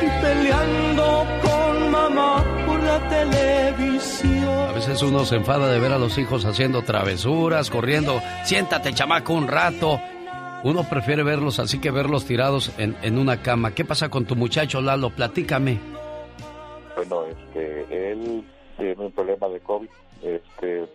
y 0.00 0.22
peleando 0.22 1.26
con 1.42 1.90
mamá 1.90 2.44
por 2.66 2.82
la 2.82 3.08
televisión. 3.08 4.68
A 4.68 4.72
veces 4.72 5.02
uno 5.02 5.24
se 5.24 5.36
enfada 5.36 5.70
de 5.70 5.78
ver 5.78 5.92
a 5.92 5.98
los 5.98 6.18
hijos 6.18 6.44
haciendo 6.44 6.82
travesuras, 6.82 7.70
corriendo, 7.70 8.20
siéntate 8.44 8.92
chamaco 8.92 9.34
un 9.34 9.48
rato. 9.48 10.00
Uno 10.64 10.84
prefiere 10.84 11.22
verlos 11.24 11.58
así 11.58 11.80
que 11.80 11.90
verlos 11.90 12.24
tirados 12.24 12.72
en, 12.78 12.96
en 13.02 13.18
una 13.18 13.42
cama. 13.42 13.72
¿Qué 13.72 13.84
pasa 13.84 14.08
con 14.08 14.26
tu 14.26 14.36
muchacho 14.36 14.80
Lalo? 14.80 15.10
Platícame. 15.10 15.80
Bueno, 16.96 17.24
este, 17.26 18.12
él 18.12 18.44
tiene 18.76 19.04
un 19.04 19.12
problema 19.12 19.48
de 19.48 19.60
COVID, 19.60 19.88
este, 20.22 20.86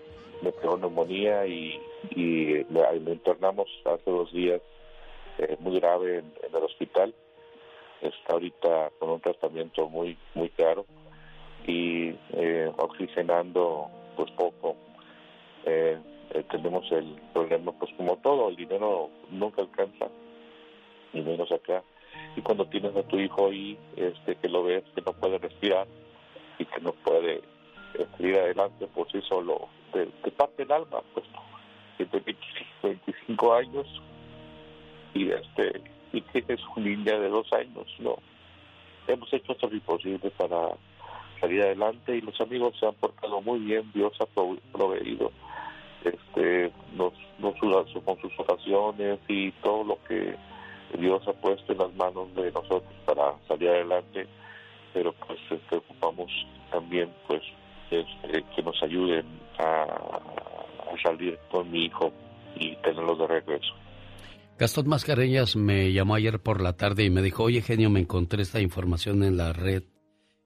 me 0.42 0.52
pegó 0.52 0.78
neumonía 0.78 1.46
y, 1.46 1.80
y 2.12 2.64
le, 2.66 3.12
internamos 3.12 3.68
hace 3.86 4.10
dos 4.10 4.32
días 4.32 4.62
eh, 5.38 5.56
muy 5.60 5.80
grave 5.80 6.20
en, 6.20 6.56
el 6.56 6.64
hospital. 6.64 7.14
Está 8.02 8.34
ahorita 8.34 8.92
con 9.00 9.10
un 9.10 9.22
tratamiento 9.22 9.90
muy 9.90 10.18
muy 10.36 10.50
caro 10.50 10.86
y 11.66 12.16
eh, 12.34 12.72
oxigenando 12.78 13.88
pues 14.16 14.32
poco. 14.32 14.76
Eh, 15.66 15.98
tenemos 16.52 16.90
el 16.92 17.20
problema, 17.34 17.72
pues 17.72 17.92
como 17.98 18.18
todo, 18.18 18.50
el 18.50 18.56
dinero 18.56 19.10
nunca 19.32 19.62
alcanza, 19.62 20.08
ni 21.14 21.22
menos 21.22 21.52
acá. 21.52 21.84
Y 22.36 22.42
cuando 22.42 22.66
tienes 22.68 22.96
a 22.96 23.04
tu 23.04 23.18
hijo 23.18 23.48
ahí, 23.48 23.78
este, 23.96 24.36
que 24.36 24.50
lo 24.50 24.64
ves, 24.64 24.84
que 24.94 25.02
no 25.02 25.14
puede 25.14 25.40
respirar 25.40 25.88
y 26.60 26.66
que 26.66 26.82
no 26.82 26.92
puede 26.92 27.42
salir 28.18 28.38
adelante 28.38 28.88
por 28.88 29.12
sí 29.12 29.22
solo, 29.28 29.68
de, 29.94 30.06
parte 30.32 30.64
del 30.64 30.72
alma, 30.72 31.02
pues, 31.14 31.26
de 31.98 32.20
25, 32.84 33.54
años 33.54 33.88
y 35.14 35.32
este 35.32 35.82
y 36.14 36.22
que 36.22 36.44
es 36.48 36.62
un 36.76 36.84
niña 36.84 37.20
de 37.20 37.30
dos 37.30 37.52
años, 37.54 37.88
¿no? 38.00 38.18
Hemos 39.08 39.32
hecho 39.34 39.56
todo 39.56 39.70
lo 39.70 39.76
imposible 39.76 40.30
para 40.32 40.70
salir 41.40 41.62
adelante 41.62 42.16
y 42.16 42.22
los 42.22 42.40
amigos 42.40 42.76
se 42.80 42.86
han 42.86 42.94
portado 42.96 43.42
muy 43.42 43.60
bien, 43.60 43.92
Dios 43.94 44.14
ha 44.22 44.26
proveído 44.72 45.32
este 46.04 46.72
nos, 46.96 47.14
nos 47.40 47.56
con 48.04 48.22
sus 48.22 48.32
oraciones 48.40 49.20
y 49.28 49.52
todo 49.64 49.84
lo 49.84 50.04
que 50.08 50.36
Dios 50.98 51.28
ha 51.28 51.34
puesto 51.34 51.74
en 51.74 51.80
las 51.80 51.94
manos 51.96 52.34
de 52.36 52.52
nosotros 52.52 52.94
para 53.06 53.34
salir 53.48 53.70
adelante, 53.70 54.28
pero 54.94 55.14
pues 55.14 55.40
este, 55.50 55.76
ocupamos 55.78 56.32
también 56.72 57.14
pues 57.28 57.42
este, 57.92 58.44
que 58.56 58.64
nos 58.64 58.82
ayuden 58.84 59.26
a, 59.60 60.20
salir 61.04 61.38
con 61.52 61.70
mi 61.70 61.86
hijo 61.86 62.12
y 62.56 62.76
tenerlo 62.78 63.16
de 63.16 63.28
regreso. 63.28 63.74
Gastón 64.58 64.88
Mascareñas 64.88 65.56
me 65.56 65.94
llamó 65.94 66.16
ayer 66.16 66.40
por 66.40 66.62
la 66.62 66.74
tarde 66.74 67.04
y 67.04 67.12
me 67.12 67.22
dijo, 67.22 67.44
oye 67.44 67.62
genio, 67.62 67.92
me 67.92 68.00
encontré 68.00 68.42
esta 68.42 68.60
información 68.60 69.24
en 69.24 69.38
la 69.38 69.54
red 69.54 69.84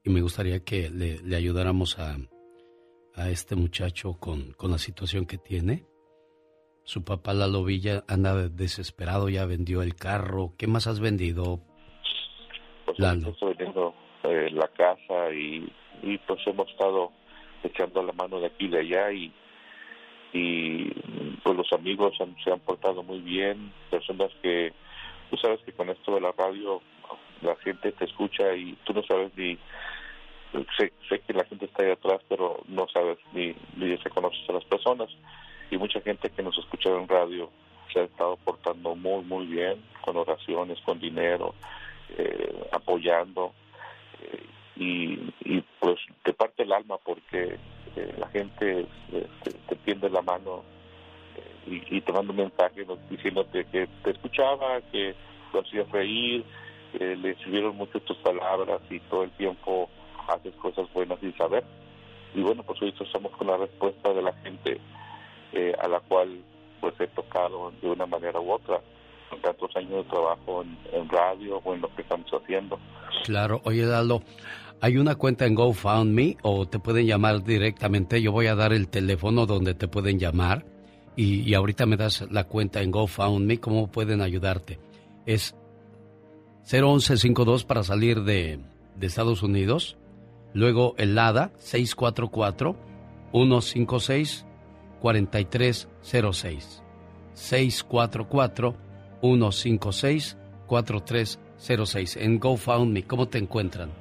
y 0.04 0.10
me 0.10 0.22
gustaría 0.22 0.64
que 0.66 0.90
le, 0.90 1.36
ayudáramos 1.36 1.98
a, 2.00 2.18
a, 3.16 3.30
este 3.30 3.56
muchacho 3.56 4.18
con, 4.20 4.52
con, 4.54 4.72
la 4.72 4.78
situación 4.78 5.26
que 5.26 5.38
tiene. 5.38 5.86
Su 6.84 7.06
papá 7.06 7.34
Lalo 7.34 7.64
Villa 7.64 8.04
anda 8.08 8.50
desesperado, 8.50 9.30
ya 9.30 9.46
vendió 9.46 9.82
el 9.82 9.96
carro. 9.96 10.54
¿Qué 10.58 10.68
más 10.68 10.88
has 10.88 11.00
vendido? 11.00 11.62
Pues 12.86 13.00
estoy 13.00 13.54
vendiendo 13.54 13.94
eh, 14.24 14.50
la 14.52 14.68
casa 14.70 15.32
y, 15.34 15.72
y 16.04 16.18
pues 16.28 16.40
hemos 16.48 16.70
estado 16.70 17.12
echando 17.64 18.04
la 18.04 18.14
mano 18.14 18.40
de 18.40 18.48
aquí 18.48 18.66
y 18.66 18.70
de 18.70 18.80
allá 18.80 19.12
y 19.12 19.32
y 20.34 20.90
pues 21.44 21.58
los 21.58 21.72
amigos 21.74 22.14
se 22.18 22.52
han 22.52 22.60
portado 22.62 23.04
muy 23.04 23.20
bien, 23.20 23.74
personas 23.90 24.32
que 24.42 24.72
tú 25.30 25.38
sabes 25.38 25.60
que 25.66 25.74
con 25.74 25.90
esto 25.90 26.16
de 26.16 26.22
la 26.22 26.32
radio 26.32 26.82
la 27.42 27.56
gente 27.58 27.92
te 27.92 28.06
escucha 28.06 28.56
y 28.56 28.74
tú 28.86 28.94
no 28.94 29.04
sabes 29.04 29.32
ni 29.36 29.58
sé, 30.78 30.94
sé 31.10 31.20
que 31.20 31.34
la 31.34 31.46
gente 31.46 31.66
está 31.66 31.84
ahí 31.84 31.92
atrás 31.92 32.22
pero 32.30 32.62
no 32.68 32.88
sabes 32.88 33.18
ni, 33.34 33.56
ni 33.76 33.98
se 33.98 34.10
conoces 34.10 34.50
a 34.50 34.54
las 34.54 34.66
personas. 34.66 35.10
Y 35.70 35.78
mucha 35.78 36.02
gente 36.02 36.30
que 36.30 36.44
nos 36.44 36.58
escucha 36.58 36.90
en 36.90 37.08
radio 37.08 37.50
se 37.94 38.02
ha 38.02 38.04
estado 38.04 38.38
portando 38.38 38.96
muy 38.96 39.24
muy 39.24 39.46
bien 39.48 39.84
con 40.02 40.18
oraciones 40.18 40.80
con 40.82 41.00
dinero 41.00 41.56
eh, 42.18 42.68
apoyando 42.72 43.54
eh, 44.22 44.46
y, 44.76 45.34
y 45.44 45.64
pues 45.80 46.00
te 46.24 46.34
parte 46.34 46.64
el 46.64 46.72
alma 46.72 46.98
porque 47.04 47.58
eh, 47.96 48.16
la 48.18 48.28
gente 48.30 48.88
este, 49.12 49.52
te 49.68 49.76
tiende 49.78 50.10
la 50.10 50.22
mano 50.22 50.64
eh, 51.68 51.84
y, 51.90 52.02
te 52.02 52.14
manda 52.14 52.32
un 52.32 52.38
mensaje 52.38 52.86
diciéndote 53.10 53.66
que 53.66 53.88
te 54.04 54.12
escuchaba, 54.12 54.82
que 54.92 55.14
lo 55.54 55.62
hacía 55.62 55.84
reír, 55.92 56.44
que 56.94 57.16
le 57.16 57.36
sirvieron 57.36 57.76
mucho 57.76 58.00
tus 58.02 58.18
palabras 58.18 58.82
y 58.90 59.00
todo 59.02 59.24
el 59.24 59.32
tiempo 59.32 59.90
haces 60.28 60.56
cosas 60.56 60.92
buenas 60.94 61.20
sin 61.20 61.36
saber. 61.38 61.64
Y 62.34 62.42
bueno, 62.42 62.64
pues 62.64 62.82
hoy 62.82 62.94
estamos 62.98 63.32
con 63.34 63.48
la 63.48 63.58
respuesta 63.58 64.14
de 64.14 64.22
la 64.22 64.34
gente 64.34 64.80
eh, 65.52 65.76
a 65.80 65.88
la 65.88 66.00
cual 66.00 66.44
pues 66.80 67.00
he 67.00 67.08
tocado 67.08 67.74
de 67.82 67.90
una 67.90 68.06
manera 68.06 68.40
u 68.40 68.52
otra 68.52 68.80
tantos 69.40 69.76
años 69.76 69.92
de 69.92 70.04
trabajo 70.04 70.64
en, 70.64 71.10
radio 71.10 71.62
o 71.64 71.74
en 71.74 71.82
lo 71.82 71.94
que 71.96 72.02
estamos 72.02 72.30
haciendo. 72.32 72.80
Claro, 73.24 73.62
oye 73.64 73.86
Dalo, 73.86 74.22
hay 74.82 74.98
una 74.98 75.16
cuenta 75.16 75.46
en 75.46 75.56
GoFundMe 75.56 76.38
o 76.42 76.68
te 76.68 76.80
pueden 76.80 77.06
llamar 77.06 77.44
directamente. 77.44 78.22
Yo 78.22 78.32
voy 78.32 78.48
a 78.48 78.56
dar 78.56 78.74
el 78.74 78.88
teléfono 78.88 79.46
donde 79.46 79.74
te 79.74 79.88
pueden 79.88 80.20
llamar 80.20 80.66
y, 81.16 81.54
ahorita 81.54 81.86
me 81.86 81.98
das 81.98 82.26
la 82.32 82.46
cuenta 82.46 82.82
en 82.82 82.92
GoFundMe. 82.92 83.60
¿Cómo 83.60 83.92
pueden 83.92 84.22
ayudarte? 84.22 84.80
Es 85.26 85.56
01152 86.64 87.66
para 87.66 87.84
salir 87.84 88.24
de, 88.24 88.60
de 88.96 89.08
Estados 89.08 89.44
Unidos. 89.44 89.98
Luego 90.54 90.96
el 90.98 91.16
LADA 91.16 91.52
644 91.58 92.76
156 93.32 94.46
4306. 95.00 96.84
644 97.34 98.91
156 99.22 100.38
4306 100.68 102.18
en 102.18 102.40
GoFundMe. 102.40 103.04
¿Cómo 103.04 103.28
te 103.28 103.38
encuentran? 103.38 103.92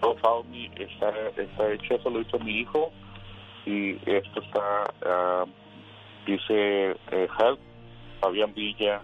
GoFundMe 0.00 0.70
está, 0.78 1.10
está 1.36 1.72
hecho, 1.72 1.94
eso 1.94 2.10
lo 2.10 2.20
hizo 2.20 2.38
mi 2.40 2.60
hijo 2.60 2.90
y 3.66 3.92
esto 4.08 4.40
está, 4.40 4.94
ah, 5.04 5.44
dice 6.26 6.90
eh, 7.10 7.28
Help, 7.38 7.60
Fabián 8.20 8.54
Villa, 8.54 9.02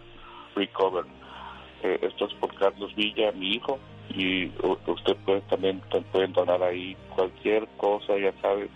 Recover. 0.54 1.04
Eh, 1.82 1.98
esto 2.02 2.26
es 2.26 2.34
por 2.34 2.54
Carlos 2.54 2.94
Villa, 2.94 3.32
mi 3.32 3.56
hijo, 3.56 3.78
y 4.10 4.46
usted 4.86 5.16
puede 5.24 5.40
también 5.42 5.82
pueden 6.12 6.32
donar 6.32 6.62
ahí 6.62 6.96
cualquier 7.14 7.66
cosa, 7.76 8.16
ya 8.18 8.32
sabes, 8.40 8.70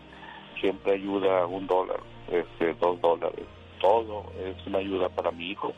siempre 0.60 0.94
ayuda 0.94 1.46
un 1.46 1.66
dólar, 1.66 2.00
este, 2.30 2.74
dos 2.74 3.00
dólares, 3.00 3.46
todo 3.80 4.24
es 4.44 4.66
una 4.66 4.78
ayuda 4.78 5.08
para 5.10 5.30
mi 5.30 5.50
hijo 5.52 5.72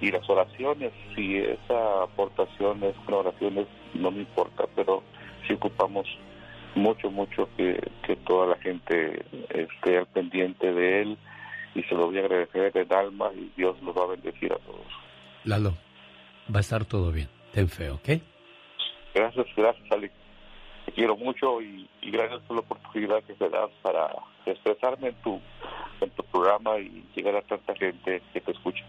y 0.00 0.10
las 0.10 0.28
oraciones, 0.28 0.92
si 1.14 1.36
esa 1.36 2.02
aportación 2.02 2.82
es 2.84 2.96
con 3.04 3.14
oraciones, 3.14 3.66
no 3.94 4.10
me 4.10 4.20
importa, 4.20 4.64
pero 4.74 5.02
si 5.46 5.54
ocupamos 5.54 6.06
mucho, 6.74 7.10
mucho 7.10 7.48
que, 7.56 7.78
que 8.06 8.16
toda 8.16 8.48
la 8.48 8.56
gente 8.56 9.24
esté 9.50 9.98
al 9.98 10.06
pendiente 10.06 10.72
de 10.72 11.02
él 11.02 11.18
y 11.74 11.82
se 11.82 11.94
lo 11.94 12.06
voy 12.06 12.18
a 12.18 12.20
agradecer 12.20 12.76
en 12.76 12.92
alma 12.92 13.30
y 13.34 13.52
Dios 13.56 13.80
nos 13.82 13.96
va 13.96 14.04
a 14.04 14.08
bendecir 14.08 14.52
a 14.52 14.58
todos. 14.58 14.86
Lalo, 15.44 15.74
va 16.52 16.58
a 16.58 16.60
estar 16.60 16.84
todo 16.84 17.12
bien. 17.12 17.28
Ten 17.52 17.68
fe, 17.68 17.90
¿ok? 17.90 18.08
Gracias, 19.14 19.46
gracias, 19.56 19.92
Alex. 19.92 20.14
Te 20.86 20.92
quiero 20.92 21.16
mucho 21.16 21.60
y, 21.60 21.88
y 22.00 22.10
gracias 22.10 22.40
por 22.42 22.56
la 22.56 22.62
oportunidad 22.62 23.22
que 23.24 23.34
me 23.38 23.48
das 23.48 23.70
para 23.82 24.10
expresarme 24.46 25.08
en 25.08 25.14
tu, 25.16 25.40
en 26.00 26.10
tu 26.10 26.22
programa 26.24 26.78
y 26.78 27.04
llegar 27.14 27.36
a 27.36 27.42
tanta 27.42 27.74
gente 27.74 28.22
que 28.32 28.40
te 28.40 28.52
escucha. 28.52 28.84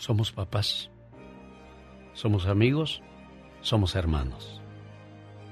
Somos 0.00 0.32
papás, 0.32 0.90
somos 2.14 2.46
amigos, 2.46 3.02
somos 3.60 3.94
hermanos. 3.94 4.62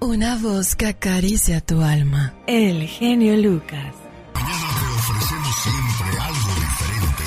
Una 0.01 0.39
voz 0.39 0.75
que 0.75 0.87
acaricia 0.87 1.61
tu 1.61 1.83
alma. 1.83 2.33
El 2.47 2.89
genio 2.89 3.37
Lucas. 3.37 3.95
Te 4.33 4.41
ofrecemos 4.41 5.55
siempre 5.65 6.19
algo 6.29 6.51
diferente. 6.65 7.25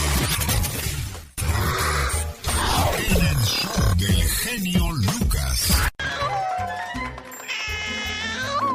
En 3.08 3.22
el 3.28 3.44
show 3.46 3.96
del 3.98 4.24
genio 4.24 4.92
Lucas. 4.92 5.92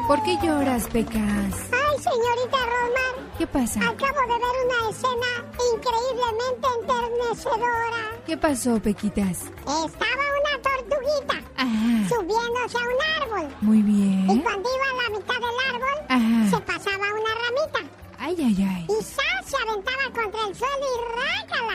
¿Por 0.06 0.23
qué 0.23 0.39
lloras, 0.40 0.86
Pecas? 0.93 1.55
Ay, 1.73 1.97
señorita 1.98 2.59
Rosmar. 2.64 3.14
¿Qué 3.39 3.47
pasa? 3.48 3.81
Acabo 3.81 4.20
de 4.20 4.39
ver 4.39 4.56
una 4.66 4.90
escena 4.90 5.56
increíblemente 5.77 6.69
enternecedora. 6.81 8.03
¿Qué 8.27 8.36
pasó, 8.36 8.81
Pequitas? 8.81 9.43
Estaba 9.43 10.24
una 10.40 10.62
tortuguita 10.62 11.43
Ajá. 11.57 12.09
subiéndose 12.09 12.78
a 12.78 12.81
un 12.82 13.23
árbol. 13.23 13.55
Muy 13.61 13.82
bien. 13.82 14.31
Y 14.31 14.40
cuando 14.43 14.69
iba 14.74 14.90
a 14.90 15.03
la 15.03 15.19
mitad 15.19 15.35
del 15.35 15.74
árbol, 15.74 16.07
Ajá. 16.09 16.51
se 16.57 16.61
pasaba 16.62 17.05
una 17.07 17.35
ramita. 17.44 17.93
Ay, 18.19 18.36
ay, 18.39 18.69
ay. 18.69 18.86
Y 18.89 19.03
¡zas! 19.05 19.47
se 19.47 19.57
aventaba 19.57 20.05
contra 20.12 20.48
el 20.48 20.55
suelo 20.57 20.86
y 20.94 20.98
rácala. 21.15 21.74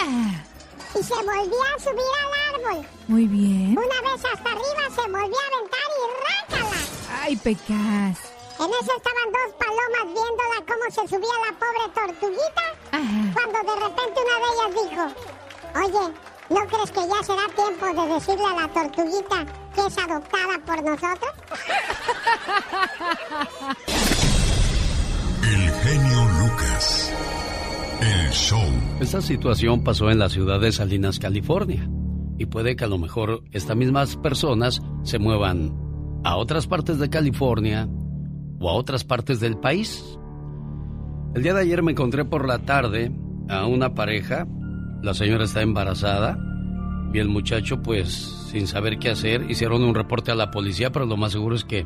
Ah, 0.00 0.44
Y 0.98 1.02
se 1.02 1.14
volvía 1.14 1.74
a 1.76 1.78
subir 1.78 2.12
al 2.22 2.54
árbol. 2.54 2.86
muy 3.08 3.26
bien. 3.26 3.70
Una 3.78 4.10
vez 4.12 4.24
hasta 4.24 4.50
arriba 4.50 4.84
se 4.94 5.00
volvía 5.02 5.18
a 5.18 5.56
aventar 5.56 5.88
y 5.98 6.56
rácala. 6.60 6.76
Ay, 7.22 7.36
Pecas. 7.36 8.23
En 8.56 8.70
eso 8.70 8.92
estaban 8.96 9.28
dos 9.32 9.50
palomas 9.58 10.06
viéndola 10.14 10.58
cómo 10.68 10.86
se 10.88 11.02
subía 11.08 11.36
la 11.44 11.52
pobre 11.58 11.86
tortuguita. 11.92 12.64
Ajá. 12.92 13.20
Cuando 13.34 13.58
de 13.58 13.76
repente 13.80 14.16
una 14.24 14.36
de 14.38 14.48
ellas 14.54 14.70
dijo, 14.90 15.04
oye, 15.82 16.04
¿no 16.50 16.60
crees 16.68 16.90
que 16.92 17.02
ya 17.08 17.20
será 17.24 17.46
tiempo 17.56 17.86
de 18.02 18.14
decirle 18.14 18.46
a 18.46 18.54
la 18.60 18.68
tortuguita 18.68 19.38
que 19.74 19.80
es 19.86 19.98
adoptada 19.98 20.54
por 20.64 20.78
nosotros? 20.84 21.32
El 25.42 25.70
genio 25.70 26.24
Lucas. 26.38 27.12
El 28.00 28.30
show. 28.30 28.62
Esta 29.00 29.20
situación 29.20 29.82
pasó 29.82 30.10
en 30.10 30.18
la 30.20 30.28
ciudad 30.28 30.60
de 30.60 30.70
Salinas, 30.70 31.18
California. 31.18 31.88
Y 32.38 32.46
puede 32.46 32.76
que 32.76 32.84
a 32.84 32.88
lo 32.88 32.98
mejor 32.98 33.42
estas 33.52 33.76
mismas 33.76 34.16
personas 34.16 34.80
se 35.02 35.18
muevan 35.18 35.74
a 36.24 36.36
otras 36.36 36.66
partes 36.66 36.98
de 36.98 37.10
California 37.10 37.88
o 38.58 38.70
a 38.70 38.72
otras 38.74 39.04
partes 39.04 39.40
del 39.40 39.56
país. 39.56 40.18
El 41.34 41.42
día 41.42 41.54
de 41.54 41.62
ayer 41.62 41.82
me 41.82 41.92
encontré 41.92 42.24
por 42.24 42.46
la 42.46 42.60
tarde 42.60 43.12
a 43.48 43.66
una 43.66 43.94
pareja. 43.94 44.46
La 45.02 45.14
señora 45.14 45.44
está 45.44 45.62
embarazada. 45.62 46.38
Y 47.12 47.18
el 47.18 47.28
muchacho, 47.28 47.82
pues, 47.82 48.12
sin 48.50 48.66
saber 48.66 48.98
qué 48.98 49.10
hacer, 49.10 49.50
hicieron 49.50 49.84
un 49.84 49.94
reporte 49.94 50.32
a 50.32 50.34
la 50.34 50.50
policía, 50.50 50.90
pero 50.90 51.06
lo 51.06 51.16
más 51.16 51.32
seguro 51.32 51.54
es 51.54 51.64
que 51.64 51.84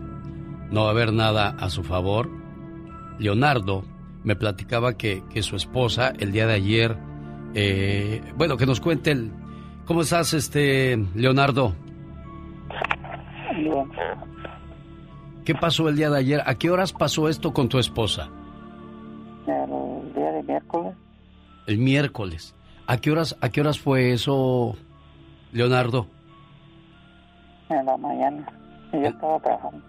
no 0.71 0.83
va 0.83 0.89
a 0.89 0.93
haber 0.93 1.13
nada 1.13 1.51
a 1.59 1.71
su 1.71 1.83
favor. 1.83 2.31
Leonardo 3.19 3.85
me 4.25 4.37
platicaba 4.37 4.95
que, 4.95 5.23
que 5.31 5.43
su 5.43 5.57
esposa 5.57 6.13
el 6.19 6.33
día 6.33 6.47
de 6.47 6.55
ayer, 6.55 6.97
eh, 7.55 8.23
bueno, 8.37 8.57
que 8.57 8.67
nos 8.67 8.81
cuente 8.81 9.11
el... 9.11 9.33
¿Cómo 9.87 10.03
estás, 10.03 10.35
este, 10.35 10.99
Leonardo? 11.15 11.75
¿Qué 15.49 15.55
pasó 15.55 15.89
el 15.89 15.97
día 15.97 16.11
de 16.11 16.19
ayer? 16.19 16.43
¿A 16.45 16.57
qué 16.57 16.69
horas 16.69 16.93
pasó 16.93 17.27
esto 17.27 17.55
con 17.55 17.71
tu 17.71 17.79
esposa? 17.79 18.29
El 19.47 20.13
día 20.15 20.31
de 20.31 20.43
miércoles, 20.43 20.95
El 21.67 21.79
miércoles. 21.79 22.55
¿A 22.87 22.99
qué 22.99 23.11
horas, 23.11 23.35
a 23.41 23.49
qué 23.49 23.63
horas 23.63 23.79
fue 23.79 24.13
eso, 24.13 24.77
Leonardo? 25.53 26.07
en 27.71 27.87
la 27.87 27.97
mañana, 27.97 28.47
y 28.93 29.01
yo 29.01 29.09
estaba 29.09 29.41
trabajando. 29.41 29.83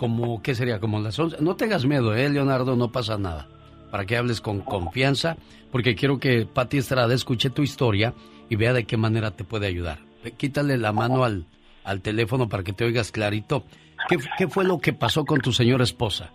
Como, 0.00 0.42
¿qué 0.42 0.56
sería? 0.56 0.80
Como 0.80 0.98
las 0.98 1.16
11. 1.16 1.36
No 1.38 1.54
tengas 1.54 1.86
miedo, 1.86 2.12
¿eh, 2.12 2.28
Leonardo? 2.28 2.74
No 2.74 2.90
pasa 2.90 3.16
nada. 3.16 3.46
Para 3.92 4.06
que 4.06 4.16
hables 4.16 4.40
con 4.40 4.58
confianza, 4.58 5.36
porque 5.70 5.94
quiero 5.94 6.18
que 6.18 6.46
Pati 6.46 6.78
Estrada 6.78 7.14
escuche 7.14 7.50
tu 7.50 7.62
historia 7.62 8.12
y 8.48 8.56
vea 8.56 8.72
de 8.72 8.86
qué 8.86 8.96
manera 8.96 9.30
te 9.30 9.44
puede 9.44 9.68
ayudar. 9.68 10.00
Quítale 10.36 10.76
la 10.78 10.90
mano 10.90 11.22
al, 11.22 11.46
al 11.84 12.00
teléfono 12.00 12.48
para 12.48 12.64
que 12.64 12.72
te 12.72 12.84
oigas 12.84 13.12
clarito. 13.12 13.62
¿Qué, 14.08 14.16
qué 14.38 14.48
fue 14.48 14.64
lo 14.64 14.78
que 14.78 14.92
pasó 14.92 15.24
con 15.24 15.40
tu 15.40 15.52
señora 15.52 15.84
esposa? 15.84 16.30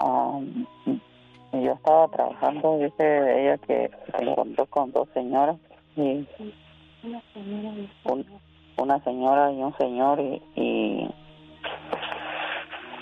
Um, 0.00 0.66
yo 1.52 1.72
estaba 1.72 2.08
trabajando, 2.08 2.78
dice 2.78 3.40
ella 3.42 3.58
que 3.58 3.90
se 4.16 4.24
encontró 4.24 4.66
con 4.66 4.90
dos 4.92 5.08
señoras, 5.14 5.56
y 5.96 6.26
un- 8.04 8.26
una 8.78 8.98
señora 9.04 9.52
y 9.52 9.62
un 9.62 9.76
señor, 9.76 10.18
y, 10.20 10.42
y, 10.56 11.08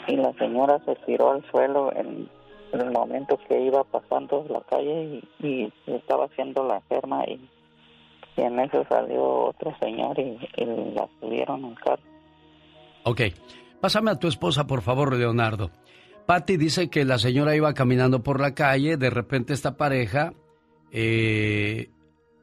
y 0.08 0.16
la 0.16 0.32
señora 0.34 0.78
se 0.84 0.94
tiró 1.06 1.30
al 1.32 1.44
suelo 1.50 1.90
en, 1.94 2.28
en 2.72 2.80
el 2.80 2.90
momento 2.90 3.38
que 3.48 3.60
iba 3.60 3.82
pasando 3.84 4.44
la 4.50 4.60
calle 4.62 5.22
y, 5.40 5.46
y 5.46 5.72
estaba 5.86 6.26
haciendo 6.26 6.64
la 6.64 6.76
enferma, 6.76 7.24
y, 7.26 7.40
y 8.36 8.42
en 8.42 8.58
eso 8.60 8.84
salió 8.90 9.46
otro 9.46 9.72
señor 9.80 10.18
y, 10.18 10.38
y 10.56 10.64
la 10.94 11.08
subieron 11.20 11.64
al 11.64 11.74
carro. 11.76 12.02
Ok. 13.04 13.22
Pásame 13.80 14.10
a 14.10 14.18
tu 14.18 14.28
esposa, 14.28 14.66
por 14.66 14.82
favor, 14.82 15.16
Leonardo. 15.16 15.70
Patty 16.26 16.56
dice 16.56 16.90
que 16.90 17.04
la 17.04 17.18
señora 17.18 17.56
iba 17.56 17.72
caminando 17.74 18.22
por 18.22 18.40
la 18.40 18.54
calle, 18.54 18.96
de 18.96 19.10
repente 19.10 19.52
esta 19.52 19.76
pareja 19.76 20.32
eh, 20.92 21.88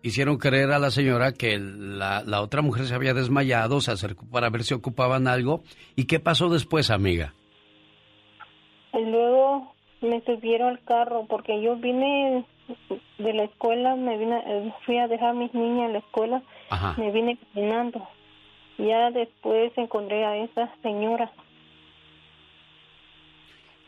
hicieron 0.01 0.37
creer 0.37 0.71
a 0.71 0.79
la 0.79 0.89
señora 0.91 1.31
que 1.33 1.57
la, 1.59 2.23
la 2.25 2.41
otra 2.41 2.61
mujer 2.61 2.85
se 2.85 2.95
había 2.95 3.13
desmayado, 3.13 3.79
se 3.79 3.91
acercó 3.91 4.25
para 4.29 4.49
ver 4.49 4.63
si 4.63 4.73
ocupaban 4.73 5.27
algo. 5.27 5.63
¿Y 5.95 6.05
qué 6.05 6.19
pasó 6.19 6.49
después, 6.49 6.89
amiga? 6.91 7.33
Y 8.93 9.05
luego 9.05 9.73
me 10.01 10.21
subieron 10.25 10.69
al 10.69 10.83
carro 10.83 11.25
porque 11.29 11.61
yo 11.61 11.75
vine 11.77 12.45
de 13.19 13.33
la 13.33 13.43
escuela, 13.43 13.95
me 13.95 14.17
vine, 14.17 14.41
eh, 14.45 14.73
fui 14.85 14.97
a 14.97 15.07
dejar 15.07 15.29
a 15.29 15.33
mis 15.33 15.53
niñas 15.53 15.87
en 15.87 15.93
la 15.93 15.99
escuela, 15.99 16.43
Ajá. 16.69 16.95
me 16.97 17.11
vine 17.11 17.37
caminando. 17.53 18.07
Ya 18.77 19.09
después 19.11 19.71
encontré 19.77 20.25
a 20.25 20.37
esa 20.37 20.71
señora. 20.81 21.31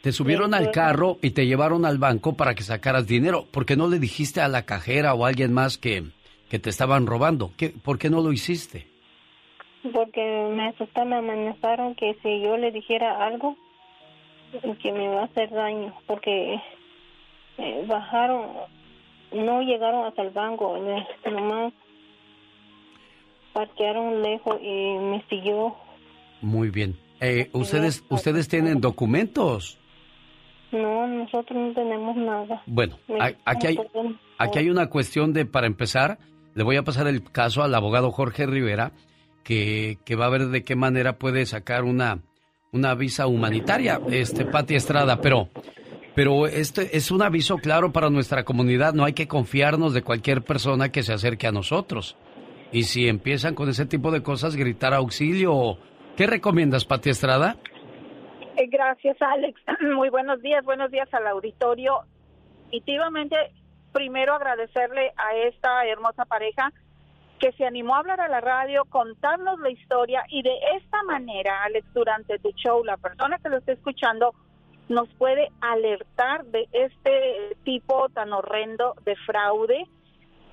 Te 0.02 0.12
subieron 0.14 0.54
al 0.54 0.72
carro 0.72 1.18
y 1.22 1.32
te 1.32 1.46
llevaron 1.46 1.86
al 1.86 1.98
banco 1.98 2.36
para 2.38 2.56
que 2.56 2.64
sacaras 2.64 3.06
dinero. 3.06 3.46
¿Por 3.52 3.66
qué 3.66 3.76
no 3.76 3.90
le 3.90 4.00
dijiste 4.00 4.40
a 4.40 4.48
la 4.48 4.66
cajera 4.66 5.14
o 5.14 5.26
a 5.26 5.28
alguien 5.28 5.54
más 5.54 5.78
que, 5.78 6.04
que 6.50 6.58
te 6.58 6.70
estaban 6.70 7.06
robando? 7.06 7.52
¿Qué, 7.58 7.70
¿Por 7.70 8.00
qué 8.00 8.10
no 8.10 8.22
lo 8.22 8.32
hiciste? 8.32 8.88
Porque 9.94 10.22
me 10.56 10.70
asustaron, 10.70 11.10
me 11.10 11.18
amenazaron 11.18 11.96
que 11.96 12.16
si 12.24 12.42
yo 12.42 12.58
le 12.58 12.72
dijera 12.72 13.26
algo, 13.26 13.58
que 14.82 14.92
me 14.92 15.04
iba 15.04 15.22
a 15.22 15.26
hacer 15.26 15.50
daño. 15.50 15.94
Porque 16.08 16.56
eh, 17.58 17.84
bajaron, 17.86 18.48
no 19.34 19.62
llegaron 19.62 20.06
hasta 20.06 20.22
el 20.22 20.30
banco, 20.30 20.78
nomás 21.30 21.74
parquearon 23.60 24.22
lejos 24.22 24.56
y 24.62 24.98
me 25.00 25.22
siguió. 25.30 25.76
Muy 26.42 26.70
bien. 26.70 26.98
Eh, 27.20 27.50
¿ustedes, 27.52 28.06
¿Ustedes 28.08 28.48
tienen 28.48 28.80
documentos? 28.80 29.78
No, 30.72 31.06
nosotros 31.08 31.60
no 31.60 31.74
tenemos 31.74 32.16
nada. 32.16 32.64
Bueno, 32.66 32.98
aquí 33.44 33.68
hay, 33.68 33.78
aquí 34.38 34.60
hay 34.60 34.70
una 34.70 34.88
cuestión 34.88 35.34
de, 35.34 35.46
para 35.46 35.68
empezar, 35.68 36.20
le 36.54 36.64
voy 36.64 36.78
a 36.78 36.84
pasar 36.84 37.08
el 37.08 37.22
caso 37.22 37.62
al 37.62 37.76
abogado 37.76 38.12
Jorge 38.12 38.46
Rivera, 38.46 38.94
que, 39.44 39.98
que 40.06 40.16
va 40.16 40.28
a 40.28 40.30
ver 40.30 40.48
de 40.48 40.64
qué 40.64 40.78
manera 40.78 41.18
puede 41.18 41.46
sacar 41.46 41.84
una, 41.84 42.20
una 42.72 42.96
visa 42.96 43.28
humanitaria, 43.28 44.00
este 44.10 44.46
Pati 44.46 44.76
Estrada, 44.76 45.20
pero, 45.20 45.50
pero 46.16 46.48
este 46.48 46.96
es 46.96 47.12
un 47.12 47.24
aviso 47.24 47.58
claro 47.58 47.92
para 47.92 48.10
nuestra 48.10 48.46
comunidad, 48.46 48.94
no 48.94 49.04
hay 49.04 49.14
que 49.14 49.28
confiarnos 49.28 49.94
de 49.94 50.04
cualquier 50.04 50.44
persona 50.44 50.94
que 50.94 51.04
se 51.04 51.12
acerque 51.12 51.46
a 51.46 51.52
nosotros. 51.52 52.16
Y 52.72 52.84
si 52.84 53.08
empiezan 53.08 53.56
con 53.56 53.70
ese 53.70 53.86
tipo 53.86 54.12
de 54.12 54.22
cosas, 54.22 54.56
gritar 54.56 54.94
auxilio, 54.94 55.78
¿qué 56.16 56.28
recomiendas, 56.28 56.86
Pati 56.86 57.10
Estrada? 57.10 57.58
Eh, 58.58 58.68
Gracias, 58.68 59.18
Alex. 59.22 59.60
Muy 59.96 60.10
buenos 60.10 60.42
días, 60.42 60.64
buenos 60.64 60.92
días 60.92 61.12
al 61.14 61.28
auditorio. 61.28 62.02
Efectivamente, 62.68 63.36
primero 63.92 64.34
agradecerle 64.34 65.12
a 65.18 65.36
esta 65.48 65.86
hermosa 65.86 66.26
pareja 66.26 66.72
que 67.40 67.52
se 67.54 67.66
animó 67.66 67.96
a 67.96 68.00
hablar 68.00 68.20
a 68.22 68.28
la 68.28 68.42
radio, 68.42 68.84
contarnos 68.86 69.60
la 69.60 69.70
historia 69.72 70.24
y 70.30 70.44
de 70.44 70.54
esta 70.78 71.02
manera, 71.04 71.64
Alex, 71.64 71.88
durante 71.94 72.38
tu 72.40 72.52
show, 72.52 72.84
la 72.84 72.98
persona 72.98 73.38
que 73.40 73.50
lo 73.50 73.58
esté 73.58 73.72
escuchando 73.72 74.34
nos 74.90 75.08
puede 75.14 75.50
alertar 75.62 76.46
de 76.46 76.68
este 76.74 77.56
tipo 77.64 78.10
tan 78.10 78.34
horrendo 78.34 78.96
de 79.06 79.16
fraude. 79.26 79.88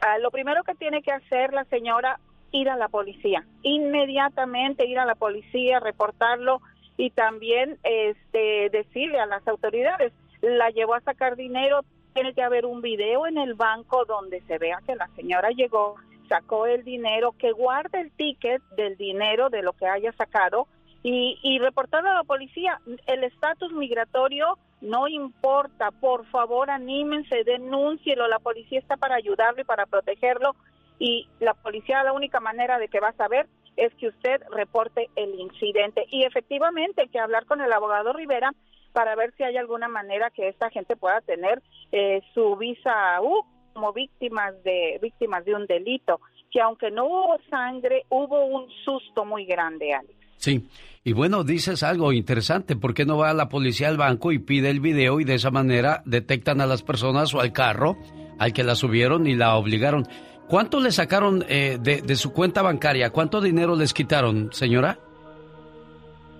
Ah, 0.00 0.18
lo 0.18 0.30
primero 0.30 0.62
que 0.64 0.74
tiene 0.74 1.02
que 1.02 1.12
hacer 1.12 1.52
la 1.52 1.64
señora, 1.64 2.20
ir 2.52 2.68
a 2.68 2.76
la 2.76 2.88
policía, 2.88 3.44
inmediatamente 3.62 4.86
ir 4.86 4.98
a 4.98 5.04
la 5.04 5.14
policía, 5.14 5.80
reportarlo 5.80 6.60
y 6.96 7.10
también 7.10 7.78
este 7.82 8.70
decirle 8.70 9.20
a 9.20 9.26
las 9.26 9.46
autoridades, 9.48 10.12
la 10.42 10.70
llevó 10.70 10.94
a 10.94 11.00
sacar 11.00 11.36
dinero, 11.36 11.80
tiene 12.14 12.34
que 12.34 12.42
haber 12.42 12.66
un 12.66 12.80
video 12.80 13.26
en 13.26 13.38
el 13.38 13.54
banco 13.54 14.04
donde 14.04 14.40
se 14.42 14.58
vea 14.58 14.80
que 14.86 14.96
la 14.96 15.08
señora 15.16 15.50
llegó, 15.50 15.96
sacó 16.28 16.66
el 16.66 16.84
dinero, 16.84 17.32
que 17.38 17.52
guarde 17.52 18.00
el 18.00 18.10
ticket 18.12 18.62
del 18.76 18.96
dinero 18.96 19.50
de 19.50 19.62
lo 19.62 19.72
que 19.72 19.86
haya 19.86 20.12
sacado 20.12 20.66
y, 21.02 21.38
y 21.42 21.58
reportarlo 21.58 22.10
a 22.10 22.14
la 22.14 22.24
policía. 22.24 22.80
El 23.06 23.24
estatus 23.24 23.72
migratorio 23.72 24.58
no 24.80 25.08
importa, 25.08 25.90
por 25.90 26.26
favor 26.26 26.70
anímense, 26.70 27.44
denúncielo, 27.44 28.28
la 28.28 28.38
policía 28.38 28.78
está 28.78 28.96
para 28.96 29.16
ayudarlo 29.16 29.62
y 29.62 29.64
para 29.64 29.86
protegerlo. 29.86 30.54
Y 30.98 31.28
la 31.40 31.54
policía 31.54 32.02
la 32.04 32.12
única 32.12 32.40
manera 32.40 32.78
de 32.78 32.88
que 32.88 33.00
va 33.00 33.08
a 33.08 33.16
saber 33.16 33.46
es 33.76 33.92
que 33.94 34.08
usted 34.08 34.40
reporte 34.50 35.10
el 35.16 35.38
incidente. 35.38 36.06
Y 36.10 36.24
efectivamente 36.24 37.02
hay 37.02 37.08
que 37.08 37.18
hablar 37.18 37.44
con 37.46 37.60
el 37.60 37.72
abogado 37.72 38.12
Rivera 38.12 38.52
para 38.92 39.14
ver 39.14 39.34
si 39.36 39.42
hay 39.42 39.56
alguna 39.58 39.88
manera 39.88 40.30
que 40.30 40.48
esta 40.48 40.70
gente 40.70 40.96
pueda 40.96 41.20
tener 41.20 41.62
eh, 41.92 42.22
su 42.32 42.56
visa 42.56 43.20
U 43.20 43.44
como 43.74 43.92
víctimas 43.92 44.62
de 44.62 44.98
víctimas 45.02 45.44
de 45.44 45.54
un 45.54 45.66
delito, 45.66 46.20
que 46.50 46.62
aunque 46.62 46.90
no 46.90 47.04
hubo 47.04 47.38
sangre, 47.50 48.04
hubo 48.08 48.46
un 48.46 48.70
susto 48.86 49.26
muy 49.26 49.44
grande, 49.44 49.92
Alex. 49.92 50.14
Sí, 50.38 50.66
y 51.06 51.12
bueno, 51.12 51.44
dices 51.44 51.84
algo 51.84 52.12
interesante, 52.12 52.74
¿por 52.74 52.92
qué 52.92 53.04
no 53.04 53.16
va 53.16 53.32
la 53.32 53.48
policía 53.48 53.86
al 53.86 53.96
banco 53.96 54.32
y 54.32 54.40
pide 54.40 54.70
el 54.70 54.80
video 54.80 55.20
y 55.20 55.24
de 55.24 55.34
esa 55.34 55.52
manera 55.52 56.02
detectan 56.04 56.60
a 56.60 56.66
las 56.66 56.82
personas 56.82 57.32
o 57.32 57.40
al 57.40 57.52
carro 57.52 57.96
al 58.40 58.52
que 58.52 58.64
la 58.64 58.74
subieron 58.74 59.28
y 59.28 59.36
la 59.36 59.54
obligaron? 59.54 60.02
¿Cuánto 60.48 60.80
le 60.80 60.90
sacaron 60.90 61.44
eh, 61.48 61.78
de, 61.80 62.02
de 62.02 62.16
su 62.16 62.32
cuenta 62.32 62.60
bancaria? 62.60 63.10
¿Cuánto 63.10 63.40
dinero 63.40 63.76
les 63.76 63.94
quitaron, 63.94 64.52
señora? 64.52 64.98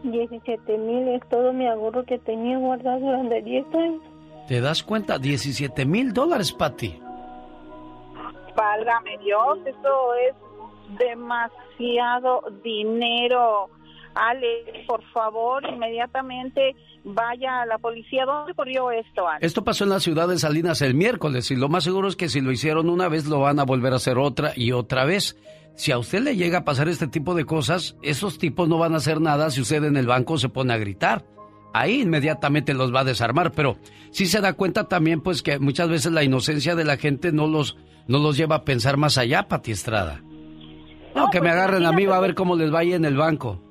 17 0.02 0.78
mil 0.78 1.10
es 1.10 1.22
todo 1.28 1.52
mi 1.52 1.68
ahorro 1.68 2.04
que 2.04 2.18
tenía 2.18 2.58
guardado 2.58 2.98
durante 2.98 3.42
10 3.42 3.66
años. 3.72 4.02
¿Te 4.48 4.60
das 4.60 4.82
cuenta? 4.82 5.20
17 5.20 5.86
mil 5.86 6.12
dólares, 6.12 6.52
Pati. 6.52 7.00
Válgame 8.56 9.16
Dios, 9.18 9.58
eso 9.64 10.14
es 10.28 10.34
demasiado 10.98 12.42
dinero. 12.64 13.70
Ale, 14.16 14.84
por 14.86 15.02
favor, 15.12 15.62
inmediatamente 15.68 16.74
vaya 17.04 17.62
a 17.62 17.66
la 17.66 17.76
policía. 17.78 18.24
¿Dónde 18.24 18.52
ocurrió 18.52 18.90
esto, 18.90 19.28
Ale? 19.28 19.46
Esto 19.46 19.62
pasó 19.62 19.84
en 19.84 19.90
la 19.90 20.00
ciudad 20.00 20.26
de 20.26 20.38
Salinas 20.38 20.80
el 20.80 20.94
miércoles 20.94 21.50
y 21.50 21.56
lo 21.56 21.68
más 21.68 21.84
seguro 21.84 22.08
es 22.08 22.16
que 22.16 22.30
si 22.30 22.40
lo 22.40 22.50
hicieron 22.50 22.88
una 22.88 23.08
vez 23.08 23.26
lo 23.26 23.40
van 23.40 23.60
a 23.60 23.64
volver 23.64 23.92
a 23.92 23.96
hacer 23.96 24.16
otra 24.18 24.52
y 24.56 24.72
otra 24.72 25.04
vez. 25.04 25.36
Si 25.74 25.92
a 25.92 25.98
usted 25.98 26.22
le 26.22 26.36
llega 26.36 26.58
a 26.58 26.64
pasar 26.64 26.88
este 26.88 27.06
tipo 27.06 27.34
de 27.34 27.44
cosas, 27.44 27.98
esos 28.00 28.38
tipos 28.38 28.66
no 28.66 28.78
van 28.78 28.94
a 28.94 28.96
hacer 28.96 29.20
nada 29.20 29.50
si 29.50 29.60
usted 29.60 29.84
en 29.84 29.98
el 29.98 30.06
banco 30.06 30.38
se 30.38 30.48
pone 30.48 30.72
a 30.72 30.78
gritar. 30.78 31.26
Ahí 31.74 32.00
inmediatamente 32.00 32.72
los 32.72 32.94
va 32.94 33.00
a 33.00 33.04
desarmar, 33.04 33.52
pero 33.52 33.76
sí 34.10 34.24
se 34.24 34.40
da 34.40 34.54
cuenta 34.54 34.88
también 34.88 35.20
pues 35.20 35.42
que 35.42 35.58
muchas 35.58 35.90
veces 35.90 36.12
la 36.12 36.24
inocencia 36.24 36.74
de 36.74 36.84
la 36.84 36.96
gente 36.96 37.32
no 37.32 37.46
los, 37.46 37.76
no 38.08 38.18
los 38.18 38.38
lleva 38.38 38.56
a 38.56 38.64
pensar 38.64 38.96
más 38.96 39.18
allá, 39.18 39.46
Pati 39.48 39.72
Estrada. 39.72 40.22
No, 41.14 41.28
que 41.28 41.42
me 41.42 41.50
pues 41.50 41.52
agarren 41.52 41.84
a 41.84 41.92
mí, 41.92 42.06
va 42.06 42.16
a 42.16 42.20
ver 42.20 42.34
cómo 42.34 42.56
les 42.56 42.70
vaya 42.70 42.96
en 42.96 43.04
el 43.04 43.18
banco. 43.18 43.65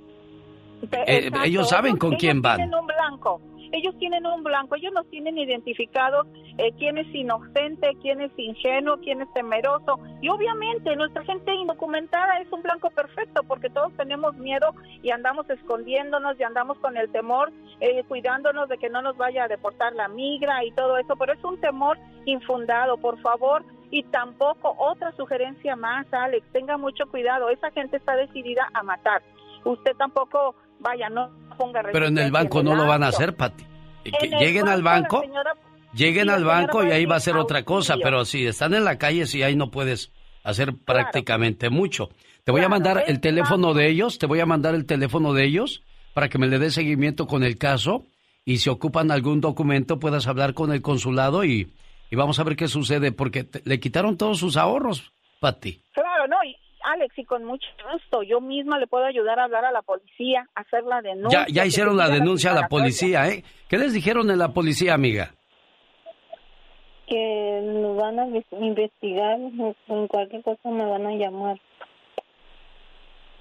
Eh, 1.08 1.32
ellos 1.44 1.70
saben 1.70 1.98
con 1.98 2.12
ellos 2.12 2.22
quién 2.22 2.42
van. 2.42 2.58
Tienen 2.58 2.76
un 2.76 2.88
blanco. 2.88 3.42
Ellos 3.72 3.98
tienen 3.98 4.26
un 4.26 4.44
blanco. 4.44 4.76
Ellos 4.76 4.94
nos 4.94 5.10
tienen 5.10 5.38
identificados 5.38 6.28
eh, 6.58 6.72
quién 6.78 6.98
es 6.98 7.14
inocente, 7.14 7.92
quién 8.02 8.22
es 8.22 8.32
ingenuo, 8.38 8.98
quién 9.02 9.22
es 9.22 9.34
temeroso. 9.34 10.00
Y 10.22 10.30
obviamente 10.30 10.96
nuestra 10.96 11.24
gente 11.24 11.54
indocumentada 11.54 12.40
es 12.40 12.52
un 12.52 12.62
blanco 12.62 12.90
perfecto 12.92 13.44
porque 13.44 13.70
todos 13.70 13.92
tenemos 13.98 14.36
miedo 14.36 14.74
y 15.04 15.12
andamos 15.12 15.50
escondiéndonos 15.50 16.40
y 16.40 16.44
andamos 16.44 16.78
con 16.80 16.96
el 16.96 17.10
temor, 17.12 17.52
eh, 17.82 18.04
cuidándonos 18.08 18.70
de 18.70 18.78
que 18.78 18.90
no 18.90 19.02
nos 19.02 19.18
vaya 19.18 19.44
a 19.44 19.48
deportar 19.48 19.94
la 19.94 20.08
migra 20.08 20.64
y 20.64 20.72
todo 20.72 20.98
eso. 20.98 21.16
Pero 21.18 21.34
es 21.34 21.44
un 21.44 21.60
temor 21.60 21.98
infundado, 22.26 22.98
por 22.98 23.20
favor. 23.22 23.64
Y 23.92 24.04
tampoco 24.04 24.76
otra 24.78 25.12
sugerencia 25.14 25.76
más, 25.76 26.06
Alex, 26.12 26.46
tenga 26.52 26.78
mucho 26.78 27.06
cuidado. 27.08 27.50
Esa 27.50 27.72
gente 27.72 27.98
está 27.98 28.16
decidida 28.16 28.70
a 28.74 28.84
matar. 28.84 29.22
Usted 29.66 29.96
tampoco, 29.98 30.56
vaya, 30.80 31.10
no 31.10 31.30
ponga 31.58 31.82
Pero 31.92 32.08
en 32.08 32.18
el 32.18 32.32
banco 32.32 32.64
no 32.64 32.76
lo 32.76 32.86
van 32.88 33.04
a 33.04 33.08
hacer, 33.08 33.36
Pati. 33.36 33.64
Que 34.04 34.28
el 34.28 34.32
lleguen 34.40 34.68
al 34.68 34.84
banco, 34.84 35.22
señora- 35.22 35.54
lleguen 35.94 36.30
al 36.30 36.44
banco 36.44 36.84
y 36.84 36.92
ahí 36.92 37.06
va 37.06 37.16
a 37.16 37.20
ser 37.20 37.38
otra 37.38 37.64
cosa, 37.64 37.96
pero 38.02 38.24
si 38.26 38.46
están 38.46 38.74
en 38.74 38.84
la 38.84 38.98
calle, 38.98 39.26
sí, 39.26 39.42
ahí 39.44 39.56
no 39.56 39.72
puedes 39.72 40.12
hacer 40.44 40.74
prácticamente 40.76 41.70
mucho. 41.70 42.10
Te 42.44 42.52
voy 42.52 42.62
a 42.62 42.70
mandar 42.70 43.04
el 43.08 43.20
teléfono 43.20 43.74
de 43.74 43.90
ellos, 43.90 44.20
te 44.20 44.28
voy 44.28 44.40
a 44.40 44.46
mandar 44.46 44.76
el 44.76 44.86
teléfono 44.86 45.34
de 45.34 45.46
ellos 45.46 45.82
para 46.14 46.30
que 46.30 46.38
me 46.38 46.48
le 46.48 46.60
dé 46.60 46.70
seguimiento 46.70 47.26
con 47.26 47.44
el 47.44 47.58
caso 47.58 48.06
y 48.46 48.58
si 48.58 48.70
ocupan 48.70 49.10
algún 49.10 49.42
documento 49.42 50.00
puedas 50.00 50.28
hablar 50.28 50.54
con 50.54 50.72
el 50.72 50.84
consulado 50.84 51.44
y, 51.44 51.74
y 52.12 52.16
vamos 52.16 52.38
a 52.38 52.44
ver 52.44 52.56
qué 52.56 52.68
sucede 52.68 53.12
porque 53.12 53.44
te- 53.44 53.64
le 53.66 53.80
quitaron 53.80 54.18
todos 54.18 54.38
sus 54.38 54.56
ahorros, 54.58 55.12
Pati. 55.40 55.82
Claro, 55.94 56.28
no, 56.28 56.38
y 56.48 56.56
Alex, 56.86 57.18
y 57.18 57.26
con 57.26 57.44
mucho 57.44 57.68
gusto, 57.92 58.24
yo 58.24 58.42
misma 58.42 58.78
le 58.80 58.88
puedo 58.88 59.06
ayudar 59.06 59.40
a 59.40 59.46
hablar 59.46 59.66
a 59.66 59.72
la 59.72 59.82
policía, 59.82 60.48
a 60.56 60.62
hacer 60.62 60.84
la 60.84 61.02
denuncia. 61.02 61.46
Ya, 61.48 61.54
ya 61.62 61.66
hicieron 61.66 61.98
la 61.98 62.10
denuncia 62.10 62.52
a 62.52 62.56
la 62.56 62.68
policía, 62.68 63.28
¿eh? 63.30 63.44
¿Qué 63.70 63.78
les 63.78 63.94
dijeron 63.94 64.30
en 64.32 64.40
la 64.40 64.50
policía, 64.54 64.94
amiga? 64.94 65.32
Que 67.08 67.62
nos 67.64 67.98
van 67.98 68.20
a 68.20 68.26
ves- 68.26 68.46
investigar, 68.52 69.38
con 69.88 70.08
cualquier 70.08 70.42
cosa 70.42 70.70
me 70.70 70.86
van 70.86 71.06
a 71.06 71.12
llamar. 71.12 71.60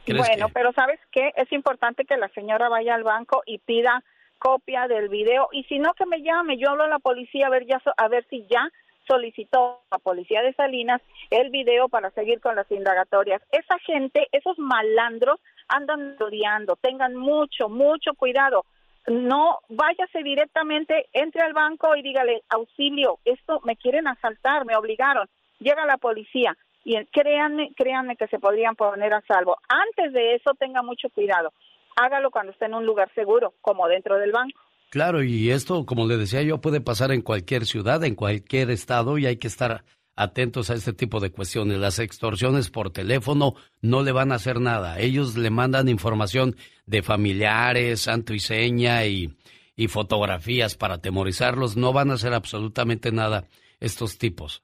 ¿Crees 0.05 0.27
Bueno, 0.29 0.49
pero 0.53 0.73
¿sabes 0.75 1.01
qué? 1.12 1.33
Es 1.37 1.51
importante 1.53 2.05
que 2.05 2.16
la 2.19 2.29
señora 2.29 2.69
vaya 2.69 2.95
al 2.95 3.05
banco 3.05 3.43
y 3.47 3.59
pida 3.59 4.03
copia 4.39 4.87
del 4.87 5.09
video 5.09 5.49
y 5.53 5.65
si 5.65 5.79
no 5.79 5.95
que 5.95 6.05
me 6.05 6.21
llame, 6.21 6.59
yo 6.59 6.69
hablo 6.71 6.85
a 6.85 6.89
la 6.89 6.99
policía 6.99 7.47
a 7.47 7.51
ver 7.51 7.65
ya 7.66 7.81
so- 7.83 7.95
a 7.97 8.09
ver 8.09 8.27
si 8.29 8.47
ya 8.51 8.69
solicitó 9.07 9.83
a 9.91 9.97
la 9.97 9.99
policía 9.99 10.43
de 10.43 10.53
Salinas 10.55 11.01
el 11.31 11.51
video 11.51 11.89
para 11.89 12.11
seguir 12.11 12.41
con 12.41 12.57
las 12.57 12.71
indagatorias. 12.71 13.43
Esa 13.53 13.79
gente, 13.81 14.29
esos 14.33 14.59
malandros 14.59 15.41
andan 15.69 16.17
rodeando, 16.19 16.77
tengan 16.77 17.15
mucho, 17.15 17.69
mucho 17.69 18.15
cuidado. 18.15 18.65
No 19.07 19.59
váyase 19.69 20.23
directamente, 20.23 21.09
entre 21.13 21.43
al 21.43 21.53
banco 21.53 21.95
y 21.95 22.03
dígale, 22.03 22.43
auxilio, 22.49 23.19
esto 23.25 23.61
me 23.65 23.77
quieren 23.77 24.09
asaltar, 24.09 24.65
me 24.65 24.77
obligaron. 24.77 25.29
Llega 25.59 25.85
la 25.85 25.99
policía 25.99 26.57
y 26.85 27.03
créanme, 27.07 27.73
créanme 27.77 28.17
que 28.17 28.29
se 28.29 28.39
podrían 28.39 28.77
poner 28.77 29.13
a 29.13 29.21
salvo. 29.23 29.57
Antes 29.69 30.13
de 30.13 30.35
eso, 30.35 30.53
tenga 30.59 30.83
mucho 30.83 31.09
cuidado. 31.11 31.53
Hágalo 31.97 32.31
cuando 32.31 32.53
esté 32.53 32.65
en 32.65 32.75
un 32.75 32.87
lugar 32.87 33.11
seguro, 33.15 33.55
como 33.61 33.89
dentro 33.89 34.19
del 34.19 34.33
banco. 34.33 34.59
Claro, 34.90 35.23
y 35.23 35.51
esto, 35.51 35.86
como 35.86 36.06
le 36.06 36.16
decía 36.16 36.43
yo, 36.43 36.61
puede 36.61 36.81
pasar 36.81 37.11
en 37.11 37.23
cualquier 37.23 37.66
ciudad, 37.66 38.05
en 38.05 38.15
cualquier 38.15 38.70
estado, 38.70 39.19
y 39.19 39.27
hay 39.27 39.36
que 39.36 39.48
estar 39.48 39.85
atentos 40.16 40.70
a 40.70 40.74
este 40.74 40.93
tipo 40.93 41.20
de 41.20 41.31
cuestiones. 41.31 41.78
Las 41.78 41.98
extorsiones 41.98 42.70
por 42.70 42.90
teléfono 42.90 43.55
no 43.81 44.02
le 44.02 44.12
van 44.12 44.32
a 44.32 44.36
hacer 44.36 44.61
nada. 44.61 44.98
Ellos 45.01 45.36
le 45.36 45.51
mandan 45.51 45.89
información 45.89 46.56
de 46.86 47.02
familiares, 47.02 48.02
santo 48.02 48.35
y 48.35 48.40
seña 48.40 49.05
y, 49.06 49.35
y 49.77 49.89
fotografías 49.89 50.77
para 50.77 50.94
atemorizarlos. 50.94 51.77
No 51.77 51.93
van 51.93 52.11
a 52.11 52.15
hacer 52.15 52.32
absolutamente 52.32 53.12
nada 53.12 53.48
estos 53.81 54.19
tipos. 54.19 54.62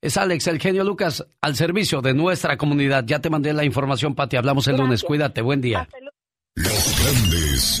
Es 0.00 0.16
Alex, 0.16 0.46
el 0.46 0.60
genio 0.60 0.84
Lucas, 0.84 1.26
al 1.40 1.56
servicio 1.56 2.02
de 2.02 2.14
nuestra 2.14 2.56
comunidad. 2.56 3.04
Ya 3.06 3.20
te 3.20 3.30
mandé 3.30 3.52
la 3.52 3.64
información, 3.64 4.14
Pati. 4.14 4.36
Hablamos 4.36 4.68
el 4.68 4.76
lunes. 4.76 5.02
Cuídate. 5.02 5.40
Buen 5.42 5.60
día. 5.60 5.88
Los 6.54 7.02
grandes. 7.02 7.80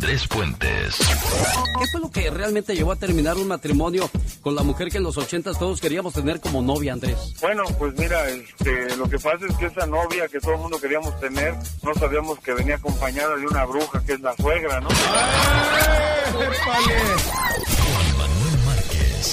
Andrés 0.00 0.28
Puentes. 0.28 0.96
¿Qué 0.96 1.86
fue 1.90 2.00
lo 2.00 2.08
que 2.08 2.30
realmente 2.30 2.76
llevó 2.76 2.92
a 2.92 2.96
terminar 2.96 3.36
un 3.36 3.48
matrimonio 3.48 4.08
con 4.42 4.54
la 4.54 4.62
mujer 4.62 4.90
que 4.90 4.98
en 4.98 5.02
los 5.02 5.18
ochentas 5.18 5.58
todos 5.58 5.80
queríamos 5.80 6.14
tener 6.14 6.38
como 6.38 6.62
novia, 6.62 6.92
Andrés? 6.92 7.34
Bueno, 7.40 7.64
pues 7.80 7.98
mira, 7.98 8.28
este, 8.28 8.94
lo 8.96 9.08
que 9.10 9.18
pasa 9.18 9.44
es 9.48 9.56
que 9.56 9.66
esa 9.66 9.86
novia 9.86 10.28
que 10.28 10.38
todo 10.38 10.52
el 10.52 10.60
mundo 10.60 10.80
queríamos 10.80 11.18
tener, 11.18 11.52
no 11.82 11.92
sabíamos 11.94 12.38
que 12.38 12.52
venía 12.52 12.76
acompañada 12.76 13.34
de 13.34 13.44
una 13.44 13.64
bruja 13.64 14.00
que 14.06 14.12
es 14.12 14.20
la 14.20 14.36
suegra, 14.36 14.80
¿no? 14.80 14.88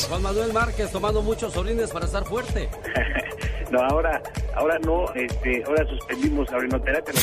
Juan 0.09 0.21
Manuel 0.21 0.53
Márquez 0.53 0.91
tomando 0.91 1.21
muchos 1.21 1.55
orines 1.57 1.89
para 1.91 2.05
estar 2.05 2.25
fuerte. 2.25 2.69
No, 3.71 3.81
ahora, 3.81 4.21
ahora 4.55 4.77
no, 4.85 5.11
este, 5.15 5.63
ahora 5.65 5.83
suspendimos 5.89 6.49
la 6.51 6.57
orinoterapia. 6.57 7.13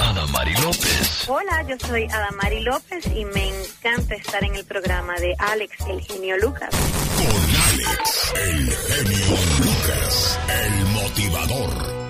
Adamari 0.00 0.52
López. 0.54 1.28
Hola, 1.28 1.62
yo 1.68 1.76
soy 1.86 2.06
Adamari 2.06 2.60
López 2.64 3.06
y 3.14 3.24
me 3.24 3.48
encanta 3.48 4.16
estar 4.16 4.42
en 4.42 4.56
el 4.56 4.64
programa 4.64 5.14
de 5.20 5.32
Alex, 5.38 5.86
el 5.88 6.00
genio 6.02 6.36
Lucas. 6.38 6.70
Con 7.16 7.26
Alex, 7.26 8.32
Alex, 8.34 8.34
el 8.34 8.72
genio 8.72 9.36
Lucas, 9.60 10.40
el 10.48 10.86
motivador. 10.86 12.00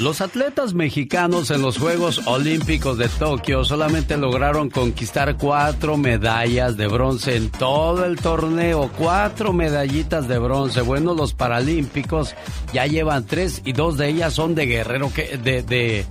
Los 0.00 0.20
atletas 0.20 0.74
mexicanos 0.74 1.50
en 1.50 1.62
los 1.62 1.78
Juegos 1.78 2.26
Olímpicos 2.26 2.98
de 2.98 3.08
Tokio 3.08 3.64
solamente 3.64 4.16
lograron 4.16 4.68
conquistar 4.68 5.36
cuatro 5.36 5.96
medallas 5.96 6.76
de 6.76 6.88
bronce 6.88 7.36
en 7.36 7.50
todo 7.50 8.04
el 8.04 8.16
torneo. 8.16 8.90
Cuatro 8.98 9.52
medallitas 9.52 10.26
de 10.26 10.38
bronce. 10.38 10.80
Bueno, 10.80 11.14
los 11.14 11.34
paralímpicos 11.34 12.34
ya 12.72 12.86
llevan 12.86 13.26
tres 13.26 13.62
y 13.64 13.74
dos 13.74 13.96
de 13.96 14.08
ellas 14.08 14.34
son 14.34 14.56
de 14.56 14.66
guerrero, 14.66 15.12
que, 15.12 15.38
de, 15.38 15.62
de, 15.62 16.04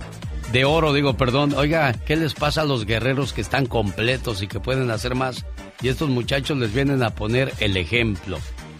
de 0.52 0.64
oro, 0.64 0.94
digo, 0.94 1.14
perdón. 1.18 1.52
Oiga, 1.54 1.92
¿qué 1.92 2.16
les 2.16 2.32
pasa 2.32 2.62
a 2.62 2.66
los 2.66 2.86
guerreros 2.86 3.34
que 3.34 3.42
están 3.42 3.66
completos 3.66 4.42
y 4.42 4.46
que 4.46 4.60
pueden 4.60 4.90
hacer 4.90 5.14
más? 5.14 5.44
Y 5.82 5.88
estos 5.88 6.08
muchachos 6.08 6.56
les 6.56 6.72
vienen 6.72 7.02
a 7.02 7.10
poner 7.10 7.52
el 7.60 7.76
ejemplo. 7.76 8.38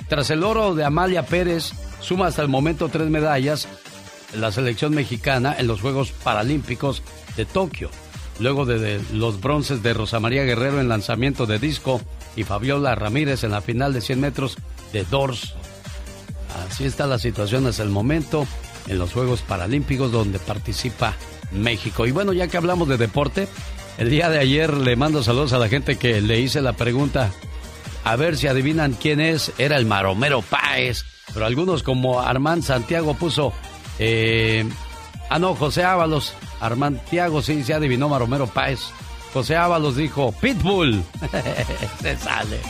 Tras 0.09 0.31
el 0.31 0.43
oro 0.43 0.75
de 0.75 0.85
Amalia 0.85 1.27
Pérez, 1.27 1.73
suma 2.01 2.29
hasta 2.29 2.43
el 2.43 2.49
momento 2.49 2.89
tres 2.89 3.09
medallas 3.09 3.69
la 4.35 4.53
selección 4.53 4.95
mexicana 4.95 5.55
en 5.59 5.67
los 5.67 5.81
Juegos 5.81 6.13
Paralímpicos 6.13 7.03
de 7.37 7.45
Tokio, 7.45 7.91
luego 8.39 8.65
de, 8.67 9.01
los 9.13 9.41
bronces 9.41 9.83
de 9.83 9.95
Rosa 9.95 10.21
María 10.21 10.45
Guerrero 10.45 10.81
en 10.81 10.89
lanzamiento 10.89 11.47
de 11.47 11.59
disco 11.59 12.01
y 12.37 12.45
Fabiola 12.45 12.95
Ramírez 12.95 13.45
en 13.45 13.51
la 13.51 13.61
final 13.61 13.93
de 13.93 14.01
100 14.01 14.21
metros 14.21 14.57
de 14.93 15.05
Dors. 15.05 15.55
Así 16.69 16.85
está 16.85 17.07
la 17.07 17.19
situación 17.19 17.67
hasta 17.67 17.83
el 17.83 17.89
momento 17.89 18.47
en 18.89 18.99
los 18.99 19.13
Juegos 19.13 19.43
Paralímpicos 19.43 20.13
donde 20.13 20.39
participa 20.39 21.15
México. 21.53 22.07
Y 22.07 22.13
bueno, 22.13 22.33
ya 22.33 22.49
que 22.49 22.57
hablamos 22.57 22.89
de 22.89 22.97
deporte, 22.97 23.49
el 23.99 24.11
día 24.11 24.29
de 24.31 24.39
ayer 24.39 24.73
le 24.73 24.97
mando 24.97 25.23
saludos 25.23 25.53
a 25.53 25.59
la 25.59 25.69
gente 25.69 25.97
que 25.97 26.21
le 26.21 26.41
hice 26.41 26.61
la 26.61 26.73
pregunta. 26.75 27.33
A 28.05 28.17
ver 28.17 28.37
si 28.37 28.47
adivinan 28.47 28.97
quién 29.01 29.21
es. 29.21 29.53
Era 29.59 29.77
el 29.77 29.87
Maromero 29.87 30.43
Páez. 30.43 31.05
Pero 31.33 31.47
algunos 31.47 31.83
como 31.83 32.21
Armand 32.21 32.63
Santiago 32.63 33.15
puso 33.15 33.53
eh, 34.05 34.69
ah, 35.31 35.39
no, 35.39 35.55
José 35.55 35.85
Ábalos. 35.85 36.35
Armantiago 36.61 37.41
sí 37.41 37.63
se 37.63 37.75
adivinó 37.75 38.09
Maromero 38.09 38.49
Páez. 38.49 38.81
José 39.33 39.57
Ábalos 39.57 39.97
dijo 39.97 40.33
Pitbull. 40.33 41.03
se 42.01 42.17
sale. 42.17 42.61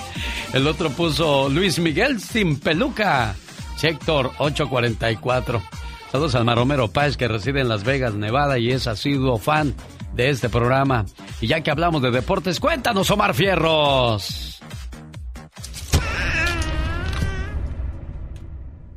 El 0.52 0.66
otro 0.66 0.90
puso 0.90 1.48
Luis 1.48 1.78
Miguel 1.78 2.20
sin 2.20 2.60
peluca. 2.60 3.34
Sector 3.76 4.32
844. 4.38 5.62
Saludos 6.10 6.34
al 6.34 6.44
Maromero 6.44 6.88
Páez 6.88 7.16
que 7.16 7.28
reside 7.28 7.62
en 7.62 7.68
Las 7.70 7.84
Vegas, 7.84 8.14
Nevada 8.14 8.58
y 8.58 8.70
es 8.70 8.86
asiduo 8.86 9.38
fan 9.38 9.74
de 10.14 10.28
este 10.28 10.50
programa. 10.50 11.06
Y 11.40 11.46
ya 11.46 11.62
que 11.62 11.70
hablamos 11.70 12.02
de 12.02 12.10
deportes, 12.10 12.60
cuéntanos, 12.60 13.10
Omar 13.10 13.32
Fierros. 13.32 14.60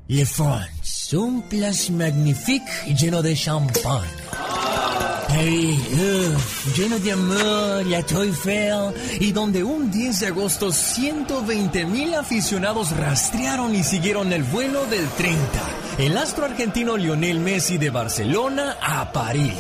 Le 0.07 0.23
France, 0.23 0.74
un 1.17 1.41
place 1.43 1.91
magnifique 1.91 2.65
lleno 2.95 3.21
de 3.21 3.35
champán. 3.35 4.03
Hey, 5.29 5.77
uh, 5.91 6.71
lleno 6.77 6.97
de 6.99 7.11
amor, 7.11 7.85
la 7.85 8.01
Toy 8.03 8.27
Eiffel, 8.27 8.93
y 9.19 9.31
donde 9.33 9.63
un 9.63 9.91
10 9.91 10.19
de 10.21 10.27
agosto 10.27 10.71
120 10.71 11.85
mil 11.85 12.13
aficionados 12.13 12.95
rastrearon 12.95 13.75
y 13.75 13.83
siguieron 13.83 14.31
el 14.31 14.43
vuelo 14.43 14.85
del 14.85 15.07
30, 15.09 15.39
el 15.97 16.17
astro 16.17 16.45
argentino 16.45 16.95
Lionel 16.95 17.39
Messi 17.39 17.77
de 17.77 17.89
Barcelona 17.89 18.77
a 18.81 19.11
París. 19.11 19.53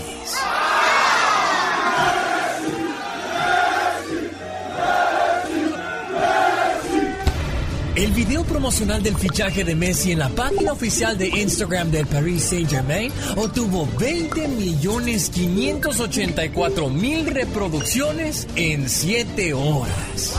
El 7.95 8.11
video 8.11 8.43
promocional 8.43 9.01
del 9.01 9.15
fichaje 9.15 9.63
de 9.63 9.73
Messi 9.73 10.11
en 10.11 10.19
la 10.19 10.27
página 10.27 10.73
oficial 10.73 11.17
de 11.17 11.29
Instagram 11.29 11.91
del 11.91 12.05
Paris 12.05 12.43
Saint 12.43 12.69
Germain 12.69 13.09
obtuvo 13.37 13.87
20 13.97 14.49
millones 14.49 15.29
584 15.29 16.89
mil 16.89 17.25
reproducciones 17.25 18.49
en 18.57 18.89
7 18.89 19.53
horas. 19.53 20.35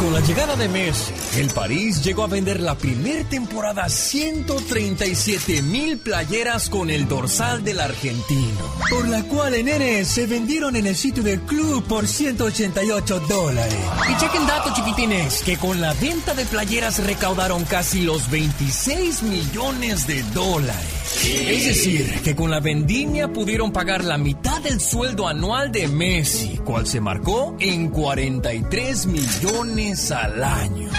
Con 0.00 0.14
la 0.14 0.20
llegada 0.20 0.56
de 0.56 0.66
Messi, 0.66 1.12
el 1.36 1.50
París 1.50 2.02
llegó 2.02 2.24
a 2.24 2.26
vender 2.26 2.58
la 2.58 2.74
primera 2.74 3.22
temporada 3.28 3.86
137 3.86 5.60
mil 5.60 5.98
playeras 5.98 6.70
con 6.70 6.88
el 6.88 7.06
dorsal 7.06 7.62
del 7.62 7.80
argentino, 7.80 8.74
por 8.88 9.06
la 9.06 9.22
cual 9.24 9.56
en 9.56 9.68
N 9.68 10.02
se 10.06 10.26
vendieron 10.26 10.74
en 10.76 10.86
el 10.86 10.96
sitio 10.96 11.22
del 11.22 11.42
club 11.42 11.84
por 11.86 12.08
188 12.08 13.20
dólares. 13.28 13.76
Y 14.10 14.16
chequen 14.16 14.46
datos 14.46 14.72
chiquitines, 14.72 15.42
que 15.42 15.58
con 15.58 15.82
la 15.82 15.92
venta 15.92 16.32
de 16.32 16.46
playeras 16.46 17.04
recaudaron 17.04 17.66
casi 17.66 18.00
los 18.00 18.30
26 18.30 19.22
millones 19.24 20.06
de 20.06 20.22
dólares. 20.32 20.99
Es 21.16 21.66
decir, 21.66 22.20
que 22.22 22.34
con 22.36 22.50
la 22.50 22.60
vendimia 22.60 23.32
pudieron 23.32 23.72
pagar 23.72 24.04
la 24.04 24.16
mitad 24.16 24.60
del 24.60 24.80
sueldo 24.80 25.28
anual 25.28 25.70
de 25.72 25.88
Messi, 25.88 26.58
cual 26.58 26.86
se 26.86 27.00
marcó 27.00 27.56
en 27.58 27.88
43 27.88 29.06
millones 29.06 30.10
al 30.10 30.42
año. 30.42 30.90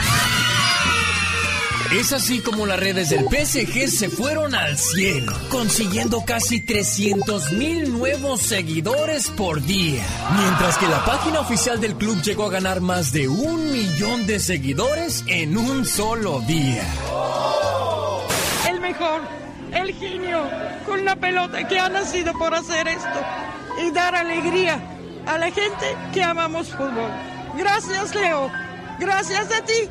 Es 1.91 2.13
así 2.13 2.39
como 2.39 2.65
las 2.65 2.79
redes 2.79 3.09
del 3.09 3.25
PSG 3.25 3.89
se 3.89 4.09
fueron 4.09 4.55
al 4.55 4.77
cielo, 4.77 5.33
consiguiendo 5.49 6.23
casi 6.25 6.61
300 6.61 7.51
mil 7.51 7.91
nuevos 7.91 8.41
seguidores 8.41 9.29
por 9.29 9.61
día. 9.61 10.05
Mientras 10.37 10.77
que 10.77 10.87
la 10.87 11.03
página 11.03 11.41
oficial 11.41 11.81
del 11.81 11.95
club 11.95 12.21
llegó 12.21 12.45
a 12.45 12.49
ganar 12.49 12.79
más 12.79 13.11
de 13.11 13.27
un 13.27 13.73
millón 13.73 14.25
de 14.25 14.39
seguidores 14.39 15.25
en 15.27 15.57
un 15.57 15.85
solo 15.85 16.39
día. 16.41 16.87
El 18.69 18.79
mejor, 18.79 19.21
el 19.73 19.93
genio, 19.95 20.49
con 20.85 21.05
la 21.05 21.15
pelota 21.15 21.67
que 21.67 21.79
ha 21.79 21.89
nacido 21.89 22.33
por 22.33 22.53
hacer 22.53 22.87
esto 22.87 23.21
y 23.85 23.91
dar 23.91 24.15
alegría 24.15 24.79
a 25.25 25.37
la 25.37 25.51
gente 25.51 25.95
que 26.13 26.23
amamos 26.23 26.69
fútbol. 26.69 27.11
Gracias, 27.57 28.15
Leo. 28.15 28.51
Gracias 28.99 29.51
a 29.51 29.63
ti 29.63 29.89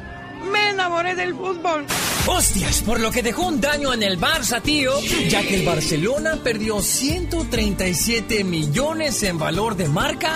me 0.51 0.71
enamoré 0.71 1.15
del 1.15 1.35
fútbol. 1.35 1.87
Hostias, 2.27 2.83
por 2.83 3.01
lo 3.01 3.11
que 3.11 3.23
dejó 3.23 3.47
un 3.47 3.61
daño 3.61 3.93
en 3.93 4.03
el 4.03 4.19
Barça, 4.19 4.61
tío, 4.63 5.01
ya 5.29 5.43
que 5.43 5.57
el 5.57 5.67
Barcelona 5.67 6.39
perdió 6.43 6.81
137 6.81 8.45
millones 8.45 9.23
en 9.23 9.39
valor 9.39 9.77
de 9.77 9.89
marca 9.89 10.35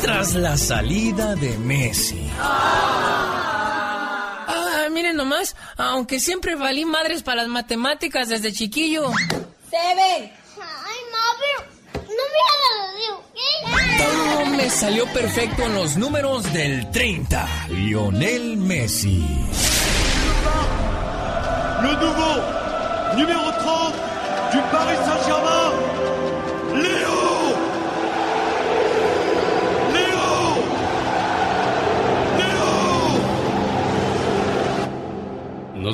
tras 0.00 0.34
la 0.34 0.56
salida 0.56 1.34
de 1.36 1.56
Messi. 1.58 2.30
Miren 4.90 5.16
nomás, 5.16 5.56
aunque 5.76 6.20
siempre 6.20 6.54
valí 6.54 6.84
madres 6.84 7.22
para 7.22 7.42
las 7.42 7.48
matemáticas 7.48 8.28
desde 8.28 8.52
chiquillo. 8.52 9.10
Seven. 9.70 10.32
Ay, 10.60 11.00
mami, 11.14 11.52
no 11.94 12.24
me 12.32 12.40
hagas 12.48 13.98
Todo 13.98 14.46
me 14.46 14.70
salió 14.70 15.06
perfecto 15.12 15.62
en 15.62 15.74
los 15.74 15.96
números 15.96 16.52
del 16.52 16.90
30. 16.90 17.48
Lionel 17.68 18.56
Messi. 18.56 19.24
Le 21.82 21.92
nouveau 21.96 23.16
numéro 23.16 23.40
30 23.40 24.10
du 24.52 24.60
Paris 24.70 24.98
Saint-Germain, 25.06 25.72
Léo 26.82 27.19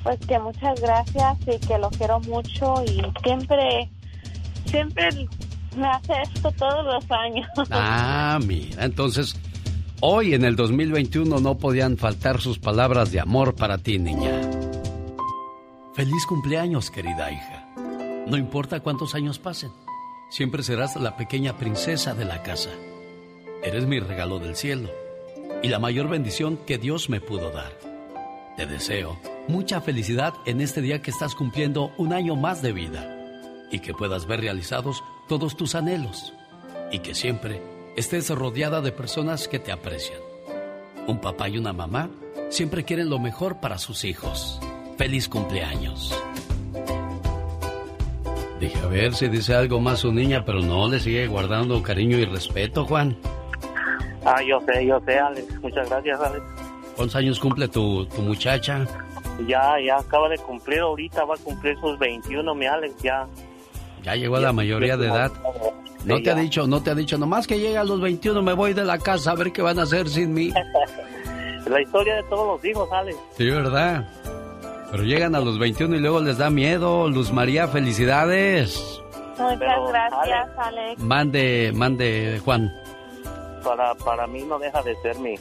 Pues 0.04 0.20
que 0.26 0.40
muchas 0.40 0.80
gracias 0.80 1.38
y 1.48 1.68
que 1.68 1.78
lo 1.78 1.90
quiero 1.90 2.20
mucho 2.22 2.76
y 2.86 3.02
siempre, 3.24 3.90
siempre 4.66 5.10
me 5.76 5.88
hace 5.88 6.14
esto 6.24 6.52
todos 6.52 6.86
los 6.86 7.12
años. 7.12 7.48
Ah, 7.72 8.40
mira, 8.46 8.86
entonces, 8.86 9.36
hoy 10.00 10.34
en 10.34 10.46
el 10.46 10.56
2021 10.56 11.40
no 11.42 11.58
podían 11.58 11.98
faltar 11.98 12.40
sus 12.40 12.58
palabras 12.58 13.12
de 13.12 13.20
amor 13.20 13.56
para 13.56 13.78
ti, 13.78 14.00
niña. 14.00 14.40
Feliz 15.94 16.26
cumpleaños, 16.26 16.90
querida 16.90 17.32
hija. 17.32 17.68
No 18.28 18.38
importa 18.38 18.80
cuántos 18.80 19.14
años 19.14 19.40
pasen, 19.40 19.72
siempre 20.30 20.64
serás 20.64 20.96
la 20.96 21.18
pequeña 21.18 21.58
princesa 21.58 22.14
de 22.14 22.24
la 22.24 22.44
casa. 22.44 22.70
Eres 23.62 23.86
mi 23.88 24.00
regalo 24.00 24.40
del 24.40 24.56
cielo 24.56 25.05
y 25.64 25.68
la 25.68 25.80
mayor 25.80 26.10
bendición 26.10 26.58
que 26.58 26.78
Dios 26.78 27.10
me 27.10 27.22
pudo 27.22 27.52
dar. 27.52 27.74
Te 28.58 28.66
deseo 28.66 29.20
mucha 29.48 29.82
felicidad 29.82 30.34
en 30.46 30.62
este 30.62 30.82
día 30.82 31.02
que 31.02 31.12
estás 31.12 31.36
cumpliendo 31.36 31.92
un 31.98 32.14
año 32.14 32.36
más 32.36 32.62
de 32.62 32.72
vida 32.72 33.12
y 33.72 33.80
que 33.80 33.94
puedas 33.94 34.26
ver 34.26 34.42
realizados 34.42 35.04
todos 35.28 35.58
tus 35.58 35.76
anhelos 35.76 36.34
y 36.92 37.00
que 37.00 37.16
siempre 37.16 37.62
estés 37.96 38.30
rodeada 38.30 38.82
de 38.82 38.92
personas 38.92 39.48
que 39.48 39.60
te 39.60 39.72
aprecian. 39.72 40.20
Un 41.08 41.20
papá 41.20 41.50
y 41.50 41.58
una 41.58 41.74
mamá 41.74 42.10
siempre 42.50 42.84
quieren 42.84 43.10
lo 43.10 43.20
mejor 43.20 43.60
para 43.60 43.78
sus 43.78 44.06
hijos. 44.06 44.60
Feliz 44.98 45.28
cumpleaños. 45.28 46.14
Dije, 48.60 48.80
a 48.80 48.88
ver 48.88 49.14
si 49.14 49.28
dice 49.28 49.54
algo 49.54 49.82
más 49.82 50.00
su 50.00 50.12
niña, 50.14 50.46
pero 50.46 50.62
no 50.62 50.88
le 50.88 51.00
sigue 51.00 51.28
guardando 51.28 51.84
cariño 51.84 52.18
y 52.18 52.26
respeto, 52.26 52.86
Juan. 52.86 53.18
Ah, 54.26 54.42
yo 54.42 54.60
sé, 54.62 54.86
yo 54.86 55.00
sé, 55.06 55.18
Alex. 55.20 55.62
Muchas 55.62 55.90
gracias, 55.90 56.20
Alex. 56.20 56.44
¿Cuántos 56.96 57.16
años 57.16 57.40
cumple 57.40 57.68
tu, 57.68 58.06
tu 58.08 58.22
muchacha? 58.22 58.86
Ya, 59.48 59.76
ya 59.86 59.98
acaba 59.98 60.30
de 60.30 60.38
cumplir 60.38 60.80
ahorita, 60.80 61.26
va 61.26 61.36
a 61.36 61.38
cumplir 61.38 61.78
sus 61.80 61.98
21, 62.00 62.56
mi 62.56 62.66
Alex, 62.66 62.96
ya. 63.02 63.28
Ya 64.04 64.16
llegó 64.16 64.38
a 64.38 64.40
la 64.40 64.54
mayoría 64.54 64.98
de 64.98 65.08
edad. 65.08 65.32
No 66.06 66.22
te 66.22 66.32
ha 66.32 66.36
dicho, 66.36 66.68
no 66.68 66.82
te 66.82 66.92
ha 66.92 66.96
dicho, 66.96 67.18
nomás 67.18 67.48
que 67.48 67.60
llega 67.60 67.82
a 67.82 67.84
los 67.84 68.00
21 68.00 68.42
me 68.44 68.54
voy 68.54 68.74
de 68.74 68.86
la 68.86 69.00
casa 69.00 69.32
a 69.32 69.36
ver 69.36 69.52
qué 69.52 69.62
van 69.64 69.80
a 69.80 69.84
hacer 69.84 70.08
sin 70.08 70.34
mí. 70.34 70.54
La 71.68 71.82
historia 71.82 72.16
de 72.18 72.24
todos 72.24 72.46
los 72.46 72.66
hijos, 72.66 72.88
Alex. 72.92 73.18
Sí, 73.36 73.50
¿verdad? 73.50 74.08
Pero 74.92 75.04
llegan 75.04 75.34
a 75.34 75.40
los 75.40 75.58
21 75.58 75.96
y 75.96 76.00
luego 76.00 76.22
les 76.22 76.38
da 76.38 76.52
miedo. 76.52 77.10
Luz 77.10 77.32
María, 77.34 77.68
felicidades. 77.68 79.02
Muchas 79.40 79.58
Pero, 79.58 79.88
gracias, 79.88 80.48
Alex. 80.60 81.02
Mande, 81.02 81.72
mande, 81.74 82.40
Juan. 82.46 82.72
Para, 83.66 83.96
para 83.96 84.28
mí 84.28 84.44
no 84.44 84.60
deja 84.60 84.82
de 84.84 84.96
ser 85.02 85.18
mi, 85.18 85.36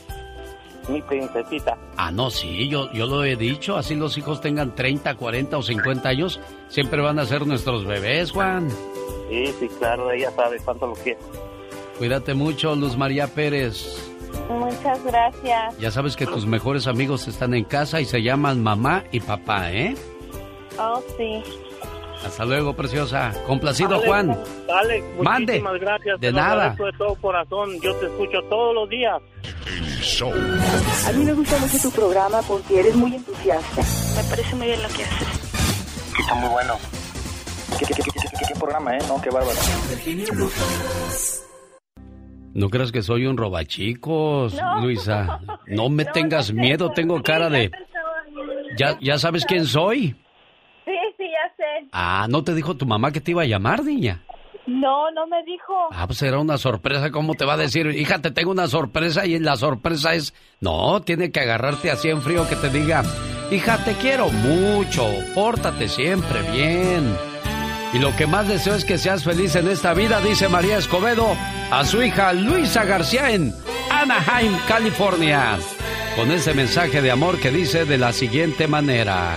mi 0.88 1.02
princesita. 1.02 1.76
Ah, 1.96 2.10
no, 2.10 2.30
sí, 2.30 2.68
yo, 2.68 2.90
yo 2.92 3.06
lo 3.06 3.22
he 3.22 3.36
dicho. 3.36 3.76
Así 3.76 3.94
los 3.94 4.16
hijos 4.18 4.40
tengan 4.40 4.74
30, 4.74 5.14
40 5.14 5.58
o 5.58 5.62
50 5.62 6.08
años, 6.08 6.40
siempre 6.68 7.02
van 7.02 7.18
a 7.18 7.26
ser 7.26 7.46
nuestros 7.46 7.84
bebés, 7.84 8.32
Juan. 8.32 8.70
Sí, 9.28 9.46
sí, 9.60 9.68
claro, 9.78 10.10
ella 10.10 10.30
sabe 10.30 10.58
cuánto 10.64 10.86
lo 10.86 10.94
quiere. 10.94 11.18
Cuídate 11.98 12.34
mucho, 12.34 12.74
Luz 12.74 12.96
María 12.96 13.28
Pérez. 13.28 14.10
Muchas 14.48 15.04
gracias. 15.04 15.78
Ya 15.78 15.90
sabes 15.90 16.16
que 16.16 16.26
tus 16.26 16.46
mejores 16.46 16.86
amigos 16.86 17.28
están 17.28 17.54
en 17.54 17.64
casa 17.64 18.00
y 18.00 18.04
se 18.04 18.22
llaman 18.22 18.62
mamá 18.62 19.04
y 19.12 19.20
papá, 19.20 19.70
¿eh? 19.72 19.94
Oh, 20.78 21.00
sí. 21.16 21.42
Hasta 22.24 22.44
luego, 22.44 22.74
preciosa. 22.74 23.32
Complacido, 23.46 23.94
Alex, 23.96 24.06
Juan. 24.06 24.38
Alex, 24.72 25.04
Mande. 25.22 25.52
muchísimas 25.52 25.80
gracias. 25.80 26.20
De 26.20 26.26
te 26.28 26.32
nada. 26.32 26.70
de 26.70 26.92
todo 26.98 27.14
corazón. 27.16 27.80
Yo 27.80 27.94
te 27.96 28.06
escucho 28.06 28.42
todos 28.48 28.74
los 28.74 28.88
días. 28.88 29.20
A 31.08 31.12
mí 31.12 31.24
me 31.24 31.32
gusta 31.32 31.58
mucho 31.58 31.78
tu 31.82 31.90
programa 31.90 32.40
porque 32.42 32.80
eres 32.80 32.94
muy 32.96 33.14
entusiasta. 33.14 33.82
Me 34.16 34.28
parece 34.28 34.54
muy 34.56 34.66
bien 34.66 34.82
lo 34.82 34.88
que 34.88 35.04
haces. 35.04 35.28
Está 36.20 36.34
muy 36.34 36.48
bueno. 36.50 36.74
¿Qué, 37.78 37.86
qué, 37.86 37.94
qué, 37.94 38.02
qué- 38.02 38.44
qué 38.48 38.54
programa, 38.58 38.96
eh? 38.96 39.00
No, 39.08 39.20
qué 39.20 39.30
bárbaro. 39.30 39.56
No 42.54 42.68
creas 42.70 42.92
que 42.92 43.02
soy 43.02 43.26
un 43.26 43.36
robachicos, 43.36 44.54
No. 44.54 44.80
Luisa. 44.80 45.40
No 45.66 45.88
me 45.88 46.04
tengas 46.04 46.52
miedo, 46.52 46.90
tengo 46.92 47.22
cara 47.22 47.48
de... 47.48 47.70
¿Ya, 48.76 48.98
¿Ya 49.00 49.18
sabes 49.18 49.44
quién 49.46 49.64
soy? 49.66 50.14
Ah, 51.96 52.26
¿no 52.28 52.42
te 52.42 52.56
dijo 52.56 52.76
tu 52.76 52.86
mamá 52.86 53.12
que 53.12 53.20
te 53.20 53.30
iba 53.30 53.42
a 53.42 53.46
llamar, 53.46 53.84
niña? 53.84 54.20
No, 54.66 55.12
no 55.12 55.28
me 55.28 55.44
dijo. 55.44 55.72
Ah, 55.92 56.08
pues 56.08 56.20
era 56.22 56.40
una 56.40 56.58
sorpresa, 56.58 57.12
¿cómo 57.12 57.34
te 57.34 57.44
va 57.44 57.52
a 57.52 57.56
decir? 57.56 57.86
Hija, 57.86 58.20
te 58.20 58.32
tengo 58.32 58.50
una 58.50 58.66
sorpresa 58.66 59.26
y 59.26 59.38
la 59.38 59.56
sorpresa 59.56 60.12
es... 60.14 60.34
No, 60.58 61.02
tiene 61.02 61.30
que 61.30 61.38
agarrarte 61.38 61.92
así 61.92 62.08
en 62.08 62.20
frío 62.20 62.48
que 62.48 62.56
te 62.56 62.68
diga, 62.68 63.04
hija, 63.52 63.84
te 63.84 63.92
quiero 63.92 64.28
mucho, 64.28 65.06
pórtate 65.36 65.88
siempre 65.88 66.42
bien. 66.50 67.16
Y 67.92 68.00
lo 68.00 68.16
que 68.16 68.26
más 68.26 68.48
deseo 68.48 68.74
es 68.74 68.84
que 68.84 68.98
seas 68.98 69.22
feliz 69.22 69.54
en 69.54 69.68
esta 69.68 69.94
vida, 69.94 70.20
dice 70.20 70.48
María 70.48 70.78
Escobedo 70.78 71.28
a 71.70 71.84
su 71.84 72.02
hija 72.02 72.32
Luisa 72.32 72.82
García 72.84 73.30
en 73.30 73.54
Anaheim, 73.88 74.52
California. 74.66 75.58
Con 76.16 76.32
ese 76.32 76.54
mensaje 76.54 77.00
de 77.02 77.12
amor 77.12 77.38
que 77.38 77.52
dice 77.52 77.84
de 77.84 77.98
la 77.98 78.12
siguiente 78.12 78.66
manera. 78.66 79.36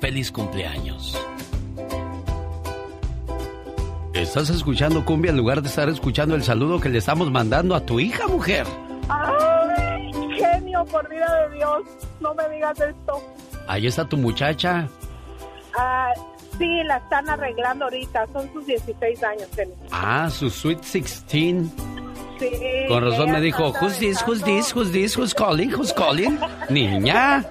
Feliz 0.00 0.30
cumpleaños. 0.30 1.18
Estás 4.14 4.50
escuchando 4.50 5.04
cumbia 5.04 5.30
en 5.30 5.36
lugar 5.36 5.62
de 5.62 5.68
estar 5.68 5.88
escuchando 5.88 6.34
el 6.34 6.42
saludo 6.42 6.80
que 6.80 6.88
le 6.88 6.98
estamos 6.98 7.30
mandando 7.30 7.74
a 7.74 7.80
tu 7.80 8.00
hija, 8.00 8.26
mujer. 8.26 8.66
¡Ay, 9.08 10.10
genio, 10.36 10.84
por 10.86 11.08
vida 11.08 11.48
de 11.48 11.56
Dios! 11.56 11.82
No 12.20 12.34
me 12.34 12.48
digas 12.48 12.80
esto. 12.80 13.22
Ahí 13.66 13.86
está 13.86 14.04
tu 14.04 14.16
muchacha. 14.16 14.88
Ah, 15.76 16.12
sí, 16.58 16.82
la 16.84 16.96
están 16.96 17.28
arreglando 17.28 17.84
ahorita. 17.84 18.26
Son 18.32 18.52
sus 18.52 18.66
16 18.66 19.22
años, 19.22 19.48
genio. 19.54 19.74
Ah, 19.92 20.28
su 20.30 20.50
Sweet 20.50 20.80
16. 20.80 21.66
Sí, 22.40 22.46
Con 22.86 23.04
razón 23.04 23.32
me 23.32 23.40
dijo, 23.40 23.72
who's 23.80 23.98
this, 23.98 24.22
who's 24.26 24.42
this, 24.44 24.72
who's 24.74 24.92
this, 24.92 25.16
who's 25.16 25.34
calling, 25.34 25.70
who's 25.72 25.92
calling? 25.92 26.38
Niña. 26.70 27.44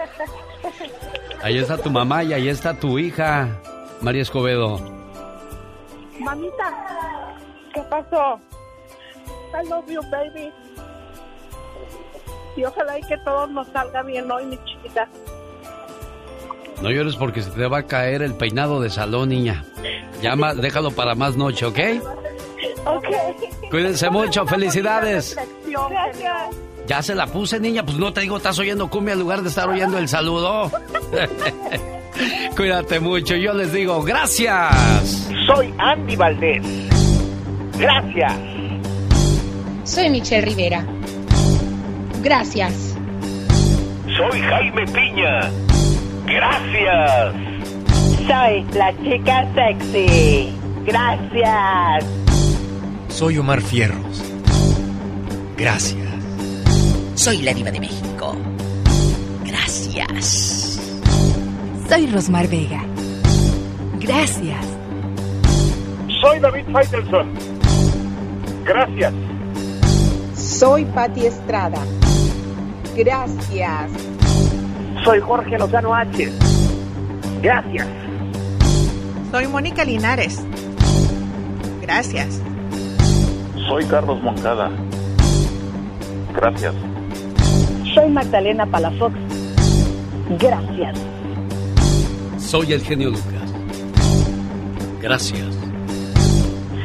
Ahí 1.47 1.59
está 1.59 1.77
tu 1.77 1.89
mamá 1.89 2.25
y 2.25 2.33
ahí 2.33 2.49
está 2.49 2.73
tu 2.73 2.99
hija, 2.99 3.47
María 4.01 4.21
Escobedo. 4.21 4.81
Mamita, 6.19 6.73
¿qué 7.73 7.81
pasó? 7.83 8.37
I 9.53 9.65
love 9.69 9.87
you, 9.87 10.01
baby. 10.11 10.51
Y 12.57 12.65
ojalá 12.65 12.99
y 12.99 13.01
que 13.03 13.17
todo 13.19 13.47
nos 13.47 13.65
salga 13.67 14.03
bien 14.03 14.29
hoy, 14.29 14.45
mi 14.47 14.59
chiquita. 14.65 15.07
No 16.81 16.91
llores 16.91 17.15
porque 17.15 17.41
se 17.41 17.51
te 17.51 17.65
va 17.65 17.77
a 17.77 17.83
caer 17.83 18.23
el 18.23 18.33
peinado 18.33 18.81
de 18.81 18.89
salón, 18.89 19.29
niña. 19.29 19.63
Llama, 20.21 20.53
déjalo 20.53 20.91
para 20.91 21.15
más 21.15 21.37
noche, 21.37 21.65
¿ok? 21.65 21.79
Ok. 22.85 23.07
Cuídense 23.71 24.09
mucho, 24.09 24.45
felicidades. 24.45 25.37
Gracias. 25.65 26.66
Ya 26.87 27.01
se 27.01 27.13
la 27.15 27.27
puse, 27.27 27.59
niña, 27.59 27.83
pues 27.83 27.97
no 27.97 28.13
te 28.13 28.21
digo, 28.21 28.37
estás 28.37 28.57
oyendo 28.59 28.89
cumbia 28.89 29.13
en 29.13 29.19
lugar 29.19 29.41
de 29.41 29.49
estar 29.49 29.67
oyendo 29.67 29.97
el 29.97 30.07
saludo. 30.07 30.71
Cuídate 32.55 32.99
mucho, 33.01 33.35
yo 33.35 33.53
les 33.53 33.73
digo, 33.73 34.01
gracias. 34.03 35.29
Soy 35.45 35.73
Andy 35.77 36.15
Valdés. 36.15 36.63
Gracias. 37.77 38.33
Soy 39.83 40.09
Michelle 40.09 40.45
Rivera. 40.45 40.85
Gracias. 42.23 42.95
Soy 44.17 44.39
Jaime 44.39 44.85
Piña. 44.87 45.51
Gracias. 46.25 47.33
Soy 48.27 48.65
la 48.73 48.93
chica 49.03 49.45
sexy. 49.53 50.53
Gracias. 50.85 52.05
Soy 53.09 53.37
Omar 53.37 53.61
Fierros. 53.61 54.23
Gracias. 55.57 56.06
Soy 57.27 57.41
la 57.41 57.53
diva 57.53 57.69
de 57.71 57.81
México. 57.81 58.37
Gracias. 59.43 60.79
Soy 61.89 62.07
Rosmar 62.07 62.47
Vega. 62.47 62.81
Gracias. 63.99 64.65
Soy 66.21 66.39
David 66.39 66.63
Faitelson. 66.71 67.33
Gracias. 68.63 69.13
Soy 70.37 70.85
Patti 70.85 71.25
Estrada. 71.25 71.81
Gracias. 72.95 73.91
Soy 75.03 75.19
Jorge 75.19 75.57
Lozano 75.59 75.93
H. 75.93 76.31
Gracias. 77.41 77.87
Soy 79.31 79.47
Mónica 79.47 79.83
Linares. 79.83 80.45
Gracias. 81.81 82.41
Soy 83.67 83.83
Carlos 83.83 84.23
Moncada. 84.23 84.71
Gracias. 86.33 86.73
Soy 87.97 88.11
Magdalena 88.11 88.63
Palafox. 88.67 89.15
Gracias. 90.37 90.99
Soy 92.37 92.73
el 92.73 92.81
genio 92.83 93.09
Lucas. 93.09 93.51
Gracias. 95.01 95.47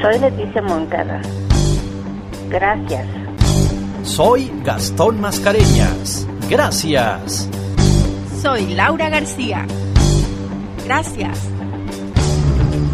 Soy 0.01 0.19
Leticia 0.19 0.63
Moncada. 0.63 1.21
Gracias. 2.49 3.07
Soy 4.05 4.51
Gastón 4.65 5.21
Mascareñas. 5.21 6.27
Gracias. 6.49 7.47
Soy 8.41 8.73
Laura 8.73 9.11
García. 9.11 9.67
Gracias. 10.87 11.39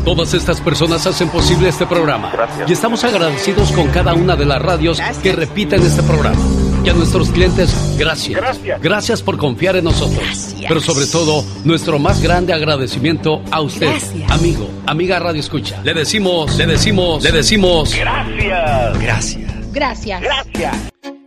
Todas 0.04 0.34
estas 0.34 0.60
personas 0.60 1.06
hacen 1.06 1.28
posible 1.28 1.68
este 1.68 1.86
programa. 1.86 2.32
Y 2.66 2.72
estamos 2.72 3.04
agradecidos 3.04 3.70
con 3.70 3.86
cada 3.90 4.14
una 4.14 4.34
de 4.34 4.44
las 4.44 4.60
radios 4.60 5.00
que 5.22 5.30
repiten 5.30 5.80
este 5.82 6.02
programa. 6.02 6.67
Y 6.88 6.90
a 6.90 6.94
nuestros 6.94 7.28
clientes, 7.28 7.96
gracias. 7.98 8.40
Gracias. 8.40 8.80
Gracias 8.80 9.22
por 9.22 9.36
confiar 9.36 9.76
en 9.76 9.84
nosotros. 9.84 10.56
Pero 10.66 10.80
sobre 10.80 11.04
todo, 11.04 11.44
nuestro 11.62 11.98
más 11.98 12.22
grande 12.22 12.54
agradecimiento 12.54 13.42
a 13.50 13.60
usted, 13.60 13.90
Gracias. 13.90 14.30
amigo, 14.30 14.70
amiga 14.86 15.18
Radio 15.18 15.38
Escucha. 15.38 15.82
Le 15.82 15.92
decimos, 15.92 16.56
le 16.56 16.64
decimos, 16.64 17.22
le 17.22 17.30
decimos. 17.30 17.94
Gracias. 17.94 18.98
Gracias. 19.02 19.72
Gracias. 19.74 20.22
Gracias. 20.22 20.76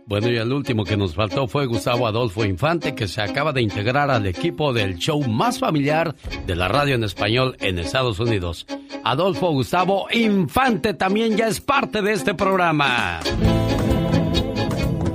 Bueno, 0.06 0.30
y 0.30 0.36
el 0.36 0.52
último 0.52 0.82
que 0.82 0.96
nos 0.96 1.14
faltó 1.14 1.46
fue 1.46 1.66
Gustavo 1.66 2.08
Adolfo 2.08 2.44
Infante, 2.44 2.96
que 2.96 3.06
se 3.06 3.22
acaba 3.22 3.52
de 3.52 3.62
integrar 3.62 4.10
al 4.10 4.26
equipo 4.26 4.72
del 4.72 4.96
show 4.96 5.22
más 5.28 5.60
familiar 5.60 6.16
de 6.44 6.56
la 6.56 6.66
radio 6.66 6.96
en 6.96 7.04
español 7.04 7.56
en 7.60 7.78
Estados 7.78 8.18
Unidos. 8.18 8.66
Adolfo 9.04 9.52
Gustavo 9.52 10.08
Infante 10.10 10.92
también 10.94 11.36
ya 11.36 11.46
es 11.46 11.60
parte 11.60 12.02
de 12.02 12.14
este 12.14 12.34
programa. 12.34 13.20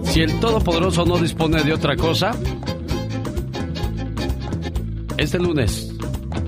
Si 0.09 0.21
el 0.21 0.39
Todopoderoso 0.39 1.05
no 1.05 1.17
dispone 1.17 1.63
de 1.63 1.73
otra 1.73 1.95
cosa, 1.95 2.31
este 5.17 5.37
lunes, 5.37 5.93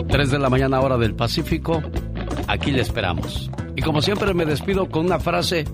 3 0.08 0.32
de 0.32 0.40
la 0.40 0.50
mañana 0.50 0.80
hora 0.80 0.98
del 0.98 1.14
Pacífico, 1.14 1.84
aquí 2.48 2.72
le 2.72 2.82
esperamos. 2.82 3.52
Y 3.76 3.82
como 3.82 4.02
siempre 4.02 4.34
me 4.34 4.46
despido 4.46 4.90
con 4.90 5.06
una 5.06 5.20
frase 5.20 5.66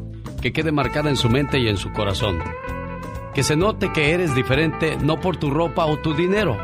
que 0.42 0.52
quede 0.52 0.72
marcada 0.72 1.10
en 1.10 1.16
su 1.16 1.30
mente 1.30 1.58
y 1.60 1.68
en 1.68 1.78
su 1.78 1.92
corazón. 1.92 2.40
Que 3.34 3.44
se 3.44 3.56
note 3.56 3.92
que 3.94 4.12
eres 4.12 4.36
diferente 4.36 4.98
no 5.02 5.20
por 5.20 5.38
tu 5.38 5.50
ropa 5.50 5.86
o 5.86 5.98
tu 5.98 6.14
dinero, 6.14 6.58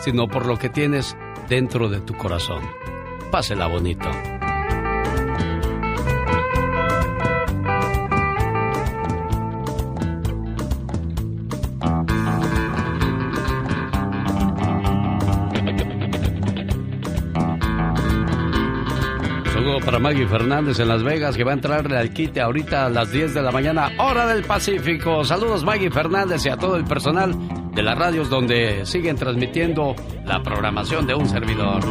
sino 0.00 0.28
por 0.28 0.46
lo 0.46 0.58
que 0.58 0.68
tienes 0.68 1.16
dentro 1.48 1.88
de 1.88 2.00
tu 2.00 2.14
corazón. 2.14 2.62
Pásela 3.30 3.66
bonito. 3.66 4.08
Para 19.84 19.98
Maggie 19.98 20.26
Fernández 20.26 20.78
en 20.80 20.88
Las 20.88 21.02
Vegas 21.02 21.36
que 21.36 21.44
va 21.44 21.50
a 21.50 21.54
entrarle 21.54 21.96
al 21.96 22.12
quite 22.12 22.40
ahorita 22.40 22.86
a 22.86 22.88
las 22.88 23.10
10 23.10 23.34
de 23.34 23.42
la 23.42 23.50
mañana, 23.50 23.90
hora 23.98 24.26
del 24.26 24.44
Pacífico. 24.44 25.24
Saludos 25.24 25.64
Maggie 25.64 25.90
Fernández 25.90 26.44
y 26.46 26.48
a 26.48 26.56
todo 26.56 26.76
el 26.76 26.84
personal 26.84 27.34
de 27.72 27.82
las 27.82 27.98
radios 27.98 28.30
donde 28.30 28.86
siguen 28.86 29.16
transmitiendo 29.16 29.94
la 30.24 30.42
programación 30.42 31.06
de 31.06 31.14
un 31.14 31.28
servidor. 31.28 31.82